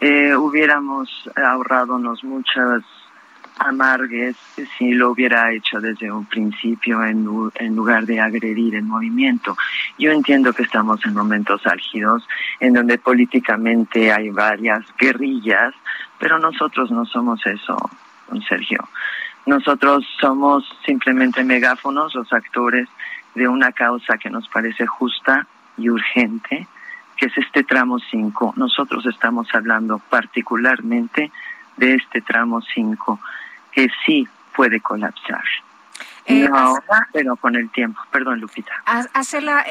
Eh, 0.00 0.36
hubiéramos 0.36 1.28
ahorradonos 1.34 2.22
muchas 2.22 2.84
amargues 3.58 4.36
si 4.76 4.92
lo 4.92 5.10
hubiera 5.10 5.52
hecho 5.52 5.80
desde 5.80 6.10
un 6.10 6.26
principio 6.26 7.04
en, 7.04 7.24
lugar 7.74 8.04
de 8.06 8.20
agredir 8.20 8.74
el 8.74 8.84
movimiento. 8.84 9.56
Yo 9.98 10.10
entiendo 10.10 10.52
que 10.52 10.64
estamos 10.64 11.04
en 11.06 11.14
momentos 11.14 11.66
álgidos 11.66 12.26
en 12.60 12.72
donde 12.72 12.98
políticamente 12.98 14.12
hay 14.12 14.30
varias 14.30 14.84
guerrillas, 14.98 15.74
pero 16.18 16.38
nosotros 16.38 16.90
no 16.90 17.04
somos 17.04 17.44
eso, 17.46 17.76
don 18.28 18.42
Sergio. 18.42 18.88
Nosotros 19.46 20.04
somos 20.20 20.64
simplemente 20.84 21.44
megáfonos, 21.44 22.14
los 22.14 22.32
actores 22.32 22.88
de 23.34 23.46
una 23.46 23.72
causa 23.72 24.16
que 24.16 24.30
nos 24.30 24.48
parece 24.48 24.86
justa 24.86 25.46
y 25.76 25.90
urgente, 25.90 26.66
que 27.16 27.26
es 27.26 27.38
este 27.38 27.62
tramo 27.62 27.98
5. 27.98 28.54
Nosotros 28.56 29.04
estamos 29.06 29.48
hablando 29.52 29.98
particularmente 29.98 31.30
de 31.76 31.94
este 31.94 32.20
tramo 32.20 32.62
5 32.62 33.20
que 33.74 33.88
sí 34.04 34.26
puede 34.54 34.80
colapsar. 34.80 35.44
Eh, 36.26 36.48
no 36.48 36.56
ahora, 36.56 37.08
pero 37.12 37.36
con 37.36 37.54
el 37.54 37.70
tiempo. 37.70 38.00
Perdón, 38.10 38.40
Lupita. 38.40 38.72
Hacela, 39.12 39.64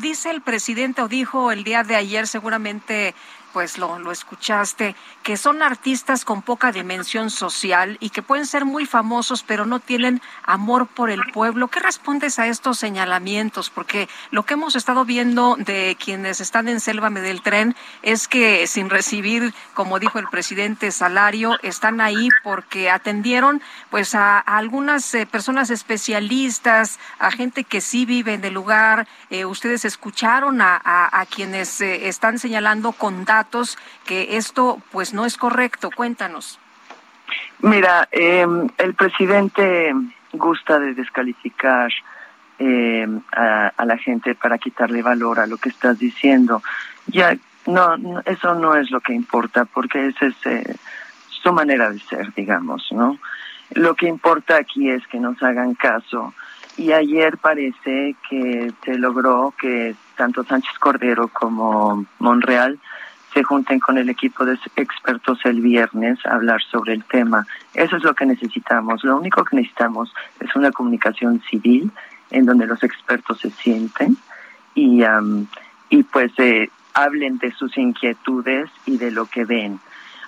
dice 0.00 0.30
el 0.30 0.42
presidente 0.42 1.02
o 1.02 1.08
dijo 1.08 1.50
el 1.50 1.64
día 1.64 1.82
de 1.82 1.96
ayer 1.96 2.28
seguramente 2.28 3.14
pues 3.52 3.78
lo, 3.78 3.98
lo 3.98 4.12
escuchaste, 4.12 4.94
que 5.22 5.36
son 5.36 5.62
artistas 5.62 6.24
con 6.24 6.42
poca 6.42 6.72
dimensión 6.72 7.30
social 7.30 7.96
y 8.00 8.10
que 8.10 8.22
pueden 8.22 8.46
ser 8.46 8.64
muy 8.64 8.86
famosos, 8.86 9.42
pero 9.42 9.66
no 9.66 9.80
tienen 9.80 10.20
amor 10.44 10.86
por 10.86 11.10
el 11.10 11.22
pueblo. 11.32 11.68
¿Qué 11.68 11.80
respondes 11.80 12.38
a 12.38 12.46
estos 12.46 12.78
señalamientos? 12.78 13.70
Porque 13.70 14.08
lo 14.30 14.44
que 14.44 14.54
hemos 14.54 14.76
estado 14.76 15.04
viendo 15.04 15.56
de 15.58 15.96
quienes 16.02 16.40
están 16.40 16.68
en 16.68 16.80
Sélvame 16.80 17.20
del 17.20 17.42
Tren 17.42 17.74
es 18.02 18.28
que 18.28 18.66
sin 18.66 18.90
recibir, 18.90 19.54
como 19.74 19.98
dijo 19.98 20.18
el 20.18 20.28
presidente, 20.28 20.90
salario, 20.90 21.58
están 21.62 22.00
ahí 22.00 22.28
porque 22.42 22.90
atendieron 22.90 23.62
pues 23.90 24.14
a, 24.14 24.38
algunas 24.38 25.14
eh, 25.14 25.26
personas 25.26 25.70
especialistas, 25.70 26.98
a 27.18 27.30
gente 27.30 27.64
que 27.64 27.80
sí 27.80 28.06
vive 28.06 28.34
en 28.34 28.44
el 28.44 28.54
lugar. 28.54 29.06
Eh, 29.30 29.44
ustedes 29.44 29.84
escucharon 29.84 30.60
a, 30.60 30.80
a, 30.82 31.20
a 31.20 31.26
quienes 31.26 31.80
eh, 31.80 32.08
están 32.08 32.38
señalando 32.38 32.92
con 32.92 33.24
datos 33.24 33.37
que 34.06 34.36
esto 34.36 34.80
pues 34.90 35.14
no 35.14 35.24
es 35.24 35.36
correcto. 35.36 35.90
Cuéntanos. 35.94 36.58
Mira, 37.60 38.08
eh, 38.12 38.46
el 38.78 38.94
presidente 38.94 39.92
gusta 40.32 40.78
de 40.78 40.94
descalificar 40.94 41.90
eh, 42.58 43.06
a, 43.32 43.84
la 43.84 43.98
gente 43.98 44.34
para 44.34 44.58
quitarle 44.58 45.02
valor 45.02 45.40
a 45.40 45.46
lo 45.46 45.58
que 45.58 45.68
estás 45.68 45.98
diciendo. 45.98 46.62
Ya, 47.06 47.36
no, 47.66 47.96
no 47.96 48.20
eso 48.24 48.54
no 48.54 48.76
es 48.76 48.90
lo 48.90 49.00
que 49.00 49.12
importa, 49.12 49.64
porque 49.64 50.08
esa 50.08 50.26
es 50.26 50.46
eh, 50.46 50.76
su 51.28 51.52
manera 51.52 51.90
de 51.90 51.98
ser, 52.00 52.32
digamos, 52.34 52.88
¿no? 52.90 53.18
Lo 53.70 53.94
que 53.94 54.06
importa 54.06 54.56
aquí 54.56 54.90
es 54.90 55.06
que 55.06 55.20
nos 55.20 55.42
hagan 55.42 55.74
caso. 55.74 56.34
Y 56.76 56.92
ayer 56.92 57.38
parece 57.38 58.14
que 58.28 58.72
se 58.84 58.98
logró 58.98 59.52
que 59.58 59.94
tanto 60.16 60.44
Sánchez 60.44 60.78
Cordero 60.78 61.28
como 61.28 62.06
Monreal 62.18 62.78
se 63.32 63.42
junten 63.42 63.78
con 63.78 63.98
el 63.98 64.08
equipo 64.08 64.44
de 64.44 64.58
expertos 64.76 65.38
el 65.44 65.60
viernes 65.60 66.18
a 66.26 66.34
hablar 66.34 66.62
sobre 66.62 66.94
el 66.94 67.04
tema. 67.04 67.46
Eso 67.74 67.96
es 67.96 68.02
lo 68.02 68.14
que 68.14 68.26
necesitamos. 68.26 69.04
Lo 69.04 69.16
único 69.16 69.44
que 69.44 69.56
necesitamos 69.56 70.12
es 70.40 70.54
una 70.56 70.72
comunicación 70.72 71.40
civil 71.48 71.90
en 72.30 72.46
donde 72.46 72.66
los 72.66 72.82
expertos 72.82 73.40
se 73.40 73.50
sienten 73.50 74.16
y, 74.74 75.02
um, 75.02 75.46
y 75.90 76.02
pues 76.02 76.32
eh, 76.38 76.70
hablen 76.94 77.38
de 77.38 77.52
sus 77.52 77.76
inquietudes 77.76 78.70
y 78.86 78.96
de 78.96 79.10
lo 79.10 79.26
que 79.26 79.44
ven. 79.44 79.78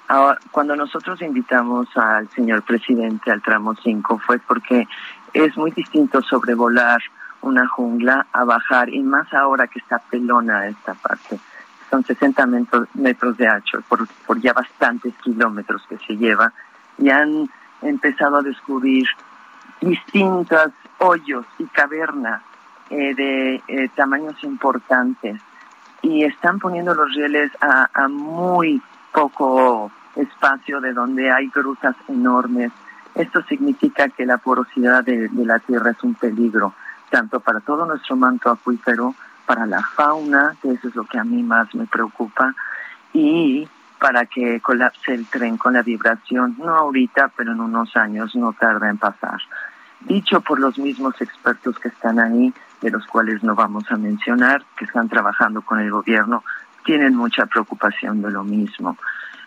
Ahora, 0.08 0.38
cuando 0.50 0.74
nosotros 0.76 1.22
invitamos 1.22 1.88
al 1.96 2.28
señor 2.30 2.62
presidente 2.62 3.30
al 3.30 3.42
tramo 3.42 3.74
5 3.74 4.18
fue 4.26 4.38
porque 4.40 4.88
es 5.32 5.56
muy 5.56 5.70
distinto 5.70 6.20
sobrevolar 6.22 7.00
una 7.42 7.66
jungla 7.68 8.26
a 8.32 8.44
bajar 8.44 8.88
y 8.90 9.02
más 9.02 9.32
ahora 9.32 9.68
que 9.68 9.78
está 9.78 9.98
pelona 9.98 10.66
esta 10.66 10.94
parte 10.94 11.38
son 11.90 12.04
60 12.04 12.46
metros, 12.94 13.36
de 13.36 13.48
ancho 13.48 13.82
por, 13.88 14.06
por 14.26 14.40
ya 14.40 14.52
bastantes 14.52 15.12
kilómetros 15.22 15.82
que 15.88 15.98
se 15.98 16.16
lleva 16.16 16.52
y 16.98 17.10
han 17.10 17.50
empezado 17.82 18.36
a 18.36 18.42
descubrir 18.42 19.06
distintos 19.80 20.70
hoyos 20.98 21.44
y 21.58 21.64
cavernas 21.66 22.42
eh, 22.90 23.14
de 23.14 23.62
eh, 23.66 23.88
tamaños 23.94 24.42
importantes 24.44 25.40
y 26.02 26.24
están 26.24 26.58
poniendo 26.58 26.94
los 26.94 27.12
rieles 27.14 27.50
a, 27.60 27.88
a 27.92 28.08
muy 28.08 28.80
poco 29.12 29.90
espacio 30.16 30.80
de 30.80 30.92
donde 30.92 31.30
hay 31.30 31.48
grutas 31.48 31.96
enormes. 32.08 32.72
Esto 33.14 33.42
significa 33.42 34.08
que 34.08 34.24
la 34.24 34.38
porosidad 34.38 35.04
de, 35.04 35.28
de 35.28 35.44
la 35.44 35.58
tierra 35.58 35.90
es 35.90 36.02
un 36.02 36.14
peligro, 36.14 36.74
tanto 37.10 37.40
para 37.40 37.60
todo 37.60 37.86
nuestro 37.86 38.16
manto 38.16 38.50
acuífero, 38.50 39.14
para 39.50 39.66
la 39.66 39.82
fauna, 39.82 40.54
que 40.62 40.70
eso 40.70 40.86
es 40.86 40.94
lo 40.94 41.02
que 41.02 41.18
a 41.18 41.24
mí 41.24 41.42
más 41.42 41.74
me 41.74 41.84
preocupa, 41.84 42.54
y 43.12 43.68
para 43.98 44.24
que 44.26 44.60
colapse 44.60 45.12
el 45.12 45.26
tren 45.26 45.56
con 45.56 45.72
la 45.72 45.82
vibración, 45.82 46.54
no 46.56 46.72
ahorita, 46.72 47.32
pero 47.36 47.50
en 47.50 47.60
unos 47.60 47.96
años 47.96 48.36
no 48.36 48.52
tarda 48.52 48.88
en 48.88 48.96
pasar. 48.96 49.40
Dicho 50.02 50.40
por 50.40 50.60
los 50.60 50.78
mismos 50.78 51.20
expertos 51.20 51.80
que 51.80 51.88
están 51.88 52.20
ahí, 52.20 52.54
de 52.80 52.90
los 52.92 53.04
cuales 53.08 53.42
no 53.42 53.56
vamos 53.56 53.90
a 53.90 53.96
mencionar, 53.96 54.62
que 54.76 54.84
están 54.84 55.08
trabajando 55.08 55.62
con 55.62 55.80
el 55.80 55.90
gobierno, 55.90 56.44
tienen 56.84 57.16
mucha 57.16 57.46
preocupación 57.46 58.22
de 58.22 58.30
lo 58.30 58.44
mismo. 58.44 58.96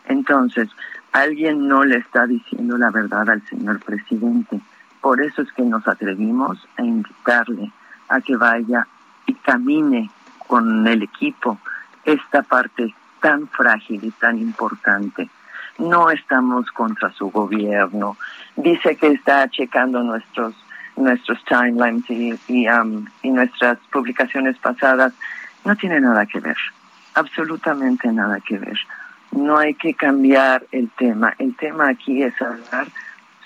Entonces, 0.10 0.68
alguien 1.14 1.66
no 1.70 1.86
le 1.86 2.00
está 2.00 2.28
diciendo 2.28 2.78
la 2.78 2.92
verdad 2.92 3.30
al 3.30 3.42
señor 3.48 3.80
presidente. 3.80 4.60
Por 5.00 5.22
eso 5.22 5.44
es 5.44 5.52
que 5.54 5.64
nos 5.64 5.88
atrevimos 5.88 6.68
a 6.78 6.82
invitarle 6.82 7.72
a 8.10 8.20
que 8.20 8.36
vaya 8.36 8.86
y 9.26 9.34
camine 9.36 10.10
con 10.48 10.88
el 10.88 11.04
equipo 11.04 11.58
esta 12.06 12.42
parte 12.44 12.94
tan 13.22 13.48
frágil 13.48 14.04
y 14.04 14.12
tan 14.12 14.38
importante. 14.38 15.30
No 15.78 16.10
estamos 16.12 16.70
contra 16.72 17.12
su 17.14 17.32
gobierno. 17.32 18.18
Dice 18.56 18.96
que 18.96 19.08
está 19.08 19.48
checando 19.50 20.04
nuestros 20.04 20.54
nuestros 20.96 21.44
timelines 21.46 22.08
y, 22.48 22.68
um, 22.68 23.06
y 23.24 23.32
nuestras 23.32 23.80
publicaciones 23.92 24.58
pasadas. 24.58 25.14
No 25.66 25.76
tiene 25.76 26.00
nada 26.00 26.26
que 26.26 26.40
ver, 26.40 26.58
absolutamente 27.16 28.12
nada 28.12 28.40
que 28.42 28.58
ver. 28.58 28.78
No 29.32 29.58
hay 29.58 29.74
que 29.74 29.94
cambiar 29.94 30.66
el 30.72 30.90
tema. 30.92 31.34
El 31.40 31.56
tema 31.56 31.90
aquí 31.90 32.22
es 32.22 32.40
hablar 32.42 32.88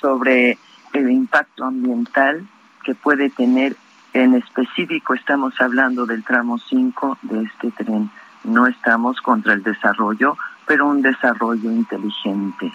sobre 0.01 0.57
el 0.93 1.09
impacto 1.09 1.63
ambiental 1.63 2.45
que 2.83 2.95
puede 2.95 3.29
tener 3.29 3.75
en 4.23 4.33
específico 4.33 5.13
estamos 5.13 5.53
hablando 5.61 6.07
del 6.07 6.23
tramo 6.23 6.57
5 6.57 7.19
de 7.21 7.43
este 7.43 7.71
tren. 7.71 8.09
No 8.43 8.65
estamos 8.65 9.21
contra 9.21 9.53
el 9.53 9.61
desarrollo, 9.61 10.37
pero 10.65 10.87
un 10.87 11.03
desarrollo 11.03 11.71
inteligente, 11.71 12.71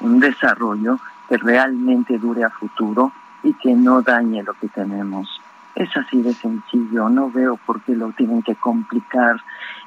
un 0.00 0.20
desarrollo 0.20 0.98
que 1.28 1.36
realmente 1.36 2.16
dure 2.18 2.44
a 2.44 2.50
futuro 2.50 3.12
y 3.42 3.52
que 3.54 3.74
no 3.74 4.00
dañe 4.00 4.42
lo 4.42 4.54
que 4.54 4.68
tenemos. 4.68 5.28
Es 5.74 5.94
así 5.94 6.22
de 6.22 6.32
sencillo, 6.32 7.10
no 7.10 7.30
veo 7.30 7.58
por 7.58 7.82
qué 7.82 7.94
lo 7.94 8.12
tienen 8.12 8.42
que 8.42 8.54
complicar 8.54 9.36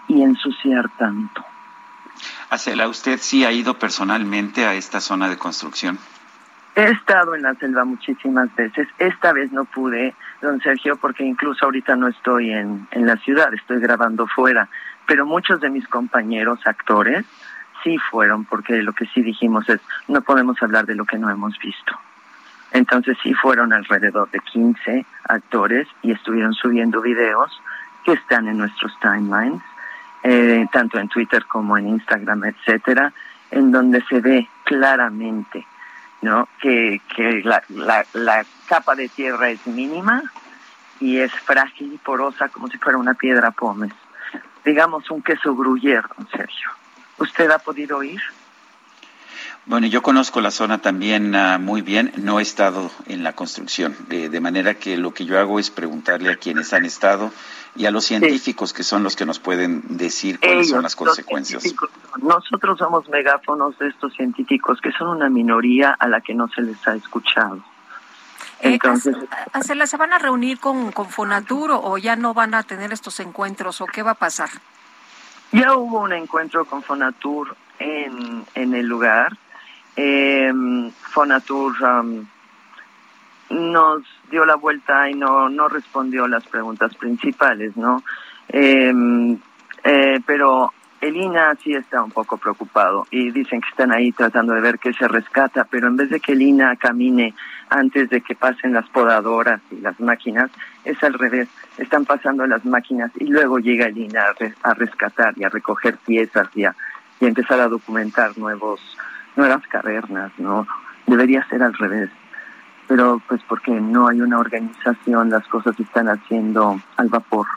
y 0.07 0.22
ensuciar 0.22 0.90
tanto. 0.90 1.44
Acela, 2.52 2.88
¿usted 2.88 3.18
sí 3.19 3.45
ha 3.45 3.52
ido 3.52 3.80
personalmente 3.80 4.65
a 4.68 4.76
esta 4.76 5.02
zona 5.02 5.27
de 5.27 5.38
construcción? 5.38 5.98
He 6.80 6.91
estado 6.91 7.35
en 7.35 7.41
la 7.41 7.56
selva 7.56 7.84
muchísimas 7.84 8.56
veces. 8.56 8.88
Esta 8.99 9.34
vez 9.34 9.51
no 9.51 9.65
pude, 9.65 10.15
don 10.41 10.61
Sergio, 10.61 10.95
porque 10.95 11.26
incluso 11.26 11.65
ahorita 11.65 11.97
no 11.97 12.07
estoy 12.07 12.53
en, 12.53 12.88
en 12.91 13.06
la 13.06 13.18
ciudad, 13.18 13.53
estoy 13.53 13.81
grabando 13.81 14.27
fuera. 14.27 14.69
Pero 15.06 15.26
muchos 15.26 15.60
de 15.60 15.69
mis 15.69 15.85
compañeros 15.89 16.65
actores 16.65 17.26
sí 17.84 17.97
fueron, 17.97 18.45
porque 18.45 18.81
lo 18.81 18.93
que 18.93 19.07
sí 19.07 19.22
dijimos 19.22 19.68
es, 19.68 19.81
no 20.07 20.22
podemos 20.22 20.56
hablar 20.64 20.85
de 20.85 20.95
lo 20.95 21.03
que 21.03 21.18
no 21.18 21.30
hemos 21.30 21.60
visto. 21.60 21.99
Entonces 22.72 23.18
sí 23.22 23.34
fueron 23.34 23.73
alrededor 23.73 24.31
de 24.31 24.39
15 24.39 25.06
actores 25.27 25.85
y 26.01 26.14
estuvieron 26.14 26.53
subiendo 26.53 27.01
videos 27.01 27.61
que 28.06 28.14
están 28.14 28.47
en 28.47 28.57
nuestros 28.57 28.97
timelines, 29.01 29.61
eh, 30.23 30.65
tanto 30.72 30.97
en 30.97 31.10
Twitter 31.10 31.45
como 31.45 31.77
en 31.77 31.89
Instagram, 31.89 32.45
etcétera, 32.45 33.11
en 33.51 33.69
donde 33.69 34.01
se 34.06 34.22
ve 34.22 34.47
claramente 34.64 35.68
¿no? 36.22 36.48
que, 36.62 37.02
que 37.16 37.41
la, 37.44 37.64
la, 37.70 38.06
la 38.14 38.46
capa 38.68 38.96
de 38.96 39.10
tierra 39.10 39.50
es 39.50 39.66
mínima 39.68 40.24
y 41.00 41.20
es 41.20 41.32
frágil 41.32 41.94
y 41.94 41.98
porosa 41.98 42.50
como 42.50 42.68
si 42.68 42.78
fuera 42.78 42.98
una 42.98 43.14
piedra 43.14 43.52
pómez. 43.52 43.94
Digamos 44.66 45.10
un 45.10 45.22
queso 45.22 45.56
gruyere, 45.56 46.04
don 46.18 46.28
Sergio. 46.30 46.70
¿Usted 47.18 47.50
ha 47.52 47.60
podido 47.60 48.04
ir? 48.04 48.22
Bueno, 49.70 49.86
yo 49.86 50.02
conozco 50.02 50.41
la 50.41 50.50
zona 50.50 50.80
también 50.80 51.36
uh, 51.36 51.60
muy 51.60 51.84
bien, 51.84 52.12
no 52.18 52.40
he 52.40 52.41
estado 52.41 52.90
en 53.06 53.24
la 53.24 53.34
construcción, 53.34 53.96
de, 54.08 54.28
de, 54.28 54.40
manera 54.40 54.74
que 54.74 54.98
lo 54.98 55.14
que 55.14 55.26
yo 55.26 55.38
hago 55.38 55.60
es 55.60 55.70
preguntarle 55.70 56.32
a 56.32 56.38
quienes 56.38 56.74
han 56.74 56.86
estado 56.86 57.32
y 57.76 57.86
a 57.86 57.91
los 57.91 58.04
científicos 58.04 58.72
sí. 58.72 58.78
que 58.78 58.84
son 58.84 59.04
los 59.04 59.16
que 59.16 59.28
nos 59.28 59.38
pueden 59.38 59.84
decir 59.96 60.40
cuáles 60.40 60.58
Ellos, 60.58 60.70
son 60.70 60.82
las 60.82 60.96
consecuencias. 60.96 61.64
Nosotros 62.20 62.80
somos 62.80 63.08
megáfonos 63.10 63.78
de 63.78 63.90
estos 63.90 64.12
científicos 64.14 64.82
que 64.82 64.91
son 64.91 65.10
una 65.10 65.30
minoría 65.30 65.96
a 66.00 66.08
la 66.08 66.20
que 66.22 66.34
no 66.34 66.48
se 66.48 66.64
les 66.64 66.88
ha 66.88 66.96
escuchado. 66.96 67.60
Entonces, 68.62 69.16
eh, 69.18 69.88
¿se 69.88 69.98
van 69.98 70.14
a 70.14 70.18
reunir 70.18 70.60
con, 70.60 70.91
con 70.91 71.08
Fonaturo 71.12 71.80
o 71.80 72.00
ya 72.00 72.16
no 72.16 72.34
van 72.34 72.56
a 72.56 72.64
tener 72.64 72.91
estos 72.91 73.20
encuentros 73.20 73.82
o 73.82 73.86
qué 73.86 74.02
va 74.02 74.12
a 74.12 74.16
pasar? 74.16 74.50
Ya 75.52 75.76
hubo 75.76 76.00
un 76.00 76.14
encuentro 76.14 76.66
con 76.66 76.82
Fonatur 76.82 77.56
en, 77.78 78.44
en 78.56 78.74
el 78.74 78.88
lugar. 78.88 79.38
Eh, 79.95 80.52
Fonatur 81.11 81.74
um, 81.84 82.26
nos 83.49 84.03
dio 84.30 84.45
la 84.45 84.56
vuelta 84.56 85.10
y 85.10 85.16
no, 85.16 85.49
no 85.49 85.68
respondió 85.68 86.28
las 86.28 86.45
preguntas 86.48 86.95
principales, 86.95 87.76
¿no? 87.76 88.03
Eh, 88.49 88.94
eh, 89.84 90.20
pero 90.26 90.74
el 91.02 91.16
INA 91.16 91.56
sí 91.64 91.74
está 91.74 92.03
un 92.03 92.11
poco 92.11 92.38
preocupado 92.38 93.07
y 93.10 93.32
dicen 93.32 93.61
que 93.61 93.70
están 93.70 93.91
ahí 93.91 94.11
tratando 94.11 94.53
de 94.53 94.61
ver 94.61 94.80
qué 94.80 94.94
se 94.94 95.07
rescata, 95.07 95.66
pero 95.70 95.88
en 95.88 95.95
vez 95.95 96.10
de 96.10 96.20
que 96.20 96.34
el 96.34 96.41
INA 96.41 96.76
camine 96.76 97.34
antes 97.70 98.10
de 98.10 98.22
que 98.22 98.36
pasen 98.36 98.74
las 98.74 98.88
podadoras 98.90 99.61
y 99.72 99.78
las 99.78 99.99
máquinas, 99.99 100.49
es 100.84 101.02
al 101.03 101.14
revés. 101.14 101.48
Están 101.78 102.06
pasando 102.06 102.45
las 102.48 102.66
máquinas 102.66 103.11
y 103.16 103.28
luego 103.28 103.60
llega 103.60 103.86
el 103.86 103.98
INA 103.98 104.24
a, 104.24 104.70
a 104.70 104.74
rescatar 104.74 105.34
y 105.38 105.44
a 105.44 105.49
recoger 105.49 105.98
piezas 105.98 106.49
y 106.56 106.66
a, 106.66 106.76
y 107.20 107.26
empezar 107.26 107.60
a 107.61 107.68
documentar 107.68 108.38
nuevos 108.38 108.82
nuevas 109.40 109.66
cavernas, 109.68 110.32
¿no? 110.38 110.68
Debería 111.07 111.48
ser 111.48 111.64
al 111.64 111.74
revés. 111.74 112.10
Pero 112.88 113.22
pues 113.28 113.41
porque 113.48 113.72
no 113.72 114.07
hay 114.07 114.22
una 114.22 114.38
organización, 114.38 115.30
las 115.30 115.48
cosas 115.48 115.76
se 115.78 115.84
están 115.84 116.10
haciendo 116.10 116.80
al 116.98 117.07
vapor. 117.07 117.48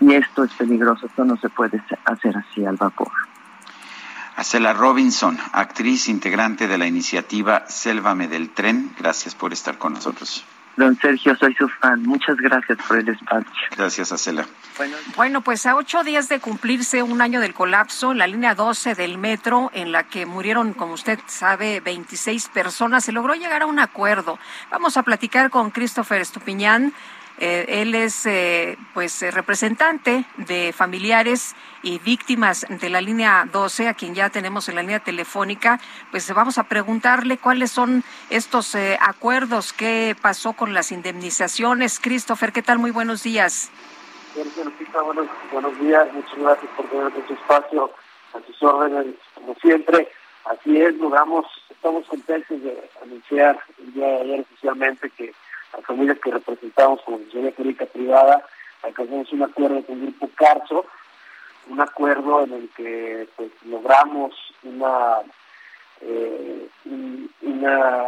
Y 0.00 0.14
esto 0.14 0.44
es 0.44 0.52
peligroso, 0.54 1.06
esto 1.06 1.24
no 1.24 1.36
se 1.36 1.48
puede 1.50 1.82
hacer 2.04 2.36
así 2.36 2.64
al 2.64 2.76
vapor. 2.76 3.10
Acela 4.36 4.72
Robinson, 4.72 5.36
actriz 5.52 6.08
integrante 6.08 6.68
de 6.68 6.78
la 6.78 6.86
iniciativa 6.86 7.64
Sélvame 7.66 8.28
del 8.28 8.50
Tren, 8.50 8.92
gracias 8.96 9.34
por 9.34 9.52
estar 9.52 9.78
con 9.78 9.94
nosotros. 9.94 10.44
Don 10.78 10.96
Sergio, 10.96 11.36
soy 11.36 11.54
su 11.54 11.68
fan. 11.68 12.04
Muchas 12.04 12.36
gracias 12.36 12.78
por 12.86 12.98
el 12.98 13.08
espacio. 13.08 13.50
Gracias, 13.76 14.12
Acela. 14.12 14.46
Bueno, 14.76 14.96
bueno, 15.16 15.40
pues 15.40 15.66
a 15.66 15.74
ocho 15.74 16.04
días 16.04 16.28
de 16.28 16.38
cumplirse 16.38 17.02
un 17.02 17.20
año 17.20 17.40
del 17.40 17.52
colapso, 17.52 18.14
la 18.14 18.28
línea 18.28 18.54
12 18.54 18.94
del 18.94 19.18
metro, 19.18 19.72
en 19.74 19.90
la 19.90 20.04
que 20.04 20.24
murieron, 20.24 20.74
como 20.74 20.92
usted 20.92 21.18
sabe, 21.26 21.80
26 21.80 22.50
personas, 22.50 23.04
se 23.04 23.10
logró 23.10 23.34
llegar 23.34 23.62
a 23.62 23.66
un 23.66 23.80
acuerdo. 23.80 24.38
Vamos 24.70 24.96
a 24.96 25.02
platicar 25.02 25.50
con 25.50 25.72
Christopher 25.72 26.20
Estupiñán. 26.20 26.94
Eh, 27.40 27.82
él 27.82 27.94
es 27.94 28.26
eh, 28.26 28.76
pues 28.94 29.22
eh, 29.22 29.30
representante 29.30 30.24
de 30.38 30.72
familiares 30.72 31.54
y 31.82 32.00
víctimas 32.00 32.66
de 32.68 32.90
la 32.90 33.00
línea 33.00 33.48
12, 33.52 33.86
a 33.86 33.94
quien 33.94 34.14
ya 34.14 34.28
tenemos 34.28 34.68
en 34.68 34.74
la 34.74 34.82
línea 34.82 34.98
telefónica. 34.98 35.78
Pues 36.10 36.32
vamos 36.34 36.58
a 36.58 36.64
preguntarle 36.64 37.38
cuáles 37.38 37.70
son 37.70 38.02
estos 38.28 38.74
eh, 38.74 38.98
acuerdos, 39.00 39.72
qué 39.72 40.16
pasó 40.20 40.54
con 40.54 40.74
las 40.74 40.90
indemnizaciones. 40.90 42.00
Christopher, 42.00 42.52
¿qué 42.52 42.62
tal? 42.62 42.80
Muy 42.80 42.90
buenos 42.90 43.22
días. 43.22 43.70
Buenos, 45.52 45.80
días, 45.80 46.12
muchas 46.12 46.38
gracias 46.38 46.70
por 46.76 46.86
tener 46.86 47.12
este 47.18 47.34
espacio 47.34 47.92
a 48.34 48.46
sus 48.46 48.62
órdenes, 48.62 49.14
como 49.34 49.54
siempre. 49.56 50.08
Así 50.44 50.80
es, 50.80 50.94
logramos, 50.96 51.46
estamos 51.70 52.06
contentos 52.06 52.62
de 52.62 52.90
anunciar 53.02 53.58
el 53.78 53.92
día 53.92 54.06
de 54.06 54.20
ayer 54.20 54.40
oficialmente 54.40 55.10
que 55.10 55.32
las 55.74 55.84
familias 55.84 56.18
que 56.20 56.30
representamos 56.30 57.00
como 57.02 57.18
sociedad 57.18 57.54
jurídica 57.56 57.86
privada 57.86 58.44
alcanzamos 58.82 59.32
un 59.32 59.42
acuerdo 59.42 59.82
con 59.84 59.96
el 60.00 60.06
Grupo 60.06 60.30
Carso, 60.36 60.86
un 61.68 61.80
acuerdo 61.80 62.44
en 62.44 62.52
el 62.52 62.68
que 62.76 63.28
pues 63.36 63.50
logramos 63.66 64.34
una 64.62 65.18
eh, 66.00 66.68
un- 66.84 67.30
una 67.42 68.06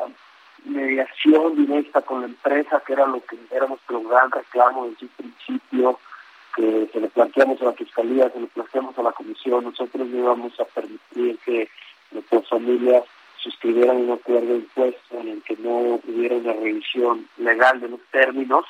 mediación 0.65 1.57
directa 1.57 2.03
con 2.03 2.21
la 2.21 2.27
empresa 2.27 2.83
que 2.87 2.93
era 2.93 3.07
lo 3.07 3.21
que 3.25 3.37
era 3.51 3.67
nuestro 3.67 4.03
gran 4.03 4.31
reclamo 4.31 4.87
desde 4.87 5.07
un 5.07 5.13
principio 5.17 5.99
que 6.55 6.89
se 6.93 7.01
le 7.01 7.09
planteamos 7.09 7.61
a 7.63 7.67
la 7.67 7.73
fiscalía, 7.73 8.31
se 8.31 8.41
le 8.41 8.47
planteamos 8.49 8.97
a 8.99 9.03
la 9.03 9.13
comisión, 9.13 9.65
nosotros 9.65 10.07
no 10.09 10.19
íbamos 10.19 10.59
a 10.61 10.65
permitir 10.67 11.39
que 11.45 11.69
nuestras 12.11 12.49
familias 12.49 13.05
suscribieran 13.43 13.97
un 13.97 14.13
acuerdo 14.13 14.55
impuesto 14.55 15.19
en 15.19 15.29
el 15.29 15.43
que 15.43 15.57
no 15.57 16.01
hubiera 16.05 16.37
una 16.37 16.53
revisión 16.53 17.29
legal 17.39 17.81
de 17.81 17.89
los 17.89 18.01
términos, 18.11 18.65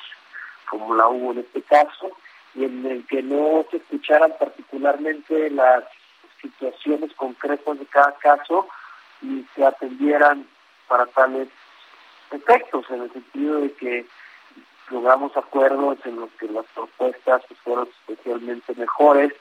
como 0.69 0.95
la 0.95 1.07
hubo 1.07 1.33
en 1.33 1.39
este 1.39 1.61
caso, 1.63 2.11
y 2.55 2.65
en 2.65 2.85
el 2.85 3.05
que 3.07 3.21
no 3.21 3.65
se 3.69 3.77
escucharan 3.77 4.33
particularmente 4.39 5.49
las 5.49 5.83
situaciones 6.41 7.13
concretas 7.13 7.79
de 7.79 7.85
cada 7.85 8.13
caso 8.17 8.67
y 9.21 9.45
se 9.55 9.65
atendieran 9.65 10.47
para 10.87 11.05
tales 11.07 11.49
efectos, 12.31 12.85
en 12.89 13.01
el 13.03 13.13
sentido 13.13 13.61
de 13.61 13.71
que 13.73 14.05
logramos 14.89 15.35
acuerdos 15.37 15.97
en 16.05 16.17
los 16.17 16.29
que 16.31 16.47
las 16.47 16.65
propuestas 16.73 17.43
pues, 17.47 17.59
fueron 17.61 17.87
especialmente 17.87 18.73
mejores, 18.75 19.33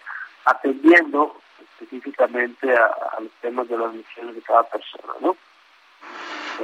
atendiendo 0.44 1.36
específicamente 1.60 2.74
a, 2.76 2.84
a 3.16 3.20
los 3.20 3.30
temas 3.40 3.68
de 3.68 3.76
las 3.78 3.92
misiones 3.92 4.34
de 4.34 4.42
cada 4.42 4.62
persona, 4.64 5.12
¿no? 5.20 5.36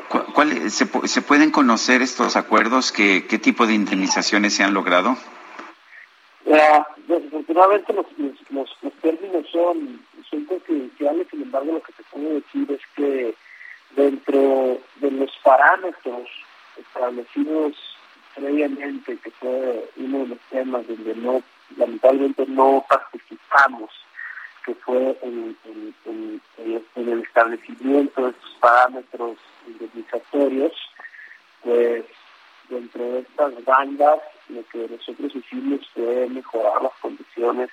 ¿Cu- 0.09 0.33
cuál- 0.35 0.71
se, 0.71 0.87
se 1.09 1.23
pueden 1.23 1.51
conocer 1.51 2.03
estos 2.03 2.37
acuerdos? 2.37 2.93
¿Qué, 2.93 3.27
¿Qué 3.27 3.39
tipo 3.39 3.67
de 3.67 3.75
indemnizaciones 3.75 4.55
se 4.55 4.63
han 4.65 4.75
logrado? 4.75 5.17
Eh, 6.45 6.83
desafortunadamente 7.09 7.93
los, 7.93 8.07
los, 8.19 8.51
los, 8.51 8.77
los 8.83 8.93
términos 8.95 9.47
son, 9.51 10.01
son 10.31 10.45
confidenciales, 10.45 11.27
sin 11.31 11.43
embargo 11.43 11.73
lo 11.73 11.83
que 11.83 11.93
te 11.93 12.03
puedo 12.05 12.35
decir 12.35 12.71
es 12.71 12.81
que 12.95 13.35
dentro 13.97 14.79
de 14.97 15.11
los 15.11 15.31
parámetros 15.43 16.29
establecidos 16.77 17.75
previamente, 18.35 19.17
que 19.17 19.31
fue 19.33 19.91
uno 19.97 20.19
de 20.19 20.27
los 20.29 20.39
temas 20.51 20.87
donde 20.87 21.15
no, 21.17 21.43
lamentablemente 21.79 22.45
no 22.47 22.85
participamos, 22.89 23.91
que 24.67 24.75
fue 24.75 25.17
en, 25.23 25.57
en, 25.65 25.95
en- 26.05 26.43
el 26.97 27.23
establecimiento 27.23 28.25
de 28.25 28.31
estos 28.31 28.57
parámetros 28.61 29.37
indemnizatorios, 29.67 30.73
pues 31.63 32.05
dentro 32.69 33.03
de 33.13 33.21
estas 33.21 33.65
bandas 33.65 34.19
lo 34.49 34.65
que 34.67 34.89
nosotros 34.89 35.35
hicimos 35.35 35.89
fue 35.95 36.29
mejorar 36.29 36.83
las 36.83 36.93
condiciones 37.01 37.71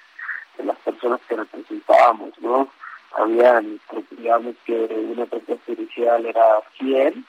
de 0.58 0.66
las 0.66 0.78
personas 0.80 1.20
que 1.28 1.36
representábamos, 1.36 2.40
¿no? 2.40 2.70
Habían, 3.16 3.80
digamos 4.12 4.56
que 4.66 4.74
una 4.76 5.26
propuesta 5.26 5.72
inicial 5.72 6.26
era 6.28 6.62
100, 6.80 7.26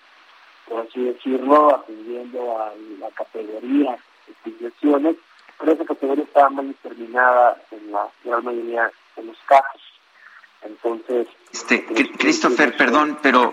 por 0.69 0.87
así 0.87 1.05
decirlo, 1.05 1.75
atendiendo 1.77 2.59
a 2.59 2.73
la 2.99 3.11
categoría 3.11 3.97
de 4.27 4.35
filiaciones, 4.43 5.17
pero 5.59 5.73
esa 5.73 5.85
categoría 5.85 6.25
estaba 6.25 6.51
mal 6.51 6.69
determinada 6.69 7.63
en 7.71 7.93
la 7.93 8.09
gran 8.25 8.45
mayoría 8.45 8.91
de 9.17 9.23
los 9.25 9.37
casos. 9.47 9.81
Entonces, 10.63 11.27
Este, 11.53 11.87
Cri- 11.87 12.17
Christopher, 12.19 12.77
perdón, 12.77 13.19
pero 13.23 13.53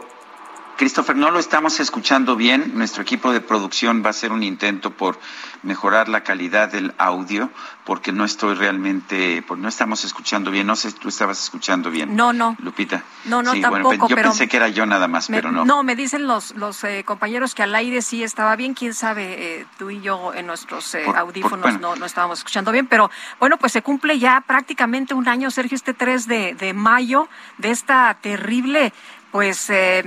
Christopher, 0.77 1.15
no 1.15 1.29
lo 1.29 1.37
estamos 1.39 1.79
escuchando 1.79 2.35
bien. 2.35 2.71
Nuestro 2.75 3.03
equipo 3.03 3.31
de 3.31 3.39
producción 3.41 4.01
va 4.03 4.07
a 4.07 4.09
hacer 4.11 4.31
un 4.31 4.41
intento 4.41 4.89
por 4.91 5.19
mejorar 5.61 6.09
la 6.09 6.23
calidad 6.23 6.69
del 6.71 6.93
audio, 6.97 7.51
porque 7.85 8.11
no 8.11 8.25
estoy 8.25 8.55
realmente, 8.55 9.43
pues 9.47 9.59
no 9.59 9.67
estamos 9.69 10.03
escuchando 10.05 10.49
bien. 10.49 10.65
No 10.65 10.75
sé 10.75 10.89
si 10.89 10.97
tú 10.97 11.07
estabas 11.09 11.43
escuchando 11.43 11.91
bien. 11.91 12.15
No, 12.15 12.33
no. 12.33 12.55
Lupita. 12.59 13.03
No, 13.25 13.43
no, 13.43 13.51
sí, 13.53 13.61
tampoco, 13.61 14.07
yo 14.07 14.15
pero- 14.15 14.29
pensé 14.29 14.47
que 14.47 14.57
era 14.57 14.69
yo 14.69 14.87
nada 14.87 15.07
más, 15.07 15.29
Me- 15.29 15.37
pero 15.37 15.51
no. 15.51 15.83
me 15.83 15.95
dicen 15.95 16.25
los, 16.25 16.55
los 16.55 16.83
eh, 16.83 17.03
compañeros 17.05 17.53
que 17.53 17.61
al 17.61 17.75
aire 17.75 18.01
sí 18.01 18.23
estaba 18.23 18.55
bien, 18.55 18.73
quién 18.73 18.95
sabe, 18.95 19.59
eh, 19.61 19.65
tú 19.77 19.91
y 19.91 20.01
yo 20.01 20.33
en 20.33 20.47
nuestros 20.47 20.95
eh, 20.95 21.03
Por- 21.05 21.13
por- 21.13 21.21
audífonos 21.21 21.61
bueno. 21.73 21.79
no, 21.79 21.95
no 21.95 22.05
estábamos 22.07 22.39
escuchando 22.39 22.71
bien, 22.71 22.87
pero 22.87 23.11
bueno, 23.39 23.57
pues 23.57 23.71
se 23.73 23.83
cumple 23.83 24.17
ya 24.17 24.41
prácticamente 24.41 25.13
un 25.13 25.27
año, 25.27 25.51
Sergio, 25.51 25.75
este 25.75 25.93
3 25.93 26.27
de, 26.27 26.55
de 26.55 26.73
mayo, 26.73 27.29
de 27.59 27.69
esta 27.69 28.17
terrible 28.19 28.93
pues 29.31 29.69
eh, 29.69 30.03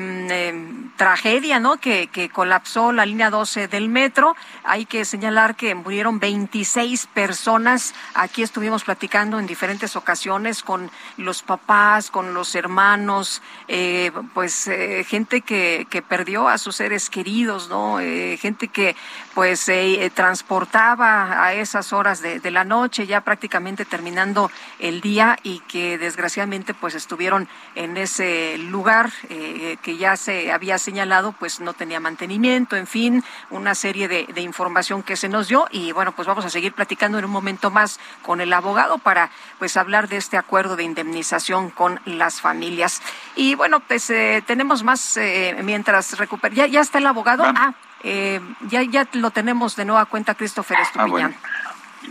tragedia, 0.97 1.59
¿no? 1.59 1.79
Que, 1.79 2.09
que 2.09 2.29
colapsó 2.29 2.93
la 2.93 3.07
línea 3.07 3.31
12 3.31 3.69
del 3.69 3.89
metro. 3.89 4.37
Hay 4.65 4.85
que 4.85 5.05
señalar 5.05 5.57
que 5.57 5.75
murieron 5.75 6.21
26 6.21 7.07
personas. 7.07 7.95
Aquí 8.15 8.43
estuvimos 8.43 8.85
platicando 8.85 9.39
en 9.39 9.47
diferentes 9.47 9.97
ocasiones 9.97 10.63
con 10.63 10.91
los 11.17 11.43
papás, 11.43 12.11
con 12.11 12.35
los 12.35 12.55
hermanos, 12.55 13.43
eh, 13.69 14.13
pues 14.35 14.69
eh, 14.69 15.05
gente 15.09 15.41
que, 15.41 15.87
que 15.89 16.03
perdió 16.03 16.49
a 16.49 16.59
sus 16.59 16.77
seres 16.77 17.11
queridos, 17.11 17.69
¿no? 17.69 18.01
Eh, 18.01 18.37
gente 18.41 18.69
que 18.69 18.95
pues 19.35 19.69
eh, 19.69 20.11
transportaba 20.15 21.45
a 21.45 21.55
esas 21.55 21.93
horas 21.93 22.21
de, 22.21 22.41
de 22.41 22.51
la 22.51 22.65
noche, 22.65 23.07
ya 23.07 23.23
prácticamente 23.23 23.85
terminando 23.85 24.51
el 24.79 25.01
día 25.01 25.39
y 25.43 25.61
que 25.61 25.99
desgraciadamente 25.99 26.75
pues 26.75 26.95
estuvieron 26.95 27.49
en 27.75 27.97
ese 27.97 28.59
lugar 28.59 29.14
eh, 29.29 29.77
que 29.83 29.97
ya 29.97 30.17
se 30.17 30.53
había 30.53 30.79
señalado, 30.79 31.33
pues 31.33 31.61
no 31.61 31.73
tenía 31.73 32.01
mantenimiento, 32.01 32.77
en 32.77 32.87
fin, 32.87 33.25
una 33.51 33.75
serie 33.75 34.09
de, 34.09 34.27
de 34.27 34.41
información 34.41 35.03
que 35.03 35.17
se 35.17 35.29
nos 35.29 35.49
dio 35.49 35.67
y 35.71 35.93
bueno, 35.93 36.13
pues 36.13 36.29
vamos 36.29 36.45
a 36.45 36.51
seguir 36.51 36.73
platicando 36.73 37.19
en 37.19 37.25
un 37.25 37.31
momento 37.31 37.71
más 37.71 38.01
con 38.23 38.41
el 38.41 38.53
abogado 38.53 38.99
para 38.99 39.31
pues 39.59 39.77
hablar 39.77 40.09
de 40.09 40.17
este 40.17 40.37
acuerdo 40.37 40.77
de 40.77 40.85
indemnización 40.85 41.71
con 41.71 42.01
las 42.05 42.41
familias. 42.41 43.03
Y 43.37 43.55
bueno, 43.55 43.81
pues 43.81 44.11
eh, 44.11 44.43
tenemos 44.47 44.83
más 44.83 45.17
eh, 45.17 45.57
mientras 45.63 46.19
recupera. 46.19 46.55
¿Ya, 46.55 46.67
¿Ya 46.67 46.81
está 46.81 46.99
el 46.99 47.07
abogado? 47.07 47.45
Ah, 47.47 47.75
eh, 48.03 48.41
ya, 48.69 48.83
ya 48.83 49.09
lo 49.13 49.31
tenemos 49.31 49.77
de 49.77 49.85
nueva 49.85 50.05
cuenta, 50.07 50.35
Christopher 50.35 50.79
Estupiñán. 50.81 51.35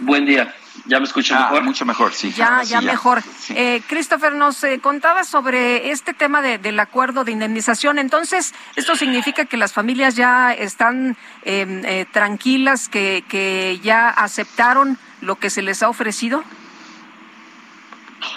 Buen 0.02 0.26
día. 0.26 0.54
¿Ya 0.86 1.00
me 1.00 1.06
escuchan 1.06 1.38
Ah, 1.38 1.46
mejor? 1.46 1.64
mucho 1.64 1.86
mejor, 1.86 2.14
sí. 2.14 2.34
Ya, 2.34 2.60
sí, 2.64 2.72
ya 2.72 2.82
mejor. 2.82 3.24
Eh, 3.50 3.82
Christopher, 3.88 4.34
nos 4.36 4.62
eh, 4.66 4.80
contaba 4.82 5.24
sobre 5.24 5.92
este 5.92 6.14
tema 6.14 6.42
de- 6.42 6.58
del 6.58 6.78
acuerdo 6.78 7.24
de 7.24 7.32
indemnización. 7.32 8.00
Entonces, 8.00 8.54
¿esto 8.76 8.96
significa 8.98 9.46
que 9.46 9.56
las 9.56 9.72
familias 9.72 10.16
ya 10.16 10.52
están 10.54 11.16
eh, 11.44 11.82
eh, 11.86 12.06
tranquilas, 12.12 12.90
que, 12.90 13.24
que 13.30 13.80
ya 13.82 14.10
aceptaron 14.10 14.98
lo 15.22 15.38
que 15.38 15.50
se 15.50 15.62
les 15.62 15.82
ha 15.84 15.88
ofrecido? 15.90 16.44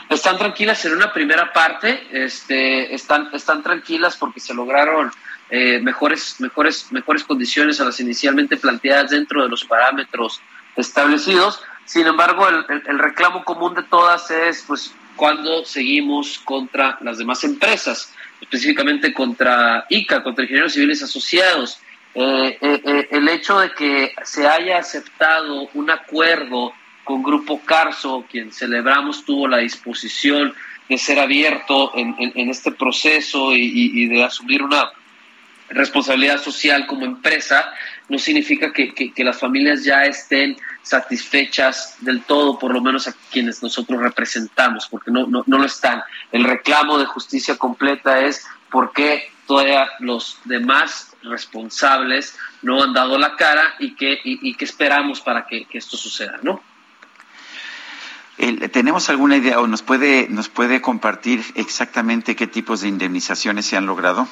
Están 0.09 0.39
tranquilas 0.39 0.85
en 0.85 0.93
una 0.94 1.12
primera 1.12 1.52
parte, 1.52 2.06
este, 2.12 2.94
están, 2.94 3.28
están 3.32 3.62
tranquilas 3.64 4.16
porque 4.16 4.39
se 4.40 4.55
lograron 4.55 5.10
eh, 5.51 5.81
mejores, 5.81 6.36
mejores, 6.40 6.89
mejores 6.93 7.24
condiciones 7.24 7.81
a 7.81 7.85
las 7.85 7.98
inicialmente 8.01 8.56
planteadas 8.56 9.10
dentro 9.10 9.43
de 9.43 9.48
los 9.48 9.64
parámetros 9.64 10.40
establecidos. 10.77 11.60
Sin 11.87 12.07
embargo, 12.07 12.47
el, 12.49 12.65
el- 12.87 12.99
reclamo 12.99 13.45
común 13.45 13.75
de 13.75 13.83
todas 13.85 14.31
es, 14.31 14.65
pues, 14.67 14.95
cuando 15.17 15.65
seguimos 15.65 16.39
contra 16.41 16.99
las 17.01 17.17
demás 17.17 17.43
empresas, 17.45 18.13
específicamente 18.41 19.15
contra 19.15 19.87
ICA, 19.89 20.23
contra 20.23 20.45
Ingenieros 20.45 20.75
Civiles 20.75 21.03
Asociados. 21.03 21.79
Eh, 22.15 22.59
eh, 22.61 22.83
eh, 22.85 23.09
el 23.13 23.29
hecho 23.29 23.61
de 23.61 23.73
que 23.73 24.15
se 24.25 24.47
haya 24.47 24.79
aceptado 24.79 25.69
un 25.75 25.91
acuerdo 25.91 26.73
con 27.05 27.23
Grupo 27.23 27.61
Carso, 27.61 28.27
quien 28.31 28.53
celebramos 28.53 29.25
tuvo 29.25 29.47
la 29.47 29.59
disposición 29.59 30.55
de 30.89 30.99
ser 30.99 31.21
abierto 31.21 31.93
en, 31.95 32.15
este 32.51 32.73
proceso 32.73 33.53
y, 33.55 34.07
de 34.07 34.25
asumir 34.25 34.63
una 34.63 34.91
responsabilidad 35.69 36.41
social 36.41 36.87
como 36.87 37.05
empresa, 37.05 37.73
no 38.09 38.19
significa 38.19 38.73
que, 38.73 39.12
las 39.19 39.39
familias 39.39 39.85
ya 39.85 40.05
estén 40.05 40.57
satisfechas 40.83 41.97
del 42.01 42.23
todo, 42.23 42.59
por 42.59 42.73
lo 42.73 42.81
menos 42.81 43.09
a 43.09 43.15
quienes 43.33 43.62
nosotros 43.62 44.01
representamos, 44.01 44.87
porque 44.89 45.11
no, 45.11 45.27
no, 45.27 45.43
no 45.47 45.59
lo 45.59 45.65
están. 45.65 46.03
El 46.31 46.45
reclamo 46.45 46.99
de 46.99 47.07
justicia 47.07 47.57
completa 47.57 48.20
es 48.20 48.47
por 48.70 48.93
qué 48.93 49.31
todavía 49.47 49.89
los 50.01 50.39
demás 50.45 51.16
responsables 51.23 52.37
no 52.62 52.83
han 52.83 52.93
dado 52.93 53.19
la 53.19 53.37
cara 53.37 53.74
y 53.78 53.95
qué, 53.95 54.20
y, 54.23 54.55
qué 54.55 54.65
esperamos 54.65 55.20
para 55.20 55.47
que, 55.47 55.65
que 55.65 55.78
esto 55.78 55.97
suceda, 55.97 56.39
¿no? 56.43 56.61
¿Tenemos 58.70 59.09
alguna 59.09 59.37
idea 59.39 59.61
o 59.61 59.66
nos 59.66 59.83
puede, 59.83 60.28
nos 60.28 60.51
puede 60.51 60.83
compartir 60.83 61.43
exactamente 61.55 62.37
qué 62.37 62.47
tipos 62.47 62.83
de 62.83 62.89
indemnizaciones 62.89 63.65
se 63.65 63.78
han 63.78 63.87
logrado? 63.87 64.28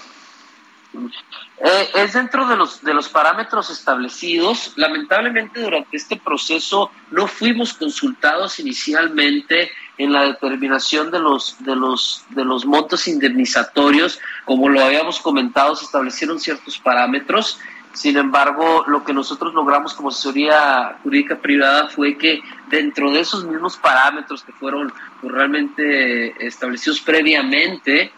Eh, 1.59 1.89
es 1.95 2.13
dentro 2.15 2.47
de 2.49 2.57
los, 2.57 2.83
de 2.83 2.95
los 2.95 3.09
parámetros 3.09 3.71
establecidos. 3.71 4.73
Lamentablemente 4.77 5.61
durante 5.61 5.97
este 5.97 6.17
proceso 6.17 6.91
no 7.11 7.27
fuimos 7.27 7.75
consultados 7.75 8.59
inicialmente 8.59 9.71
en 9.97 10.13
la 10.13 10.23
determinación 10.25 11.11
de 11.11 11.21
los, 11.21 11.57
de 11.65 11.77
los, 11.77 12.25
de 12.31 12.45
los 12.45 12.67
montos 12.67 13.07
indemnizatorios. 13.07 14.21
Como 14.45 14.69
lo 14.69 14.83
habíamos 14.83 15.21
comentado, 15.21 15.77
se 15.77 15.85
establecieron 15.85 16.41
ciertos 16.41 16.79
parámetros 16.79 17.59
sin 17.95 18.17
embargo, 18.17 18.85
lo 18.89 19.05
que 19.05 19.15
nosotros 19.15 19.55
logramos 19.55 19.95
como 19.95 20.09
asesoría 20.09 20.99
jurídica 21.05 21.37
privada 21.37 21.87
fue 21.87 22.19
que 22.19 22.41
dentro 22.69 23.13
de 23.13 23.21
esos 23.21 23.45
mismos 23.45 23.77
parámetros 23.77 24.43
que 24.43 24.53
fueron 24.53 24.93
pues, 25.21 25.33
realmente 25.33 26.45
establecidos 26.45 27.01
previamente, 27.01 28.13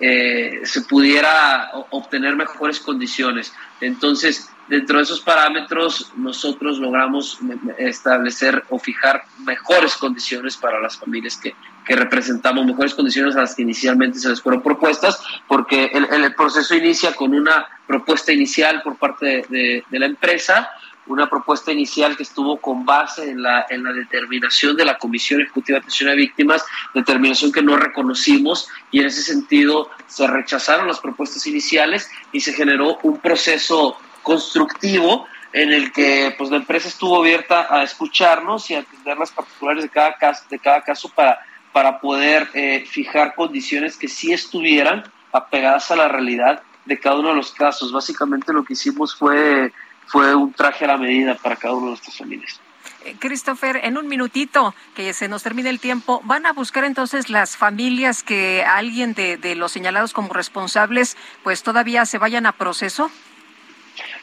eh, 0.00 0.60
se 0.64 0.82
pudiera 0.82 1.70
obtener 1.90 2.36
mejores 2.36 2.80
condiciones. 2.80 3.52
Entonces, 3.80 4.50
dentro 4.68 4.98
de 4.98 5.02
esos 5.02 5.20
parámetros, 5.20 6.12
nosotros 6.16 6.78
logramos 6.78 7.38
establecer 7.76 8.64
o 8.70 8.78
fijar 8.78 9.24
mejores 9.44 9.96
condiciones 9.96 10.56
para 10.56 10.80
las 10.80 10.96
familias 10.96 11.36
que, 11.36 11.54
que 11.84 11.96
representamos, 11.96 12.64
mejores 12.64 12.94
condiciones 12.94 13.36
a 13.36 13.40
las 13.40 13.54
que 13.54 13.62
inicialmente 13.62 14.18
se 14.18 14.28
les 14.28 14.40
fueron 14.40 14.62
propuestas, 14.62 15.22
porque 15.48 15.86
el, 15.92 16.04
el 16.04 16.34
proceso 16.34 16.74
inicia 16.74 17.14
con 17.14 17.34
una 17.34 17.66
propuesta 17.90 18.32
inicial 18.32 18.82
por 18.82 18.96
parte 18.96 19.44
de, 19.48 19.84
la 19.90 20.06
empresa, 20.06 20.70
una 21.12 21.28
propuesta 21.28 21.72
inicial 21.72 22.16
que 22.16 22.22
estuvo 22.22 22.58
con 22.58 22.84
base 22.84 23.30
en 23.30 23.42
la, 23.42 23.66
en 23.68 23.82
la 23.82 23.92
determinación 23.92 24.76
de 24.76 24.84
la 24.84 24.98
Comisión 24.98 25.40
Ejecutiva 25.40 25.76
de 25.76 25.80
Atención 25.80 26.10
a 26.10 26.14
Víctimas, 26.14 26.64
determinación 26.94 27.52
que 27.52 27.62
no 27.62 27.76
reconocimos 27.76 28.68
y 28.90 29.00
en 29.00 29.06
ese 29.06 29.22
sentido 29.22 29.90
se 30.06 30.26
rechazaron 30.26 30.86
las 30.86 31.00
propuestas 31.00 31.46
iniciales 31.46 32.10
y 32.32 32.40
se 32.40 32.52
generó 32.52 32.98
un 33.02 33.18
proceso 33.18 33.98
constructivo 34.22 35.26
en 35.52 35.72
el 35.72 35.92
que 35.92 36.34
pues 36.38 36.50
la 36.50 36.58
empresa 36.58 36.88
estuvo 36.88 37.18
abierta 37.18 37.66
a 37.68 37.82
escucharnos 37.82 38.70
y 38.70 38.74
a 38.74 38.80
atender 38.80 39.18
las 39.18 39.32
particulares 39.32 39.82
de 39.82 39.88
cada 39.88 40.14
caso, 40.14 40.44
de 40.48 40.58
cada 40.58 40.82
caso 40.82 41.08
para, 41.08 41.40
para 41.72 42.00
poder 42.00 42.48
eh, 42.54 42.84
fijar 42.86 43.34
condiciones 43.34 43.96
que 43.96 44.08
sí 44.08 44.32
estuvieran 44.32 45.04
apegadas 45.32 45.90
a 45.90 45.96
la 45.96 46.08
realidad 46.08 46.62
de 46.84 46.98
cada 46.98 47.18
uno 47.18 47.30
de 47.30 47.34
los 47.36 47.52
casos. 47.52 47.92
Básicamente 47.92 48.52
lo 48.52 48.64
que 48.64 48.74
hicimos 48.74 49.14
fue, 49.14 49.72
fue 50.10 50.34
un 50.34 50.52
traje 50.52 50.84
a 50.84 50.88
la 50.88 50.96
medida 50.96 51.36
para 51.36 51.56
cada 51.56 51.74
uno 51.74 51.86
de 51.86 51.90
nuestras 51.90 52.16
familias. 52.16 52.60
Eh, 53.04 53.14
Christopher, 53.18 53.80
en 53.82 53.96
un 53.96 54.08
minutito, 54.08 54.74
que 54.94 55.12
se 55.12 55.28
nos 55.28 55.42
termine 55.42 55.70
el 55.70 55.80
tiempo, 55.80 56.20
¿van 56.24 56.46
a 56.46 56.52
buscar 56.52 56.84
entonces 56.84 57.30
las 57.30 57.56
familias 57.56 58.22
que 58.22 58.64
alguien 58.64 59.14
de, 59.14 59.36
de 59.36 59.54
los 59.54 59.72
señalados 59.72 60.12
como 60.12 60.32
responsables 60.32 61.16
pues 61.42 61.62
todavía 61.62 62.04
se 62.06 62.18
vayan 62.18 62.46
a 62.46 62.52
proceso? 62.52 63.10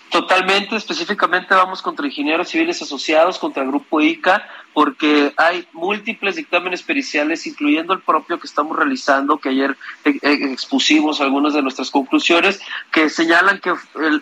Totalmente, 0.09 0.77
específicamente 0.77 1.53
vamos 1.53 1.81
contra 1.81 2.05
ingenieros 2.05 2.47
civiles 2.47 2.81
asociados, 2.81 3.37
contra 3.37 3.63
el 3.63 3.69
Grupo 3.69 3.99
ICA, 3.99 4.47
porque 4.73 5.33
hay 5.35 5.67
múltiples 5.73 6.37
dictámenes 6.37 6.81
periciales, 6.81 7.45
incluyendo 7.45 7.93
el 7.93 7.99
propio 7.99 8.39
que 8.39 8.47
estamos 8.47 8.77
realizando, 8.77 9.37
que 9.37 9.49
ayer 9.49 9.75
eh, 10.05 10.17
eh, 10.21 10.37
expusimos 10.51 11.19
algunas 11.19 11.53
de 11.55 11.61
nuestras 11.61 11.91
conclusiones, 11.91 12.61
que 12.91 13.09
señalan 13.09 13.59
que 13.59 13.73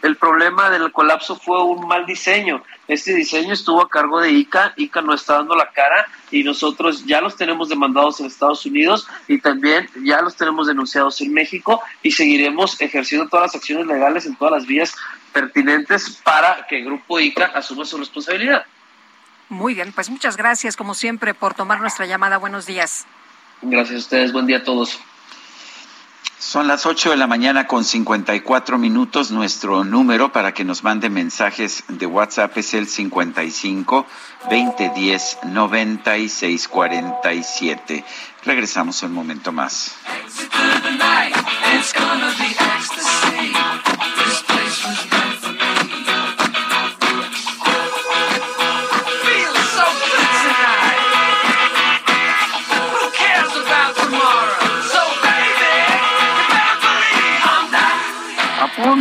el, 0.02 0.16
problema 0.16 0.72
del 0.72 0.92
colapso 0.92 1.36
fue 1.36 1.62
un 1.64 1.88
mal 1.88 2.06
diseño. 2.06 2.64
Este 2.88 3.14
diseño 3.14 3.54
estuvo 3.54 3.82
a 3.82 3.90
cargo 3.90 4.22
de 4.22 4.32
ICA, 4.32 4.74
ICA 4.78 5.02
no 5.02 5.14
está 5.14 5.36
dando 5.36 5.56
la 5.56 5.72
cara 5.72 6.08
y 6.32 6.44
nosotros 6.44 7.06
ya 7.06 7.22
los 7.22 7.36
tenemos 7.36 7.70
demandados 7.70 8.20
en 8.20 8.28
Estados 8.28 8.66
Unidos 8.66 9.08
y 9.28 9.40
también 9.40 9.90
ya 10.04 10.22
los 10.22 10.36
tenemos 10.36 10.68
denunciados 10.68 11.20
en 11.22 11.34
México 11.34 11.82
y 12.02 12.12
seguiremos 12.12 12.80
ejerciendo 12.82 13.28
todas 13.28 13.48
las 13.48 13.56
acciones 13.56 13.88
legales 13.88 14.26
en 14.26 14.36
todas 14.36 14.54
las 14.54 14.66
vías 14.66 14.96
pertinentes 15.36 16.22
para 16.24 16.66
que 16.66 16.78
el 16.78 16.86
Grupo 16.86 17.20
ICA 17.20 17.52
asuma 17.54 17.84
su 17.84 17.98
responsabilidad. 17.98 18.66
Muy 19.50 19.74
bien, 19.74 19.92
pues 19.92 20.10
muchas 20.10 20.38
gracias 20.38 20.78
como 20.78 20.94
siempre 20.94 21.34
por 21.34 21.54
tomar 21.54 21.82
nuestra 21.82 22.06
llamada. 22.06 22.38
Buenos 22.38 22.66
días. 22.66 23.06
Gracias 23.62 23.96
a 23.96 24.00
ustedes, 24.00 24.32
buen 24.32 24.46
día 24.46 24.60
a 24.60 24.64
todos. 24.64 24.98
Son 26.40 26.68
las 26.68 26.86
8 26.86 27.10
de 27.10 27.18
la 27.18 27.28
mañana 27.28 27.68
con 27.68 27.84
54 27.84 28.78
minutos. 28.78 29.32
Nuestro 29.32 29.84
número 29.84 30.32
para 30.32 30.54
que 30.54 30.64
nos 30.64 30.84
mande 30.84 31.10
mensajes 31.10 31.84
de 31.88 32.06
WhatsApp 32.06 32.58
es 32.58 32.74
el 32.74 32.88
55 32.88 34.06
2010 34.50 35.40
9647. 35.44 38.06
Regresamos 38.46 39.04
un 39.04 39.12
momento 39.14 39.52
más. 39.52 39.98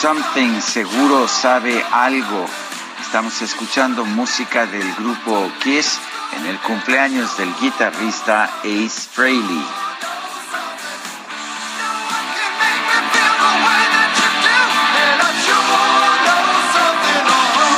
Something, 0.00 0.60
seguro 0.60 1.26
sabe 1.26 1.82
algo. 1.90 2.44
Estamos 3.00 3.40
escuchando 3.40 4.04
música 4.04 4.66
del 4.66 4.94
grupo 4.96 5.50
Kiss 5.64 5.98
en 6.36 6.44
el 6.44 6.58
cumpleaños 6.58 7.34
del 7.38 7.48
guitarrista 7.56 8.44
Ace 8.60 9.08
Frehley. 9.10 9.64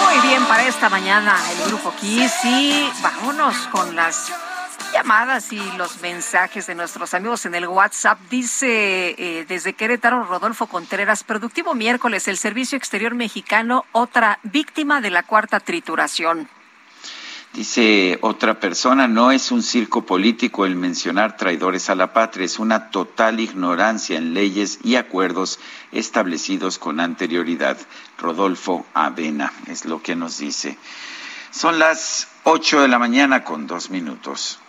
Muy 0.03 0.29
bien 0.29 0.45
para 0.47 0.67
esta 0.67 0.89
mañana 0.89 1.37
el 1.53 1.69
grupo 1.69 1.95
Kiss 2.01 2.33
y 2.43 2.91
vámonos 3.01 3.57
con 3.71 3.95
las 3.95 4.33
llamadas 4.93 5.53
y 5.53 5.61
los 5.77 6.01
mensajes 6.01 6.67
de 6.67 6.75
nuestros 6.75 7.15
amigos 7.15 7.47
en 7.47 7.55
el 7.55 7.69
WhatsApp. 7.69 8.19
Dice 8.31 9.15
eh, 9.19 9.45
desde 9.49 9.73
Querétaro 9.73 10.25
Rodolfo 10.25 10.67
Contreras, 10.67 11.25
productivo 11.25 11.75
miércoles, 11.75 12.29
el 12.29 12.39
Servicio 12.39 12.77
Exterior 12.79 13.15
Mexicano, 13.15 13.85
otra 13.93 14.39
víctima 14.43 15.01
de 15.01 15.11
la 15.11 15.23
cuarta 15.23 15.61
trituración. 15.61 16.49
Dice 17.53 18.19
otra 18.21 18.61
persona, 18.61 19.09
no 19.09 19.33
es 19.33 19.51
un 19.51 19.63
circo 19.63 20.05
político 20.05 20.67
el 20.67 20.77
mencionar 20.77 21.37
traidores 21.37 21.89
a 21.89 21.95
la 21.95 22.13
patria, 22.13 22.45
es 22.45 22.59
una 22.59 22.91
total 22.91 23.41
ignorancia 23.41 24.19
en 24.19 24.35
leyes 24.35 24.79
y 24.85 24.97
acuerdos 24.97 25.59
establecidos 25.91 26.79
con 26.79 27.01
anterioridad. 27.01 27.79
Rodolfo 28.19 28.87
Avena 28.93 29.53
es 29.67 29.87
lo 29.87 30.03
que 30.03 30.15
nos 30.15 30.39
dice. 30.39 30.77
Son 31.51 31.79
las 31.79 32.29
8 32.45 32.83
de 32.83 32.89
la 32.89 32.99
mañana 32.99 33.43
con 33.43 33.67
dos 33.67 33.91
minutos. 33.91 34.61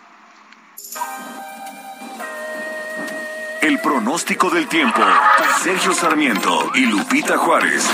El 3.61 3.79
pronóstico 3.79 4.49
del 4.49 4.67
tiempo. 4.67 5.01
Sergio 5.61 5.93
Sarmiento 5.93 6.71
y 6.73 6.85
Lupita 6.85 7.37
Juárez. 7.37 7.87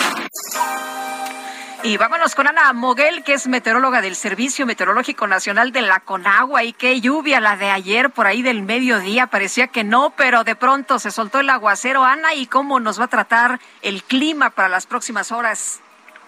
Y 1.84 1.98
vámonos 1.98 2.34
con 2.34 2.48
Ana 2.48 2.74
Moguel, 2.74 3.24
que 3.24 3.34
es 3.34 3.48
meteoróloga 3.48 4.02
del 4.02 4.16
Servicio 4.16 4.66
Meteorológico 4.66 5.28
Nacional 5.28 5.72
de 5.72 5.82
la 5.82 6.00
Conagua. 6.00 6.64
Y 6.64 6.74
qué 6.74 7.00
lluvia 7.00 7.40
la 7.40 7.58
de 7.58 7.70
ayer, 7.70 8.10
por 8.10 8.26
ahí 8.26 8.42
del 8.42 8.64
mediodía. 8.64 9.28
Parecía 9.28 9.68
que 9.68 9.84
no, 9.84 10.12
pero 10.16 10.44
de 10.44 10.56
pronto 10.56 10.98
se 10.98 11.12
soltó 11.12 11.40
el 11.40 11.50
aguacero. 11.50 12.04
Ana, 12.04 12.34
¿y 12.34 12.48
cómo 12.48 12.80
nos 12.80 13.00
va 13.00 13.06
a 13.06 13.10
tratar 13.10 13.60
el 13.82 14.04
clima 14.04 14.50
para 14.50 14.70
las 14.70 14.88
próximas 14.88 15.32
horas? 15.32 15.82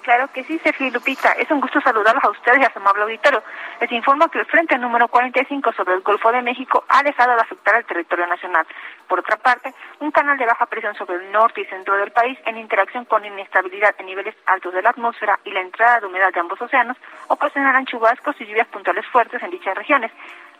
Claro 0.08 0.30
que 0.32 0.46
sí, 0.46 0.58
Sergio 0.64 0.90
Lupita. 0.90 1.34
Es 1.34 1.52
un 1.52 1.60
gusto 1.60 1.82
saludarlos 1.82 2.24
a 2.24 2.30
ustedes 2.30 2.60
y 2.60 2.64
a 2.64 2.72
su 2.72 2.80
amable 2.80 3.04
auditorio. 3.04 3.44
Les 3.82 3.92
informo 3.92 4.30
que 4.30 4.40
el 4.40 4.46
frente 4.46 4.78
número 4.78 5.10
45 5.10 5.74
sobre 5.74 5.96
el 5.96 6.00
Golfo 6.00 6.32
de 6.32 6.42
México 6.42 6.86
ha 6.88 7.04
dejado 7.04 7.36
de 7.36 7.42
afectar 7.42 7.76
al 7.76 7.84
territorio 7.84 8.26
nacional. 8.26 8.66
Por 9.10 9.20
otra 9.20 9.36
parte, 9.36 9.74
un 10.00 10.12
canal 10.12 10.38
de 10.38 10.46
baja 10.46 10.66
presión 10.68 10.96
sobre 10.96 11.18
el 11.18 11.30
norte 11.34 11.60
y 11.60 11.66
centro 11.66 11.98
del 11.98 12.12
país, 12.12 12.40
en 12.46 12.58
interacción 12.58 13.04
con 13.04 13.26
inestabilidad 13.26 13.96
en 14.00 14.06
niveles 14.06 14.34
altos 14.46 14.74
de 14.74 14.82
la 14.82 14.92
atmósfera 14.92 15.42
y 15.44 15.52
la 15.52 15.60
entrada 15.60 16.00
de 16.00 16.06
humedad 16.06 16.32
de 16.34 16.40
ambos 16.40 16.62
océanos, 16.62 16.96
ocasionarán 17.28 17.86
chubascos 17.86 18.40
y 18.40 18.46
lluvias 18.46 18.68
puntuales 18.68 19.06
fuertes 19.08 19.44
en 19.44 19.52
dichas 19.52 19.76
regiones 19.76 20.10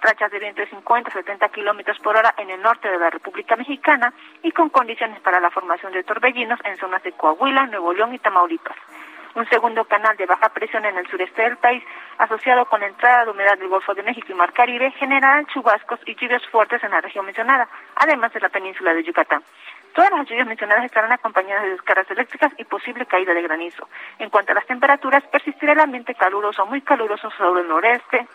rachas 0.02 0.30
de 0.30 0.40
viento 0.40 0.62
de 0.62 0.68
50 0.68 1.10
a 1.10 1.14
70 1.14 1.50
kilómetros 1.50 1.98
por 2.00 2.18
hora 2.18 2.36
en 2.38 2.50
el 2.50 2.62
norte 2.62 2.88
de 2.88 3.00
la 3.00 3.10
República 3.10 3.56
Mexicana 3.56 4.14
y 4.44 4.52
con 4.52 4.70
condiciones 4.70 5.22
para 5.22 5.40
la 5.40 5.50
formación 5.50 5.94
de 5.94 6.04
torbellinos 6.04 6.60
en 6.66 6.78
zonas 6.78 7.02
de 7.02 7.14
Coahuila, 7.14 7.66
Nuevo 7.68 7.94
León 7.94 8.14
y 8.14 8.20
Tamaulipas 8.20 8.76
un 9.38 9.48
segundo 9.50 9.86
canal 9.86 10.18
de 10.18 10.26
baja 10.26 10.50
presión 10.50 10.84
en 10.84 10.98
el 10.98 11.08
sureste 11.08 11.44
del 11.44 11.58
país, 11.58 11.84
asociado 12.18 12.66
con 12.66 12.80
la 12.80 12.88
entrada 12.88 13.24
de 13.24 13.32
humedad 13.32 13.56
del 13.60 13.68
Golfo 13.68 13.94
de 13.94 14.02
México 14.02 14.28
y 14.32 14.34
Mar 14.34 14.52
Caribe, 14.52 14.90
generarán 14.98 15.46
chubascos 15.46 16.00
y 16.08 16.16
lluvias 16.16 16.44
fuertes 16.48 16.84
en 16.84 16.90
la 16.90 17.02
región 17.02 17.24
mencionada, 17.24 17.68
además 17.98 18.34
de 18.34 18.40
la 18.40 18.50
península 18.50 18.96
de 18.96 19.04
Yucatán. 19.04 19.44
Todas 19.94 20.10
las 20.10 20.28
lluvias 20.28 20.48
mencionadas 20.48 20.86
estarán 20.86 21.12
acompañadas 21.12 21.66
de 21.66 21.70
descargas 21.70 22.10
eléctricas 22.10 22.52
y 22.58 22.64
posible 22.64 23.06
caída 23.06 23.36
de 23.36 23.44
granizo. 23.44 23.88
En 24.18 24.32
cuanto 24.32 24.54
a 24.54 24.56
las 24.56 24.66
temperaturas, 24.66 25.24
persistirá 25.28 25.74
el 25.74 25.82
ambiente 25.82 26.16
caluroso, 26.16 26.66
muy 26.66 26.82
caluroso 26.82 27.30
sobre 27.38 27.62
el 27.62 27.68
noreste, 27.68 28.28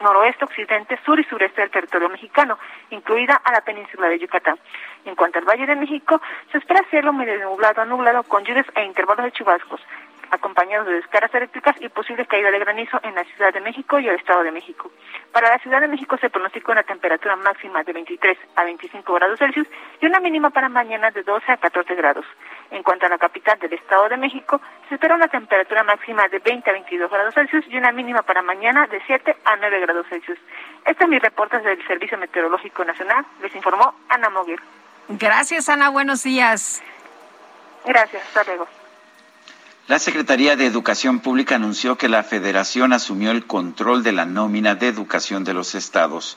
noroeste, 0.00 0.46
occidente, 0.46 0.98
sur 1.04 1.20
y 1.20 1.24
sureste 1.24 1.60
del 1.60 1.70
territorio 1.70 2.08
mexicano, 2.08 2.58
incluida 2.88 3.34
a 3.44 3.52
la 3.52 3.60
península 3.60 4.08
de 4.08 4.18
Yucatán. 4.18 4.58
En 5.04 5.14
cuanto 5.14 5.38
al 5.38 5.44
Valle 5.44 5.66
de 5.66 5.76
México, 5.76 6.22
se 6.50 6.56
espera 6.56 6.80
cielo 6.88 7.12
medio 7.12 7.38
nublado 7.38 7.82
a 7.82 7.84
nublado 7.84 8.22
con 8.22 8.44
lluvias 8.44 8.66
e 8.74 8.84
intervalos 8.84 9.26
de 9.26 9.32
chubascos 9.32 9.82
acompañados 10.30 10.86
de 10.86 10.94
descargas 10.94 11.34
eléctricas 11.34 11.76
y 11.80 11.88
posible 11.88 12.26
caída 12.26 12.50
de 12.50 12.58
granizo 12.58 12.98
en 13.02 13.14
la 13.14 13.24
Ciudad 13.24 13.52
de 13.52 13.60
México 13.60 13.98
y 13.98 14.08
el 14.08 14.16
Estado 14.16 14.42
de 14.42 14.52
México. 14.52 14.90
Para 15.32 15.50
la 15.50 15.58
Ciudad 15.58 15.80
de 15.80 15.88
México 15.88 16.16
se 16.18 16.30
pronostica 16.30 16.72
una 16.72 16.82
temperatura 16.82 17.36
máxima 17.36 17.82
de 17.82 17.92
23 17.92 18.38
a 18.56 18.64
25 18.64 19.14
grados 19.14 19.38
Celsius 19.38 19.68
y 20.00 20.06
una 20.06 20.20
mínima 20.20 20.50
para 20.50 20.68
mañana 20.68 21.10
de 21.10 21.22
12 21.22 21.52
a 21.52 21.56
14 21.56 21.94
grados. 21.94 22.24
En 22.70 22.82
cuanto 22.82 23.06
a 23.06 23.08
la 23.08 23.18
capital 23.18 23.58
del 23.58 23.72
Estado 23.72 24.08
de 24.08 24.16
México, 24.16 24.60
se 24.88 24.94
espera 24.96 25.14
una 25.14 25.28
temperatura 25.28 25.82
máxima 25.84 26.28
de 26.28 26.38
20 26.38 26.68
a 26.68 26.72
22 26.72 27.10
grados 27.10 27.34
Celsius 27.34 27.64
y 27.68 27.76
una 27.76 27.92
mínima 27.92 28.22
para 28.22 28.42
mañana 28.42 28.86
de 28.86 29.00
7 29.06 29.36
a 29.44 29.56
9 29.56 29.80
grados 29.80 30.06
Celsius. 30.08 30.38
Este 30.84 31.04
es 31.04 31.10
mi 31.10 31.18
reporte 31.18 31.58
del 31.60 31.86
Servicio 31.86 32.18
Meteorológico 32.18 32.84
Nacional. 32.84 33.24
Les 33.40 33.54
informó 33.54 33.94
Ana 34.08 34.28
Moguer. 34.30 34.60
Gracias, 35.08 35.68
Ana. 35.68 35.88
Buenos 35.88 36.22
días. 36.22 36.82
Gracias. 37.84 38.22
Hasta 38.22 38.44
luego. 38.44 38.68
La 39.88 39.98
Secretaría 39.98 40.54
de 40.54 40.66
Educación 40.66 41.20
Pública 41.20 41.54
anunció 41.54 41.96
que 41.96 42.10
la 42.10 42.22
Federación 42.22 42.92
asumió 42.92 43.30
el 43.30 43.46
control 43.46 44.02
de 44.02 44.12
la 44.12 44.26
nómina 44.26 44.74
de 44.74 44.86
educación 44.86 45.44
de 45.44 45.54
los 45.54 45.74
estados. 45.74 46.36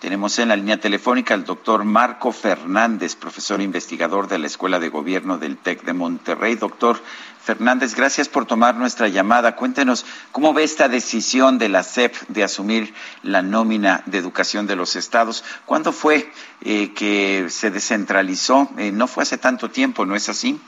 Tenemos 0.00 0.38
en 0.38 0.48
la 0.48 0.56
línea 0.56 0.80
telefónica 0.80 1.34
al 1.34 1.44
doctor 1.44 1.84
Marco 1.84 2.32
Fernández, 2.32 3.14
profesor 3.14 3.60
investigador 3.60 4.28
de 4.28 4.38
la 4.38 4.46
Escuela 4.46 4.80
de 4.80 4.88
Gobierno 4.88 5.36
del 5.36 5.58
TEC 5.58 5.82
de 5.84 5.92
Monterrey. 5.92 6.54
Doctor 6.54 6.98
Fernández, 7.44 7.94
gracias 7.94 8.30
por 8.30 8.46
tomar 8.46 8.76
nuestra 8.76 9.08
llamada. 9.08 9.56
Cuéntenos 9.56 10.06
cómo 10.32 10.54
ve 10.54 10.64
esta 10.64 10.88
decisión 10.88 11.58
de 11.58 11.68
la 11.68 11.82
SEP 11.82 12.14
de 12.28 12.44
asumir 12.44 12.94
la 13.22 13.42
nómina 13.42 14.04
de 14.06 14.16
educación 14.16 14.66
de 14.66 14.76
los 14.76 14.96
estados. 14.96 15.44
¿Cuándo 15.66 15.92
fue 15.92 16.32
eh, 16.62 16.94
que 16.94 17.48
se 17.50 17.70
descentralizó? 17.70 18.70
Eh, 18.78 18.90
no 18.90 19.06
fue 19.06 19.24
hace 19.24 19.36
tanto 19.36 19.70
tiempo, 19.70 20.06
¿no 20.06 20.16
es 20.16 20.30
así? 20.30 20.58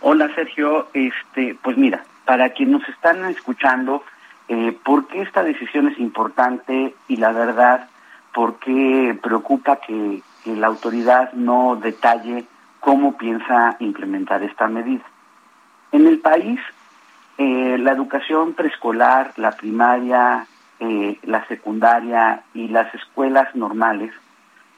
Hola 0.00 0.28
Sergio, 0.34 0.88
este, 0.92 1.56
pues 1.62 1.76
mira, 1.78 2.04
para 2.26 2.50
quienes 2.50 2.80
nos 2.80 2.88
están 2.88 3.24
escuchando, 3.26 4.04
eh, 4.48 4.76
¿por 4.84 5.08
qué 5.08 5.22
esta 5.22 5.42
decisión 5.42 5.88
es 5.88 5.98
importante 5.98 6.94
y 7.08 7.16
la 7.16 7.32
verdad, 7.32 7.88
por 8.34 8.58
qué 8.58 9.18
preocupa 9.22 9.76
que, 9.76 10.22
la 10.44 10.68
autoridad 10.68 11.32
no 11.32 11.74
detalle 11.74 12.44
cómo 12.78 13.16
piensa 13.16 13.76
implementar 13.80 14.44
esta 14.44 14.68
medida? 14.68 15.02
En 15.90 16.06
el 16.06 16.20
país, 16.20 16.60
eh, 17.38 17.76
la 17.78 17.90
educación 17.90 18.52
preescolar, 18.52 19.32
la 19.36 19.52
primaria, 19.52 20.46
eh, 20.78 21.18
la 21.22 21.44
secundaria 21.48 22.42
y 22.54 22.68
las 22.68 22.94
escuelas 22.94 23.54
normales, 23.56 24.12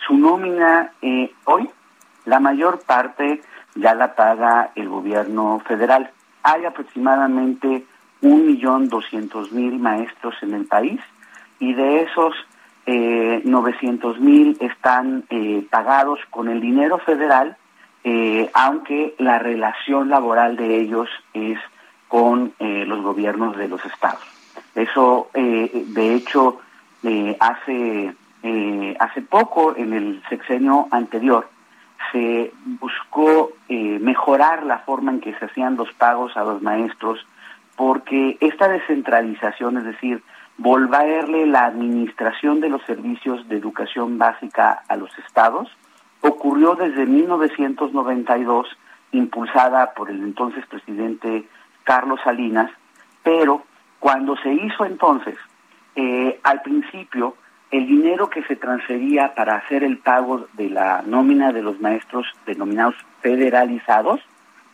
su 0.07 0.17
nómina 0.17 0.93
eh, 1.03 1.33
hoy, 1.45 1.69
la 2.25 2.41
mayor 2.41 2.81
parte 2.87 3.43
ya 3.75 3.95
la 3.95 4.15
paga 4.15 4.71
el 4.75 4.89
gobierno 4.89 5.61
federal. 5.67 6.11
Hay 6.43 6.65
aproximadamente 6.65 7.85
un 8.21 8.47
millón 8.47 8.89
doscientos 8.89 9.53
mil 9.53 9.79
maestros 9.79 10.35
en 10.43 10.55
el 10.55 10.67
país 10.67 11.01
y 11.59 11.73
de 11.75 12.03
esos 12.03 12.35
eh, 12.87 13.43
900 13.45 14.19
mil 14.19 14.57
están 14.61 15.25
eh, 15.31 15.67
pagados 15.71 16.21
con 16.31 16.49
el 16.49 16.61
dinero 16.61 16.99
federal, 16.99 17.57
eh, 18.03 18.51
aunque 18.55 19.15
la 19.19 19.39
relación 19.39 20.09
laboral 20.09 20.57
de 20.57 20.81
ellos 20.81 21.09
es 21.35 21.59
con 22.09 22.55
eh, 22.59 22.85
los 22.87 23.03
gobiernos 23.03 23.57
de 23.57 23.69
los 23.69 23.85
estados. 23.85 24.23
Eso, 24.75 25.29
eh, 25.35 25.85
de 25.89 26.15
hecho, 26.15 26.61
eh, 27.03 27.37
hace, 27.41 28.15
eh, 28.43 28.97
hace 28.99 29.23
poco, 29.23 29.77
en 29.77 29.93
el 29.93 30.23
sexenio 30.29 30.89
anterior, 30.91 31.49
se 32.13 32.53
buscó 32.81 33.53
eh, 33.69 33.99
mejorar 34.01 34.65
la 34.65 34.79
forma 34.81 35.13
en 35.13 35.21
que 35.21 35.35
se 35.35 35.45
hacían 35.45 35.77
los 35.77 35.93
pagos 35.93 36.37
a 36.37 36.45
los 36.45 36.63
maestros, 36.63 37.27
porque 37.77 38.37
esta 38.41 38.69
descentralización, 38.69 39.79
es 39.79 39.85
decir, 39.85 40.23
volverle 40.57 41.47
la 41.47 41.67
administración 41.67 42.61
de 42.61 42.69
los 42.69 42.83
servicios 42.83 43.49
de 43.49 43.57
educación 43.57 44.19
básica 44.19 44.83
a 44.89 44.97
los 44.97 45.17
estados, 45.19 45.69
ocurrió 46.21 46.75
desde 46.75 47.07
1992, 47.07 48.69
impulsada 49.13 49.93
por 49.95 50.11
el 50.11 50.23
entonces 50.23 50.67
presidente 50.67 51.49
Carlos 51.85 52.21
Salinas, 52.25 52.71
pero 53.23 53.63
cuando 54.01 54.37
se 54.37 54.53
hizo 54.53 54.85
entonces, 54.85 55.37
eh, 55.95 56.39
al 56.43 56.63
principio, 56.63 57.37
el 57.71 57.87
dinero 57.87 58.31
que 58.31 58.43
se 58.45 58.57
transfería 58.57 59.35
para 59.35 59.57
hacer 59.57 59.85
el 59.85 59.99
pago 59.99 60.47
de 60.55 60.71
la 60.71 61.03
nómina 61.03 61.53
de 61.53 61.63
los 61.63 61.81
maestros 61.81 62.27
denominados 62.47 62.95
federalizados, 63.21 64.21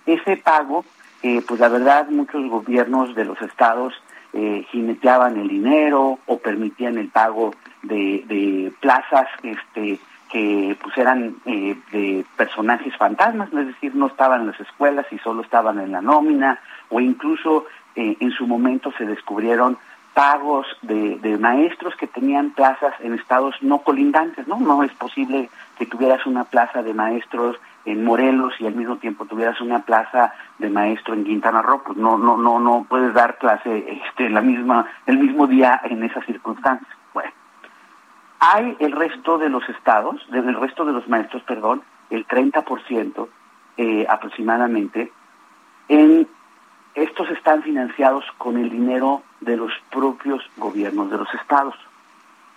ese 0.06 0.36
pago, 0.36 0.84
eh, 1.22 1.42
pues 1.46 1.60
la 1.60 1.68
verdad 1.68 2.08
muchos 2.08 2.48
gobiernos 2.48 3.14
de 3.14 3.24
los 3.24 3.40
estados 3.42 3.94
eh, 4.32 4.66
jineteaban 4.70 5.38
el 5.38 5.48
dinero 5.48 6.18
o 6.26 6.38
permitían 6.38 6.98
el 6.98 7.08
pago 7.08 7.54
de, 7.82 8.24
de 8.26 8.72
plazas 8.80 9.28
este, 9.42 9.98
que 10.34 10.76
pues 10.82 10.98
eran 10.98 11.36
eh, 11.46 11.76
de 11.92 12.24
personajes 12.36 12.96
fantasmas, 12.96 13.52
es 13.52 13.68
decir, 13.68 13.94
no 13.94 14.08
estaban 14.08 14.40
en 14.40 14.46
las 14.48 14.60
escuelas 14.60 15.06
y 15.12 15.18
solo 15.18 15.42
estaban 15.42 15.78
en 15.78 15.92
la 15.92 16.02
nómina, 16.02 16.58
o 16.90 16.98
incluso 17.00 17.66
eh, 17.94 18.16
en 18.18 18.32
su 18.32 18.48
momento 18.48 18.92
se 18.98 19.06
descubrieron 19.06 19.78
pagos 20.14 20.66
de, 20.82 21.18
de, 21.18 21.36
maestros 21.38 21.94
que 21.96 22.06
tenían 22.06 22.52
plazas 22.52 22.94
en 23.00 23.14
estados 23.14 23.56
no 23.60 23.78
colindantes, 23.78 24.46
¿no? 24.46 24.60
No 24.60 24.84
es 24.84 24.92
posible 24.92 25.50
que 25.76 25.86
tuvieras 25.86 26.24
una 26.24 26.44
plaza 26.44 26.82
de 26.82 26.94
maestros 26.94 27.56
en 27.84 28.04
Morelos 28.04 28.54
y 28.60 28.66
al 28.66 28.74
mismo 28.74 28.96
tiempo 28.96 29.26
tuvieras 29.26 29.60
una 29.60 29.80
plaza 29.80 30.32
de 30.58 30.70
maestro 30.70 31.14
en 31.14 31.24
Quintana 31.24 31.62
Roo, 31.62 31.82
pues 31.84 31.98
no, 31.98 32.16
no, 32.16 32.36
no, 32.36 32.60
no 32.60 32.86
puedes 32.88 33.12
dar 33.12 33.38
clase 33.38 34.00
este, 34.06 34.30
la 34.30 34.40
misma, 34.40 34.86
el 35.06 35.18
mismo 35.18 35.46
día 35.46 35.80
en 35.84 36.02
esas 36.02 36.24
circunstancias. 36.24 36.88
Bueno, 37.12 37.30
hay 38.40 38.76
el 38.78 38.92
resto 38.92 39.38
de 39.38 39.48
los 39.48 39.68
estados, 39.68 40.24
del 40.30 40.54
resto 40.54 40.84
de 40.84 40.92
los 40.92 41.08
maestros, 41.08 41.42
perdón, 41.42 41.82
el 42.10 42.26
30% 42.26 43.28
eh, 43.76 44.06
aproximadamente, 44.08 45.12
en 45.88 46.28
estos 46.94 47.28
están 47.30 47.62
financiados 47.62 48.24
con 48.38 48.56
el 48.56 48.70
dinero 48.70 49.22
de 49.40 49.56
los 49.56 49.72
propios 49.90 50.42
gobiernos 50.56 51.10
de 51.10 51.18
los 51.18 51.32
estados. 51.34 51.74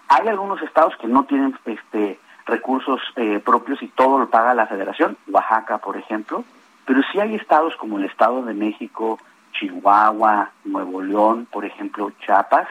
Hay 0.07 0.27
algunos 0.27 0.61
estados 0.61 0.95
que 0.97 1.07
no 1.07 1.25
tienen 1.25 1.57
este 1.65 2.19
recursos 2.45 3.01
eh, 3.17 3.41
propios 3.43 3.81
y 3.83 3.87
todo 3.89 4.19
lo 4.19 4.29
paga 4.29 4.53
la 4.53 4.67
federación, 4.67 5.17
Oaxaca, 5.27 5.79
por 5.79 5.97
ejemplo, 5.97 6.45
pero 6.85 7.01
sí 7.11 7.19
hay 7.19 7.35
estados 7.35 7.75
como 7.75 7.97
el 7.97 8.05
Estado 8.05 8.41
de 8.43 8.53
México, 8.53 9.19
Chihuahua, 9.51 10.51
Nuevo 10.63 11.01
León, 11.01 11.47
por 11.51 11.65
ejemplo, 11.65 12.11
Chiapas, 12.25 12.67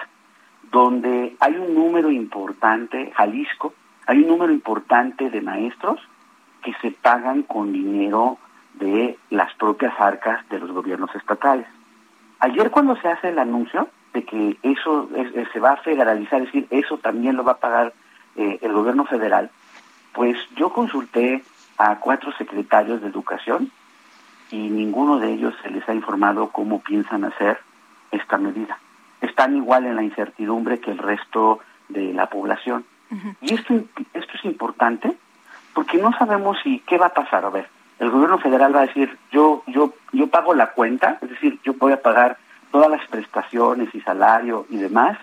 donde 0.72 1.36
hay 1.40 1.56
un 1.56 1.74
número 1.74 2.10
importante, 2.10 3.12
Jalisco, 3.14 3.74
hay 4.06 4.22
un 4.22 4.28
número 4.28 4.52
importante 4.52 5.28
de 5.28 5.42
maestros 5.42 6.00
que 6.62 6.72
se 6.80 6.90
pagan 6.90 7.42
con 7.42 7.72
dinero 7.72 8.38
de 8.76 9.18
las 9.30 9.52
propias 9.54 9.94
arcas 9.98 10.48
de 10.48 10.58
los 10.58 10.70
gobiernos 10.70 11.14
estatales. 11.14 11.66
Ayer 12.40 12.70
cuando 12.70 12.96
se 12.96 13.08
hace 13.08 13.30
el 13.30 13.38
anuncio 13.38 13.88
de 14.12 14.24
que 14.24 14.56
eso 14.62 15.08
es, 15.16 15.48
se 15.52 15.60
va 15.60 15.72
a 15.72 15.76
federalizar, 15.78 16.40
es 16.40 16.46
decir, 16.46 16.66
eso 16.70 16.98
también 16.98 17.36
lo 17.36 17.44
va 17.44 17.52
a 17.52 17.58
pagar 17.58 17.92
eh, 18.36 18.58
el 18.62 18.72
gobierno 18.72 19.04
federal, 19.06 19.50
pues 20.12 20.36
yo 20.56 20.70
consulté 20.72 21.42
a 21.78 21.96
cuatro 21.96 22.32
secretarios 22.36 23.00
de 23.00 23.08
educación 23.08 23.70
y 24.50 24.68
ninguno 24.68 25.18
de 25.18 25.32
ellos 25.32 25.54
se 25.62 25.70
les 25.70 25.86
ha 25.88 25.94
informado 25.94 26.50
cómo 26.50 26.80
piensan 26.80 27.24
hacer 27.24 27.58
esta 28.10 28.38
medida. 28.38 28.78
Están 29.20 29.56
igual 29.56 29.86
en 29.86 29.96
la 29.96 30.02
incertidumbre 30.02 30.80
que 30.80 30.90
el 30.90 30.98
resto 30.98 31.60
de 31.88 32.12
la 32.12 32.28
población. 32.28 32.84
Y 33.40 33.54
esto, 33.54 33.74
esto 34.14 34.32
es 34.34 34.44
importante 34.44 35.16
porque 35.74 35.98
no 35.98 36.12
sabemos 36.18 36.58
si 36.62 36.80
qué 36.80 36.98
va 36.98 37.06
a 37.06 37.14
pasar. 37.14 37.44
A 37.44 37.50
ver, 37.50 37.68
el 37.98 38.10
gobierno 38.10 38.38
federal 38.38 38.74
va 38.74 38.80
a 38.80 38.86
decir, 38.86 39.16
yo, 39.32 39.62
yo, 39.66 39.94
yo 40.12 40.26
pago 40.28 40.54
la 40.54 40.72
cuenta, 40.72 41.18
es 41.22 41.30
decir, 41.30 41.58
yo 41.64 41.74
voy 41.74 41.92
a 41.92 42.02
pagar 42.02 42.36
todas 42.70 42.90
las 42.90 43.06
prestaciones 43.08 43.94
y 43.94 44.00
salario 44.00 44.66
y 44.68 44.76
demás, 44.76 45.18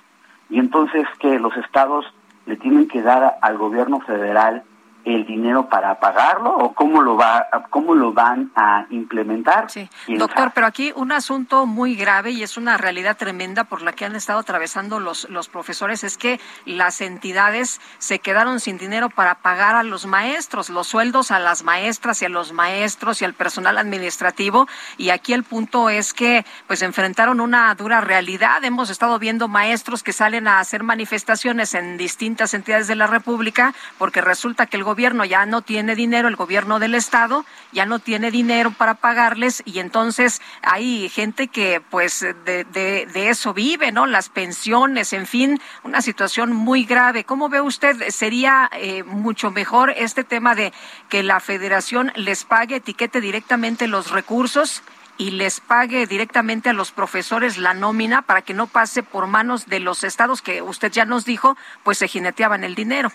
y 0.50 0.60
entonces 0.60 1.06
que 1.20 1.40
los 1.40 1.56
estados 1.58 2.06
le 2.46 2.56
tienen 2.58 2.88
que 2.88 3.02
dar 3.02 3.38
al 3.42 3.58
gobierno 3.58 4.00
federal 4.02 4.64
el 5.06 5.26
dinero 5.26 5.68
para 5.68 6.00
pagarlo 6.00 6.56
o 6.56 6.74
cómo 6.74 7.02
lo 7.02 7.18
va 7.18 7.48
cómo 7.70 7.94
lo 7.94 8.14
van 8.14 8.52
a 8.56 8.86
implementar. 8.90 9.70
Sí. 9.70 9.90
Doctor, 10.08 10.52
pero 10.54 10.68
aquí 10.68 10.94
un 10.96 11.12
asunto 11.12 11.66
muy 11.66 11.96
grave 11.96 12.32
y 12.32 12.44
es 12.44 12.58
una 12.58 12.78
realidad 12.78 13.18
tremenda 13.18 13.66
por 13.66 13.82
la 13.82 13.94
que 13.94 14.06
han 14.06 14.16
estado 14.16 14.40
atravesando 14.40 15.00
los 15.00 15.30
los 15.30 15.50
profesores 15.50 16.04
es 16.04 16.18
que 16.18 16.40
las 16.66 17.02
entidades 17.02 17.82
se 17.98 18.20
quedaron 18.20 18.60
sin 18.60 18.78
dinero 18.78 19.10
para 19.10 19.36
pagar 19.36 19.76
a 19.76 19.84
los 19.84 20.06
maestros, 20.06 20.70
los 20.70 20.88
sueldos 20.88 21.32
a 21.32 21.40
las 21.40 21.64
maestras 21.64 22.22
y 22.22 22.26
a 22.26 22.30
los 22.30 22.54
maestros 22.54 23.22
y 23.22 23.26
al 23.26 23.34
personal 23.34 23.78
administrativo 23.78 24.68
y 24.98 25.10
aquí 25.10 25.34
el 25.34 25.44
punto 25.44 25.90
es 25.90 26.14
que 26.14 26.46
pues 26.68 26.82
enfrentaron 26.82 27.42
una 27.42 27.74
dura 27.76 28.00
realidad. 28.02 28.64
Hemos 28.64 28.90
estado 28.90 29.20
viendo 29.20 29.48
maestros 29.48 30.02
que 30.02 30.14
salen 30.14 30.48
a 30.48 30.60
hacer 30.60 30.84
manifestaciones 30.84 31.74
en 31.74 31.98
distintas 31.98 32.54
entidades 32.54 32.88
de 32.88 32.96
la 32.96 33.08
República 33.08 33.74
porque 33.98 34.22
resulta 34.22 34.66
que 34.66 34.78
el 34.78 34.84
gobierno 34.84 34.93
ya 35.26 35.46
no 35.46 35.62
tiene 35.62 35.96
dinero, 35.96 36.28
el 36.28 36.36
gobierno 36.36 36.80
del 36.80 36.96
estado 36.96 37.46
ya 37.72 37.86
no 37.86 38.00
tiene 38.00 38.32
dinero 38.32 38.72
para 38.72 38.96
pagarles 38.96 39.62
y 39.66 39.80
entonces 39.80 40.42
hay 40.62 41.10
gente 41.10 41.48
que 41.48 41.82
pues 41.90 42.22
de, 42.22 42.64
de, 42.64 43.08
de 43.12 43.30
eso 43.30 43.54
vive, 43.54 43.92
¿no? 43.92 44.06
Las 44.06 44.30
pensiones, 44.30 45.14
en 45.14 45.26
fin, 45.26 45.60
una 45.84 46.02
situación 46.02 46.54
muy 46.54 46.86
grave. 46.86 47.24
¿Cómo 47.24 47.50
ve 47.50 47.62
usted? 47.62 48.10
¿Sería 48.10 48.70
eh, 48.74 49.04
mucho 49.04 49.52
mejor 49.52 49.92
este 49.92 50.24
tema 50.24 50.56
de 50.56 50.74
que 51.10 51.24
la 51.24 51.40
federación 51.40 52.12
les 52.16 52.44
pague, 52.46 52.78
etiquete 52.78 53.22
directamente 53.22 53.88
los 53.88 54.12
recursos? 54.12 54.84
y 55.16 55.30
les 55.30 55.60
pague 55.60 56.08
directamente 56.08 56.72
a 56.72 56.74
los 56.74 56.92
profesores 56.92 57.60
la 57.60 57.76
nómina 57.76 58.24
para 58.24 58.42
que 58.42 58.56
no 58.56 58.66
pase 58.66 59.04
por 59.04 59.28
manos 59.28 59.68
de 59.68 59.80
los 59.80 60.04
estados 60.04 60.42
que 60.42 60.64
usted 60.64 60.92
ya 60.92 61.06
nos 61.06 61.24
dijo, 61.24 61.56
pues 61.84 62.00
se 62.00 62.08
jineteaban 62.08 62.64
el 62.64 62.74
dinero 62.74 63.12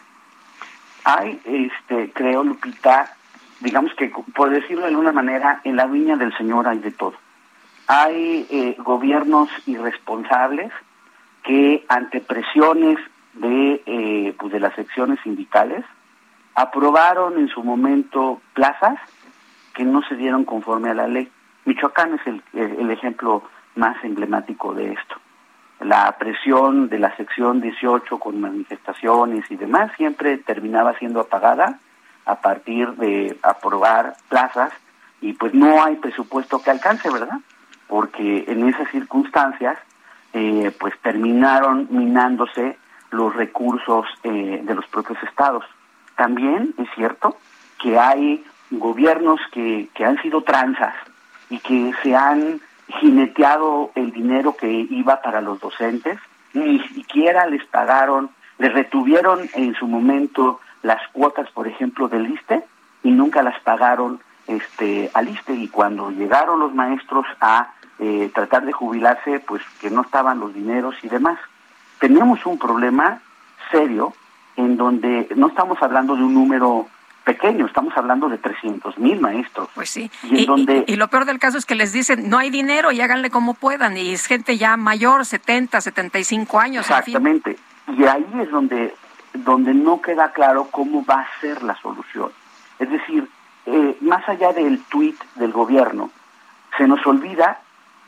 hay, 1.08 1.40
este, 1.46 2.12
creo, 2.12 2.44
Lupita, 2.44 3.16
digamos 3.60 3.94
que, 3.94 4.12
por 4.34 4.50
decirlo 4.50 4.82
de 4.82 4.88
alguna 4.88 5.12
manera, 5.12 5.62
en 5.64 5.74
la 5.74 5.86
viña 5.86 6.16
del 6.16 6.36
Señor 6.36 6.68
hay 6.68 6.80
de 6.80 6.90
todo. 6.90 7.14
Hay 7.86 8.46
eh, 8.50 8.76
gobiernos 8.78 9.48
irresponsables 9.64 10.70
que 11.44 11.86
ante 11.88 12.20
presiones 12.20 12.98
de, 13.32 13.82
eh, 13.86 14.34
pues 14.38 14.52
de 14.52 14.60
las 14.60 14.74
secciones 14.74 15.18
sindicales 15.22 15.82
aprobaron 16.54 17.38
en 17.38 17.48
su 17.48 17.64
momento 17.64 18.42
plazas 18.52 18.98
que 19.72 19.84
no 19.84 20.02
se 20.02 20.14
dieron 20.14 20.44
conforme 20.44 20.90
a 20.90 20.94
la 20.94 21.08
ley. 21.08 21.30
Michoacán 21.64 22.14
es 22.16 22.26
el, 22.26 22.42
el 22.52 22.90
ejemplo 22.90 23.44
más 23.76 23.96
emblemático 24.04 24.74
de 24.74 24.92
esto 24.92 25.16
la 25.80 26.16
presión 26.18 26.88
de 26.88 26.98
la 26.98 27.14
sección 27.16 27.60
18 27.60 28.18
con 28.18 28.40
manifestaciones 28.40 29.48
y 29.50 29.56
demás 29.56 29.92
siempre 29.96 30.38
terminaba 30.38 30.98
siendo 30.98 31.20
apagada 31.20 31.78
a 32.24 32.40
partir 32.40 32.90
de 32.96 33.38
aprobar 33.42 34.16
plazas 34.28 34.72
y 35.20 35.32
pues 35.32 35.54
no 35.54 35.82
hay 35.82 35.96
presupuesto 35.96 36.60
que 36.62 36.70
alcance, 36.70 37.10
¿verdad? 37.10 37.38
Porque 37.86 38.44
en 38.48 38.68
esas 38.68 38.88
circunstancias 38.90 39.78
eh, 40.32 40.72
pues 40.78 40.94
terminaron 41.00 41.86
minándose 41.90 42.76
los 43.10 43.34
recursos 43.34 44.06
eh, 44.24 44.60
de 44.62 44.74
los 44.74 44.86
propios 44.88 45.22
estados. 45.22 45.64
También 46.16 46.74
es 46.76 46.88
cierto 46.94 47.38
que 47.80 47.98
hay 47.98 48.44
gobiernos 48.70 49.40
que, 49.52 49.88
que 49.94 50.04
han 50.04 50.20
sido 50.20 50.42
tranzas 50.42 50.94
y 51.48 51.58
que 51.60 51.92
se 52.02 52.14
han 52.14 52.60
jineteado 52.88 53.90
el 53.94 54.12
dinero 54.12 54.56
que 54.56 54.70
iba 54.70 55.20
para 55.20 55.40
los 55.40 55.60
docentes, 55.60 56.18
ni 56.54 56.80
siquiera 56.88 57.46
les 57.46 57.64
pagaron, 57.66 58.30
les 58.58 58.72
retuvieron 58.72 59.48
en 59.54 59.74
su 59.74 59.86
momento 59.86 60.60
las 60.82 61.00
cuotas, 61.12 61.50
por 61.50 61.68
ejemplo, 61.68 62.08
del 62.08 62.30
ISTE 62.30 62.64
y 63.02 63.10
nunca 63.10 63.42
las 63.42 63.60
pagaron 63.60 64.20
este 64.46 65.10
al 65.12 65.28
ISTE 65.28 65.54
y 65.54 65.68
cuando 65.68 66.10
llegaron 66.10 66.60
los 66.60 66.74
maestros 66.74 67.26
a 67.40 67.72
eh, 67.98 68.30
tratar 68.34 68.64
de 68.64 68.72
jubilarse, 68.72 69.40
pues 69.40 69.62
que 69.80 69.90
no 69.90 70.02
estaban 70.02 70.40
los 70.40 70.54
dineros 70.54 70.94
y 71.02 71.08
demás. 71.08 71.38
Tenemos 71.98 72.46
un 72.46 72.58
problema 72.58 73.20
serio 73.70 74.14
en 74.56 74.76
donde 74.76 75.28
no 75.36 75.48
estamos 75.48 75.82
hablando 75.82 76.16
de 76.16 76.22
un 76.22 76.34
número 76.34 76.88
pequeño, 77.28 77.66
estamos 77.66 77.94
hablando 77.94 78.30
de 78.30 78.38
300 78.38 78.96
mil 78.96 79.20
maestros. 79.20 79.68
Pues 79.74 79.90
sí, 79.90 80.10
y, 80.22 80.46
donde... 80.46 80.84
y, 80.86 80.96
lo 80.96 81.08
peor 81.08 81.26
del 81.26 81.38
caso 81.38 81.58
es 81.58 81.66
que 81.66 81.74
les 81.74 81.92
dicen, 81.92 82.30
no 82.30 82.38
hay 82.38 82.48
dinero 82.48 82.90
y 82.90 83.02
háganle 83.02 83.28
como 83.28 83.52
puedan, 83.52 83.98
y 83.98 84.14
es 84.14 84.24
gente 84.24 84.56
ya 84.56 84.78
mayor, 84.78 85.26
70, 85.26 85.78
75 85.78 86.58
años. 86.58 86.86
Exactamente, 86.88 87.58
y 87.86 88.04
ahí 88.04 88.26
es 88.40 88.50
donde, 88.50 88.94
donde 89.34 89.74
no 89.74 90.00
queda 90.00 90.32
claro 90.32 90.68
cómo 90.70 91.04
va 91.04 91.20
a 91.20 91.40
ser 91.42 91.62
la 91.62 91.76
solución. 91.82 92.30
Es 92.78 92.88
decir, 92.88 93.28
eh, 93.66 93.98
más 94.00 94.26
allá 94.26 94.54
del 94.54 94.82
tuit 94.84 95.22
del 95.34 95.52
gobierno, 95.52 96.10
se 96.78 96.88
nos 96.88 97.06
olvida 97.06 97.60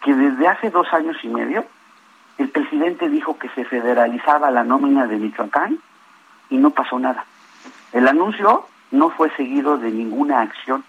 que 0.03 0.15
desde 0.15 0.49
hace 0.49 0.71
dos 0.71 0.87
años 0.95 1.19
y 1.23 1.29
medio, 1.29 1.67
el 2.39 2.49
presidente 2.49 3.11
dijo 3.11 3.39
que 3.39 3.51
se 3.51 3.67
federalizaba 3.67 4.51
la 4.51 4.65
nómina 4.65 5.07
de 5.07 5.19
Michoacán 5.19 5.79
y 6.49 6.57
no 6.57 6.71
pasó 6.71 6.99
nada. 6.99 7.27
El 7.93 8.09
anuncio 8.09 8.70
no 8.91 9.11
fue 9.11 9.31
seguido 9.37 9.79
de 9.79 9.91
ninguna 9.91 10.41
acción. 10.41 10.85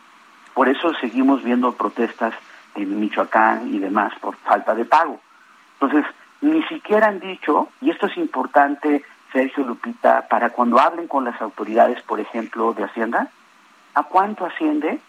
Por 0.54 0.68
eso 0.68 0.94
seguimos 0.96 1.44
viendo 1.44 1.74
protestas 1.74 2.34
en 2.76 3.00
Michoacán 3.00 3.74
y 3.74 3.80
demás 3.80 4.14
por 4.20 4.36
falta 4.38 4.76
de 4.76 4.86
pago. 4.86 5.20
Entonces, 5.80 6.06
ni 6.42 6.64
siquiera 6.64 7.08
han 7.08 7.20
dicho, 7.20 7.70
y 7.82 7.92
esto 7.92 8.08
es 8.08 8.18
importante, 8.18 9.04
Sergio 9.32 9.64
Lupita, 9.64 10.28
para 10.28 10.50
cuando 10.50 10.80
hablen 10.80 11.08
con 11.08 11.24
las 11.24 11.40
autoridades, 11.42 12.02
por 12.04 12.20
ejemplo, 12.20 12.74
de 12.74 12.84
Hacienda, 12.84 13.30
¿a 13.94 14.04
cuánto 14.04 14.46
asciende 14.46 15.00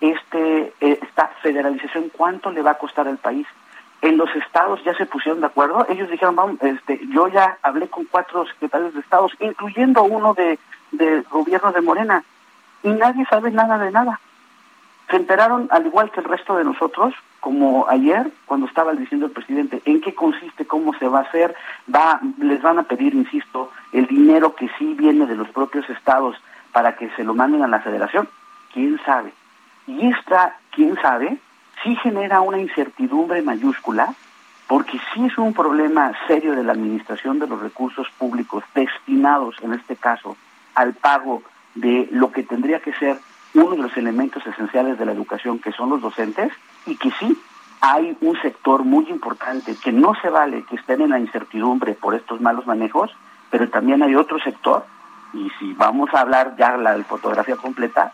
este 0.00 0.72
eh, 0.80 0.98
esta 1.02 1.28
federalización? 1.42 2.10
¿Cuánto 2.10 2.50
le 2.50 2.62
va 2.62 2.72
a 2.72 2.78
costar 2.78 3.06
al 3.08 3.18
país? 3.18 3.46
En 4.02 4.16
los 4.16 4.34
estados 4.34 4.82
ya 4.82 4.94
se 4.94 5.06
pusieron 5.06 5.40
de 5.40 5.46
acuerdo. 5.46 5.86
Ellos 5.88 6.10
dijeron, 6.10 6.34
vamos, 6.34 6.56
este, 6.62 7.00
yo 7.12 7.28
ya 7.28 7.58
hablé 7.62 7.88
con 7.88 8.04
cuatro 8.06 8.46
secretarios 8.46 8.94
de 8.94 9.00
estados, 9.00 9.32
incluyendo 9.40 10.02
uno 10.02 10.32
de 10.34 10.58
del 10.92 11.22
gobierno 11.24 11.72
de 11.72 11.80
Morena. 11.80 12.24
Y 12.82 12.88
nadie 12.88 13.24
sabe 13.26 13.50
nada 13.50 13.78
de 13.78 13.90
nada. 13.90 14.20
Se 15.10 15.16
enteraron, 15.16 15.68
al 15.70 15.86
igual 15.86 16.10
que 16.10 16.20
el 16.20 16.26
resto 16.26 16.56
de 16.56 16.64
nosotros, 16.64 17.14
como 17.40 17.86
ayer, 17.88 18.30
cuando 18.46 18.66
estaba 18.66 18.92
diciendo 18.92 19.26
el 19.26 19.32
presidente, 19.32 19.82
en 19.84 20.00
qué 20.00 20.14
consiste, 20.14 20.66
cómo 20.66 20.94
se 20.94 21.08
va 21.08 21.20
a 21.20 21.22
hacer, 21.22 21.54
va, 21.92 22.20
les 22.38 22.62
van 22.62 22.78
a 22.78 22.84
pedir, 22.84 23.14
insisto, 23.14 23.72
el 23.92 24.06
dinero 24.06 24.54
que 24.54 24.70
sí 24.78 24.94
viene 24.94 25.26
de 25.26 25.34
los 25.34 25.48
propios 25.48 25.88
estados 25.90 26.36
para 26.72 26.96
que 26.96 27.10
se 27.16 27.24
lo 27.24 27.34
manden 27.34 27.62
a 27.62 27.68
la 27.68 27.80
federación, 27.80 28.28
quién 28.72 29.00
sabe. 29.04 29.32
Y 29.86 30.08
esta, 30.08 30.56
quién 30.70 30.96
sabe, 31.02 31.38
sí 31.82 31.96
genera 31.96 32.40
una 32.40 32.58
incertidumbre 32.58 33.42
mayúscula, 33.42 34.14
porque 34.68 35.00
sí 35.12 35.26
es 35.26 35.36
un 35.36 35.52
problema 35.52 36.12
serio 36.28 36.54
de 36.54 36.62
la 36.62 36.72
administración 36.72 37.40
de 37.40 37.48
los 37.48 37.60
recursos 37.60 38.08
públicos 38.18 38.62
destinados, 38.74 39.56
en 39.62 39.72
este 39.72 39.96
caso, 39.96 40.36
al 40.74 40.94
pago 40.94 41.42
de 41.74 42.08
lo 42.10 42.32
que 42.32 42.42
tendría 42.42 42.80
que 42.80 42.92
ser 42.94 43.18
uno 43.54 43.70
de 43.72 43.78
los 43.78 43.96
elementos 43.96 44.46
esenciales 44.46 44.98
de 44.98 45.06
la 45.06 45.12
educación, 45.12 45.58
que 45.58 45.72
son 45.72 45.90
los 45.90 46.00
docentes, 46.00 46.52
y 46.86 46.96
que 46.96 47.10
sí 47.18 47.36
hay 47.80 48.16
un 48.20 48.40
sector 48.40 48.84
muy 48.84 49.08
importante 49.08 49.74
que 49.76 49.92
no 49.92 50.14
se 50.20 50.28
vale 50.28 50.64
que 50.64 50.76
estén 50.76 51.00
en 51.00 51.10
la 51.10 51.18
incertidumbre 51.18 51.94
por 51.94 52.14
estos 52.14 52.40
malos 52.40 52.66
manejos, 52.66 53.10
pero 53.50 53.68
también 53.70 54.02
hay 54.02 54.14
otro 54.14 54.38
sector, 54.38 54.84
y 55.32 55.50
si 55.58 55.72
vamos 55.72 56.12
a 56.12 56.20
hablar 56.20 56.56
ya 56.56 56.76
la 56.76 57.02
fotografía 57.04 57.56
completa, 57.56 58.12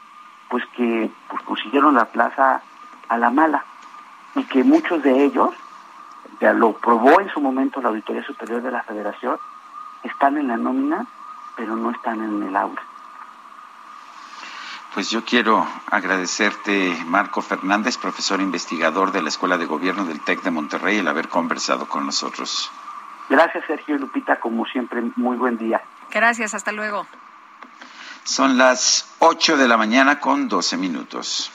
pues 0.48 0.64
que 0.76 1.10
pues, 1.28 1.42
consiguieron 1.42 1.94
la 1.94 2.06
plaza 2.06 2.62
a 3.08 3.18
la 3.18 3.30
mala, 3.30 3.64
y 4.36 4.44
que 4.44 4.62
muchos 4.64 5.02
de 5.02 5.24
ellos, 5.24 5.50
ya 6.40 6.52
lo 6.52 6.72
probó 6.74 7.20
en 7.20 7.28
su 7.30 7.40
momento 7.40 7.80
la 7.80 7.88
Auditoría 7.88 8.24
Superior 8.24 8.62
de 8.62 8.70
la 8.70 8.82
Federación, 8.82 9.36
están 10.04 10.38
en 10.38 10.48
la 10.48 10.56
nómina, 10.56 11.06
pero 11.56 11.76
no 11.76 11.90
están 11.90 12.22
en 12.22 12.42
el 12.42 12.56
aula. 12.56 12.82
Pues 14.94 15.10
yo 15.10 15.24
quiero 15.24 15.66
agradecerte, 15.90 16.96
Marco 17.06 17.42
Fernández, 17.42 17.98
profesor 17.98 18.40
investigador 18.40 19.12
de 19.12 19.20
la 19.20 19.28
Escuela 19.28 19.58
de 19.58 19.66
Gobierno 19.66 20.06
del 20.06 20.22
TEC 20.22 20.42
de 20.42 20.50
Monterrey, 20.50 20.98
el 20.98 21.08
haber 21.08 21.28
conversado 21.28 21.86
con 21.86 22.06
nosotros. 22.06 22.70
Gracias, 23.28 23.64
Sergio 23.66 23.96
y 23.96 23.98
Lupita, 23.98 24.40
como 24.40 24.64
siempre, 24.64 25.02
muy 25.16 25.36
buen 25.36 25.58
día. 25.58 25.82
Gracias, 26.10 26.54
hasta 26.54 26.72
luego. 26.72 27.06
Son 28.24 28.56
las 28.56 29.14
8 29.18 29.56
de 29.56 29.68
la 29.68 29.76
mañana 29.76 30.18
con 30.18 30.48
12 30.48 30.76
minutos. 30.78 31.52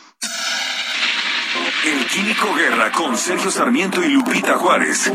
El 1.84 2.06
Químico 2.08 2.54
Guerra 2.54 2.92
con 2.92 3.18
Sergio 3.18 3.50
Sarmiento 3.50 4.04
y 4.04 4.10
Lupita 4.10 4.56
Juárez. 4.56 5.12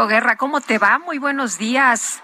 Químico 0.00 0.14
Guerra, 0.14 0.36
¿cómo 0.36 0.62
te 0.62 0.78
va? 0.78 0.98
Muy 0.98 1.18
buenos 1.18 1.58
días. 1.58 2.22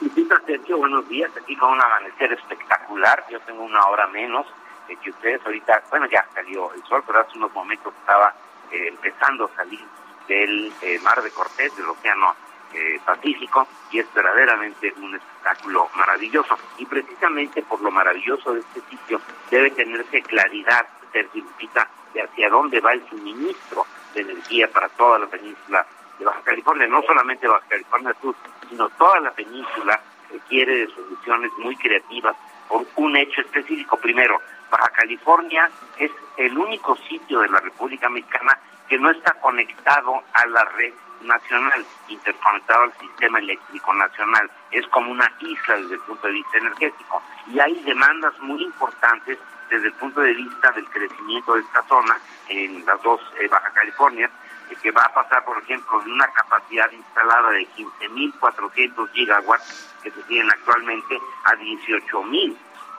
Lupita, 0.00 0.40
Sergio, 0.46 0.78
buenos 0.78 1.06
días. 1.06 1.30
Aquí 1.36 1.54
con 1.54 1.72
un 1.72 1.78
amanecer 1.82 2.32
espectacular. 2.32 3.26
Yo 3.30 3.38
tengo 3.40 3.62
una 3.62 3.84
hora 3.88 4.06
menos 4.06 4.46
eh, 4.88 4.96
que 5.02 5.10
ustedes. 5.10 5.44
Ahorita, 5.44 5.82
bueno, 5.90 6.06
ya 6.06 6.26
salió 6.32 6.72
el 6.72 6.82
sol, 6.84 7.02
pero 7.06 7.20
hace 7.20 7.36
unos 7.36 7.52
momentos 7.52 7.92
estaba 8.00 8.34
eh, 8.72 8.88
empezando 8.88 9.44
a 9.44 9.54
salir 9.54 9.84
del 10.28 10.72
eh, 10.80 10.98
mar 11.00 11.22
de 11.22 11.30
Cortés, 11.30 11.76
del 11.76 11.90
océano 11.90 12.34
eh, 12.72 12.98
Pacífico, 13.04 13.68
y 13.90 13.98
es 13.98 14.06
verdaderamente 14.14 14.94
un 14.96 15.14
espectáculo 15.14 15.90
maravilloso. 15.96 16.56
Y 16.78 16.86
precisamente 16.86 17.60
por 17.60 17.82
lo 17.82 17.90
maravilloso 17.90 18.54
de 18.54 18.60
este 18.60 18.80
sitio 18.88 19.20
debe 19.50 19.72
tenerse 19.72 20.22
claridad, 20.22 20.86
Sergio 21.12 21.42
Lupita, 21.42 21.86
de 22.14 22.22
hacia 22.22 22.48
dónde 22.48 22.80
va 22.80 22.94
el 22.94 23.06
suministro 23.10 23.84
de 24.14 24.22
energía 24.22 24.72
para 24.72 24.88
toda 24.88 25.18
la 25.18 25.26
península 25.26 25.86
de 26.18 26.24
Baja 26.24 26.40
California, 26.42 26.86
no 26.86 27.02
solamente 27.02 27.48
Baja 27.48 27.66
California 27.68 28.14
Sur, 28.20 28.34
sino 28.68 28.88
toda 28.90 29.20
la 29.20 29.30
península 29.32 30.00
requiere 30.30 30.78
de 30.78 30.86
soluciones 30.88 31.50
muy 31.58 31.76
creativas 31.76 32.36
por 32.68 32.86
un 32.96 33.16
hecho 33.16 33.40
específico. 33.40 33.96
Primero, 33.96 34.40
Baja 34.70 34.88
California 34.90 35.70
es 35.98 36.10
el 36.36 36.56
único 36.56 36.96
sitio 37.08 37.40
de 37.40 37.48
la 37.48 37.60
República 37.60 38.08
Mexicana 38.08 38.58
que 38.88 38.98
no 38.98 39.10
está 39.10 39.32
conectado 39.40 40.22
a 40.32 40.46
la 40.46 40.64
red 40.76 40.92
nacional, 41.22 41.84
interconectado 42.08 42.82
al 42.82 42.92
sistema 42.98 43.38
eléctrico 43.38 43.94
nacional. 43.94 44.50
Es 44.70 44.86
como 44.88 45.10
una 45.10 45.30
isla 45.40 45.76
desde 45.76 45.94
el 45.94 46.00
punto 46.00 46.26
de 46.26 46.34
vista 46.34 46.58
energético. 46.58 47.22
Y 47.52 47.60
hay 47.60 47.74
demandas 47.84 48.38
muy 48.40 48.62
importantes 48.62 49.38
desde 49.70 49.86
el 49.86 49.94
punto 49.94 50.20
de 50.20 50.34
vista 50.34 50.70
del 50.72 50.84
crecimiento 50.90 51.54
de 51.54 51.60
esta 51.60 51.82
zona 51.84 52.18
en 52.48 52.84
las 52.84 53.02
dos 53.02 53.20
eh, 53.40 53.48
Baja 53.48 53.70
California, 53.72 54.30
que 54.84 54.90
va 54.90 55.00
a 55.00 55.14
pasar, 55.14 55.42
por 55.46 55.56
ejemplo, 55.62 55.98
de 56.02 56.12
una 56.12 56.28
capacidad 56.28 56.92
instalada 56.92 57.52
de 57.52 57.66
15.400 57.68 59.10
gigawatts 59.12 59.96
que 60.02 60.10
se 60.10 60.22
tienen 60.24 60.50
actualmente 60.50 61.18
a 61.44 61.54
18.000 61.54 62.54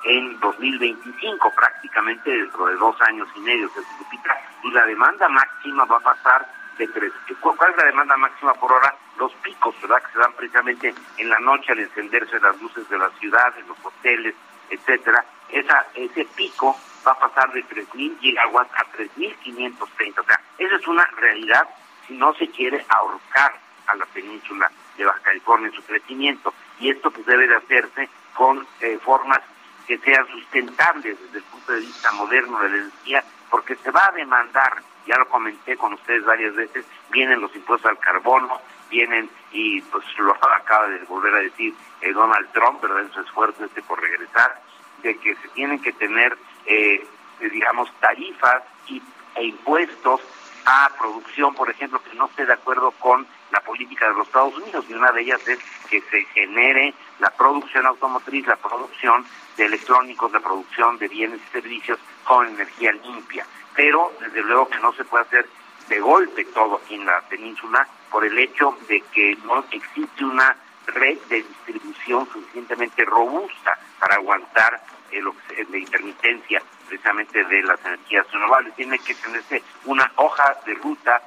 en 0.06 0.40
2025, 0.40 1.54
prácticamente 1.56 2.32
dentro 2.32 2.66
de 2.66 2.76
dos 2.78 3.00
años 3.02 3.28
y 3.36 3.40
medio 3.42 3.70
se 3.70 3.82
duplica, 4.00 4.36
y 4.64 4.72
la 4.72 4.84
demanda 4.88 5.30
máxima 5.30 5.86
va 5.86 5.98
a 5.98 6.00
pasar 6.00 6.48
de 6.80 6.88
tres. 6.88 7.14
¿Cuál 7.40 7.72
es 7.72 7.78
la 7.78 7.86
demanda 7.86 8.18
máxima 8.18 8.56
por 8.56 8.72
hora? 8.72 8.96
Los 9.20 9.32
picos, 9.36 9.80
¿verdad? 9.84 10.02
Que 10.02 10.14
se 10.14 10.20
dan 10.20 10.34
precisamente 10.34 10.96
en 11.18 11.30
la 11.30 11.40
noche 11.40 11.72
al 11.72 11.80
encenderse 11.80 12.40
las 12.40 12.60
luces 12.60 12.90
de 12.90 12.98
la 12.98 13.12
ciudad, 13.20 13.54
en 13.60 13.68
los 13.68 13.78
hoteles, 13.84 14.34
etcétera. 14.72 15.24
Esa, 15.50 15.86
ese 15.94 16.26
pico 16.36 16.76
va 17.06 17.12
a 17.12 17.20
pasar 17.20 17.52
de 17.54 17.64
3.000 17.66 18.20
gigawatts 18.20 18.74
a 18.76 18.86
3.530. 18.98 20.20
O 20.20 20.24
sea, 20.24 20.42
esa 20.58 20.76
es 20.76 20.88
una 20.88 21.06
realidad 21.18 21.68
si 22.08 22.14
no 22.14 22.34
se 22.36 22.48
quiere 22.50 22.86
ahorcar 22.90 23.54
a 23.88 23.96
la 23.96 24.06
península 24.08 24.72
de 24.98 25.06
Baja 25.06 25.20
California 25.22 25.68
en 25.68 25.76
su 25.76 25.84
crecimiento. 25.84 26.54
Y 26.80 26.90
esto 26.90 27.12
pues 27.12 27.26
debe 27.26 27.48
de 27.48 27.56
hacerse 27.56 28.10
con 28.34 28.66
eh, 28.82 29.00
formas 29.04 29.42
que 29.88 29.98
sean 30.00 30.28
sustentables 30.28 31.20
desde 31.22 31.38
el 31.38 31.44
punto 31.44 31.72
de 31.74 31.80
vista 31.80 32.12
moderno 32.14 32.60
de 32.60 32.70
la 32.70 32.78
energía, 32.78 33.24
porque 33.50 33.76
se 33.76 33.92
va 33.92 34.08
a 34.08 34.12
demandar, 34.12 34.82
ya 35.06 35.18
lo 35.18 35.28
comenté 35.30 35.78
con 35.78 35.94
ustedes 35.94 36.26
varias 36.26 36.56
veces, 36.56 36.86
vienen 37.12 37.40
los 37.40 37.56
impuestos 37.56 37.90
al 37.90 38.00
carbono, 38.00 38.60
vienen, 38.90 39.30
y 39.52 39.82
pues 39.82 40.04
lo 40.18 40.34
acaba 40.34 40.88
de 40.88 41.00
volver 41.06 41.36
a 41.36 41.40
decir 41.40 41.74
eh, 42.02 42.12
Donald 42.14 42.52
Trump, 42.52 42.82
¿verdad? 42.82 43.02
En 43.02 43.12
su 43.12 43.22
esfuerzo 43.22 43.66
este 43.66 43.82
por 43.84 44.02
regresar, 44.02 44.60
de 45.04 45.18
que 45.18 45.36
se 45.36 45.48
tienen 45.50 45.82
que 45.82 45.94
tener, 45.94 46.36
eh, 46.66 47.06
digamos, 47.40 47.92
tarifas 48.00 48.64
y, 48.88 49.02
e 49.36 49.44
impuestos 49.46 50.22
a 50.66 50.90
producción, 50.98 51.54
por 51.54 51.70
ejemplo, 51.70 52.02
que 52.04 52.16
no 52.18 52.26
esté 52.26 52.46
de 52.46 52.54
acuerdo 52.54 52.92
con 52.92 53.28
la 53.52 53.62
política 53.62 54.08
de 54.08 54.16
los 54.16 54.28
Estados 54.28 54.58
Unidos, 54.58 54.86
y 54.90 54.94
una 54.94 55.12
de 55.12 55.22
ellas 55.22 55.48
es 55.48 55.60
que 55.90 56.02
se 56.02 56.24
genere 56.26 56.94
la 57.20 57.30
producción 57.30 57.86
automotriz, 57.86 58.48
la 58.48 58.56
producción 58.56 59.26
de 59.58 59.66
electrónicos, 59.66 60.32
la 60.32 60.40
producción 60.40 60.98
de 60.98 61.08
bienes 61.08 61.40
y 61.48 61.52
servicios 61.52 62.00
con 62.24 62.48
energía 62.48 62.92
limpia. 62.94 63.46
Pero 63.76 64.12
desde 64.20 64.42
luego 64.42 64.68
que 64.70 64.80
no 64.80 64.92
se 64.94 65.06
puede 65.06 65.26
hacer 65.26 65.48
de 65.88 66.00
golpe 66.00 66.46
todo 66.46 66.78
aquí 66.84 66.96
en 66.96 67.06
la 67.06 67.22
península 67.22 67.88
por 68.10 68.26
el 68.26 68.38
hecho 68.40 68.76
de 68.88 69.02
que 69.02 69.38
no 69.44 69.64
existe 69.72 70.26
una 70.26 70.56
red 70.88 71.18
de 71.30 71.44
distribución 71.44 72.28
suficientemente 72.32 73.06
robusta 73.06 73.78
para 74.00 74.16
aguantar 74.16 74.82
el, 75.18 75.26
la 75.70 75.78
intermitencia 75.78 76.62
precisamente 76.88 77.44
de 77.44 77.64
las 77.64 77.84
energías 77.86 78.30
renovables. 78.32 78.76
Tiene 78.76 79.00
que 79.00 79.16
tenerse 79.16 79.64
una 79.86 80.12
hoja 80.16 80.58
de 80.66 80.74
ruta 80.76 81.22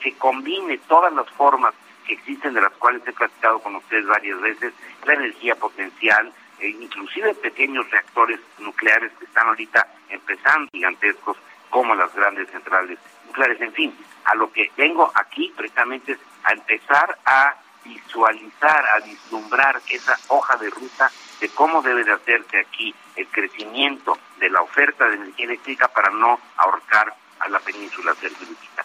que 0.00 0.14
combine 0.14 0.78
todas 0.88 1.12
las 1.12 1.28
formas 1.30 1.74
que 2.06 2.14
existen, 2.14 2.54
de 2.54 2.60
las 2.60 2.72
cuales 2.72 3.02
he 3.06 3.12
platicado 3.12 3.60
con 3.60 3.76
ustedes 3.76 4.06
varias 4.06 4.40
veces, 4.40 4.72
la 5.04 5.14
energía 5.14 5.54
potencial, 5.54 6.32
e 6.58 6.68
inclusive 6.68 7.34
pequeños 7.34 7.90
reactores 7.90 8.40
nucleares 8.58 9.12
que 9.18 9.24
están 9.24 9.48
ahorita 9.48 9.86
empezando 10.08 10.68
gigantescos 10.72 11.36
como 11.70 11.94
las 11.94 12.14
grandes 12.14 12.50
centrales 12.50 12.98
nucleares. 13.26 13.60
En 13.60 13.72
fin, 13.72 13.96
a 14.24 14.34
lo 14.34 14.52
que 14.52 14.70
vengo 14.76 15.10
aquí 15.14 15.52
precisamente 15.56 16.12
es 16.12 16.18
a 16.44 16.52
empezar 16.52 17.18
a 17.24 17.54
visualizar, 17.84 18.84
a 18.88 19.00
vislumbrar 19.04 19.80
esa 19.88 20.18
hoja 20.28 20.56
de 20.56 20.70
ruta 20.70 21.10
de 21.40 21.48
cómo 21.50 21.82
debe 21.82 22.04
de 22.04 22.12
hacerse 22.12 22.58
aquí 22.60 22.94
el 23.16 23.26
crecimiento 23.28 24.18
de 24.38 24.50
la 24.50 24.62
oferta 24.62 25.06
de 25.08 25.16
energía 25.16 25.46
eléctrica 25.46 25.88
para 25.88 26.10
no 26.10 26.38
ahorcar 26.56 27.14
a 27.40 27.48
la 27.48 27.58
península 27.60 28.14
cerquita. 28.14 28.84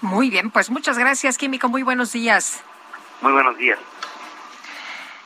Muy 0.00 0.30
bien, 0.30 0.50
pues 0.50 0.70
muchas 0.70 0.98
gracias, 0.98 1.38
Químico. 1.38 1.68
Muy 1.68 1.82
buenos 1.82 2.12
días. 2.12 2.62
Muy 3.20 3.32
buenos 3.32 3.56
días. 3.56 3.78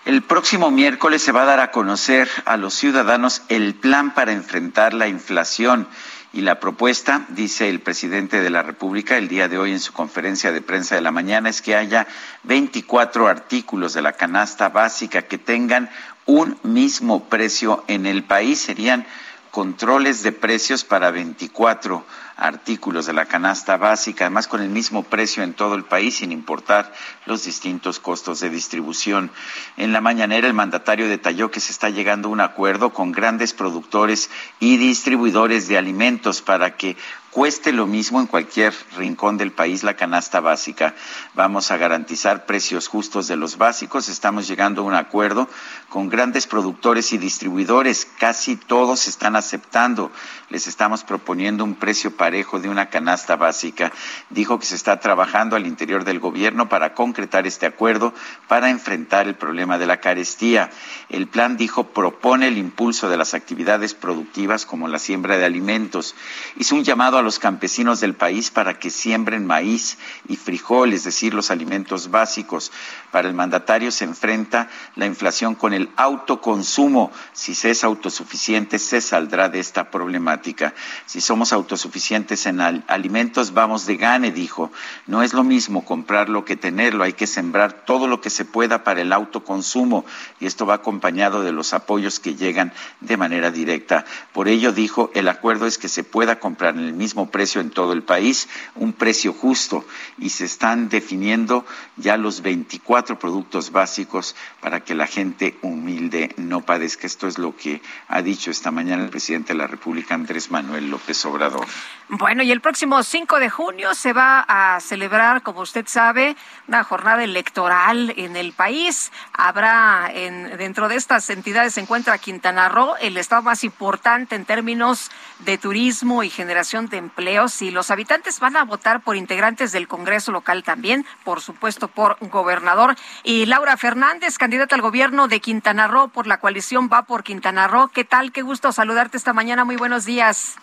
El 0.04 0.22
próximo 0.22 0.70
miércoles 0.70 1.22
se 1.22 1.32
va 1.32 1.42
a 1.42 1.46
dar 1.46 1.58
a 1.58 1.72
conocer 1.72 2.28
a 2.44 2.56
los 2.56 2.74
ciudadanos 2.74 3.42
el 3.48 3.74
plan 3.74 4.14
para 4.14 4.32
enfrentar 4.32 4.94
la 4.94 5.08
inflación. 5.08 5.88
Y 6.36 6.42
la 6.42 6.60
propuesta, 6.60 7.24
dice 7.30 7.70
el 7.70 7.80
presidente 7.80 8.42
de 8.42 8.50
la 8.50 8.62
República 8.62 9.16
el 9.16 9.26
día 9.26 9.48
de 9.48 9.56
hoy 9.56 9.72
en 9.72 9.80
su 9.80 9.94
conferencia 9.94 10.52
de 10.52 10.60
prensa 10.60 10.94
de 10.94 11.00
la 11.00 11.10
mañana, 11.10 11.48
es 11.48 11.62
que 11.62 11.74
haya 11.74 12.06
24 12.42 13.26
artículos 13.26 13.94
de 13.94 14.02
la 14.02 14.12
canasta 14.12 14.68
básica 14.68 15.22
que 15.22 15.38
tengan 15.38 15.88
un 16.26 16.58
mismo 16.62 17.24
precio 17.30 17.84
en 17.86 18.04
el 18.04 18.22
país. 18.22 18.60
Serían 18.60 19.06
controles 19.50 20.22
de 20.22 20.32
precios 20.32 20.84
para 20.84 21.10
24 21.10 21.96
artículos 21.96 22.25
de 22.36 23.12
la 23.12 23.26
canasta 23.26 23.76
básica, 23.76 24.24
además 24.24 24.46
con 24.46 24.60
el 24.60 24.68
mismo 24.68 25.02
precio 25.02 25.42
en 25.42 25.54
todo 25.54 25.74
el 25.74 25.84
país, 25.84 26.16
sin 26.16 26.32
importar 26.32 26.92
los 27.24 27.44
distintos 27.44 27.98
costos 27.98 28.40
de 28.40 28.50
distribución. 28.50 29.30
En 29.76 29.92
la 29.92 30.00
mañanera, 30.00 30.46
el 30.46 30.54
mandatario 30.54 31.08
detalló 31.08 31.50
que 31.50 31.60
se 31.60 31.72
está 31.72 31.88
llegando 31.88 32.28
a 32.28 32.32
un 32.32 32.40
acuerdo 32.40 32.92
con 32.92 33.12
grandes 33.12 33.52
productores 33.52 34.30
y 34.60 34.76
distribuidores 34.76 35.66
de 35.68 35.78
alimentos 35.78 36.42
para 36.42 36.76
que 36.76 36.96
cueste 37.36 37.70
lo 37.70 37.86
mismo 37.86 38.18
en 38.18 38.26
cualquier 38.26 38.72
rincón 38.96 39.36
del 39.36 39.52
país 39.52 39.82
la 39.82 39.92
canasta 39.92 40.40
básica. 40.40 40.94
Vamos 41.34 41.70
a 41.70 41.76
garantizar 41.76 42.46
precios 42.46 42.88
justos 42.88 43.28
de 43.28 43.36
los 43.36 43.58
básicos. 43.58 44.08
Estamos 44.08 44.48
llegando 44.48 44.80
a 44.80 44.84
un 44.84 44.94
acuerdo 44.94 45.46
con 45.90 46.08
grandes 46.08 46.46
productores 46.46 47.12
y 47.12 47.18
distribuidores. 47.18 48.08
Casi 48.18 48.56
todos 48.56 49.06
están 49.06 49.36
aceptando. 49.36 50.10
Les 50.48 50.66
estamos 50.66 51.04
proponiendo 51.04 51.62
un 51.62 51.74
precio 51.74 52.16
parejo 52.26 52.58
de 52.58 52.68
una 52.68 52.86
canasta 52.86 53.36
básica. 53.36 53.92
Dijo 54.30 54.58
que 54.58 54.66
se 54.66 54.74
está 54.74 54.98
trabajando 54.98 55.54
al 55.54 55.64
interior 55.64 56.02
del 56.02 56.18
gobierno 56.18 56.68
para 56.68 56.92
concretar 56.92 57.46
este 57.46 57.66
acuerdo 57.66 58.12
para 58.48 58.68
enfrentar 58.68 59.28
el 59.28 59.36
problema 59.36 59.78
de 59.78 59.86
la 59.86 60.00
carestía. 60.00 60.70
El 61.08 61.28
plan, 61.28 61.56
dijo, 61.56 61.84
propone 61.84 62.48
el 62.48 62.58
impulso 62.58 63.08
de 63.08 63.16
las 63.16 63.32
actividades 63.34 63.94
productivas 63.94 64.66
como 64.66 64.88
la 64.88 64.98
siembra 64.98 65.38
de 65.38 65.44
alimentos. 65.44 66.16
Hizo 66.56 66.74
un 66.74 66.82
llamado 66.82 67.16
a 67.16 67.22
los 67.22 67.38
campesinos 67.38 68.00
del 68.00 68.14
país 68.14 68.50
para 68.50 68.76
que 68.76 68.90
siembren 68.90 69.46
maíz 69.46 69.96
y 70.26 70.34
frijol, 70.34 70.94
es 70.94 71.04
decir, 71.04 71.32
los 71.32 71.52
alimentos 71.52 72.10
básicos. 72.10 72.72
Para 73.12 73.28
el 73.28 73.34
mandatario 73.34 73.92
se 73.92 74.02
enfrenta 74.02 74.68
la 74.96 75.06
inflación 75.06 75.54
con 75.54 75.72
el 75.72 75.90
autoconsumo. 75.94 77.12
Si 77.32 77.54
se 77.54 77.70
es 77.70 77.84
autosuficiente, 77.84 78.80
se 78.80 79.00
saldrá 79.00 79.48
de 79.48 79.60
esta 79.60 79.92
problemática. 79.92 80.74
Si 81.06 81.20
somos 81.20 81.52
autosuficientes 81.52 82.15
en 82.16 82.60
alimentos, 82.88 83.52
vamos 83.52 83.84
de 83.84 83.96
gane, 83.96 84.32
dijo. 84.32 84.72
No 85.06 85.22
es 85.22 85.34
lo 85.34 85.44
mismo 85.44 85.84
comprarlo 85.84 86.44
que 86.44 86.56
tenerlo. 86.56 87.04
Hay 87.04 87.12
que 87.12 87.26
sembrar 87.26 87.84
todo 87.84 88.08
lo 88.08 88.20
que 88.20 88.30
se 88.30 88.44
pueda 88.44 88.84
para 88.84 89.02
el 89.02 89.12
autoconsumo 89.12 90.04
y 90.40 90.46
esto 90.46 90.64
va 90.64 90.74
acompañado 90.74 91.42
de 91.42 91.52
los 91.52 91.74
apoyos 91.74 92.18
que 92.20 92.34
llegan 92.34 92.72
de 93.00 93.16
manera 93.16 93.50
directa. 93.50 94.06
Por 94.32 94.48
ello, 94.48 94.72
dijo, 94.72 95.10
el 95.14 95.28
acuerdo 95.28 95.66
es 95.66 95.78
que 95.78 95.88
se 95.88 96.04
pueda 96.04 96.40
comprar 96.40 96.74
en 96.74 96.84
el 96.84 96.94
mismo 96.94 97.30
precio 97.30 97.60
en 97.60 97.70
todo 97.70 97.92
el 97.92 98.02
país, 98.02 98.48
un 98.74 98.92
precio 98.92 99.32
justo, 99.32 99.84
y 100.18 100.30
se 100.30 100.46
están 100.46 100.88
definiendo 100.88 101.66
ya 101.96 102.16
los 102.16 102.40
24 102.40 103.18
productos 103.18 103.72
básicos 103.72 104.34
para 104.60 104.80
que 104.80 104.94
la 104.94 105.06
gente 105.06 105.58
humilde 105.62 106.34
no 106.36 106.62
padezca. 106.62 107.06
Esto 107.06 107.28
es 107.28 107.38
lo 107.38 107.56
que 107.56 107.82
ha 108.08 108.22
dicho 108.22 108.50
esta 108.50 108.70
mañana 108.70 109.04
el 109.04 109.10
presidente 109.10 109.52
de 109.52 109.58
la 109.58 109.66
República, 109.66 110.14
Andrés 110.14 110.50
Manuel 110.50 110.90
López 110.90 111.24
Obrador. 111.26 111.66
Bueno, 112.08 112.44
y 112.44 112.52
el 112.52 112.60
próximo 112.60 113.02
5 113.02 113.40
de 113.40 113.50
junio 113.50 113.92
se 113.96 114.12
va 114.12 114.44
a 114.46 114.78
celebrar, 114.78 115.42
como 115.42 115.62
usted 115.62 115.88
sabe, 115.88 116.36
una 116.68 116.84
jornada 116.84 117.24
electoral 117.24 118.14
en 118.16 118.36
el 118.36 118.52
país. 118.52 119.10
Habrá 119.32 120.08
en, 120.14 120.56
dentro 120.56 120.88
de 120.88 120.94
estas 120.94 121.28
entidades 121.30 121.74
se 121.74 121.80
encuentra 121.80 122.16
Quintana 122.18 122.68
Roo, 122.68 122.94
el 123.00 123.16
estado 123.16 123.42
más 123.42 123.64
importante 123.64 124.36
en 124.36 124.44
términos 124.44 125.10
de 125.40 125.58
turismo 125.58 126.22
y 126.22 126.30
generación 126.30 126.88
de 126.88 126.98
empleos 126.98 127.60
y 127.60 127.72
los 127.72 127.90
habitantes 127.90 128.38
van 128.38 128.56
a 128.56 128.62
votar 128.62 129.00
por 129.00 129.16
integrantes 129.16 129.72
del 129.72 129.88
Congreso 129.88 130.30
local 130.30 130.62
también, 130.62 131.04
por 131.24 131.40
supuesto 131.40 131.88
por 131.88 132.18
gobernador. 132.20 132.94
Y 133.24 133.46
Laura 133.46 133.76
Fernández, 133.76 134.38
candidata 134.38 134.76
al 134.76 134.80
gobierno 134.80 135.26
de 135.26 135.40
Quintana 135.40 135.88
Roo 135.88 136.06
por 136.06 136.28
la 136.28 136.38
coalición 136.38 136.88
Va 136.88 137.02
por 137.02 137.24
Quintana 137.24 137.66
Roo. 137.66 137.88
¿Qué 137.88 138.04
tal? 138.04 138.30
Qué 138.30 138.42
gusto 138.42 138.70
saludarte 138.70 139.16
esta 139.16 139.32
mañana. 139.32 139.64
Muy 139.64 139.74
buenos 139.74 140.04
días. 140.04 140.56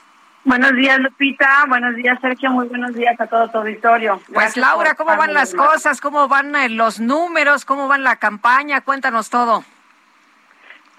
Buenos 0.45 0.75
días, 0.75 0.99
Lupita. 0.99 1.65
Buenos 1.69 1.95
días, 1.95 2.19
Sergio. 2.19 2.49
Muy 2.49 2.67
buenos 2.67 2.93
días 2.93 3.19
a 3.19 3.27
todo 3.27 3.47
tu 3.49 3.59
auditorio. 3.59 4.19
Pues, 4.33 4.57
Laura, 4.57 4.93
¿cómo 4.95 5.15
van 5.15 5.33
las 5.33 5.53
cosas? 5.53 6.01
¿Cómo 6.01 6.27
van 6.27 6.53
eh, 6.55 6.67
los 6.67 6.99
números? 6.99 7.63
¿Cómo 7.63 7.87
van 7.87 8.03
la 8.03 8.17
campaña? 8.17 8.81
Cuéntanos 8.81 9.29
todo. 9.29 9.63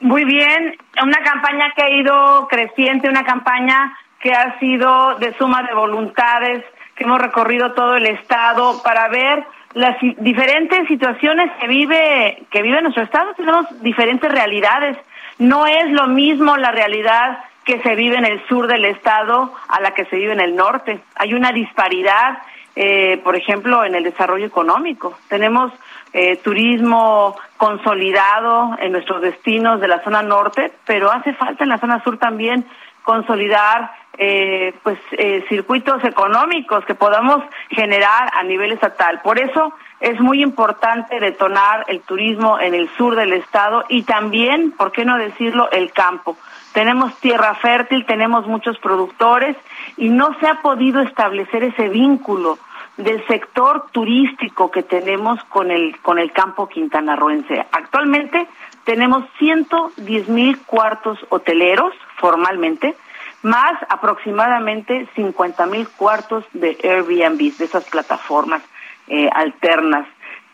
Muy 0.01 0.25
bien. 0.25 0.77
Una 1.03 1.23
campaña 1.23 1.73
que 1.77 1.83
ha 1.83 1.91
ido 1.91 2.49
creciente, 2.49 3.09
una 3.09 3.25
campaña 3.25 3.97
que 4.19 4.33
ha 4.33 4.59
sido 4.59 5.16
de 5.16 5.37
suma 5.37 5.62
de 5.62 5.75
voluntades, 5.75 6.65
que 6.95 7.05
hemos 7.05 7.21
recorrido 7.21 7.73
todo 7.75 7.97
el 7.97 8.07
estado 8.07 8.83
para 8.83 9.09
ver 9.09 9.45
las 9.75 9.97
diferentes 10.01 10.89
situaciones 10.89 11.51
que 11.61 11.69
vive 11.69 12.47
que 12.51 12.62
vive 12.62 12.81
nuestro 12.81 13.03
estado. 13.03 13.35
Tenemos 13.35 13.66
diferentes 13.83 14.33
realidades. 14.33 14.97
No 15.39 15.66
es 15.66 15.91
lo 15.91 16.07
mismo 16.07 16.57
la 16.57 16.71
realidad 16.71 17.39
que 17.65 17.81
se 17.81 17.95
vive 17.95 18.16
en 18.16 18.27
el 18.27 18.47
sur 18.47 18.66
del 18.66 18.85
estado 18.85 19.53
a 19.69 19.81
la 19.81 19.93
que 19.93 20.05
se 20.07 20.16
vive 20.16 20.32
en 20.32 20.41
el 20.41 20.55
norte. 20.55 21.01
Hay 21.16 21.35
una 21.35 21.53
disparidad, 21.53 22.39
eh, 22.77 23.20
por 23.24 23.36
ejemplo, 23.36 23.85
en 23.85 23.95
el 23.95 24.05
desarrollo 24.05 24.47
económico. 24.47 25.19
Tenemos 25.28 25.73
eh, 26.12 26.36
turismo 26.36 27.36
consolidado 27.57 28.77
en 28.78 28.93
nuestros 28.93 29.23
destinos 29.23 29.81
de 29.81 29.89
la 29.89 30.03
zona 30.05 30.23
norte, 30.23 30.73
pero 30.85 31.11
hace 31.11 31.32
falta 31.35 31.65
en 31.65 31.70
la 31.70 31.78
zona 31.78 32.03
sur 32.05 32.19
también 32.19 32.65
consolidar 33.03 33.91
eh, 34.16 34.74
pues 34.85 34.99
eh, 35.12 35.45
circuitos 35.49 36.05
económicos 36.05 36.85
que 36.85 36.95
podamos 36.95 37.43
generar 37.70 38.31
a 38.32 38.45
nivel 38.45 38.70
estatal. 38.70 39.20
Por 39.23 39.41
eso 39.41 39.73
es 39.99 40.20
muy 40.20 40.41
importante 40.41 41.19
detonar 41.19 41.85
el 41.89 42.01
turismo 42.01 42.61
en 42.61 42.74
el 42.74 42.89
sur 42.97 43.16
del 43.16 43.32
estado 43.32 43.85
y 43.89 44.05
también, 44.05 44.70
¿por 44.70 44.93
qué 44.93 45.05
no 45.05 45.19
decirlo?, 45.19 45.69
el 45.73 45.93
campo. 45.93 46.36
Tenemos 46.74 47.16
tierra 47.20 47.55
fértil, 47.55 48.05
tenemos 48.05 48.48
muchos 48.48 48.76
productores 48.78 49.56
y 49.96 50.09
no 50.09 50.36
se 50.40 50.48
ha 50.48 50.60
podido 50.60 51.01
establecer 51.02 51.62
ese 51.62 51.88
vínculo 51.88 52.59
del 52.96 53.24
sector 53.28 53.86
turístico 53.92 54.72
que 54.72 54.82
tenemos 54.82 55.42
con 55.44 55.70
el 55.70 55.96
con 56.01 56.18
el 56.18 56.32
campo 56.32 56.68
quintanarroense. 56.68 57.64
Actualmente 57.70 58.48
tenemos 58.82 59.24
110 59.38 60.28
mil 60.28 60.60
cuartos 60.62 61.24
hoteleros 61.28 61.94
formalmente, 62.16 62.96
más 63.42 63.74
aproximadamente 63.88 65.06
50 65.14 65.66
mil 65.66 65.88
cuartos 65.90 66.44
de 66.55 66.76
Airbnb, 66.82 67.56
de 67.56 67.64
esas 67.64 67.84
plataformas 67.88 68.62
eh, 69.06 69.30
alternas. 69.32 70.09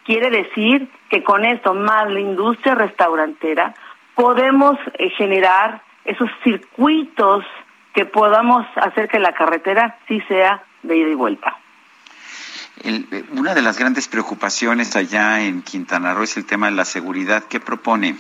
Quiere 0.05 0.29
decir 0.29 0.91
que 1.09 1.23
con 1.23 1.47
esto, 1.47 1.73
más 1.73 2.11
la 2.11 2.21
industria 2.21 2.75
restaurantera, 2.75 3.75
podemos 4.15 4.77
eh, 4.99 5.09
generar 5.17 5.81
esos 6.05 6.31
circuitos 6.43 7.45
que 7.95 8.07
podamos 8.07 8.67
hacer 8.77 9.09
que 9.09 9.19
la 9.19 9.33
carretera 9.33 9.99
sí 10.07 10.21
sea 10.29 10.63
de 10.83 10.97
ida 10.97 11.09
y 11.11 11.15
vuelta. 11.15 11.57
El, 12.83 13.07
una 13.33 13.55
de 13.55 13.63
las 13.63 13.79
grandes 13.79 14.09
preocupaciones 14.09 14.97
allá 14.97 15.43
en 15.43 15.63
Quintana 15.63 16.15
Roo 16.15 16.23
es 16.23 16.37
el 16.37 16.47
tema 16.47 16.67
de 16.67 16.73
la 16.73 16.85
seguridad. 16.85 17.45
¿Qué 17.45 17.61
propone? 17.61 18.17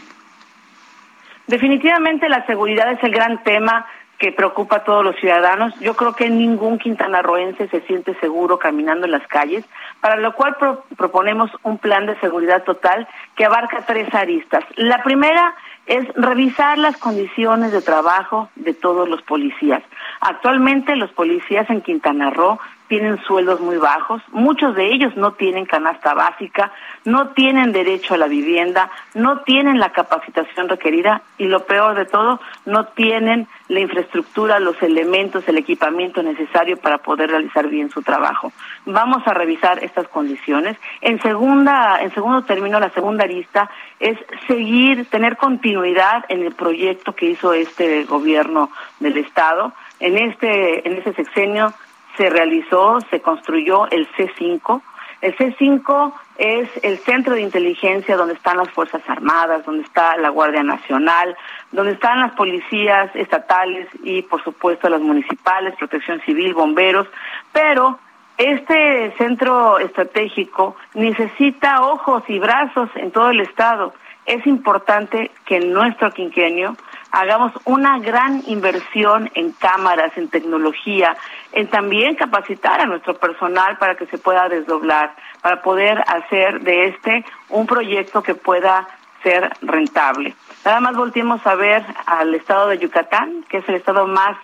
Definitivamente 1.47 2.29
la 2.29 2.45
seguridad 2.47 2.93
es 2.93 3.03
el 3.03 3.13
gran 3.13 3.43
tema 3.43 3.87
que 4.21 4.33
preocupa 4.33 4.77
a 4.77 4.85
todos 4.85 5.03
los 5.03 5.17
ciudadanos. 5.17 5.73
Yo 5.81 5.97
creo 5.97 6.15
que 6.15 6.29
ningún 6.29 6.79
quintanarroense 6.79 7.69
se 7.69 7.81
siente 7.83 8.15
seguro 8.21 8.59
caminando 8.59 9.07
en 9.07 9.13
las 9.13 9.27
calles, 9.27 9.65
para 10.01 10.17
lo 10.17 10.35
cual 10.35 10.57
pro 10.57 10.85
proponemos 10.97 11.51
un 11.63 11.79
plan 11.79 12.05
de 12.05 12.21
seguridad 12.21 12.63
total 12.65 13.09
que 13.35 13.47
abarca 13.47 13.87
tres 13.87 14.15
aristas. 14.15 14.63
La 14.77 15.03
primera 15.03 15.55
es 15.87 16.07
revisar 16.15 16.79
las 16.79 16.97
condiciones 16.97 17.73
de 17.73 17.83
trabajo 17.83 18.49
de 18.57 18.75
todos 18.75 19.09
los 19.09 19.23
policías. 19.23 19.83
Actualmente 20.21 20.97
los 20.97 21.11
policías 21.13 21.69
en 21.71 21.81
Quintana 21.81 22.31
Roo 22.31 22.59
tienen 22.91 23.23
sueldos 23.23 23.61
muy 23.61 23.77
bajos, 23.77 24.21
muchos 24.33 24.75
de 24.75 24.93
ellos 24.93 25.17
no 25.17 25.35
tienen 25.35 25.65
canasta 25.65 26.13
básica, 26.13 26.73
no 27.05 27.29
tienen 27.29 27.71
derecho 27.71 28.15
a 28.15 28.17
la 28.17 28.27
vivienda, 28.27 28.91
no 29.15 29.43
tienen 29.43 29.79
la 29.79 29.93
capacitación 29.93 30.69
requerida 30.69 31.23
y 31.39 31.45
lo 31.45 31.67
peor 31.67 31.95
de 31.95 32.05
todo, 32.05 32.41
no 32.67 32.87
tienen 32.87 33.47
la 33.69 33.79
infraestructura, 33.79 34.59
los 34.59 34.83
elementos, 34.83 35.47
el 35.47 35.59
equipamiento 35.59 36.21
necesario 36.25 36.79
para 36.79 36.99
poder 36.99 37.31
realizar 37.31 37.69
bien 37.69 37.91
su 37.91 38.03
trabajo. 38.03 38.53
Vamos 38.87 39.23
a 39.25 39.35
revisar 39.35 39.85
estas 39.85 40.09
condiciones. 40.09 40.77
En 41.01 41.23
segunda, 41.23 42.03
en 42.03 42.13
segundo 42.13 42.43
término, 42.43 42.81
la 42.81 42.91
segunda 42.91 43.25
lista 43.25 43.71
es 44.01 44.19
seguir, 44.49 45.07
tener 45.07 45.37
continuidad 45.37 46.25
en 46.29 46.43
el 46.43 46.53
proyecto 46.53 47.15
que 47.15 47.27
hizo 47.27 47.53
este 47.53 48.03
gobierno 48.03 48.69
del 48.99 49.17
estado. 49.17 49.75
En 50.01 50.19
este, 50.19 50.89
en 50.89 50.97
este 50.97 51.13
sexenio 51.13 51.73
se 52.21 52.29
realizó, 52.29 53.01
se 53.09 53.23
construyó 53.23 53.89
el 53.91 54.07
C5. 54.13 54.83
El 55.23 55.35
C5 55.39 56.13
es 56.37 56.69
el 56.83 56.99
centro 56.99 57.35
de 57.35 57.41
inteligencia 57.41 58.15
donde 58.15 58.35
están 58.35 58.59
las 58.59 58.69
Fuerzas 58.69 59.01
Armadas, 59.09 59.65
donde 59.65 59.85
está 59.85 60.19
la 60.19 60.29
Guardia 60.29 60.63
Nacional, 60.63 61.35
donde 61.73 61.93
están 61.93 62.21
las 62.21 62.33
policías 62.33 63.11
estatales 63.17 63.89
y, 64.03 64.21
por 64.21 64.45
supuesto, 64.45 64.91
las 64.91 65.01
municipales, 65.01 65.77
protección 65.79 66.21
civil, 66.27 66.53
bomberos, 66.53 67.07
pero 67.53 67.99
este 68.37 69.15
centro 69.17 69.79
estratégico 69.79 70.77
necesita 70.93 71.83
ojos 71.83 72.23
y 72.29 72.39
brazos 72.39 72.91
en 72.97 73.13
todo 73.13 73.31
el 73.31 73.41
Estado. 73.41 73.95
Es 74.27 74.47
importante 74.47 75.31
que 75.47 75.57
en 75.57 75.73
nuestro 75.73 76.11
quinquenio 76.11 76.77
hagamos 77.11 77.53
una 77.65 77.99
gran 77.99 78.43
inversión 78.47 79.31
en 79.35 79.53
cámaras, 79.53 80.17
en 80.17 80.29
tecnología, 80.29 81.17
en 81.53 81.69
también 81.69 82.15
capacitar 82.15 82.81
a 82.81 82.87
nuestro 82.87 83.15
personal 83.15 83.79
para 83.79 83.97
que 83.97 84.07
se 84.07 84.19
pueda 84.19 84.49
desdoblar, 84.49 85.15
para 85.43 85.63
poder 85.63 86.03
hacer 86.07 86.61
de 86.61 86.87
este 86.89 87.25
un 87.49 87.67
proyecto 87.67 88.23
que 88.23 88.35
pueda 88.35 88.87
ser 89.23 89.51
rentable. 89.63 90.35
Nada 90.65 90.81
más 90.81 90.97
volteemos 90.97 91.47
a 91.47 91.55
ver 91.55 91.85
al 92.07 92.35
estado 92.35 92.69
de 92.69 92.79
Yucatán, 92.79 93.45
que 93.49 93.59
es 93.59 93.69
el 93.69 93.77
estado 93.77 94.07
más 94.07 94.37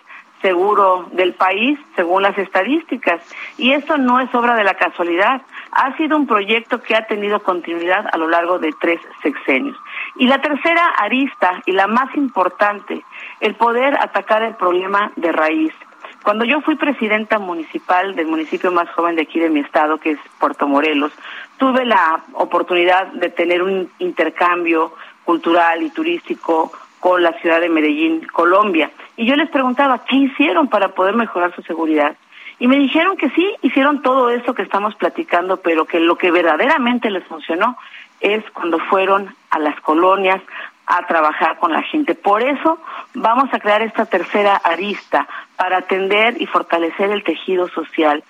seguro 0.42 1.08
del 1.12 1.34
país, 1.34 1.78
según 1.94 2.22
las 2.22 2.36
estadísticas. 2.36 3.20
Y 3.56 3.72
esto 3.72 3.96
no 3.96 4.20
es 4.20 4.32
obra 4.34 4.54
de 4.54 4.64
la 4.64 4.74
casualidad. 4.74 5.42
Ha 5.72 5.96
sido 5.96 6.16
un 6.16 6.26
proyecto 6.26 6.80
que 6.82 6.94
ha 6.94 7.06
tenido 7.06 7.42
continuidad 7.42 8.06
a 8.12 8.18
lo 8.18 8.28
largo 8.28 8.58
de 8.58 8.72
tres 8.80 9.00
sexenios. 9.22 9.76
Y 10.18 10.26
la 10.26 10.40
tercera 10.40 10.86
arista, 10.98 11.62
y 11.66 11.72
la 11.72 11.86
más 11.86 12.14
importante, 12.16 13.04
el 13.40 13.54
poder 13.54 13.94
atacar 14.00 14.42
el 14.42 14.54
problema 14.54 15.12
de 15.16 15.32
raíz. 15.32 15.72
Cuando 16.22 16.44
yo 16.44 16.60
fui 16.60 16.74
presidenta 16.74 17.38
municipal 17.38 18.16
del 18.16 18.26
municipio 18.26 18.72
más 18.72 18.88
joven 18.90 19.16
de 19.16 19.22
aquí 19.22 19.38
de 19.38 19.50
mi 19.50 19.60
estado, 19.60 19.98
que 19.98 20.12
es 20.12 20.18
Puerto 20.40 20.66
Morelos, 20.66 21.12
tuve 21.58 21.84
la 21.84 22.20
oportunidad 22.32 23.06
de 23.08 23.28
tener 23.28 23.62
un 23.62 23.90
intercambio 23.98 24.94
cultural 25.24 25.82
y 25.82 25.90
turístico 25.90 26.72
con 26.98 27.22
la 27.22 27.32
ciudad 27.34 27.60
de 27.60 27.68
Medellín, 27.68 28.26
Colombia. 28.32 28.90
Y 29.16 29.26
yo 29.26 29.36
les 29.36 29.50
preguntaba, 29.50 30.04
¿qué 30.04 30.16
hicieron 30.16 30.68
para 30.68 30.88
poder 30.88 31.14
mejorar 31.14 31.54
su 31.54 31.62
seguridad? 31.62 32.16
Y 32.58 32.68
me 32.68 32.78
dijeron 32.78 33.16
que 33.16 33.28
sí, 33.30 33.54
hicieron 33.62 34.02
todo 34.02 34.30
eso 34.30 34.54
que 34.54 34.62
estamos 34.62 34.94
platicando, 34.94 35.58
pero 35.58 35.84
que 35.84 36.00
lo 36.00 36.16
que 36.16 36.30
verdaderamente 36.30 37.10
les 37.10 37.24
funcionó 37.24 37.76
es 38.20 38.44
cuando 38.50 38.78
fueron 38.78 39.34
a 39.50 39.58
las 39.58 39.80
colonias 39.80 40.42
a 40.86 41.06
trabajar 41.06 41.58
con 41.58 41.72
la 41.72 41.82
gente. 41.82 42.14
Por 42.14 42.42
eso 42.42 42.78
vamos 43.14 43.52
a 43.52 43.58
crear 43.58 43.82
esta 43.82 44.06
tercera 44.06 44.56
arista 44.56 45.26
para 45.56 45.78
atender 45.78 46.40
y 46.40 46.46
fortalecer 46.46 47.10
el 47.10 47.24
tejido 47.24 47.68
social, 47.68 48.22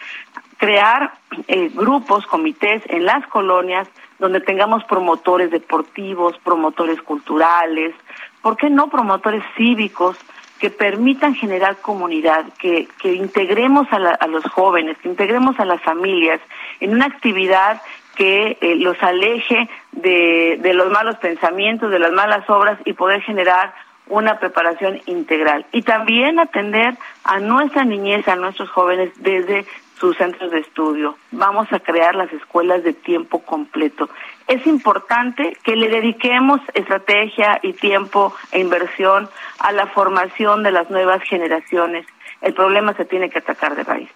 crear 0.56 1.12
eh, 1.48 1.70
grupos, 1.74 2.26
comités 2.26 2.82
en 2.86 3.04
las 3.04 3.26
colonias 3.26 3.88
donde 4.18 4.40
tengamos 4.40 4.82
promotores 4.84 5.50
deportivos, 5.50 6.38
promotores 6.38 7.02
culturales, 7.02 7.94
¿por 8.40 8.56
qué 8.56 8.70
no 8.70 8.88
promotores 8.88 9.44
cívicos 9.56 10.16
que 10.58 10.70
permitan 10.70 11.34
generar 11.34 11.76
comunidad, 11.82 12.46
que, 12.58 12.88
que 13.02 13.12
integremos 13.12 13.86
a, 13.90 13.98
la, 13.98 14.10
a, 14.10 14.26
los 14.26 14.44
jóvenes, 14.44 14.96
que 14.98 15.08
integremos 15.08 15.60
a 15.60 15.66
las 15.66 15.82
familias 15.82 16.40
en 16.80 16.94
una 16.94 17.04
actividad 17.04 17.82
que 18.16 18.58
eh, 18.60 18.76
los 18.76 19.00
aleje 19.02 19.68
de, 19.92 20.58
de 20.60 20.74
los 20.74 20.90
malos 20.90 21.16
pensamientos, 21.16 21.90
de 21.90 21.98
las 21.98 22.12
malas 22.12 22.48
obras 22.48 22.78
y 22.84 22.92
poder 22.94 23.22
generar 23.22 23.72
una 24.08 24.38
preparación 24.38 25.00
integral. 25.06 25.66
Y 25.72 25.82
también 25.82 26.38
atender 26.38 26.96
a 27.24 27.38
nuestra 27.38 27.84
niñez, 27.84 28.26
a 28.28 28.36
nuestros 28.36 28.70
jóvenes 28.70 29.10
desde 29.16 29.66
sus 29.98 30.16
centros 30.16 30.50
de 30.50 30.60
estudio. 30.60 31.16
Vamos 31.30 31.72
a 31.72 31.80
crear 31.80 32.14
las 32.14 32.32
escuelas 32.32 32.84
de 32.84 32.92
tiempo 32.92 33.40
completo. 33.40 34.08
Es 34.46 34.66
importante 34.66 35.56
que 35.64 35.74
le 35.74 35.88
dediquemos 35.88 36.60
estrategia 36.74 37.58
y 37.62 37.72
tiempo 37.72 38.34
e 38.52 38.60
inversión 38.60 39.28
a 39.58 39.72
la 39.72 39.86
formación 39.86 40.62
de 40.62 40.70
las 40.70 40.90
nuevas 40.90 41.22
generaciones. 41.22 42.06
El 42.42 42.54
problema 42.54 42.94
se 42.94 43.06
tiene 43.06 43.30
que 43.30 43.38
atacar 43.38 43.74
de 43.74 43.84
raíz. 43.84 44.10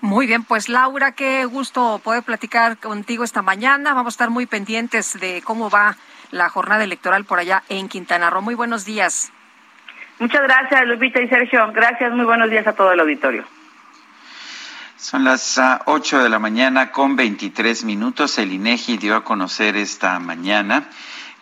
Muy 0.00 0.26
bien, 0.26 0.44
pues 0.44 0.70
Laura, 0.70 1.12
qué 1.12 1.44
gusto 1.44 2.00
poder 2.02 2.22
platicar 2.22 2.78
contigo 2.78 3.22
esta 3.22 3.42
mañana. 3.42 3.92
Vamos 3.92 4.14
a 4.14 4.16
estar 4.16 4.30
muy 4.30 4.46
pendientes 4.46 5.18
de 5.20 5.42
cómo 5.42 5.68
va 5.68 5.96
la 6.30 6.48
jornada 6.48 6.84
electoral 6.84 7.24
por 7.26 7.38
allá 7.38 7.62
en 7.68 7.88
Quintana 7.88 8.30
Roo. 8.30 8.40
Muy 8.40 8.54
buenos 8.54 8.86
días. 8.86 9.30
Muchas 10.18 10.42
gracias, 10.42 10.86
Lupita 10.86 11.20
y 11.20 11.28
Sergio. 11.28 11.70
Gracias, 11.72 12.12
muy 12.12 12.24
buenos 12.24 12.50
días 12.50 12.66
a 12.66 12.72
todo 12.72 12.92
el 12.92 13.00
auditorio. 13.00 13.44
Son 14.96 15.24
las 15.24 15.58
uh, 15.58 15.80
8 15.86 16.22
de 16.22 16.28
la 16.28 16.38
mañana 16.38 16.92
con 16.92 17.16
23 17.16 17.84
minutos. 17.84 18.38
El 18.38 18.52
INEGI 18.52 18.96
dio 18.96 19.16
a 19.16 19.24
conocer 19.24 19.76
esta 19.76 20.18
mañana 20.18 20.84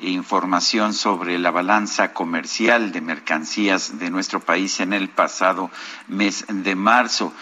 información 0.00 0.94
sobre 0.94 1.38
la 1.38 1.50
balanza 1.50 2.12
comercial 2.12 2.92
de 2.92 3.00
mercancías 3.00 3.98
de 3.98 4.10
nuestro 4.10 4.40
país 4.40 4.80
en 4.80 4.92
el 4.92 5.08
pasado 5.08 5.70
mes 6.06 6.44
de 6.48 6.74
marzo. 6.74 7.32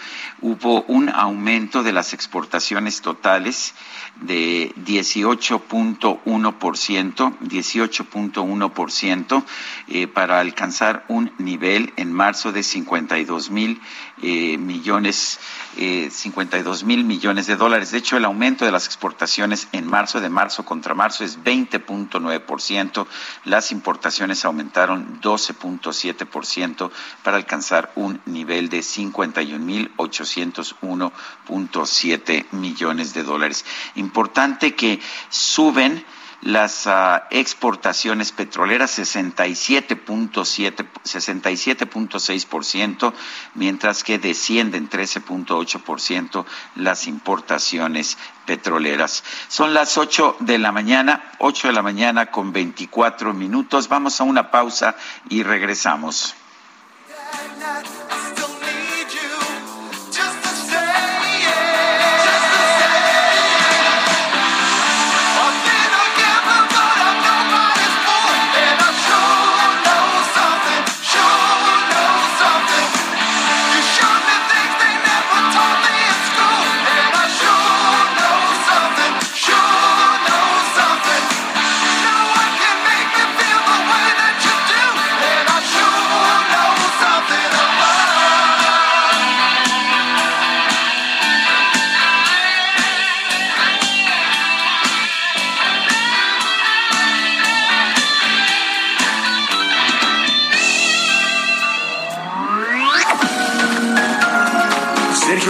Hubo 0.41 0.83
un 0.83 1.09
aumento 1.09 1.83
de 1.83 1.91
las 1.93 2.13
exportaciones 2.13 3.01
totales 3.01 3.73
de 4.21 4.73
18.1%, 4.75 7.37
18.1% 7.39 9.43
eh, 9.87 10.07
para 10.07 10.39
alcanzar 10.39 11.05
un 11.07 11.31
nivel 11.37 11.93
en 11.97 12.11
marzo 12.11 12.51
de 12.51 12.63
52 12.63 13.51
mil 13.51 13.79
eh, 14.21 14.57
millones, 14.57 15.39
eh, 15.77 16.09
52 16.11 16.83
mil 16.83 17.03
millones 17.03 17.47
de 17.47 17.55
dólares. 17.55 17.91
De 17.91 17.99
hecho, 17.99 18.17
el 18.17 18.25
aumento 18.25 18.65
de 18.65 18.71
las 18.71 18.85
exportaciones 18.85 19.67
en 19.71 19.85
marzo 19.85 20.19
de 20.21 20.29
marzo 20.29 20.65
contra 20.65 20.93
marzo 20.93 21.23
es 21.23 21.43
20.9%. 21.43 23.07
Las 23.45 23.71
importaciones 23.71 24.43
aumentaron 24.45 25.21
12.7% 25.21 26.91
para 27.23 27.37
alcanzar 27.37 27.91
un 27.95 28.21
nivel 28.25 28.69
de 28.69 28.81
51 28.81 29.63
mil 29.63 29.95
801.7 29.97 32.45
millones 32.51 33.13
de 33.13 33.23
dólares 33.23 33.63
importante 33.95 34.75
que 34.75 34.99
suben 35.29 36.03
las 36.41 36.85
uh, 36.85 37.21
exportaciones 37.31 38.31
petroleras 38.31 38.99
67.7 38.99 40.85
67.6%, 41.07 43.13
mientras 43.55 44.03
que 44.03 44.19
descienden 44.19 44.87
13.8% 44.89 46.45
las 46.75 47.07
importaciones 47.07 48.17
petroleras. 48.45 49.23
Son 49.47 49.73
las 49.73 49.97
8 49.97 50.35
de 50.41 50.59
la 50.59 50.71
mañana, 50.71 51.31
8 51.39 51.69
de 51.69 51.73
la 51.73 51.81
mañana 51.81 52.27
con 52.27 52.53
24 52.53 53.33
minutos. 53.33 53.87
Vamos 53.87 54.21
a 54.21 54.23
una 54.23 54.51
pausa 54.51 54.95
y 55.29 55.41
regresamos. 55.43 56.35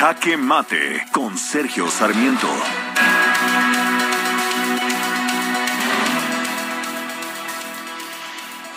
Jaque 0.00 0.38
Mate 0.38 1.04
con 1.12 1.36
Sergio 1.36 1.86
Sarmiento. 1.90 2.48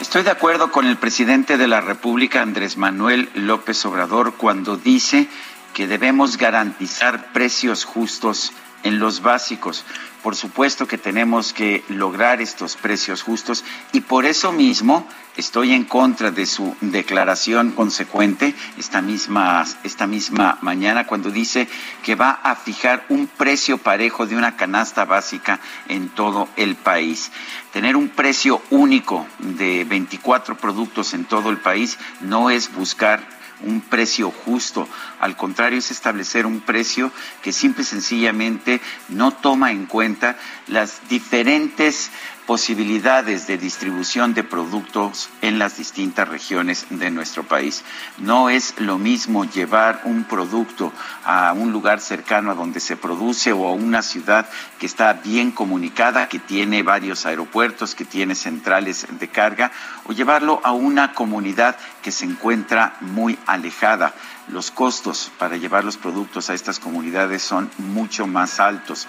Estoy 0.01 0.23
de 0.23 0.31
acuerdo 0.31 0.69
con 0.69 0.85
el 0.85 0.97
presidente 0.97 1.57
de 1.57 1.69
la 1.69 1.79
República, 1.79 2.41
Andrés 2.41 2.75
Manuel 2.75 3.29
López 3.35 3.85
Obrador, 3.85 4.33
cuando 4.35 4.75
dice 4.75 5.29
que 5.73 5.87
debemos 5.87 6.35
garantizar 6.35 7.31
precios 7.31 7.85
justos 7.85 8.51
en 8.83 8.99
los 8.99 9.21
básicos. 9.21 9.85
Por 10.23 10.35
supuesto 10.35 10.87
que 10.87 10.97
tenemos 10.97 11.53
que 11.53 11.85
lograr 11.87 12.41
estos 12.41 12.75
precios 12.75 13.23
justos 13.23 13.63
y 13.93 14.01
por 14.01 14.25
eso 14.25 14.51
mismo 14.51 15.07
estoy 15.37 15.73
en 15.73 15.85
contra 15.85 16.31
de 16.31 16.45
su 16.45 16.75
declaración 16.81 17.71
consecuente 17.71 18.53
esta 18.77 19.01
misma, 19.01 19.65
esta 19.83 20.07
misma 20.07 20.57
mañana 20.61 21.07
cuando 21.07 21.31
dice 21.31 21.67
que 22.03 22.15
va 22.15 22.31
a 22.31 22.55
fijar 22.55 23.05
un 23.09 23.27
precio 23.27 23.77
parejo 23.77 24.25
de 24.25 24.35
una 24.35 24.55
canasta 24.55 25.05
básica 25.05 25.59
en 25.87 26.09
todo 26.09 26.49
el 26.55 26.75
país. 26.75 27.31
Tener 27.71 27.95
un 27.95 28.09
precio 28.09 28.61
único 28.69 29.25
de 29.39 29.83
24 29.85 30.57
productos 30.57 31.13
en 31.13 31.25
todo 31.25 31.49
el 31.49 31.57
país 31.57 31.97
no 32.21 32.49
es 32.49 32.73
buscar 32.73 33.43
un 33.63 33.81
precio 33.81 34.31
justo. 34.31 34.87
Al 35.19 35.35
contrario, 35.35 35.79
es 35.79 35.91
establecer 35.91 36.45
un 36.45 36.61
precio 36.61 37.11
que 37.41 37.51
simple 37.51 37.83
y 37.83 37.85
sencillamente 37.85 38.81
no 39.09 39.31
toma 39.31 39.71
en 39.71 39.85
cuenta 39.85 40.37
las 40.67 41.07
diferentes 41.09 42.11
posibilidades 42.45 43.47
de 43.47 43.57
distribución 43.57 44.33
de 44.33 44.43
productos 44.43 45.29
en 45.41 45.59
las 45.59 45.77
distintas 45.77 46.27
regiones 46.27 46.85
de 46.89 47.09
nuestro 47.09 47.43
país. 47.43 47.83
No 48.17 48.49
es 48.49 48.73
lo 48.79 48.97
mismo 48.97 49.45
llevar 49.45 50.01
un 50.03 50.25
producto 50.25 50.91
a 51.23 51.53
un 51.53 51.71
lugar 51.71 51.99
cercano 51.99 52.51
a 52.51 52.55
donde 52.55 52.79
se 52.79 52.97
produce 52.97 53.53
o 53.53 53.67
a 53.67 53.73
una 53.73 54.01
ciudad 54.01 54.49
que 54.79 54.85
está 54.85 55.13
bien 55.13 55.51
comunicada, 55.51 56.27
que 56.27 56.39
tiene 56.39 56.83
varios 56.83 57.25
aeropuertos, 57.25 57.95
que 57.95 58.05
tiene 58.05 58.35
centrales 58.35 59.07
de 59.09 59.27
carga, 59.29 59.71
o 60.05 60.13
llevarlo 60.13 60.59
a 60.63 60.71
una 60.71 61.13
comunidad 61.13 61.77
que 62.01 62.11
se 62.11 62.25
encuentra 62.25 62.97
muy 63.01 63.37
alejada 63.45 64.13
los 64.49 64.71
costos 64.71 65.31
para 65.37 65.55
llevar 65.55 65.83
los 65.85 65.97
productos 65.97 66.49
a 66.49 66.53
estas 66.53 66.79
comunidades 66.79 67.41
son 67.41 67.69
mucho 67.77 68.27
más 68.27 68.59
altos. 68.59 69.07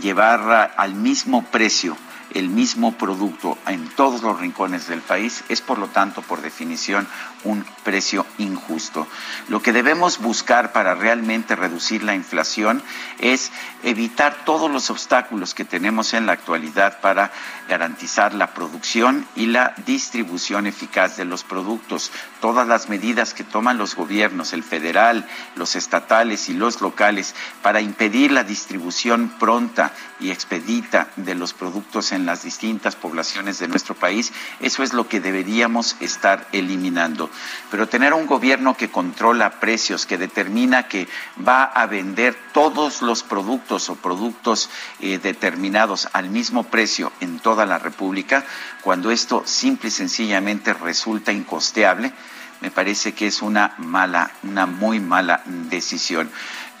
Llevar 0.00 0.74
al 0.76 0.94
mismo 0.94 1.42
precio 1.44 1.96
el 2.34 2.48
mismo 2.48 2.92
producto 2.92 3.56
en 3.66 3.88
todos 3.90 4.22
los 4.22 4.38
rincones 4.38 4.88
del 4.88 5.00
país 5.00 5.44
es, 5.48 5.60
por 5.60 5.78
lo 5.78 5.88
tanto, 5.88 6.20
por 6.22 6.42
definición, 6.42 7.06
un 7.44 7.64
precio 7.84 8.26
injusto. 8.38 9.06
Lo 9.48 9.62
que 9.62 9.72
debemos 9.72 10.18
buscar 10.18 10.72
para 10.72 10.94
realmente 10.94 11.54
reducir 11.54 12.02
la 12.02 12.14
inflación 12.14 12.82
es 13.18 13.52
evitar 13.82 14.44
todos 14.44 14.70
los 14.70 14.90
obstáculos 14.90 15.54
que 15.54 15.64
tenemos 15.64 16.14
en 16.14 16.26
la 16.26 16.32
actualidad 16.32 17.00
para 17.00 17.30
garantizar 17.68 18.34
la 18.34 18.54
producción 18.54 19.26
y 19.36 19.46
la 19.46 19.74
distribución 19.86 20.66
eficaz 20.66 21.16
de 21.16 21.24
los 21.24 21.44
productos. 21.44 22.10
Todas 22.40 22.66
las 22.66 22.88
medidas 22.88 23.34
que 23.34 23.44
toman 23.44 23.78
los 23.78 23.94
gobiernos, 23.94 24.52
el 24.52 24.62
federal, 24.62 25.26
los 25.54 25.76
estatales 25.76 26.48
y 26.48 26.54
los 26.54 26.80
locales, 26.80 27.34
para 27.62 27.80
impedir 27.80 28.32
la 28.32 28.44
distribución 28.44 29.34
pronta 29.38 29.92
y 30.20 30.30
expedita 30.30 31.08
de 31.16 31.34
los 31.34 31.52
productos 31.52 32.12
en 32.12 32.26
las 32.26 32.42
distintas 32.42 32.96
poblaciones 32.96 33.58
de 33.58 33.68
nuestro 33.68 33.94
país, 33.94 34.32
eso 34.60 34.82
es 34.82 34.92
lo 34.92 35.08
que 35.08 35.20
deberíamos 35.20 35.96
estar 36.00 36.46
eliminando. 36.52 37.30
Pero 37.70 37.88
tener 37.88 38.14
un 38.14 38.26
gobierno 38.26 38.76
que 38.76 38.90
controla 38.90 39.60
precios, 39.60 40.06
que 40.06 40.18
determina 40.18 40.88
que 40.88 41.08
va 41.46 41.64
a 41.64 41.86
vender 41.86 42.36
todos 42.52 43.02
los 43.02 43.22
productos 43.22 43.88
o 43.90 43.96
productos 43.96 44.70
eh, 45.00 45.18
determinados 45.18 46.08
al 46.12 46.30
mismo 46.30 46.64
precio 46.64 47.12
en 47.20 47.38
toda 47.38 47.66
la 47.66 47.78
República, 47.78 48.44
cuando 48.82 49.10
esto 49.10 49.42
simple 49.44 49.88
y 49.88 49.92
sencillamente 49.92 50.74
resulta 50.74 51.32
incosteable, 51.32 52.12
me 52.60 52.70
parece 52.70 53.12
que 53.12 53.26
es 53.26 53.42
una 53.42 53.74
mala, 53.78 54.30
una 54.42 54.64
muy 54.64 54.98
mala 54.98 55.42
decisión. 55.44 56.30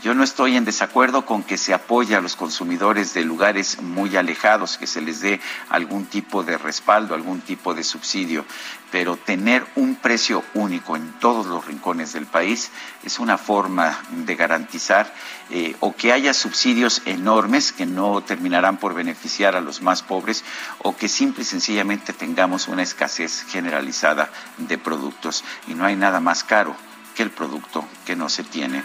Yo 0.04 0.12
no 0.12 0.22
estoy 0.22 0.58
en 0.58 0.66
desacuerdo 0.66 1.24
con 1.24 1.42
que 1.42 1.56
se 1.56 1.72
apoye 1.72 2.14
a 2.14 2.20
los 2.20 2.36
consumidores 2.36 3.14
de 3.14 3.24
lugares 3.24 3.80
muy 3.80 4.14
alejados, 4.18 4.76
que 4.76 4.86
se 4.86 5.00
les 5.00 5.20
dé 5.22 5.40
algún 5.70 6.04
tipo 6.04 6.42
de 6.42 6.58
respaldo, 6.58 7.14
algún 7.14 7.40
tipo 7.40 7.72
de 7.72 7.82
subsidio, 7.84 8.44
pero 8.90 9.16
tener 9.16 9.64
un 9.76 9.96
precio 9.96 10.44
único 10.52 10.94
en 10.94 11.10
todos 11.20 11.46
los 11.46 11.64
rincones 11.64 12.12
del 12.12 12.26
país 12.26 12.70
es 13.02 13.18
una 13.18 13.38
forma 13.38 13.98
de 14.10 14.36
garantizar 14.36 15.10
eh, 15.48 15.74
o 15.80 15.96
que 15.96 16.12
haya 16.12 16.34
subsidios 16.34 17.00
enormes 17.06 17.72
que 17.72 17.86
no 17.86 18.20
terminarán 18.20 18.76
por 18.76 18.92
beneficiar 18.92 19.56
a 19.56 19.62
los 19.62 19.80
más 19.80 20.02
pobres 20.02 20.44
o 20.80 20.94
que 20.94 21.08
simple 21.08 21.44
y 21.44 21.46
sencillamente 21.46 22.12
tengamos 22.12 22.68
una 22.68 22.82
escasez 22.82 23.46
generalizada 23.48 24.28
de 24.58 24.76
productos. 24.76 25.44
Y 25.66 25.72
no 25.72 25.86
hay 25.86 25.96
nada 25.96 26.20
más 26.20 26.44
caro 26.44 26.76
que 27.14 27.22
el 27.22 27.30
producto 27.30 27.88
que 28.04 28.16
no 28.16 28.28
se 28.28 28.44
tiene. 28.44 28.84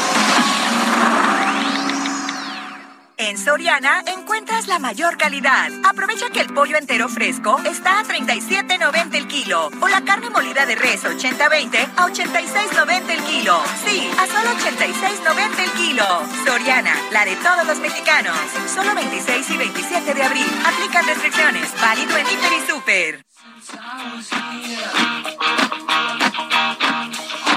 En 3.31 3.37
Soriana 3.37 4.03
encuentras 4.07 4.67
la 4.67 4.77
mayor 4.77 5.15
calidad. 5.15 5.71
Aprovecha 5.85 6.29
que 6.31 6.41
el 6.41 6.53
pollo 6.53 6.75
entero 6.75 7.07
fresco 7.07 7.61
está 7.63 8.01
a 8.01 8.03
37.90 8.03 9.15
el 9.15 9.27
kilo 9.29 9.71
o 9.79 9.87
la 9.87 10.01
carne 10.01 10.29
molida 10.29 10.65
de 10.65 10.75
res 10.75 11.05
80-20 11.05 11.93
a 11.95 12.07
86.90 12.07 13.09
el 13.09 13.23
kilo. 13.23 13.63
Sí, 13.85 14.11
a 14.19 14.27
solo 14.27 14.49
86.90 14.59 15.59
el 15.63 15.71
kilo. 15.71 16.03
Soriana, 16.45 16.93
la 17.13 17.23
de 17.23 17.37
todos 17.37 17.65
los 17.65 17.79
mexicanos. 17.79 18.35
Solo 18.75 18.93
26 18.95 19.49
y 19.49 19.57
27 19.57 20.13
de 20.13 20.23
abril. 20.23 20.47
Aplican 20.65 21.07
restricciones. 21.07 21.71
Válido 21.79 22.17
en 22.17 22.27
Hiper 22.27 22.51
y 22.51 22.69
Super. 22.69 23.25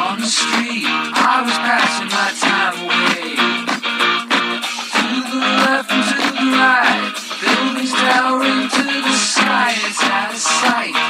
On 0.07 0.21
the 0.21 0.27
street, 0.27 0.85
I 0.87 1.43
was 1.45 1.59
passing 1.59 2.07
my 2.07 2.31
time 2.39 2.85
away. 2.85 3.04
Towering 8.45 8.69
to 8.69 8.83
the 9.03 9.13
sky. 9.13 9.73
It's 9.77 10.03
out 10.03 10.33
of 10.33 10.39
sight 10.39 11.04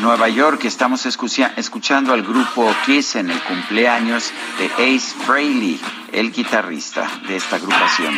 Nueva 0.00 0.28
York, 0.28 0.64
estamos 0.64 1.06
escucha- 1.06 1.52
escuchando 1.56 2.12
al 2.12 2.22
grupo 2.22 2.72
Kiss 2.86 3.16
en 3.16 3.30
el 3.30 3.40
cumpleaños 3.42 4.30
de 4.58 4.66
Ace 4.74 5.14
Frehley, 5.26 5.80
el 6.12 6.32
guitarrista 6.32 7.08
de 7.26 7.36
esta 7.36 7.56
agrupación. 7.56 8.14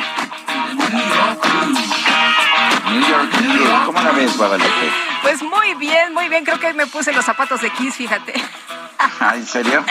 New 2.91 3.01
York. 3.09 3.31
¿Cómo 3.87 4.01
la 4.01 4.11
ves, 4.13 4.37
Guadalupe? 4.37 5.16
Pues 5.27 5.43
muy 5.43 5.75
bien, 5.75 6.15
muy 6.15 6.29
bien. 6.29 6.45
Creo 6.45 6.61
que 6.61 6.73
me 6.73 6.87
puse 6.87 7.13
los 7.13 7.25
zapatos 7.25 7.61
de 7.61 7.69
Kiss, 7.71 7.97
fíjate. 7.97 8.33
Ah, 9.19 9.35
¿En 9.35 9.45
serio? 9.45 9.85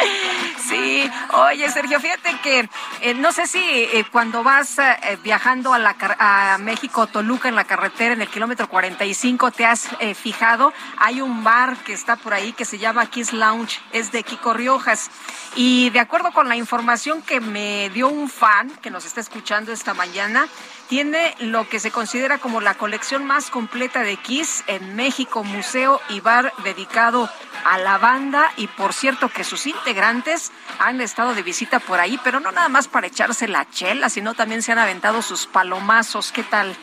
Sí, 0.68 1.10
oye 1.34 1.70
Sergio, 1.70 2.00
fíjate 2.00 2.38
que 2.42 2.70
eh, 3.02 3.14
no 3.14 3.32
sé 3.32 3.46
si 3.46 3.60
eh, 3.60 4.06
cuando 4.12 4.44
vas 4.44 4.80
eh, 4.80 5.18
viajando 5.24 5.74
a, 5.74 5.80
la, 5.80 5.96
a 6.18 6.58
México, 6.58 7.06
Toluca, 7.08 7.50
en 7.50 7.56
la 7.56 7.66
carretera, 7.66 8.14
en 8.14 8.22
el 8.22 8.28
kilómetro 8.28 8.68
45, 8.68 9.52
te 9.52 9.66
has 9.66 9.90
eh, 10.00 10.16
fijado, 10.16 10.74
hay 10.98 11.22
un 11.22 11.44
bar 11.44 11.78
que 11.78 11.94
está 11.94 12.16
por 12.16 12.34
ahí 12.34 12.54
que 12.54 12.66
se 12.66 12.78
llama 12.78 13.06
Kiss 13.08 13.34
Lounge, 13.34 13.80
es 13.92 14.12
de 14.12 14.24
Kiko 14.24 14.54
Riojas. 14.54 15.12
Y 15.56 15.90
de 15.92 16.00
acuerdo 16.00 16.32
con 16.32 16.50
la 16.50 16.56
información 16.56 17.22
que 17.22 17.40
me 17.40 17.90
dio 17.92 18.08
un 18.08 18.30
fan 18.30 18.70
que 18.82 18.90
nos 18.90 19.06
está 19.06 19.22
escuchando 19.22 19.72
esta 19.72 19.94
mañana, 19.94 20.48
tiene 20.88 21.36
lo 21.40 21.68
que 21.68 21.80
se 21.80 21.92
considera 21.92 22.38
como 22.38 22.62
la 22.62 22.76
colección 22.76 23.26
más 23.26 23.50
completa 23.50 24.02
de 24.02 24.18
Kiss 24.18 24.64
en 24.68 24.96
México, 24.96 25.44
museo 25.44 26.00
y 26.10 26.20
bar 26.20 26.54
dedicado 26.64 27.30
a 27.66 27.78
la 27.78 27.98
banda 27.98 28.52
y 28.58 28.68
por 28.68 28.94
cierto 28.94 29.30
que 29.30 29.44
sus 29.44 29.66
integrantes 29.66 30.52
han 30.80 31.02
estado 31.02 31.34
de 31.34 31.44
visita 31.44 31.80
por 31.80 32.00
ahí, 32.00 32.20
pero 32.24 32.40
no 32.40 32.52
nada 32.52 32.70
más 32.70 32.88
para 32.88 33.08
echarse 33.08 33.48
la 33.48 33.70
chela, 33.70 34.10
sino 34.10 34.34
también 34.34 34.62
se 34.62 34.72
han 34.72 34.80
aventado 34.80 35.22
sus 35.22 35.48
palomazos. 35.48 36.32
¿Qué 36.32 36.44
tal? 36.44 36.76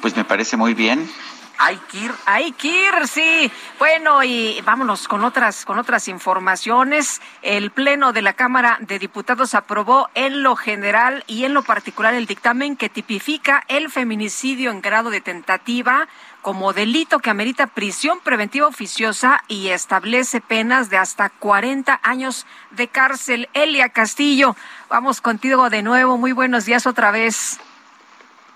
Pues 0.00 0.16
me 0.16 0.24
parece 0.24 0.56
muy 0.56 0.74
bien. 0.74 1.10
Hay 1.58 2.52
que 2.52 2.80
sí. 3.06 3.50
Bueno, 3.78 4.22
y 4.22 4.60
vámonos 4.62 5.08
con 5.08 5.24
otras, 5.24 5.64
con 5.64 5.78
otras 5.78 6.08
informaciones. 6.08 7.20
El 7.42 7.70
Pleno 7.70 8.12
de 8.12 8.22
la 8.22 8.32
Cámara 8.32 8.78
de 8.80 8.98
Diputados 8.98 9.54
aprobó 9.54 10.08
en 10.14 10.42
lo 10.42 10.56
general 10.56 11.24
y 11.26 11.44
en 11.44 11.54
lo 11.54 11.62
particular 11.62 12.14
el 12.14 12.26
dictamen 12.26 12.76
que 12.76 12.88
tipifica 12.88 13.64
el 13.68 13.90
feminicidio 13.90 14.70
en 14.70 14.80
grado 14.80 15.10
de 15.10 15.20
tentativa 15.20 16.08
como 16.42 16.72
delito 16.72 17.20
que 17.20 17.30
amerita 17.30 17.68
prisión 17.68 18.18
preventiva 18.20 18.66
oficiosa 18.66 19.44
y 19.46 19.68
establece 19.68 20.40
penas 20.40 20.90
de 20.90 20.98
hasta 20.98 21.30
40 21.30 22.00
años 22.02 22.46
de 22.70 22.88
cárcel. 22.88 23.48
Elia 23.54 23.90
Castillo, 23.90 24.56
vamos 24.88 25.20
contigo 25.20 25.70
de 25.70 25.82
nuevo. 25.82 26.18
Muy 26.18 26.32
buenos 26.32 26.64
días 26.64 26.86
otra 26.86 27.12
vez. 27.12 27.60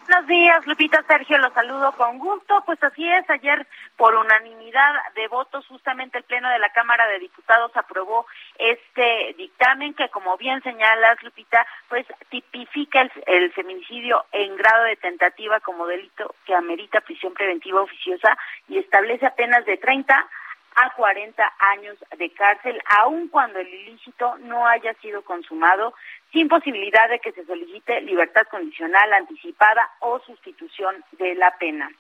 Buenos 0.09 0.29
días, 0.29 0.65
Lupita 0.69 1.03
Sergio, 1.09 1.37
los 1.39 1.53
saludo 1.53 1.91
con 1.93 2.19
gusto. 2.19 2.63
Pues 2.65 2.81
así 2.81 3.05
es, 3.11 3.29
ayer 3.29 3.67
por 3.97 4.15
unanimidad 4.15 4.95
de 5.17 5.27
votos, 5.27 5.67
justamente 5.67 6.19
el 6.19 6.25
Pleno 6.25 6.49
de 6.49 6.61
la 6.61 6.71
Cámara 6.71 7.09
de 7.09 7.19
Diputados 7.19 7.73
aprobó 7.75 8.25
este 8.57 9.35
dictamen 9.37 9.95
que, 9.95 10.09
como 10.11 10.37
bien 10.37 10.63
señalas, 10.63 11.21
Lupita, 11.25 11.67
pues 11.89 12.07
tipifica 12.29 13.01
el, 13.01 13.11
el 13.27 13.53
feminicidio 13.53 14.25
en 14.31 14.57
grado 14.57 14.85
de 14.85 14.95
tentativa 14.95 15.59
como 15.59 15.89
delito 15.89 16.37
que 16.45 16.55
amerita 16.55 17.01
prisión 17.01 17.35
preventiva 17.35 17.81
oficiosa 17.81 18.39
y 18.69 18.79
establece 18.79 19.27
apenas 19.27 19.67
de 19.67 19.77
30 19.77 20.29
a 20.77 20.91
40 20.91 21.43
años 21.59 21.97
de 22.19 22.31
cárcel, 22.31 22.81
aun 23.01 23.29
cuando 23.29 23.59
el 23.59 23.67
ilícito 23.67 24.37
no 24.41 24.67
haya 24.67 24.93
sido 25.01 25.23
consumado, 25.23 25.95
sin 26.37 26.49
posibilidad 26.49 27.09
de 27.09 27.19
que 27.19 27.33
se 27.33 27.47
solicite 27.47 28.03
libertad 28.03 28.43
condicional 28.51 29.11
anticipada 29.15 29.89
o 30.01 30.21
sustitución 30.21 31.03
de 31.13 31.35
la 31.35 31.51
pena. 31.59 31.91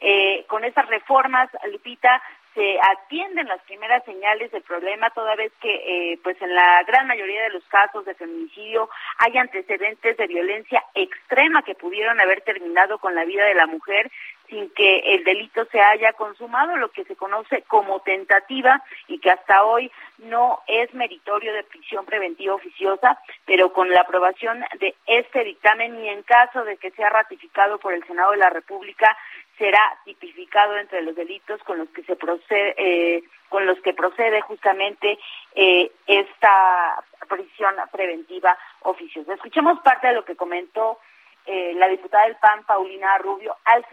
Eh, 0.00 0.44
con 0.48 0.64
estas 0.64 0.88
reformas, 0.88 1.48
Lupita, 1.70 2.20
se 2.54 2.76
atienden 2.80 3.46
las 3.46 3.62
primeras 3.62 4.04
señales 4.04 4.50
del 4.50 4.62
problema, 4.62 5.10
toda 5.10 5.36
vez 5.36 5.52
que, 5.60 5.74
eh, 5.74 6.18
pues, 6.24 6.40
en 6.42 6.52
la 6.56 6.82
gran 6.88 7.06
mayoría 7.06 7.44
de 7.44 7.50
los 7.50 7.64
casos 7.66 8.04
de 8.04 8.16
feminicidio 8.16 8.88
hay 9.18 9.36
antecedentes 9.38 10.16
de 10.16 10.26
violencia 10.26 10.82
extrema 10.94 11.62
que 11.62 11.76
pudieron 11.76 12.20
haber 12.20 12.40
terminado 12.40 12.98
con 12.98 13.14
la 13.14 13.24
vida 13.24 13.44
de 13.44 13.54
la 13.54 13.66
mujer 13.66 14.10
sin 14.48 14.70
que 14.70 14.98
el 15.14 15.24
delito 15.24 15.64
se 15.66 15.80
haya 15.80 16.12
consumado, 16.12 16.76
lo 16.76 16.90
que 16.90 17.04
se 17.04 17.16
conoce 17.16 17.62
como 17.62 18.00
tentativa 18.00 18.82
y 19.08 19.18
que 19.18 19.30
hasta 19.30 19.64
hoy 19.64 19.90
no 20.18 20.60
es 20.66 20.92
meritorio 20.94 21.52
de 21.52 21.64
prisión 21.64 22.04
preventiva 22.04 22.54
oficiosa, 22.54 23.18
pero 23.46 23.72
con 23.72 23.90
la 23.90 24.02
aprobación 24.02 24.64
de 24.78 24.94
este 25.06 25.44
dictamen 25.44 26.04
y 26.04 26.08
en 26.08 26.22
caso 26.22 26.64
de 26.64 26.76
que 26.76 26.90
sea 26.92 27.10
ratificado 27.10 27.78
por 27.78 27.94
el 27.94 28.04
Senado 28.06 28.32
de 28.32 28.38
la 28.38 28.50
República, 28.50 29.16
será 29.58 29.80
tipificado 30.04 30.76
entre 30.76 31.02
los 31.02 31.14
delitos 31.14 31.62
con 31.62 31.78
los 31.78 31.88
que 31.90 32.02
se 32.02 32.16
procede, 32.16 32.74
eh, 32.76 33.22
con 33.48 33.66
los 33.66 33.78
que 33.80 33.94
procede 33.94 34.40
justamente 34.40 35.18
eh, 35.54 35.90
esta 36.06 37.04
prisión 37.28 37.74
preventiva 37.92 38.58
oficiosa. 38.80 39.34
Escuchemos 39.34 39.80
parte 39.80 40.08
de 40.08 40.14
lo 40.14 40.24
que 40.24 40.36
comentó 40.36 40.98
eh, 41.46 41.74
la 41.74 41.88
diputada 41.88 42.24
del 42.24 42.36
PAN, 42.36 42.64
Paulina 42.64 43.18
Rubio, 43.18 43.56
al 43.64 43.84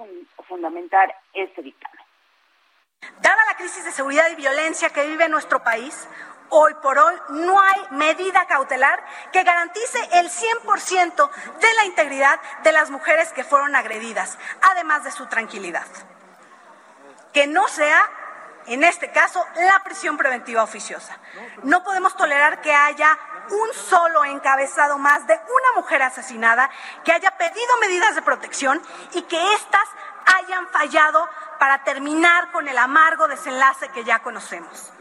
fundamentar 0.48 1.14
este 1.34 1.62
dictamen. 1.62 2.00
Dada 3.22 3.46
la 3.46 3.58
crisis 3.58 3.84
de 3.84 3.92
seguridad 3.92 4.30
y 4.32 4.36
violencia 4.36 4.90
que 4.90 5.06
vive 5.08 5.28
nuestro 5.28 5.64
país, 5.64 6.08
hoy 6.50 6.74
por 6.82 6.98
hoy 6.98 7.16
no 7.30 7.60
hay 7.60 7.82
medida 7.92 8.46
cautelar 8.46 9.04
que 9.32 9.44
garantice 9.44 10.00
el 10.14 10.30
100% 10.30 11.30
de 11.60 11.74
la 11.74 11.86
integridad 11.86 12.40
de 12.64 12.72
las 12.72 12.90
mujeres 12.90 13.32
que 13.34 13.44
fueron 13.44 13.76
agredidas, 13.76 14.38
además 14.62 15.04
de 15.04 15.12
su 15.12 15.26
tranquilidad. 15.28 15.88
Que 17.34 17.48
no 17.48 17.68
sea 17.68 18.10
en 18.68 18.84
este 18.84 19.12
caso, 19.12 19.46
la 19.56 19.84
prisión 19.84 20.18
preventiva 20.18 20.64
oficiosa. 20.64 21.18
No 21.64 21.84
podemos 21.84 22.16
tolerar 22.16 22.62
que 22.62 22.74
haya 22.74 23.18
un 23.50 23.74
solo 23.74 24.24
encabezado 24.26 24.98
más 24.98 25.26
de 25.28 25.34
una 25.34 25.82
mujer 25.82 26.02
asesinada 26.04 26.70
que 27.04 27.12
haya 27.12 27.32
pedido 27.38 27.78
medidas 27.82 28.16
de 28.16 28.22
protección 28.22 28.82
y 29.14 29.24
que 29.24 29.54
éstas 29.54 29.88
hayan 30.38 30.68
fallado 30.70 31.28
para 31.60 31.84
terminar 31.84 32.52
con 32.52 32.68
el 32.68 32.78
amargo 32.78 33.28
desenlace 33.28 33.90
que 33.90 34.04
ya 34.04 34.20
conocemos. 34.20 34.92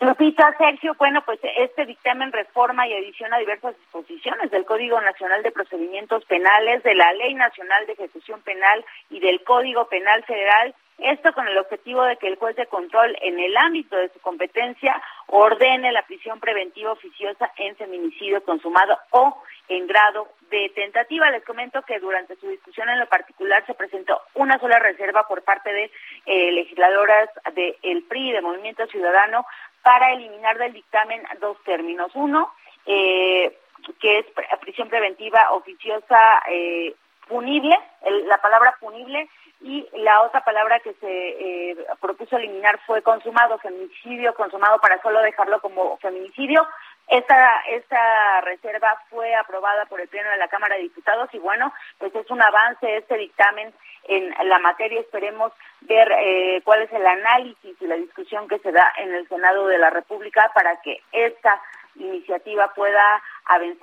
Lupita, 0.00 0.56
Sergio, 0.56 0.94
bueno, 0.98 1.22
pues 1.26 1.38
este 1.58 1.84
dictamen 1.84 2.32
reforma 2.32 2.88
y 2.88 2.94
adiciona 2.94 3.36
diversas 3.36 3.76
disposiciones 3.76 4.50
del 4.50 4.64
Código 4.64 4.98
Nacional 4.98 5.42
de 5.42 5.50
Procedimientos 5.52 6.24
Penales, 6.24 6.82
de 6.82 6.94
la 6.94 7.12
Ley 7.12 7.34
Nacional 7.34 7.86
de 7.86 7.92
Ejecución 7.92 8.40
Penal 8.40 8.82
y 9.10 9.20
del 9.20 9.44
Código 9.44 9.88
Penal 9.88 10.24
Federal 10.24 10.74
esto 11.00 11.32
con 11.32 11.48
el 11.48 11.56
objetivo 11.56 12.02
de 12.02 12.16
que 12.16 12.28
el 12.28 12.36
juez 12.36 12.56
de 12.56 12.66
control, 12.66 13.16
en 13.22 13.40
el 13.40 13.56
ámbito 13.56 13.96
de 13.96 14.10
su 14.10 14.20
competencia, 14.20 15.00
ordene 15.28 15.92
la 15.92 16.02
prisión 16.02 16.40
preventiva 16.40 16.92
oficiosa 16.92 17.50
en 17.56 17.74
feminicidio 17.76 18.44
consumado 18.44 18.98
o 19.10 19.42
en 19.68 19.86
grado 19.86 20.28
de 20.50 20.70
tentativa. 20.74 21.30
Les 21.30 21.44
comento 21.44 21.80
que 21.82 22.00
durante 22.00 22.36
su 22.36 22.48
discusión 22.48 22.90
en 22.90 22.98
lo 22.98 23.06
particular 23.06 23.64
se 23.66 23.72
presentó 23.72 24.20
una 24.34 24.58
sola 24.58 24.78
reserva 24.78 25.26
por 25.26 25.42
parte 25.42 25.72
de 25.72 25.90
eh, 26.26 26.52
legisladoras 26.52 27.30
del 27.54 28.02
PRI, 28.02 28.32
de 28.32 28.42
Movimiento 28.42 28.86
Ciudadano, 28.88 29.46
para 29.82 30.12
eliminar 30.12 30.58
del 30.58 30.72
dictamen 30.72 31.22
dos 31.40 31.56
términos. 31.64 32.10
Uno, 32.14 32.52
eh, 32.86 33.56
que 34.00 34.18
es 34.18 34.26
prisión 34.60 34.88
preventiva 34.88 35.52
oficiosa 35.52 36.42
eh, 36.48 36.94
punible, 37.28 37.78
la 38.26 38.38
palabra 38.38 38.76
punible 38.80 39.28
y 39.62 39.86
la 39.92 40.22
otra 40.22 40.42
palabra 40.42 40.80
que 40.80 40.94
se 40.94 41.70
eh, 41.70 41.76
propuso 42.00 42.36
eliminar 42.36 42.80
fue 42.86 43.02
consumado, 43.02 43.58
feminicidio 43.58 44.34
consumado 44.34 44.78
para 44.78 45.00
solo 45.02 45.20
dejarlo 45.20 45.60
como 45.60 45.98
feminicidio. 45.98 46.66
Esta, 47.08 47.60
esta 47.68 48.40
reserva 48.40 49.02
fue 49.10 49.34
aprobada 49.34 49.84
por 49.86 50.00
el 50.00 50.08
Pleno 50.08 50.30
de 50.30 50.38
la 50.38 50.48
Cámara 50.48 50.76
de 50.76 50.82
Diputados 50.82 51.28
y 51.32 51.38
bueno, 51.38 51.72
pues 51.98 52.14
es 52.14 52.30
un 52.30 52.40
avance 52.40 52.96
este 52.96 53.16
dictamen 53.16 53.74
en 54.04 54.48
la 54.48 54.58
materia. 54.58 55.00
Esperemos 55.00 55.52
ver 55.82 56.10
eh, 56.12 56.60
cuál 56.64 56.82
es 56.82 56.92
el 56.92 57.06
análisis 57.06 57.76
y 57.80 57.86
la 57.86 57.96
discusión 57.96 58.48
que 58.48 58.58
se 58.58 58.72
da 58.72 58.92
en 58.98 59.14
el 59.14 59.28
Senado 59.28 59.66
de 59.66 59.78
la 59.78 59.90
República 59.90 60.50
para 60.54 60.80
que 60.80 61.02
esta 61.12 61.60
iniciativa 61.96 62.72
pueda 62.74 63.22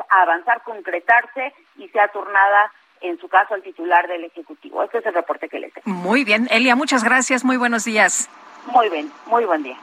avanzar, 0.09 0.63
concretarse 0.63 1.53
y 1.77 1.87
sea 1.89 2.07
turnada 2.09 2.71
en 3.01 3.19
su 3.19 3.27
caso, 3.27 3.53
al 3.53 3.61
titular 3.61 4.07
del 4.07 4.23
Ejecutivo. 4.23 4.81
Este 4.83 4.97
es 4.99 5.05
el 5.05 5.13
reporte 5.13 5.47
que 5.49 5.59
le 5.59 5.69
tengo. 5.69 5.87
Muy 5.87 6.23
bien, 6.23 6.47
Elia, 6.49 6.75
muchas 6.75 7.03
gracias. 7.03 7.43
Muy 7.43 7.57
buenos 7.57 7.85
días. 7.85 8.27
Muy 8.65 8.89
bien, 8.89 9.11
muy 9.27 9.45
buen 9.45 9.61
día. 9.61 9.77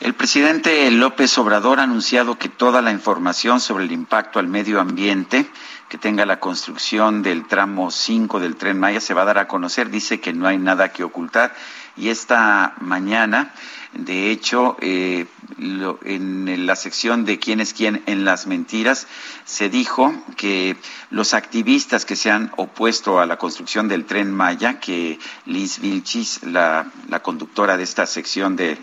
El 0.00 0.14
presidente 0.14 0.90
López 0.90 1.36
Obrador 1.36 1.78
ha 1.78 1.82
anunciado 1.82 2.38
que 2.38 2.48
toda 2.48 2.80
la 2.80 2.90
información 2.90 3.60
sobre 3.60 3.84
el 3.84 3.92
impacto 3.92 4.38
al 4.38 4.48
medio 4.48 4.80
ambiente 4.80 5.46
que 5.90 5.98
tenga 5.98 6.24
la 6.24 6.40
construcción 6.40 7.22
del 7.22 7.46
tramo 7.46 7.90
5 7.90 8.40
del 8.40 8.56
tren 8.56 8.80
Maya 8.80 9.02
se 9.02 9.12
va 9.12 9.22
a 9.22 9.26
dar 9.26 9.36
a 9.36 9.46
conocer. 9.46 9.90
Dice 9.90 10.18
que 10.18 10.32
no 10.32 10.46
hay 10.46 10.56
nada 10.56 10.90
que 10.90 11.04
ocultar. 11.04 11.54
Y 11.98 12.08
esta 12.08 12.72
mañana 12.80 13.52
de 13.92 14.30
hecho, 14.30 14.76
eh, 14.80 15.26
en 15.58 16.66
la 16.66 16.76
sección 16.76 17.24
de 17.24 17.38
quién 17.38 17.60
es 17.60 17.74
quién 17.74 18.02
en 18.06 18.24
las 18.24 18.46
mentiras, 18.46 19.08
se 19.44 19.68
dijo 19.68 20.14
que 20.36 20.76
los 21.10 21.34
activistas 21.34 22.04
que 22.04 22.14
se 22.14 22.30
han 22.30 22.52
opuesto 22.56 23.18
a 23.18 23.26
la 23.26 23.36
construcción 23.36 23.88
del 23.88 24.04
tren 24.04 24.32
Maya, 24.32 24.78
que 24.78 25.18
Liz 25.44 25.80
Vilchis, 25.80 26.44
la, 26.44 26.90
conductora 27.22 27.76
de 27.76 27.82
esta 27.82 28.06
sección 28.06 28.54
del 28.54 28.78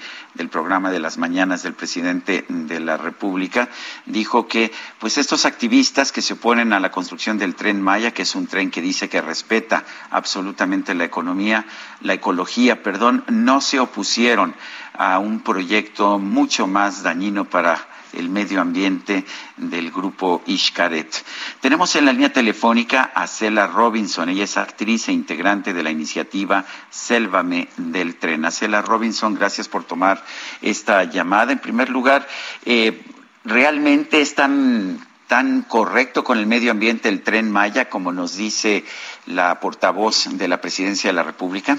programa 0.52 0.92
de 0.92 1.00
las 1.00 1.18
mañanas 1.18 1.64
del 1.64 1.74
presidente 1.74 2.46
de 2.50 2.80
la 2.82 2.98
República, 2.98 3.70
dijo 4.06 4.48
que 4.48 4.74
pues 5.00 5.18
estos 5.18 5.46
activistas 5.46 6.12
que 6.12 6.22
se 6.22 6.34
oponen 6.34 6.74
a 6.74 6.82
la 6.82 6.92
construcción 6.92 7.38
del 7.38 7.56
tren 7.56 7.82
Maya, 7.82 8.12
que 8.12 8.24
es 8.24 8.36
un 8.36 8.48
tren 8.48 8.72
que 8.72 8.82
dice 8.82 9.08
que 9.08 9.22
respeta 9.22 9.86
absolutamente 10.12 10.94
la 10.94 11.06
economía, 11.06 11.66
la 12.02 12.14
ecología, 12.14 12.84
perdón, 12.84 13.24
no 13.30 13.62
se 13.62 13.80
opusieron 13.80 14.54
a 14.98 15.20
un 15.20 15.42
proyecto 15.42 16.20
mucho 16.20 16.68
más 16.68 17.04
dañino 17.04 17.46
para 17.46 17.88
el 18.14 18.30
medio 18.30 18.62
ambiente 18.62 19.26
del 19.58 19.92
grupo 19.92 20.42
Ishkaret. 20.46 21.24
Tenemos 21.62 21.96
en 21.96 22.06
la 22.06 22.14
línea 22.14 22.34
telefónica 22.34 23.12
a 23.14 23.28
Cela 23.28 23.68
Robinson. 23.68 24.30
Ella 24.30 24.46
es 24.46 24.58
actriz 24.58 25.08
e 25.08 25.12
integrante 25.12 25.74
de 25.74 25.84
la 25.84 25.92
iniciativa 25.92 26.66
Sélvame 26.90 27.70
del 27.78 28.16
Tren. 28.16 28.46
A 28.46 28.52
Cela 28.52 28.82
Robinson, 28.82 29.36
gracias 29.36 29.68
por 29.68 29.84
tomar 29.84 30.24
esta 30.62 31.04
llamada. 31.04 31.52
En 31.52 31.60
primer 31.60 31.90
lugar, 31.90 32.28
eh, 32.66 33.04
¿realmente 33.44 34.22
es 34.22 34.36
tan, 34.36 35.06
tan 35.28 35.62
correcto 35.64 36.24
con 36.24 36.38
el 36.38 36.48
medio 36.48 36.72
ambiente 36.72 37.10
el 37.10 37.22
tren 37.22 37.52
Maya 37.52 37.90
como 37.90 38.12
nos 38.12 38.36
dice 38.36 38.86
la 39.26 39.60
portavoz 39.60 40.30
de 40.32 40.48
la 40.48 40.62
Presidencia 40.62 41.10
de 41.10 41.14
la 41.14 41.24
República? 41.24 41.78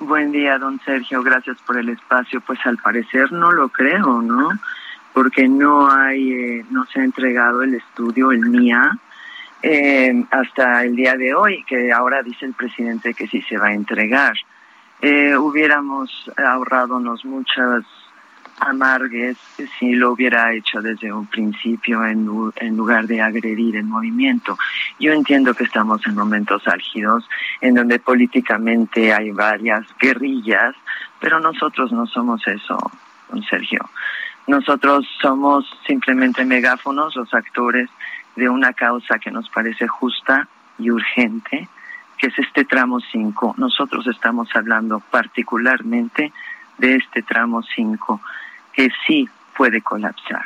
Buen 0.00 0.30
día, 0.30 0.58
don 0.58 0.80
Sergio. 0.84 1.24
Gracias 1.24 1.58
por 1.66 1.76
el 1.76 1.88
espacio. 1.88 2.40
Pues 2.40 2.60
al 2.64 2.78
parecer 2.78 3.32
no 3.32 3.50
lo 3.50 3.68
creo, 3.68 4.22
¿no? 4.22 4.50
Porque 5.12 5.48
no 5.48 5.90
hay, 5.90 6.32
eh, 6.32 6.64
no 6.70 6.84
se 6.86 7.00
ha 7.00 7.04
entregado 7.04 7.62
el 7.62 7.74
estudio, 7.74 8.30
el 8.30 8.52
NIA, 8.52 8.96
eh, 9.60 10.24
hasta 10.30 10.84
el 10.84 10.94
día 10.94 11.16
de 11.16 11.34
hoy, 11.34 11.64
que 11.64 11.90
ahora 11.90 12.22
dice 12.22 12.46
el 12.46 12.54
presidente 12.54 13.12
que 13.12 13.26
sí 13.26 13.42
se 13.42 13.58
va 13.58 13.68
a 13.68 13.74
entregar. 13.74 14.34
Eh, 15.00 15.36
hubiéramos 15.36 16.30
ahorradonos 16.36 17.24
muchas 17.24 17.84
amargues 18.60 19.36
si 19.78 19.92
lo 19.92 20.12
hubiera 20.12 20.52
hecho 20.52 20.80
desde 20.82 21.12
un 21.12 21.26
principio 21.26 22.04
en, 22.04 22.24
lu- 22.26 22.52
en 22.56 22.76
lugar 22.76 23.06
de 23.06 23.20
agredir 23.20 23.76
el 23.76 23.84
movimiento. 23.84 24.56
Yo 24.98 25.12
entiendo 25.12 25.54
que 25.54 25.64
estamos 25.64 26.06
en 26.06 26.14
momentos 26.14 26.66
álgidos 26.66 27.28
en 27.60 27.74
donde 27.74 27.98
políticamente 27.98 29.12
hay 29.12 29.30
varias 29.30 29.86
guerrillas, 29.98 30.74
pero 31.20 31.40
nosotros 31.40 31.92
no 31.92 32.06
somos 32.06 32.46
eso, 32.46 32.78
don 33.30 33.42
Sergio. 33.44 33.88
Nosotros 34.46 35.06
somos 35.20 35.64
simplemente 35.86 36.44
megáfonos, 36.44 37.14
los 37.16 37.32
actores 37.34 37.88
de 38.36 38.48
una 38.48 38.72
causa 38.72 39.18
que 39.18 39.30
nos 39.30 39.48
parece 39.50 39.86
justa 39.86 40.48
y 40.78 40.90
urgente, 40.90 41.68
que 42.16 42.28
es 42.28 42.38
este 42.38 42.64
tramo 42.64 43.00
5. 43.00 43.54
Nosotros 43.58 44.06
estamos 44.06 44.48
hablando 44.54 45.00
particularmente 45.10 46.32
de 46.78 46.94
este 46.96 47.22
tramo 47.22 47.62
5, 47.62 48.20
que 48.78 48.90
sí 49.08 49.28
puede 49.56 49.82
colapsar. 49.82 50.44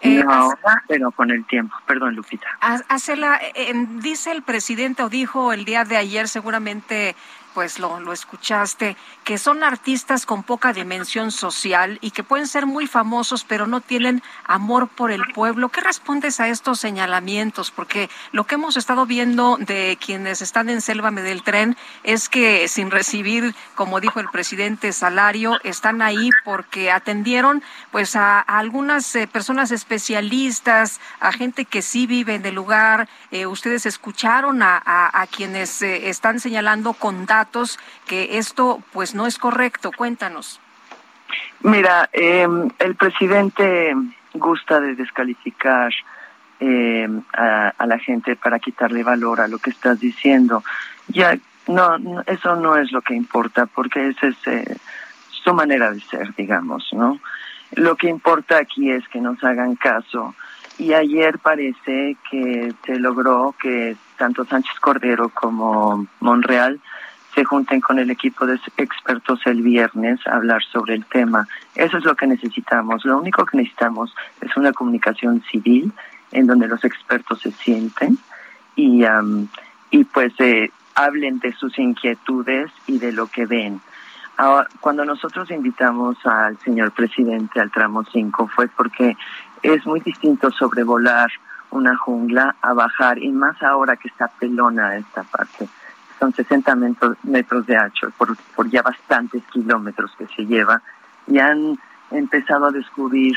Eh, 0.00 0.24
no 0.24 0.32
ahora, 0.32 0.82
pero 0.88 1.10
con 1.10 1.30
el 1.30 1.44
tiempo. 1.44 1.76
Perdón, 1.86 2.16
Lupita. 2.16 2.46
Eh, 2.62 3.52
eh, 3.54 3.72
dice 4.00 4.32
el 4.32 4.42
presidente 4.42 5.02
o 5.02 5.10
dijo 5.10 5.52
el 5.52 5.66
día 5.66 5.84
de 5.84 5.98
ayer, 5.98 6.28
seguramente 6.28 7.14
pues 7.54 7.78
lo, 7.78 8.00
lo 8.00 8.12
escuchaste, 8.12 8.96
que 9.24 9.38
son 9.38 9.62
artistas 9.64 10.26
con 10.26 10.42
poca 10.42 10.72
dimensión 10.72 11.30
social 11.30 11.98
y 12.00 12.10
que 12.10 12.22
pueden 12.24 12.46
ser 12.46 12.66
muy 12.66 12.86
famosos, 12.86 13.44
pero 13.44 13.66
no 13.66 13.80
tienen 13.80 14.22
amor 14.44 14.88
por 14.88 15.10
el 15.10 15.22
pueblo. 15.34 15.68
¿Qué 15.68 15.80
respondes 15.80 16.40
a 16.40 16.48
estos 16.48 16.80
señalamientos? 16.80 17.70
Porque 17.70 18.08
lo 18.32 18.44
que 18.44 18.54
hemos 18.56 18.76
estado 18.76 19.06
viendo 19.06 19.56
de 19.60 19.98
quienes 20.04 20.42
están 20.42 20.68
en 20.68 20.80
Sélvame 20.80 21.22
del 21.22 21.42
Tren 21.42 21.76
es 22.02 22.28
que 22.28 22.68
sin 22.68 22.90
recibir, 22.90 23.54
como 23.74 24.00
dijo 24.00 24.20
el 24.20 24.28
presidente, 24.28 24.92
salario, 24.92 25.58
están 25.64 26.02
ahí 26.02 26.30
porque 26.44 26.90
atendieron 26.90 27.62
pues 27.90 28.16
a, 28.16 28.40
algunas 28.40 29.14
eh, 29.14 29.26
personas 29.26 29.70
especialistas, 29.70 31.00
a 31.20 31.32
gente 31.32 31.64
que 31.64 31.82
sí 31.82 32.06
vive 32.06 32.34
en 32.34 32.46
el 32.46 32.54
lugar. 32.54 33.08
Eh, 33.30 33.46
ustedes 33.46 33.86
escucharon 33.86 34.62
a, 34.62 34.80
a- 34.84 35.20
a 35.22 35.26
quienes 35.26 35.82
eh, 35.82 36.08
están 36.08 36.40
señalando 36.40 36.92
con 36.94 37.26
datos 37.26 37.41
que 38.06 38.38
esto 38.38 38.82
pues 38.92 39.14
no 39.14 39.26
es 39.26 39.38
correcto. 39.38 39.90
Cuéntanos. 39.96 40.60
Mira, 41.60 42.08
eh, 42.12 42.46
el 42.78 42.94
presidente 42.96 43.94
gusta 44.34 44.80
de 44.80 44.94
descalificar 44.94 45.92
eh, 46.60 47.08
a, 47.32 47.86
la 47.86 47.98
gente 47.98 48.36
para 48.36 48.58
quitarle 48.58 49.02
valor 49.02 49.40
a 49.40 49.48
lo 49.48 49.58
que 49.58 49.70
estás 49.70 50.00
diciendo. 50.00 50.62
Ya, 51.08 51.36
no, 51.66 51.98
no, 51.98 52.22
eso 52.26 52.56
no 52.56 52.76
es 52.76 52.92
lo 52.92 53.02
que 53.02 53.14
importa, 53.14 53.66
porque 53.66 54.08
esa 54.08 54.28
es 54.28 54.36
eh, 54.46 54.76
su 55.30 55.54
manera 55.54 55.90
de 55.90 56.00
ser, 56.00 56.34
digamos, 56.34 56.88
¿no? 56.92 57.18
Lo 57.72 57.96
que 57.96 58.08
importa 58.08 58.58
aquí 58.58 58.90
es 58.90 59.06
que 59.08 59.20
nos 59.20 59.42
hagan 59.42 59.76
caso. 59.76 60.34
Y 60.78 60.94
ayer 60.94 61.38
parece 61.38 62.16
que 62.30 62.72
se 62.84 62.98
logró 62.98 63.54
que 63.60 63.96
tanto 64.16 64.44
Sánchez 64.44 64.78
Cordero 64.80 65.30
como 65.30 66.06
Monreal 66.20 66.80
se 67.34 67.44
junten 67.44 67.80
con 67.80 67.98
el 67.98 68.10
equipo 68.10 68.46
de 68.46 68.58
expertos 68.76 69.40
el 69.46 69.62
viernes 69.62 70.20
a 70.26 70.36
hablar 70.36 70.62
sobre 70.62 70.94
el 70.94 71.04
tema. 71.06 71.48
Eso 71.74 71.98
es 71.98 72.04
lo 72.04 72.14
que 72.14 72.26
necesitamos. 72.26 73.04
Lo 73.04 73.18
único 73.18 73.44
que 73.46 73.56
necesitamos 73.56 74.14
es 74.40 74.54
una 74.56 74.72
comunicación 74.72 75.42
civil 75.50 75.92
en 76.30 76.46
donde 76.46 76.68
los 76.68 76.84
expertos 76.84 77.40
se 77.40 77.52
sienten 77.52 78.18
y, 78.76 79.04
am, 79.04 79.48
y 79.90 80.04
pues 80.04 80.32
eh, 80.38 80.70
hablen 80.94 81.38
de 81.38 81.52
sus 81.52 81.78
inquietudes 81.78 82.70
y 82.86 82.98
de 82.98 83.12
lo 83.12 83.26
que 83.26 83.46
ven. 83.46 83.80
Ahora, 84.36 84.68
cuando 84.80 85.04
nosotros 85.04 85.50
invitamos 85.50 86.16
al 86.24 86.58
señor 86.58 86.92
presidente 86.92 87.60
al 87.60 87.70
tramo 87.70 88.04
5 88.04 88.48
fue 88.48 88.68
porque 88.68 89.16
es 89.62 89.86
muy 89.86 90.00
distinto 90.00 90.50
sobrevolar 90.50 91.30
una 91.70 91.96
jungla 91.96 92.56
a 92.60 92.74
bajar 92.74 93.18
y 93.18 93.30
más 93.30 93.62
ahora 93.62 93.96
que 93.96 94.08
está 94.08 94.28
pelona 94.28 94.96
esta 94.96 95.22
parte 95.22 95.68
son 96.22 96.32
60 96.32 96.76
metros, 96.76 97.16
metros 97.24 97.66
de 97.66 97.76
ancho 97.76 98.12
por, 98.16 98.36
por 98.54 98.70
ya 98.70 98.80
bastantes 98.80 99.42
kilómetros 99.52 100.12
que 100.16 100.28
se 100.28 100.46
lleva 100.46 100.80
y 101.26 101.40
han 101.40 101.76
empezado 102.12 102.66
a 102.66 102.70
descubrir 102.70 103.34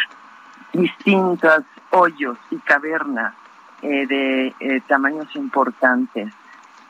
distintos 0.72 1.64
hoyos 1.90 2.38
y 2.52 2.58
cavernas 2.58 3.34
eh, 3.82 4.06
de 4.06 4.54
eh, 4.60 4.82
tamaños 4.88 5.36
importantes 5.36 6.32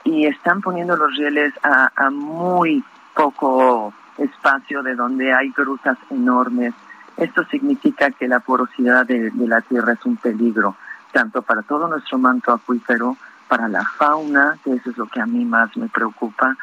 y 0.04 0.26
están 0.26 0.60
poniendo 0.60 0.98
los 0.98 1.16
rieles 1.16 1.54
a, 1.64 1.90
a 1.96 2.10
muy 2.10 2.84
poco 3.14 3.94
espacio 4.18 4.84
de 4.84 4.96
donde 4.96 5.34
hay 5.34 5.50
grutas 5.52 5.98
enormes. 6.10 6.74
Esto 7.16 7.46
significa 7.46 8.12
que 8.12 8.28
la 8.28 8.42
porosidad 8.42 9.06
de, 9.06 9.32
de 9.32 9.48
la 9.48 9.62
tierra 9.62 9.94
es 9.94 10.06
un 10.06 10.18
peligro, 10.18 10.76
tanto 11.14 11.42
para 11.42 11.62
todo 11.62 11.88
nuestro 11.88 12.18
manto 12.18 12.52
acuífero, 12.52 13.16
para 13.48 13.68
la 13.68 13.84
fauna, 13.84 14.58
que 14.64 14.74
eso 14.74 14.90
es 14.90 14.98
lo 14.98 15.08
que 15.08 15.22
a 15.22 15.26
mí 15.26 15.46
más 15.46 15.76
me 15.78 15.88
preocupa, 15.88 16.56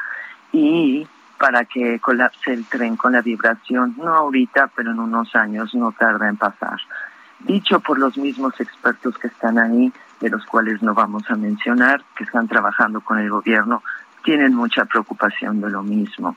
y 0.53 1.07
para 1.39 1.65
que 1.65 1.99
colapse 1.99 2.53
el 2.53 2.65
tren 2.67 2.97
con 2.97 3.13
la 3.13 3.21
vibración, 3.21 3.95
no 3.99 4.15
ahorita, 4.15 4.71
pero 4.77 4.93
en 4.93 5.01
unos 5.01 5.35
años 5.35 5.75
no 5.75 5.93
tarda 5.93 6.29
en 6.29 6.37
pasar. 6.37 6.79
Dicho 7.41 7.81
por 7.81 7.99
los 7.99 8.17
mismos 8.17 8.55
expertos 8.61 9.19
que 9.19 9.27
están 9.27 9.59
ahí, 9.59 9.93
de 10.21 10.31
los 10.31 10.47
cuales 10.47 10.83
no 10.83 10.95
vamos 10.95 11.29
a 11.29 11.35
mencionar, 11.35 12.05
que 12.17 12.25
están 12.25 12.47
trabajando 12.47 13.01
con 13.01 13.19
el 13.19 13.29
gobierno, 13.29 13.83
tienen 14.23 14.55
mucha 14.55 14.85
preocupación 14.85 15.61
de 15.61 15.71
lo 15.71 15.83
mismo. 15.83 16.37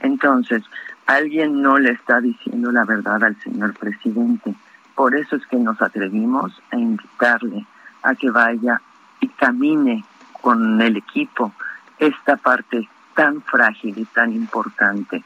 Entonces, 0.00 0.64
alguien 1.06 1.62
no 1.62 1.78
le 1.78 1.92
está 1.92 2.20
diciendo 2.20 2.72
la 2.72 2.84
verdad 2.84 3.22
al 3.22 3.36
señor 3.42 3.74
presidente. 3.74 4.54
Por 4.96 5.14
eso 5.14 5.36
es 5.36 5.46
que 5.46 5.56
nos 5.56 5.80
atrevimos 5.80 6.60
a 6.72 6.76
invitarle 6.76 7.64
a 8.02 8.14
que 8.14 8.30
vaya 8.30 8.80
y 9.20 9.28
camine 9.28 10.04
con 10.40 10.80
el 10.80 10.96
equipo 10.96 11.52
esta 11.98 12.36
parte 12.36 12.88
tan 13.14 13.42
frágil 13.42 13.98
y 13.98 14.04
tan 14.06 14.32
importante. 14.32 15.22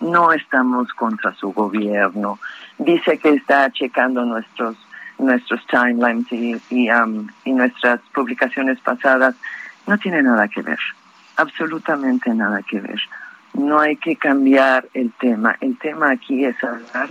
No 0.00 0.32
estamos 0.32 0.92
contra 0.92 1.34
su 1.34 1.52
gobierno. 1.52 2.38
Dice 2.78 3.18
que 3.18 3.30
está 3.30 3.70
checando 3.70 4.24
nuestros 4.24 4.76
nuestros 5.18 5.66
timelines 5.66 6.30
y, 6.70 6.90
um, 6.90 7.28
y 7.44 7.52
nuestras 7.52 8.00
publicaciones 8.14 8.78
pasadas. 8.80 9.34
No 9.86 9.98
tiene 9.98 10.22
nada 10.22 10.48
que 10.48 10.62
ver, 10.62 10.78
absolutamente 11.36 12.32
nada 12.34 12.62
que 12.62 12.80
ver. 12.80 13.00
No 13.54 13.80
hay 13.80 13.96
que 13.96 14.16
cambiar 14.16 14.86
el 14.94 15.10
tema. 15.12 15.56
El 15.60 15.76
tema 15.78 16.10
aquí 16.10 16.44
es 16.44 16.62
hablar 16.62 17.08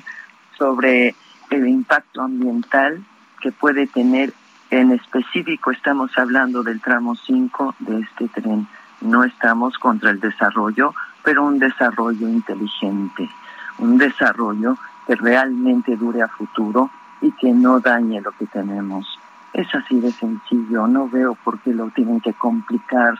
sobre 0.57 1.16
el 1.49 1.67
impacto 1.67 2.22
ambiental 2.22 3.03
que 3.41 3.51
puede 3.51 3.88
tener 3.88 4.33
en 4.70 4.92
específico 4.92 5.72
estamos 5.72 6.12
hablando 6.18 6.64
del 6.64 6.82
tramo 6.82 7.16
5 7.16 7.76
de 7.80 8.00
este 8.02 8.28
tren. 8.30 8.68
No 9.02 9.24
estamos 9.24 9.78
contra 9.78 10.10
el 10.10 10.20
desarrollo, 10.20 10.94
pero 11.24 11.46
un 11.46 11.60
desarrollo 11.60 12.28
inteligente, 12.28 13.30
un 13.78 13.98
desarrollo 13.98 14.78
que 15.06 15.16
realmente 15.16 15.96
dure 15.96 16.22
a 16.22 16.28
futuro 16.28 16.90
y 17.22 17.32
que 17.32 17.52
no 17.52 17.80
dañe 17.80 18.22
lo 18.22 18.32
que 18.32 18.46
tenemos. 18.48 19.20
Es 19.54 19.74
así 19.74 20.00
de 20.00 20.12
sencillo, 20.12 20.88
no 20.88 21.08
veo 21.10 21.36
por 21.36 21.60
qué 21.60 21.74
lo 21.74 21.90
tienen 21.90 22.20
que 22.22 22.34
complicar 22.34 23.16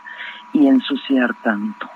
y 0.53 0.67
ensuciar 0.67 1.34
tanto. 1.43 1.90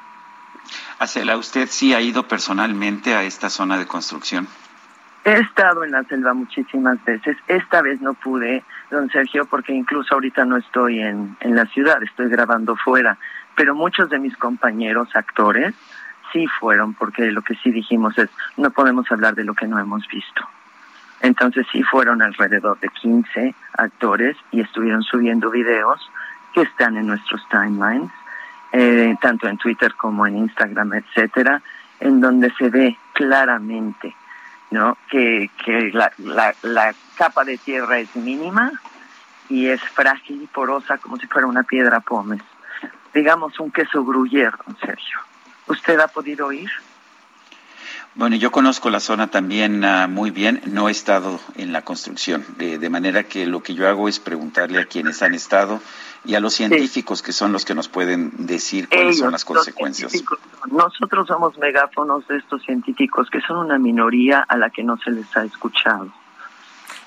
Acela, 1.00 1.38
¿usted 1.38 1.68
sí 1.70 1.94
ha 1.94 2.02
ido 2.02 2.28
personalmente 2.28 3.14
a 3.16 3.24
esta 3.24 3.50
zona 3.50 3.78
de 3.78 3.88
construcción? 3.88 4.48
He 5.24 5.34
estado 5.34 5.84
en 5.84 5.92
la 5.92 6.04
selva 6.04 6.34
muchísimas 6.34 7.04
veces. 7.04 7.38
Esta 7.48 7.82
vez 7.82 8.02
no 8.02 8.14
pude, 8.14 8.64
don 8.92 9.10
Sergio, 9.10 9.46
porque 9.46 9.74
incluso 9.74 10.14
ahorita 10.14 10.46
no 10.46 10.58
estoy 10.58 11.00
en, 11.00 11.36
en 11.40 11.56
la 11.56 11.66
ciudad, 11.66 12.02
estoy 12.04 12.30
grabando 12.30 12.76
fuera. 12.76 13.18
Pero 13.56 13.74
muchos 13.76 14.10
de 14.10 14.20
mis 14.20 14.36
compañeros 14.38 15.10
actores 15.16 15.74
sí 16.32 16.48
fueron, 16.60 16.94
porque 16.94 17.32
lo 17.32 17.42
que 17.42 17.56
sí 17.56 17.72
dijimos 17.72 18.18
es, 18.18 18.30
no 18.58 18.72
podemos 18.72 19.12
hablar 19.12 19.36
de 19.36 19.44
lo 19.44 19.54
que 19.54 19.68
no 19.68 19.80
hemos 19.80 20.08
visto. 20.08 20.48
Entonces 21.22 21.68
sí 21.72 21.84
fueron 21.84 22.22
alrededor 22.22 22.80
de 22.80 22.90
15 22.90 23.56
actores 23.78 24.36
y 24.52 24.62
estuvieron 24.62 25.04
subiendo 25.04 25.52
videos 25.52 26.10
que 26.54 26.62
están 26.62 26.98
en 26.98 27.08
nuestros 27.08 27.48
timelines, 27.50 28.12
eh, 28.72 29.16
tanto 29.22 29.48
en 29.48 29.58
Twitter 29.58 29.94
como 29.96 30.26
en 30.26 30.38
Instagram, 30.38 30.94
etcétera, 30.94 31.62
en 32.00 32.20
donde 32.20 32.52
se 32.58 32.70
ve 32.70 32.98
claramente 33.14 34.16
¿no? 34.72 34.98
que, 35.10 35.50
que 35.64 35.92
la, 35.94 36.12
la, 36.18 36.56
la 36.64 36.96
capa 37.16 37.44
de 37.44 37.58
tierra 37.58 38.00
es 38.00 38.16
mínima 38.16 38.72
y 39.50 39.68
es 39.68 39.82
frágil 39.82 40.42
y 40.42 40.48
porosa 40.48 40.98
como 40.98 41.18
si 41.18 41.28
fuera 41.28 41.48
una 41.48 41.64
piedra 41.64 42.00
pómez. 42.00 42.42
Digamos 43.14 43.60
un 43.60 43.72
queso 43.72 44.04
gruyere, 44.04 44.56
don 44.66 44.78
Sergio. 44.78 45.20
¿Usted 45.68 46.00
ha 46.00 46.08
podido 46.08 46.52
ir? 46.52 46.72
Bueno, 48.14 48.36
yo 48.36 48.52
conozco 48.52 48.90
la 48.90 49.00
zona 49.00 49.28
también 49.28 49.86
uh, 49.86 50.08
muy 50.10 50.32
bien, 50.32 50.62
no 50.66 50.90
he 50.90 50.92
estado 50.92 51.40
en 51.56 51.72
la 51.72 51.84
construcción, 51.84 52.46
de, 52.58 52.78
de, 52.78 52.90
manera 52.90 53.24
que 53.24 53.46
lo 53.46 53.64
que 53.64 53.74
yo 53.74 53.88
hago 53.88 54.10
es 54.10 54.20
preguntarle 54.20 54.82
a 54.82 54.86
quienes 54.86 55.22
han 55.22 55.34
estado 55.34 55.80
y 56.26 56.36
a 56.36 56.42
los 56.42 56.54
científicos 56.54 57.20
sí. 57.20 57.26
que 57.26 57.32
son 57.32 57.54
los 57.54 57.64
que 57.64 57.74
nos 57.74 57.88
pueden 57.88 58.46
decir 58.46 58.90
cuáles 58.90 59.06
Ellos, 59.06 59.18
son 59.20 59.32
las 59.32 59.46
consecuencias. 59.46 60.12
Nosotros 60.70 61.28
somos 61.28 61.58
megáfonos 61.58 62.28
de 62.28 62.38
estos 62.38 62.62
científicos 62.64 63.30
que 63.30 63.40
son 63.42 63.58
una 63.58 63.80
minoría 63.80 64.42
a 64.42 64.58
la 64.58 64.70
que 64.70 64.84
no 64.84 64.98
se 64.98 65.12
les 65.12 65.36
ha 65.38 65.46
escuchado. 65.46 66.10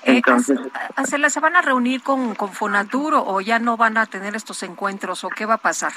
Entonces, 0.03 0.59
eh, 0.59 1.05
¿se, 1.05 1.29
¿Se 1.29 1.39
van 1.39 1.55
a 1.55 1.61
reunir 1.61 2.01
con, 2.01 2.33
con 2.33 2.51
Fonatur 2.51 3.13
o 3.15 3.41
ya 3.41 3.59
no 3.59 3.77
van 3.77 3.97
a 3.97 4.07
tener 4.07 4.35
estos 4.35 4.63
encuentros 4.63 5.23
o 5.23 5.29
qué 5.29 5.45
va 5.45 5.55
a 5.55 5.59
pasar? 5.59 5.93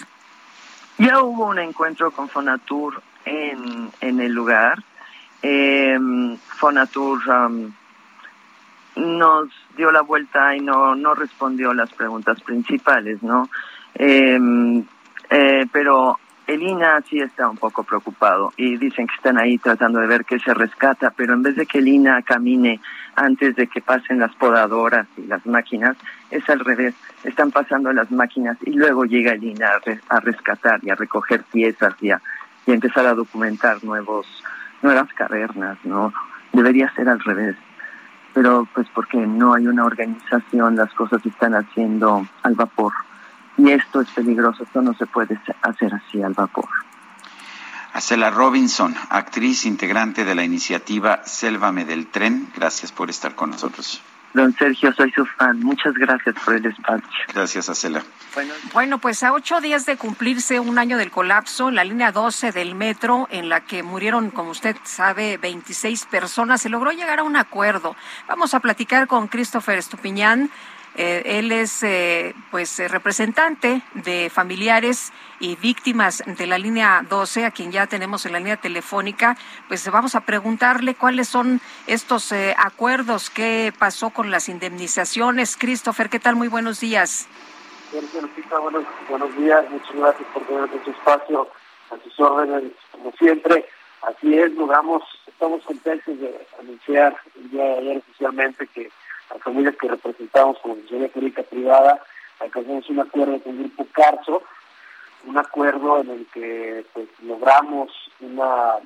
Ya 0.98 1.20
hubo 1.22 1.46
un 1.46 1.58
encuentro 1.58 2.10
con 2.10 2.28
Fonatur 2.28 3.02
en, 3.24 3.90
en 4.00 4.20
el 4.20 4.32
lugar 4.32 4.82
eh, 5.42 5.98
Fonatur 6.56 7.20
um, 7.28 7.72
nos 8.96 9.48
dio 9.76 9.92
la 9.92 10.02
vuelta 10.02 10.56
y 10.56 10.60
no, 10.60 10.94
no 10.94 11.14
respondió 11.14 11.72
las 11.72 11.92
preguntas 11.92 12.40
principales, 12.40 13.22
¿no? 13.22 13.48
Eh, 13.94 14.38
eh, 15.30 15.66
pero 15.72 16.18
el 16.46 16.62
INA 16.62 17.02
sí 17.08 17.20
está 17.20 17.48
un 17.48 17.58
poco 17.58 17.84
preocupado 17.84 18.52
y 18.56 18.76
dicen 18.78 19.06
que 19.06 19.14
están 19.14 19.38
ahí 19.38 19.58
tratando 19.58 20.00
de 20.00 20.06
ver 20.06 20.24
qué 20.24 20.38
se 20.38 20.54
rescata, 20.54 21.12
pero 21.14 21.34
en 21.34 21.42
vez 21.42 21.56
de 21.56 21.66
que 21.66 21.78
el 21.78 21.88
INA 21.88 22.22
camine 22.22 22.80
antes 23.14 23.54
de 23.56 23.66
que 23.66 23.82
pasen 23.82 24.18
las 24.18 24.34
podadoras 24.34 25.06
y 25.16 25.26
las 25.26 25.44
máquinas, 25.44 25.96
es 26.30 26.48
al 26.48 26.60
revés, 26.60 26.94
están 27.24 27.50
pasando 27.50 27.92
las 27.92 28.10
máquinas 28.10 28.56
y 28.64 28.70
luego 28.70 29.04
llega 29.04 29.32
el 29.32 29.44
INA 29.44 29.68
a, 29.68 29.78
re 29.80 30.00
a 30.08 30.20
rescatar 30.20 30.80
y 30.82 30.90
a 30.90 30.94
recoger 30.94 31.42
piezas 31.44 31.94
y 32.00 32.10
a, 32.10 32.22
y 32.66 32.70
a 32.70 32.74
empezar 32.74 33.06
a 33.06 33.14
documentar 33.14 33.84
nuevos 33.84 34.26
nuevas 34.82 35.12
cavernas, 35.14 35.78
¿no? 35.84 36.12
Debería 36.52 36.92
ser 36.94 37.08
al 37.08 37.20
revés. 37.20 37.56
Pero 38.34 38.68
pues 38.74 38.86
porque 38.94 39.18
no 39.18 39.54
hay 39.54 39.66
una 39.66 39.84
organización, 39.84 40.76
las 40.76 40.92
cosas 40.94 41.22
se 41.22 41.30
están 41.30 41.54
haciendo 41.54 42.26
al 42.42 42.54
vapor. 42.54 42.92
Y 43.56 43.70
esto 43.70 44.00
es 44.00 44.10
peligroso, 44.10 44.62
esto 44.62 44.80
no 44.80 44.94
se 44.94 45.06
puede 45.06 45.40
hacer 45.62 45.92
así 45.94 46.22
al 46.22 46.34
vapor. 46.34 46.68
Acela 47.92 48.30
Robinson, 48.30 48.94
actriz 49.10 49.66
integrante 49.66 50.24
de 50.24 50.34
la 50.34 50.44
iniciativa 50.44 51.22
Sélvame 51.24 51.84
del 51.84 52.06
Tren, 52.06 52.48
gracias 52.54 52.92
por 52.92 53.10
estar 53.10 53.34
con 53.34 53.50
nosotros. 53.50 54.02
Don 54.38 54.54
Sergio, 54.54 54.94
soy 54.94 55.10
su 55.10 55.26
fan. 55.26 55.58
Muchas 55.58 55.94
gracias 55.94 56.36
por 56.44 56.54
el 56.54 56.64
espacio. 56.64 57.08
Gracias, 57.34 57.68
Acela. 57.68 58.04
Bueno, 58.34 58.54
bueno, 58.72 58.98
pues 58.98 59.24
a 59.24 59.32
ocho 59.32 59.60
días 59.60 59.84
de 59.84 59.96
cumplirse 59.96 60.60
un 60.60 60.78
año 60.78 60.96
del 60.96 61.10
colapso, 61.10 61.72
la 61.72 61.82
línea 61.82 62.12
12 62.12 62.52
del 62.52 62.76
metro, 62.76 63.26
en 63.32 63.48
la 63.48 63.62
que 63.62 63.82
murieron, 63.82 64.30
como 64.30 64.52
usted 64.52 64.76
sabe, 64.84 65.38
26 65.38 66.06
personas, 66.06 66.62
se 66.62 66.68
logró 66.68 66.92
llegar 66.92 67.18
a 67.18 67.24
un 67.24 67.34
acuerdo. 67.34 67.96
Vamos 68.28 68.54
a 68.54 68.60
platicar 68.60 69.08
con 69.08 69.26
Christopher 69.26 69.76
Estupiñán. 69.76 70.52
Eh, 71.00 71.38
él 71.38 71.52
es 71.52 71.84
eh, 71.84 72.34
pues 72.50 72.76
representante 72.90 73.82
de 73.94 74.28
familiares 74.30 75.12
y 75.38 75.54
víctimas 75.54 76.24
de 76.26 76.46
la 76.48 76.58
línea 76.58 77.04
12, 77.08 77.44
a 77.44 77.52
quien 77.52 77.70
ya 77.70 77.86
tenemos 77.86 78.26
en 78.26 78.32
la 78.32 78.40
línea 78.40 78.56
telefónica, 78.56 79.36
pues 79.68 79.88
vamos 79.92 80.16
a 80.16 80.22
preguntarle 80.22 80.96
cuáles 80.96 81.28
son 81.28 81.60
estos 81.86 82.32
eh, 82.32 82.52
acuerdos, 82.58 83.30
qué 83.30 83.72
pasó 83.78 84.10
con 84.10 84.32
las 84.32 84.48
indemnizaciones. 84.48 85.56
Christopher, 85.56 86.10
¿qué 86.10 86.18
tal? 86.18 86.34
Muy 86.34 86.48
buenos 86.48 86.80
días. 86.80 87.28
Buenos, 87.92 88.84
buenos 89.08 89.36
días, 89.36 89.70
muchas 89.70 89.94
gracias 89.94 90.28
por 90.34 90.44
tener 90.46 90.68
este 90.74 90.90
espacio 90.90 91.48
a 91.92 92.02
sus 92.02 92.18
órdenes, 92.18 92.72
como 92.90 93.12
siempre. 93.12 93.64
Así 94.02 94.36
es, 94.36 94.52
logramos, 94.54 95.04
estamos 95.28 95.62
contentos 95.62 96.18
de 96.18 96.44
anunciar 96.58 97.16
el 97.36 97.50
día 97.50 97.62
de 97.62 97.78
ayer 97.78 97.96
oficialmente 97.98 98.66
que 98.66 98.90
las 99.30 99.42
familias 99.42 99.76
que 99.76 99.88
representamos 99.88 100.58
como 100.58 100.76
sociedad 100.76 101.10
pública 101.10 101.42
privada 101.42 102.02
alcanzamos 102.40 102.88
un 102.88 103.00
acuerdo 103.00 103.40
con 103.40 103.52
el 103.52 103.58
Grupo 103.64 103.86
Carso, 103.92 104.42
un 105.26 105.36
acuerdo 105.36 106.00
en 106.00 106.10
el 106.10 106.26
que 106.26 106.84
pues 106.92 107.08
logramos 107.22 107.90
una 108.20 108.76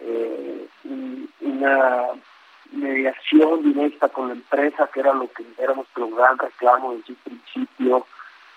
eh, 0.00 0.66
una 1.40 2.06
mediación 2.72 3.62
directa 3.62 4.08
con 4.08 4.28
la 4.28 4.34
empresa 4.34 4.88
que 4.92 5.00
era 5.00 5.12
lo 5.12 5.28
que 5.28 5.44
era 5.58 5.74
nuestro 5.74 6.08
gran 6.08 6.38
reclamo 6.38 6.94
desde 6.94 7.12
un 7.12 7.18
principio 7.24 8.06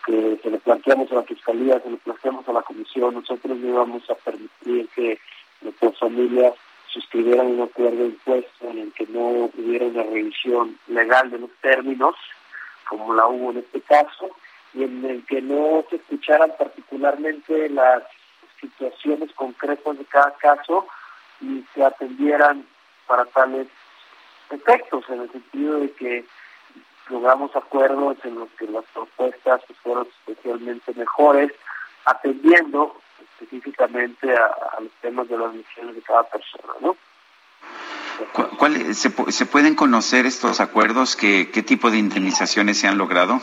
que 0.06 0.40
se 0.42 0.50
le 0.50 0.59
planteamos 0.59 1.11
a 1.11 1.16
la 1.16 1.24
fiscalía 1.24 1.80
se 1.80 1.90
le 1.90 1.98
planteamos 1.98 2.48
a 2.48 2.53
la 2.53 2.61
comisión. 2.61 3.16
Nosotros 3.16 3.58
no 3.58 3.67
íbamos 3.67 4.09
a 4.09 4.16
permitir 4.16 4.88
que 4.90 5.19
nuestras 5.61 5.98
familias 5.98 6.53
suscribieran 6.94 7.48
un 7.48 7.62
acuerdo 7.62 8.06
impuesto 8.06 8.70
en 8.70 8.78
el 8.78 8.94
que 8.94 9.08
no 9.08 9.50
hubiera 9.58 9.86
una 9.86 10.04
revisión 10.04 10.78
legal 10.88 11.32
de 11.32 11.40
los 11.40 11.50
términos 11.62 12.16
como 12.88 13.14
la 13.14 13.28
hubo 13.28 13.52
en 13.52 13.58
este 13.58 13.82
caso 13.82 14.30
y 14.74 14.84
en 14.84 15.04
el 15.04 15.26
que 15.26 15.42
no 15.42 15.84
se 15.90 15.96
escucharan 15.96 16.52
particularmente 16.58 17.70
las 17.70 18.04
situaciones 18.62 19.32
concretas 19.34 19.98
de 19.98 20.06
cada 20.06 20.32
caso 20.36 20.88
y 21.42 21.64
se 21.74 21.84
atendieran 21.84 22.66
para 23.08 23.26
tales 23.26 23.68
efectos, 24.50 25.04
en 25.10 25.22
el 25.22 25.32
sentido 25.32 25.80
de 25.80 25.92
que 25.92 26.26
logramos 27.10 27.56
acuerdos 27.56 28.18
en 28.24 28.36
los 28.36 28.50
que 28.52 28.68
las 28.68 28.86
propuestas 28.94 29.62
fueron 29.82 30.08
especialmente 30.28 30.94
mejores, 30.94 31.52
atendiendo 32.06 32.96
específicamente 33.22 34.33
a, 34.33 34.45
a 34.77 34.82
los 34.82 34.92
temas 35.01 35.27
de 35.27 35.38
las 35.38 35.53
misiones 35.53 35.95
de 35.95 36.01
cada 36.01 36.24
persona, 36.24 36.74
¿no? 36.82 36.95
¿Cuál, 38.58 38.93
se, 38.93 39.09
¿Se 39.32 39.45
pueden 39.45 39.75
conocer 39.75 40.25
estos 40.25 40.59
acuerdos? 40.59 41.16
¿Qué, 41.16 41.50
qué 41.51 41.64
tipo 41.64 41.90
de 41.90 41.98
indemnizaciones 41.98 42.80
se 42.80 42.88
han 42.88 42.98
logrado? 42.98 43.42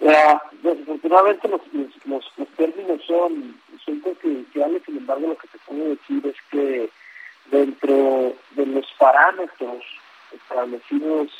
Uh, 0.00 0.38
desafortunadamente 0.62 1.48
los, 1.48 1.60
los, 1.72 2.06
los, 2.06 2.32
los, 2.36 2.48
términos 2.56 3.00
son, 3.06 3.58
son 3.84 4.00
confidenciales, 4.00 4.82
sin 4.84 4.98
embargo 4.98 5.28
lo 5.28 5.36
que 5.36 5.48
te 5.48 5.58
puedo 5.66 5.90
decir 5.90 6.26
es 6.26 6.36
que 6.50 6.90
dentro 7.50 8.34
de 8.50 8.66
los 8.66 8.86
parámetros 8.98 9.84
establecidos 10.32 11.30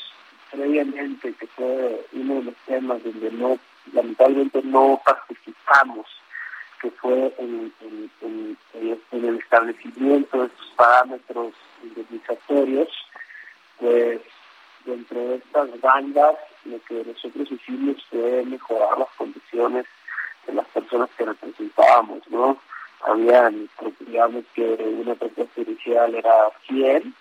previamente, 0.51 1.33
que 1.33 1.47
fue 1.47 2.05
uno 2.13 2.35
de 2.35 2.43
los 2.43 2.55
temas 2.65 3.03
donde 3.03 3.31
no, 3.31 3.59
lamentablemente 3.93 4.61
no 4.63 5.01
participamos, 5.03 6.07
que 6.81 6.91
fue 6.91 7.33
en, 7.37 7.73
en, 7.81 8.57
en, 9.11 9.25
el 9.25 9.39
establecimiento 9.39 10.39
de 10.39 10.45
estos 10.47 10.73
parámetros 10.75 11.53
indemnizatorios, 11.83 12.89
pues 13.79 14.21
dentro 14.85 15.19
de 15.19 15.35
estas 15.35 15.81
bandas 15.81 16.35
lo 16.65 16.79
que 16.83 17.03
nosotros 17.05 17.51
hicimos 17.51 18.03
fue 18.09 18.43
mejorar 18.45 18.97
las 18.99 19.09
condiciones 19.17 19.85
de 20.47 20.53
las 20.53 20.67
personas 20.67 21.09
que 21.17 21.25
representábamos, 21.25 22.21
¿no? 22.29 22.57
Habían, 23.01 23.69
digamos 23.99 24.45
que 24.53 24.63
una 24.63 25.15
propuesta 25.15 25.61
inicial 25.61 26.15
era 26.15 26.49
100, 26.67 27.13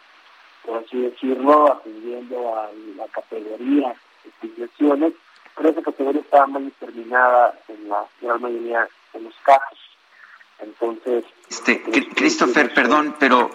por 0.64 0.82
así 0.82 0.98
decirlo, 0.98 1.72
atendiendo 1.72 2.56
a 2.56 2.70
la 2.96 3.06
categoría 3.08 3.94
de 4.24 4.30
filiaciones, 4.40 5.12
pero 5.56 5.68
esa 5.68 5.82
categoría 5.82 6.20
estaba 6.20 6.46
mal 6.46 6.64
determinada 6.64 7.58
en 7.68 7.88
la 7.88 8.06
gran 8.20 8.40
mayoría 8.40 8.88
de 9.14 9.20
los 9.20 9.34
casos. 9.44 9.78
Entonces... 10.58 11.24
Este, 11.48 11.82
Christopher, 12.14 12.74
perdón, 12.74 13.16
pero 13.18 13.50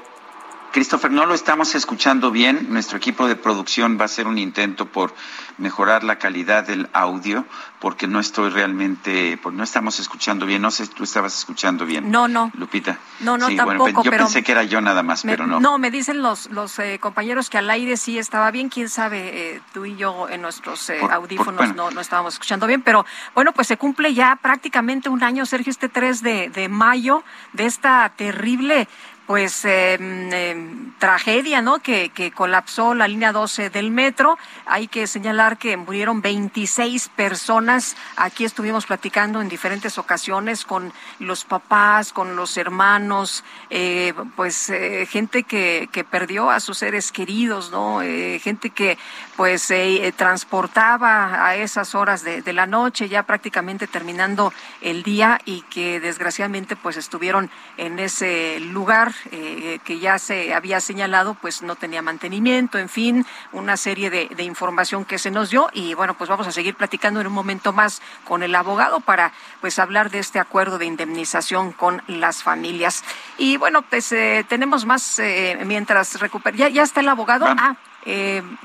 Christopher, 0.72 1.12
no 1.12 1.26
lo 1.26 1.34
estamos 1.34 1.74
escuchando 1.76 2.32
bien. 2.32 2.68
Nuestro 2.70 2.98
equipo 2.98 3.28
de 3.28 3.36
producción 3.36 3.98
va 3.98 4.04
a 4.04 4.06
hacer 4.06 4.28
un 4.28 4.38
intento 4.38 4.86
por 4.86 5.14
mejorar 5.58 6.04
la 6.04 6.18
calidad 6.18 6.66
del 6.66 6.90
audio, 6.94 7.46
porque 7.80 8.08
no 8.08 8.20
estoy 8.20 8.50
realmente, 8.50 9.38
pues 9.42 9.56
no 9.56 9.64
estamos 9.64 10.00
escuchando 10.00 10.46
bien. 10.46 10.62
No 10.62 10.72
sé 10.72 10.86
si 10.86 10.94
tú 10.94 11.04
estabas 11.04 11.38
escuchando 11.38 11.86
bien. 11.86 12.12
No, 12.12 12.28
no. 12.28 12.52
Lupita. 12.56 13.00
No, 13.20 13.38
no, 13.38 13.48
sí, 13.48 13.56
tampoco. 13.56 13.80
Bueno, 13.80 14.04
yo 14.04 14.12
pero 14.12 14.26
pensé 14.26 14.44
que 14.44 14.52
era 14.52 14.64
yo 14.64 14.80
nada 14.82 15.04
más, 15.04 15.26
me, 15.26 15.34
pero 15.34 15.48
no. 15.48 15.60
No, 15.60 15.78
me 15.78 15.92
dicen 15.92 16.22
los, 16.22 16.50
los 16.52 16.78
eh, 16.80 17.00
compañeros 17.00 17.50
que 17.50 17.58
al 17.58 17.70
aire 17.70 17.98
sí 17.98 18.18
estaba 18.18 18.52
bien. 18.52 18.70
Quién 18.70 18.90
sabe, 18.90 19.56
eh, 19.56 19.62
tú 19.74 19.86
y 19.86 19.96
yo 19.96 20.30
en 20.30 20.42
nuestros 20.42 20.90
eh, 20.90 20.98
por, 21.02 21.12
audífonos 21.12 21.56
por, 21.56 21.68
bueno. 21.68 21.74
no, 21.74 21.92
no 21.92 22.02
estábamos 22.02 22.34
escuchando 22.34 22.68
bien. 22.68 22.82
Pero 22.82 23.06
bueno, 23.34 23.52
pues 23.54 23.68
se 23.68 23.78
cumple 23.78 24.14
ya 24.14 24.36
prácticamente 24.36 25.10
un 25.10 25.24
año, 25.24 25.46
Sergio, 25.46 25.72
este 25.72 25.90
3 25.90 26.22
de, 26.22 26.50
de 26.50 26.70
mayo, 26.70 27.24
de 27.54 27.66
esta 27.66 28.12
terrible 28.16 28.88
pues 29.30 29.64
eh, 29.64 29.96
eh, 30.02 30.58
tragedia, 30.98 31.62
¿no? 31.62 31.78
Que, 31.84 32.10
que, 32.10 32.32
colapsó 32.32 32.96
la 32.96 33.08
línea 33.08 33.32
12 33.32 33.70
del 33.70 33.92
metro. 33.92 34.40
Hay 34.66 34.88
que 34.88 35.06
señalar 35.06 35.60
que 35.60 35.78
murieron 35.78 36.24
26 36.24 37.10
personas. 37.10 37.96
Aquí 38.16 38.44
estuvimos 38.44 38.88
platicando 38.88 39.40
en 39.40 39.48
diferentes 39.48 40.00
ocasiones 40.00 40.66
con 40.66 40.92
los 41.20 41.46
papás, 41.46 42.12
con 42.12 42.36
los 42.36 42.58
hermanos, 42.58 43.44
eh, 43.70 44.16
pues 44.36 44.74
gente 45.10 45.44
que, 45.44 45.90
que 45.92 46.04
perdió 46.04 46.50
a 46.50 46.60
sus 46.60 46.80
seres 46.80 47.12
queridos, 47.12 47.70
¿no? 47.70 48.00
gente 48.00 48.72
que 48.72 48.98
pues 49.36 49.72
transportaba 50.16 51.46
a 51.46 51.56
esas 51.56 51.94
horas 51.94 52.24
de, 52.24 52.42
de 52.42 52.54
la 52.54 52.66
noche, 52.66 53.08
ya 53.08 53.24
prácticamente 53.24 53.86
terminando 53.86 54.52
el 54.82 55.04
día 55.04 55.40
y 55.46 55.62
que 55.70 56.00
desgraciadamente 56.00 56.76
pues 56.76 56.98
estuvieron 56.98 57.52
en 57.78 58.00
ese 58.00 58.60
lugar 58.60 59.14
eh, 59.32 59.80
que 59.84 60.00
ya 60.00 60.20
se 60.20 60.54
había 60.54 60.80
señalado, 60.82 61.36
pues 61.36 61.62
no 61.62 61.76
tenía 61.76 62.02
mantenimiento, 62.02 62.78
en 62.78 62.90
fin, 62.90 63.26
una 63.52 63.78
serie 63.78 64.10
de, 64.10 64.28
de, 64.28 64.44
información 64.44 65.06
que 65.06 65.20
se 65.20 65.32
nos 65.32 65.50
dio 65.50 65.70
y 65.74 65.94
bueno, 65.94 66.16
pues 66.18 66.30
vamos 66.30 66.48
a 66.48 66.52
seguir 66.52 66.76
platicando 66.76 67.22
en 67.22 67.28
un 67.28 67.34
momento 67.34 67.74
más 67.74 68.02
con 68.26 68.44
el 68.44 68.56
abogado 68.56 69.00
para 69.00 69.32
pues 69.62 69.80
hablar 69.80 70.10
de 70.10 70.20
este 70.20 70.40
acuerdo 70.40 70.78
de 70.78 70.86
indemnización 70.86 71.72
con 71.72 72.02
las 72.08 72.44
familias. 72.44 73.04
Y 73.38 73.58
bueno, 73.58 73.82
pues 73.84 74.12
eh, 74.12 74.46
tenemos 74.48 74.86
más 74.86 75.20
eh, 75.20 75.60
mientras 75.66 76.20
recupera. 76.20 76.58
¿Ya, 76.58 76.70
¿Ya 76.70 76.84
está 76.84 77.02
el 77.02 77.10
abogado? 77.10 77.46
Ah, 77.48 77.76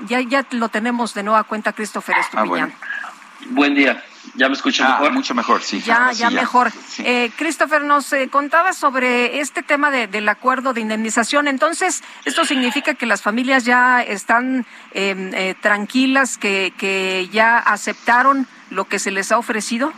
ya, 0.07 0.21
ya 0.21 0.45
lo 0.51 0.69
tenemos 0.69 1.13
de 1.13 1.23
nueva 1.23 1.43
cuenta, 1.43 1.73
Christopher 1.73 2.17
Estupiñán. 2.17 2.73
Ah, 2.81 3.11
Buen 3.49 3.75
día. 3.75 4.03
¿Ya 4.35 4.47
me 4.49 4.55
escucha 4.55 4.85
ah, 4.85 4.89
mejor? 4.99 5.13
Mucho 5.13 5.35
mejor, 5.35 5.61
sí. 5.61 5.81
Ya, 5.81 6.11
ya, 6.11 6.29
mejor. 6.29 6.71
Sí. 6.71 7.03
Eh, 7.05 7.31
Christopher, 7.37 7.83
nos 7.83 8.11
eh, 8.13 8.27
contaba 8.29 8.73
sobre 8.73 9.39
este 9.39 9.63
tema 9.63 9.91
de, 9.91 10.07
del 10.07 10.27
acuerdo 10.27 10.73
de 10.73 10.81
indemnización. 10.81 11.47
Entonces, 11.47 12.03
¿esto 12.25 12.45
significa 12.45 12.95
que 12.95 13.05
las 13.05 13.21
familias 13.21 13.65
ya 13.65 14.01
están 14.01 14.65
eh, 14.91 15.31
eh, 15.33 15.55
tranquilas, 15.61 16.37
que, 16.37 16.73
que 16.77 17.29
ya 17.31 17.57
aceptaron 17.59 18.47
lo 18.69 18.85
que 18.85 18.99
se 18.99 19.11
les 19.11 19.31
ha 19.31 19.37
ofrecido? 19.37 19.93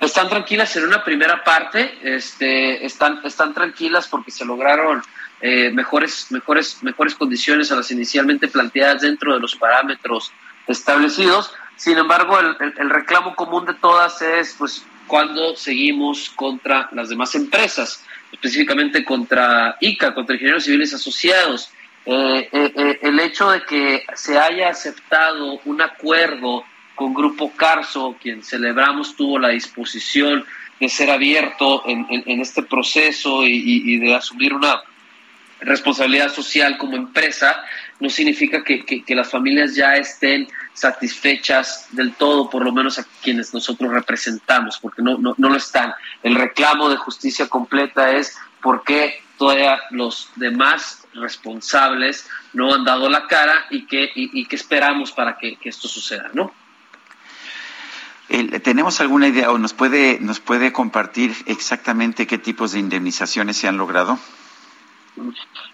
Están 0.00 0.28
tranquilas 0.28 0.74
en 0.76 0.84
una 0.84 1.04
primera 1.04 1.44
parte, 1.44 1.98
este, 2.02 2.84
están, 2.84 3.20
están 3.24 3.52
tranquilas 3.52 4.08
porque 4.08 4.30
se 4.30 4.44
lograron 4.44 5.02
eh, 5.42 5.70
mejores, 5.70 6.26
mejores, 6.30 6.82
mejores 6.82 7.14
condiciones 7.14 7.72
a 7.72 7.76
las 7.76 7.90
inicialmente 7.90 8.48
planteadas 8.48 9.02
dentro 9.02 9.34
de 9.34 9.40
los 9.40 9.56
parámetros 9.56 10.32
establecidos. 10.66 11.52
Sin 11.80 11.96
embargo, 11.96 12.38
el, 12.38 12.74
el, 12.76 12.90
reclamo 12.90 13.34
común 13.34 13.64
de 13.64 13.72
todas 13.72 14.20
es, 14.20 14.54
pues, 14.58 14.84
cuando 15.06 15.56
seguimos 15.56 16.28
contra 16.28 16.90
las 16.92 17.08
demás 17.08 17.34
empresas, 17.34 18.04
específicamente 18.30 19.02
contra 19.02 19.78
ICA, 19.80 20.12
contra 20.12 20.34
Ingenieros 20.34 20.64
Civiles 20.64 20.92
Asociados. 20.92 21.70
Eh, 22.04 22.50
eh, 22.52 22.72
eh, 22.76 22.98
el 23.00 23.18
hecho 23.18 23.50
de 23.50 23.62
que 23.64 24.04
se 24.14 24.38
haya 24.38 24.68
aceptado 24.68 25.58
un 25.64 25.80
acuerdo 25.80 26.64
con 26.94 27.14
Grupo 27.14 27.50
Carso, 27.56 28.14
quien 28.20 28.42
celebramos 28.42 29.16
tuvo 29.16 29.38
la 29.38 29.48
disposición 29.48 30.44
de 30.80 30.88
ser 30.90 31.10
abierto 31.10 31.82
en, 31.86 32.06
en, 32.10 32.40
este 32.42 32.62
proceso 32.62 33.46
y 33.46 33.96
de 33.96 34.14
asumir 34.14 34.52
una 34.52 34.82
responsabilidad 35.60 36.32
social 36.32 36.78
como 36.78 36.96
empresa, 36.96 37.62
no 37.98 38.08
significa 38.08 38.64
que, 38.64 38.84
que, 38.84 39.14
las 39.14 39.30
familias 39.30 39.74
ya 39.74 39.96
estén 39.96 40.48
satisfechas 40.72 41.88
del 41.92 42.14
todo, 42.14 42.48
por 42.48 42.64
lo 42.64 42.72
menos 42.72 42.98
a 42.98 43.06
quienes 43.22 43.52
nosotros 43.52 43.92
representamos, 43.92 44.78
porque 44.78 45.02
no, 45.02 45.18
no, 45.18 45.34
no 45.36 45.48
lo 45.48 45.56
están. 45.56 45.92
El 46.22 46.34
reclamo 46.34 46.88
de 46.88 46.96
justicia 46.96 47.48
completa 47.48 48.12
es 48.12 48.36
por 48.62 48.84
qué 48.84 49.22
todavía 49.36 49.78
los 49.90 50.30
demás 50.36 51.06
responsables 51.14 52.28
no 52.52 52.74
han 52.74 52.84
dado 52.84 53.08
la 53.08 53.26
cara 53.26 53.66
y 53.70 53.86
qué 53.86 54.10
y, 54.14 54.40
y 54.40 54.46
qué 54.46 54.56
esperamos 54.56 55.12
para 55.12 55.36
que, 55.38 55.56
que 55.56 55.68
esto 55.68 55.88
suceda, 55.88 56.30
¿no? 56.34 56.52
¿Tenemos 58.62 59.00
alguna 59.00 59.26
idea 59.26 59.50
o 59.50 59.58
nos 59.58 59.72
puede, 59.72 60.20
nos 60.20 60.38
puede 60.38 60.72
compartir 60.72 61.34
exactamente 61.46 62.28
qué 62.28 62.38
tipos 62.38 62.70
de 62.70 62.78
indemnizaciones 62.78 63.56
se 63.56 63.66
han 63.66 63.76
logrado? 63.76 64.20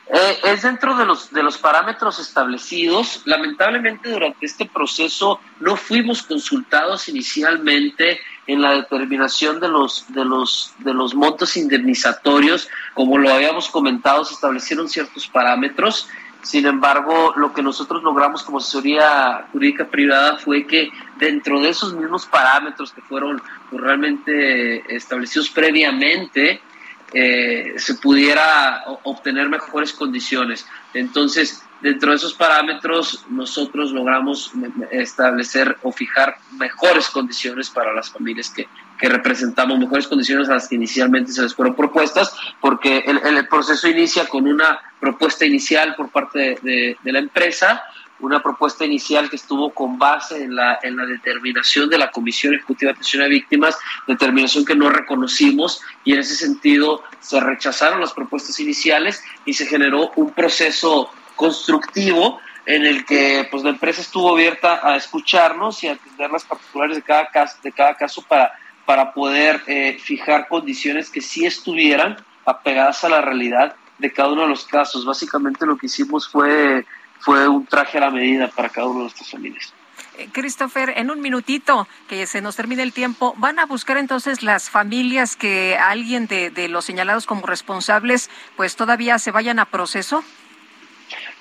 Eh, 0.08 0.39
es 0.44 0.62
dentro 0.62 0.97
de 0.97 1.05
los, 1.05 1.33
de 1.33 1.42
los 1.42 1.58
parámetros 1.58 2.18
establecidos. 2.18 3.23
Lamentablemente 3.25 4.10
durante 4.10 4.47
este 4.47 4.66
proceso 4.66 5.41
no 5.60 5.76
fuimos 5.76 6.23
consultados 6.23 7.08
inicialmente 7.08 8.20
en 8.47 8.62
la 8.62 8.73
determinación 8.73 9.58
de 9.60 9.68
los, 9.68 10.07
de 10.12 10.25
los, 10.25 10.75
de 10.78 10.94
los 10.94 11.15
montos 11.15 11.57
indemnizatorios. 11.57 12.68
Como 12.94 13.18
lo 13.18 13.33
habíamos 13.33 13.68
comentado, 13.68 14.25
se 14.25 14.34
establecieron 14.34 14.89
ciertos 14.89 15.26
parámetros. 15.26 16.08
Sin 16.42 16.65
embargo, 16.66 17.34
lo 17.36 17.52
que 17.52 17.62
nosotros 17.62 18.05
logramos 18.05 18.44
como 18.44 18.58
asesoría 18.58 19.49
jurídica 19.50 19.89
privada 19.89 20.36
fue 20.36 20.65
que 20.65 20.91
dentro 21.18 21.60
de 21.60 21.70
esos 21.70 21.92
mismos 21.94 22.25
parámetros 22.26 22.92
que 22.92 23.00
fueron 23.02 23.42
pues, 23.68 23.83
realmente 23.83 24.94
establecidos 24.94 25.50
previamente, 25.50 26.60
eh, 27.12 27.75
se 27.76 27.94
pudiera 27.94 28.85
obtener 29.05 29.49
mejores 29.49 29.93
condiciones. 29.93 30.67
Entonces, 30.94 31.62
dentro 31.81 32.10
de 32.10 32.17
esos 32.17 32.35
parámetros, 32.35 33.25
nosotros 33.28 33.93
logramos 33.93 34.52
establecer 34.91 35.76
o 35.83 35.93
fijar 35.93 36.36
mejores 36.52 37.09
condiciones 37.09 37.70
para 37.70 37.93
las 37.93 38.10
familias 38.10 38.51
que, 38.51 38.67
que 38.99 39.09
representamos, 39.09 39.78
mejores 39.78 40.09
condiciones 40.09 40.49
a 40.49 40.55
las 40.55 40.68
que 40.68 40.76
inicialmente 40.76 41.33
se 41.33 41.43
les 41.43 41.55
fueron 41.55 41.75
propuestas, 41.75 42.35
porque 42.60 42.99
el, 43.07 43.18
el 43.18 43.49
proceso 43.49 43.89
inicia 43.89 44.26
con 44.28 44.47
una 44.47 44.78
propuesta 45.01 45.44
inicial 45.44 45.94
por 45.94 46.10
parte 46.10 46.39
de, 46.39 46.59
de, 46.62 46.97
de 47.02 47.12
la 47.12 47.18
empresa, 47.18 47.83
una 48.20 48.43
propuesta 48.43 48.85
inicial 48.85 49.28
que 49.28 49.36
estuvo 49.36 49.70
con 49.70 49.99
base 49.99 50.43
en 50.43 50.55
la, 50.55 50.78
en 50.83 50.97
la 50.97 51.05
determinación 51.05 51.89
de 51.89 51.99
la 51.99 52.11
Comisión 52.11 52.55
Ejecutiva 52.55 52.91
de 52.91 52.95
Atención 52.95 53.23
a 53.23 53.27
Víctimas, 53.27 53.78
determinación 54.07 54.65
que 54.65 54.75
no 54.75 54.89
reconocimos 54.89 55.83
y 56.05 56.12
en 56.12 56.20
ese 56.20 56.35
sentido 56.35 57.03
se 57.20 57.41
rechazaron 57.41 58.01
las 58.01 58.12
propuestas 58.12 58.59
iniciales 58.61 59.23
y 59.45 59.53
se 59.53 59.67
generó 59.67 60.12
un 60.17 60.31
proceso 60.31 61.11
constructivo 61.35 62.41
en 62.65 62.85
el 62.85 63.05
que 63.05 63.47
pues 63.51 63.62
la 63.62 63.70
empresa 63.70 64.01
estuvo 64.01 64.33
abierta 64.33 64.81
a 64.83 64.97
escucharnos 64.97 65.83
y 65.85 65.89
a 65.89 65.93
atender 65.93 66.31
las 66.31 66.45
particulares 66.45 66.97
de 66.97 67.03
cada 67.03 67.27
caso, 67.28 67.59
de 67.62 67.73
cada 67.73 67.95
caso 67.95 68.23
para, 68.23 68.53
para 68.85 69.12
poder 69.12 69.62
eh, 69.67 69.99
fijar 70.01 70.49
condiciones 70.49 71.11
que 71.11 71.20
sí 71.20 71.47
estuvieran 71.47 72.17
apegadas 72.45 73.05
a 73.05 73.09
la 73.09 73.20
realidad 73.20 73.77
de 73.99 74.12
cada 74.12 74.33
uno 74.33 74.43
de 74.43 74.49
los 74.49 74.67
casos. 74.67 75.05
Básicamente 75.05 75.65
lo 75.65 75.77
que 75.77 75.86
hicimos 75.86 76.28
fue 76.28 76.85
fue 77.20 77.49
un 77.49 77.67
traje 77.67 77.99
a 77.99 78.03
la 78.03 78.11
medida 78.11 78.49
para 78.49 78.69
cada 78.69 78.86
uno 78.86 78.99
de 78.99 79.03
nuestras 79.05 79.31
familias. 79.31 79.73
Christopher, 80.33 80.95
en 80.97 81.11
un 81.11 81.20
minutito 81.20 81.86
que 82.09 82.27
se 82.27 82.41
nos 82.41 82.57
termine 82.57 82.83
el 82.83 82.93
tiempo, 82.93 83.35
¿van 83.36 83.59
a 83.59 83.67
buscar 83.67 83.99
entonces 83.99 84.43
las 84.43 84.70
familias 84.70 85.36
que 85.36 85.77
alguien 85.77 86.27
de, 86.27 86.51
de 86.51 86.69
los 86.69 86.85
señalados 86.85 87.27
como 87.27 87.47
responsables 87.47 88.31
pues 88.57 88.77
todavía 88.77 89.19
se 89.19 89.31
vayan 89.31 89.59
a 89.59 89.67
proceso? 89.67 90.25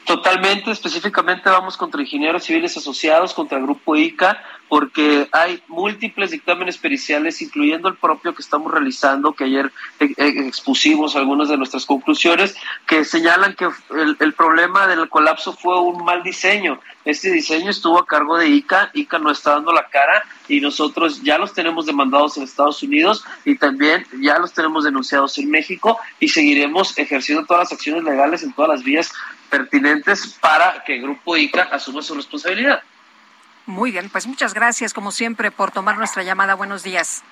Totalmente, 0.06 0.70
específicamente 0.70 1.50
vamos 1.50 1.78
contra 1.78 2.00
ingenieros 2.00 2.44
civiles 2.44 2.78
asociados, 2.78 3.34
contra 3.34 3.58
el 3.58 3.64
Grupo 3.64 3.96
ICA, 3.96 4.40
porque 4.70 5.28
hay 5.32 5.64
múltiples 5.68 6.30
dictámenes 6.30 6.78
periciales, 6.78 7.42
incluyendo 7.42 7.88
el 7.88 7.96
propio 7.96 8.36
que 8.36 8.44
estamos 8.44 8.72
realizando, 8.72 9.34
que 9.34 9.46
ayer 9.46 9.72
expusimos 10.00 11.16
algunas 11.16 11.50
de 11.50 11.58
nuestras 11.58 11.88
conclusiones, 11.88 12.56
que 12.86 13.04
señalan 13.04 13.56
que 13.56 13.66
el, 13.66 14.16
el, 14.20 14.34
problema 14.34 14.86
del 14.86 15.10
colapso 15.10 15.54
fue 15.54 15.80
un 15.82 16.06
mal 16.06 16.22
diseño. 16.22 16.80
Este 17.04 17.32
diseño 17.32 17.72
estuvo 17.72 17.98
a 17.98 18.06
cargo 18.06 18.38
de 18.38 18.48
ICA, 18.48 18.92
ICA 18.94 19.18
no 19.18 19.32
está 19.32 19.52
dando 19.52 19.72
la 19.72 19.88
cara 19.88 20.24
y 20.48 20.62
nosotros 20.62 21.24
ya 21.24 21.38
los 21.38 21.54
tenemos 21.54 21.86
demandados 21.86 22.38
en 22.38 22.44
Estados 22.44 22.82
Unidos 22.84 23.24
y 23.44 23.58
también 23.58 24.06
ya 24.22 24.38
los 24.38 24.54
tenemos 24.54 24.84
denunciados 24.84 25.38
en 25.40 25.50
México 25.50 26.00
y 26.20 26.30
seguiremos 26.30 26.98
ejerciendo 26.98 27.46
todas 27.46 27.64
las 27.64 27.74
acciones 27.74 28.04
legales 28.04 28.44
en 28.44 28.54
todas 28.54 28.70
las 28.70 28.84
vías 28.84 29.12
pertinentes 29.56 30.38
para 30.42 30.84
que 30.84 30.96
el 30.96 31.04
Grupo 31.04 31.38
ICA 31.38 31.70
asuma 31.72 32.02
su 32.02 32.14
responsabilidad. 32.14 32.82
Muy 33.66 33.92
bien, 33.92 34.10
pues 34.10 34.28
muchas 34.28 34.54
gracias 34.54 34.94
como 34.94 35.12
siempre 35.12 35.50
por 35.50 35.72
tomar 35.72 35.98
nuestra 35.98 36.24
llamada. 36.24 36.56
Buenos 36.56 36.84
días. 36.84 37.24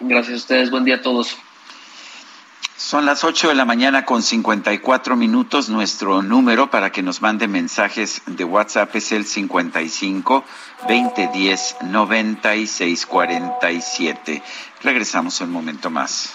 Gracias 0.00 0.32
a 0.32 0.36
ustedes, 0.36 0.70
buen 0.70 0.84
día 0.84 0.94
a 0.96 1.02
todos. 1.02 1.36
Son 2.76 3.06
las 3.06 3.24
8 3.24 3.48
de 3.48 3.54
la 3.54 3.64
mañana 3.64 4.04
con 4.04 4.22
54 4.22 5.16
minutos. 5.16 5.70
Nuestro 5.70 6.20
número 6.22 6.70
para 6.70 6.92
que 6.92 7.02
nos 7.02 7.22
mande 7.22 7.48
mensajes 7.48 8.20
de 8.26 8.44
WhatsApp 8.44 8.94
es 8.96 9.12
el 9.12 9.24
55 9.24 10.44
2010 10.86 11.76
9647. 11.82 14.42
Regresamos 14.82 15.40
un 15.40 15.52
momento 15.52 15.88
más. 15.88 16.34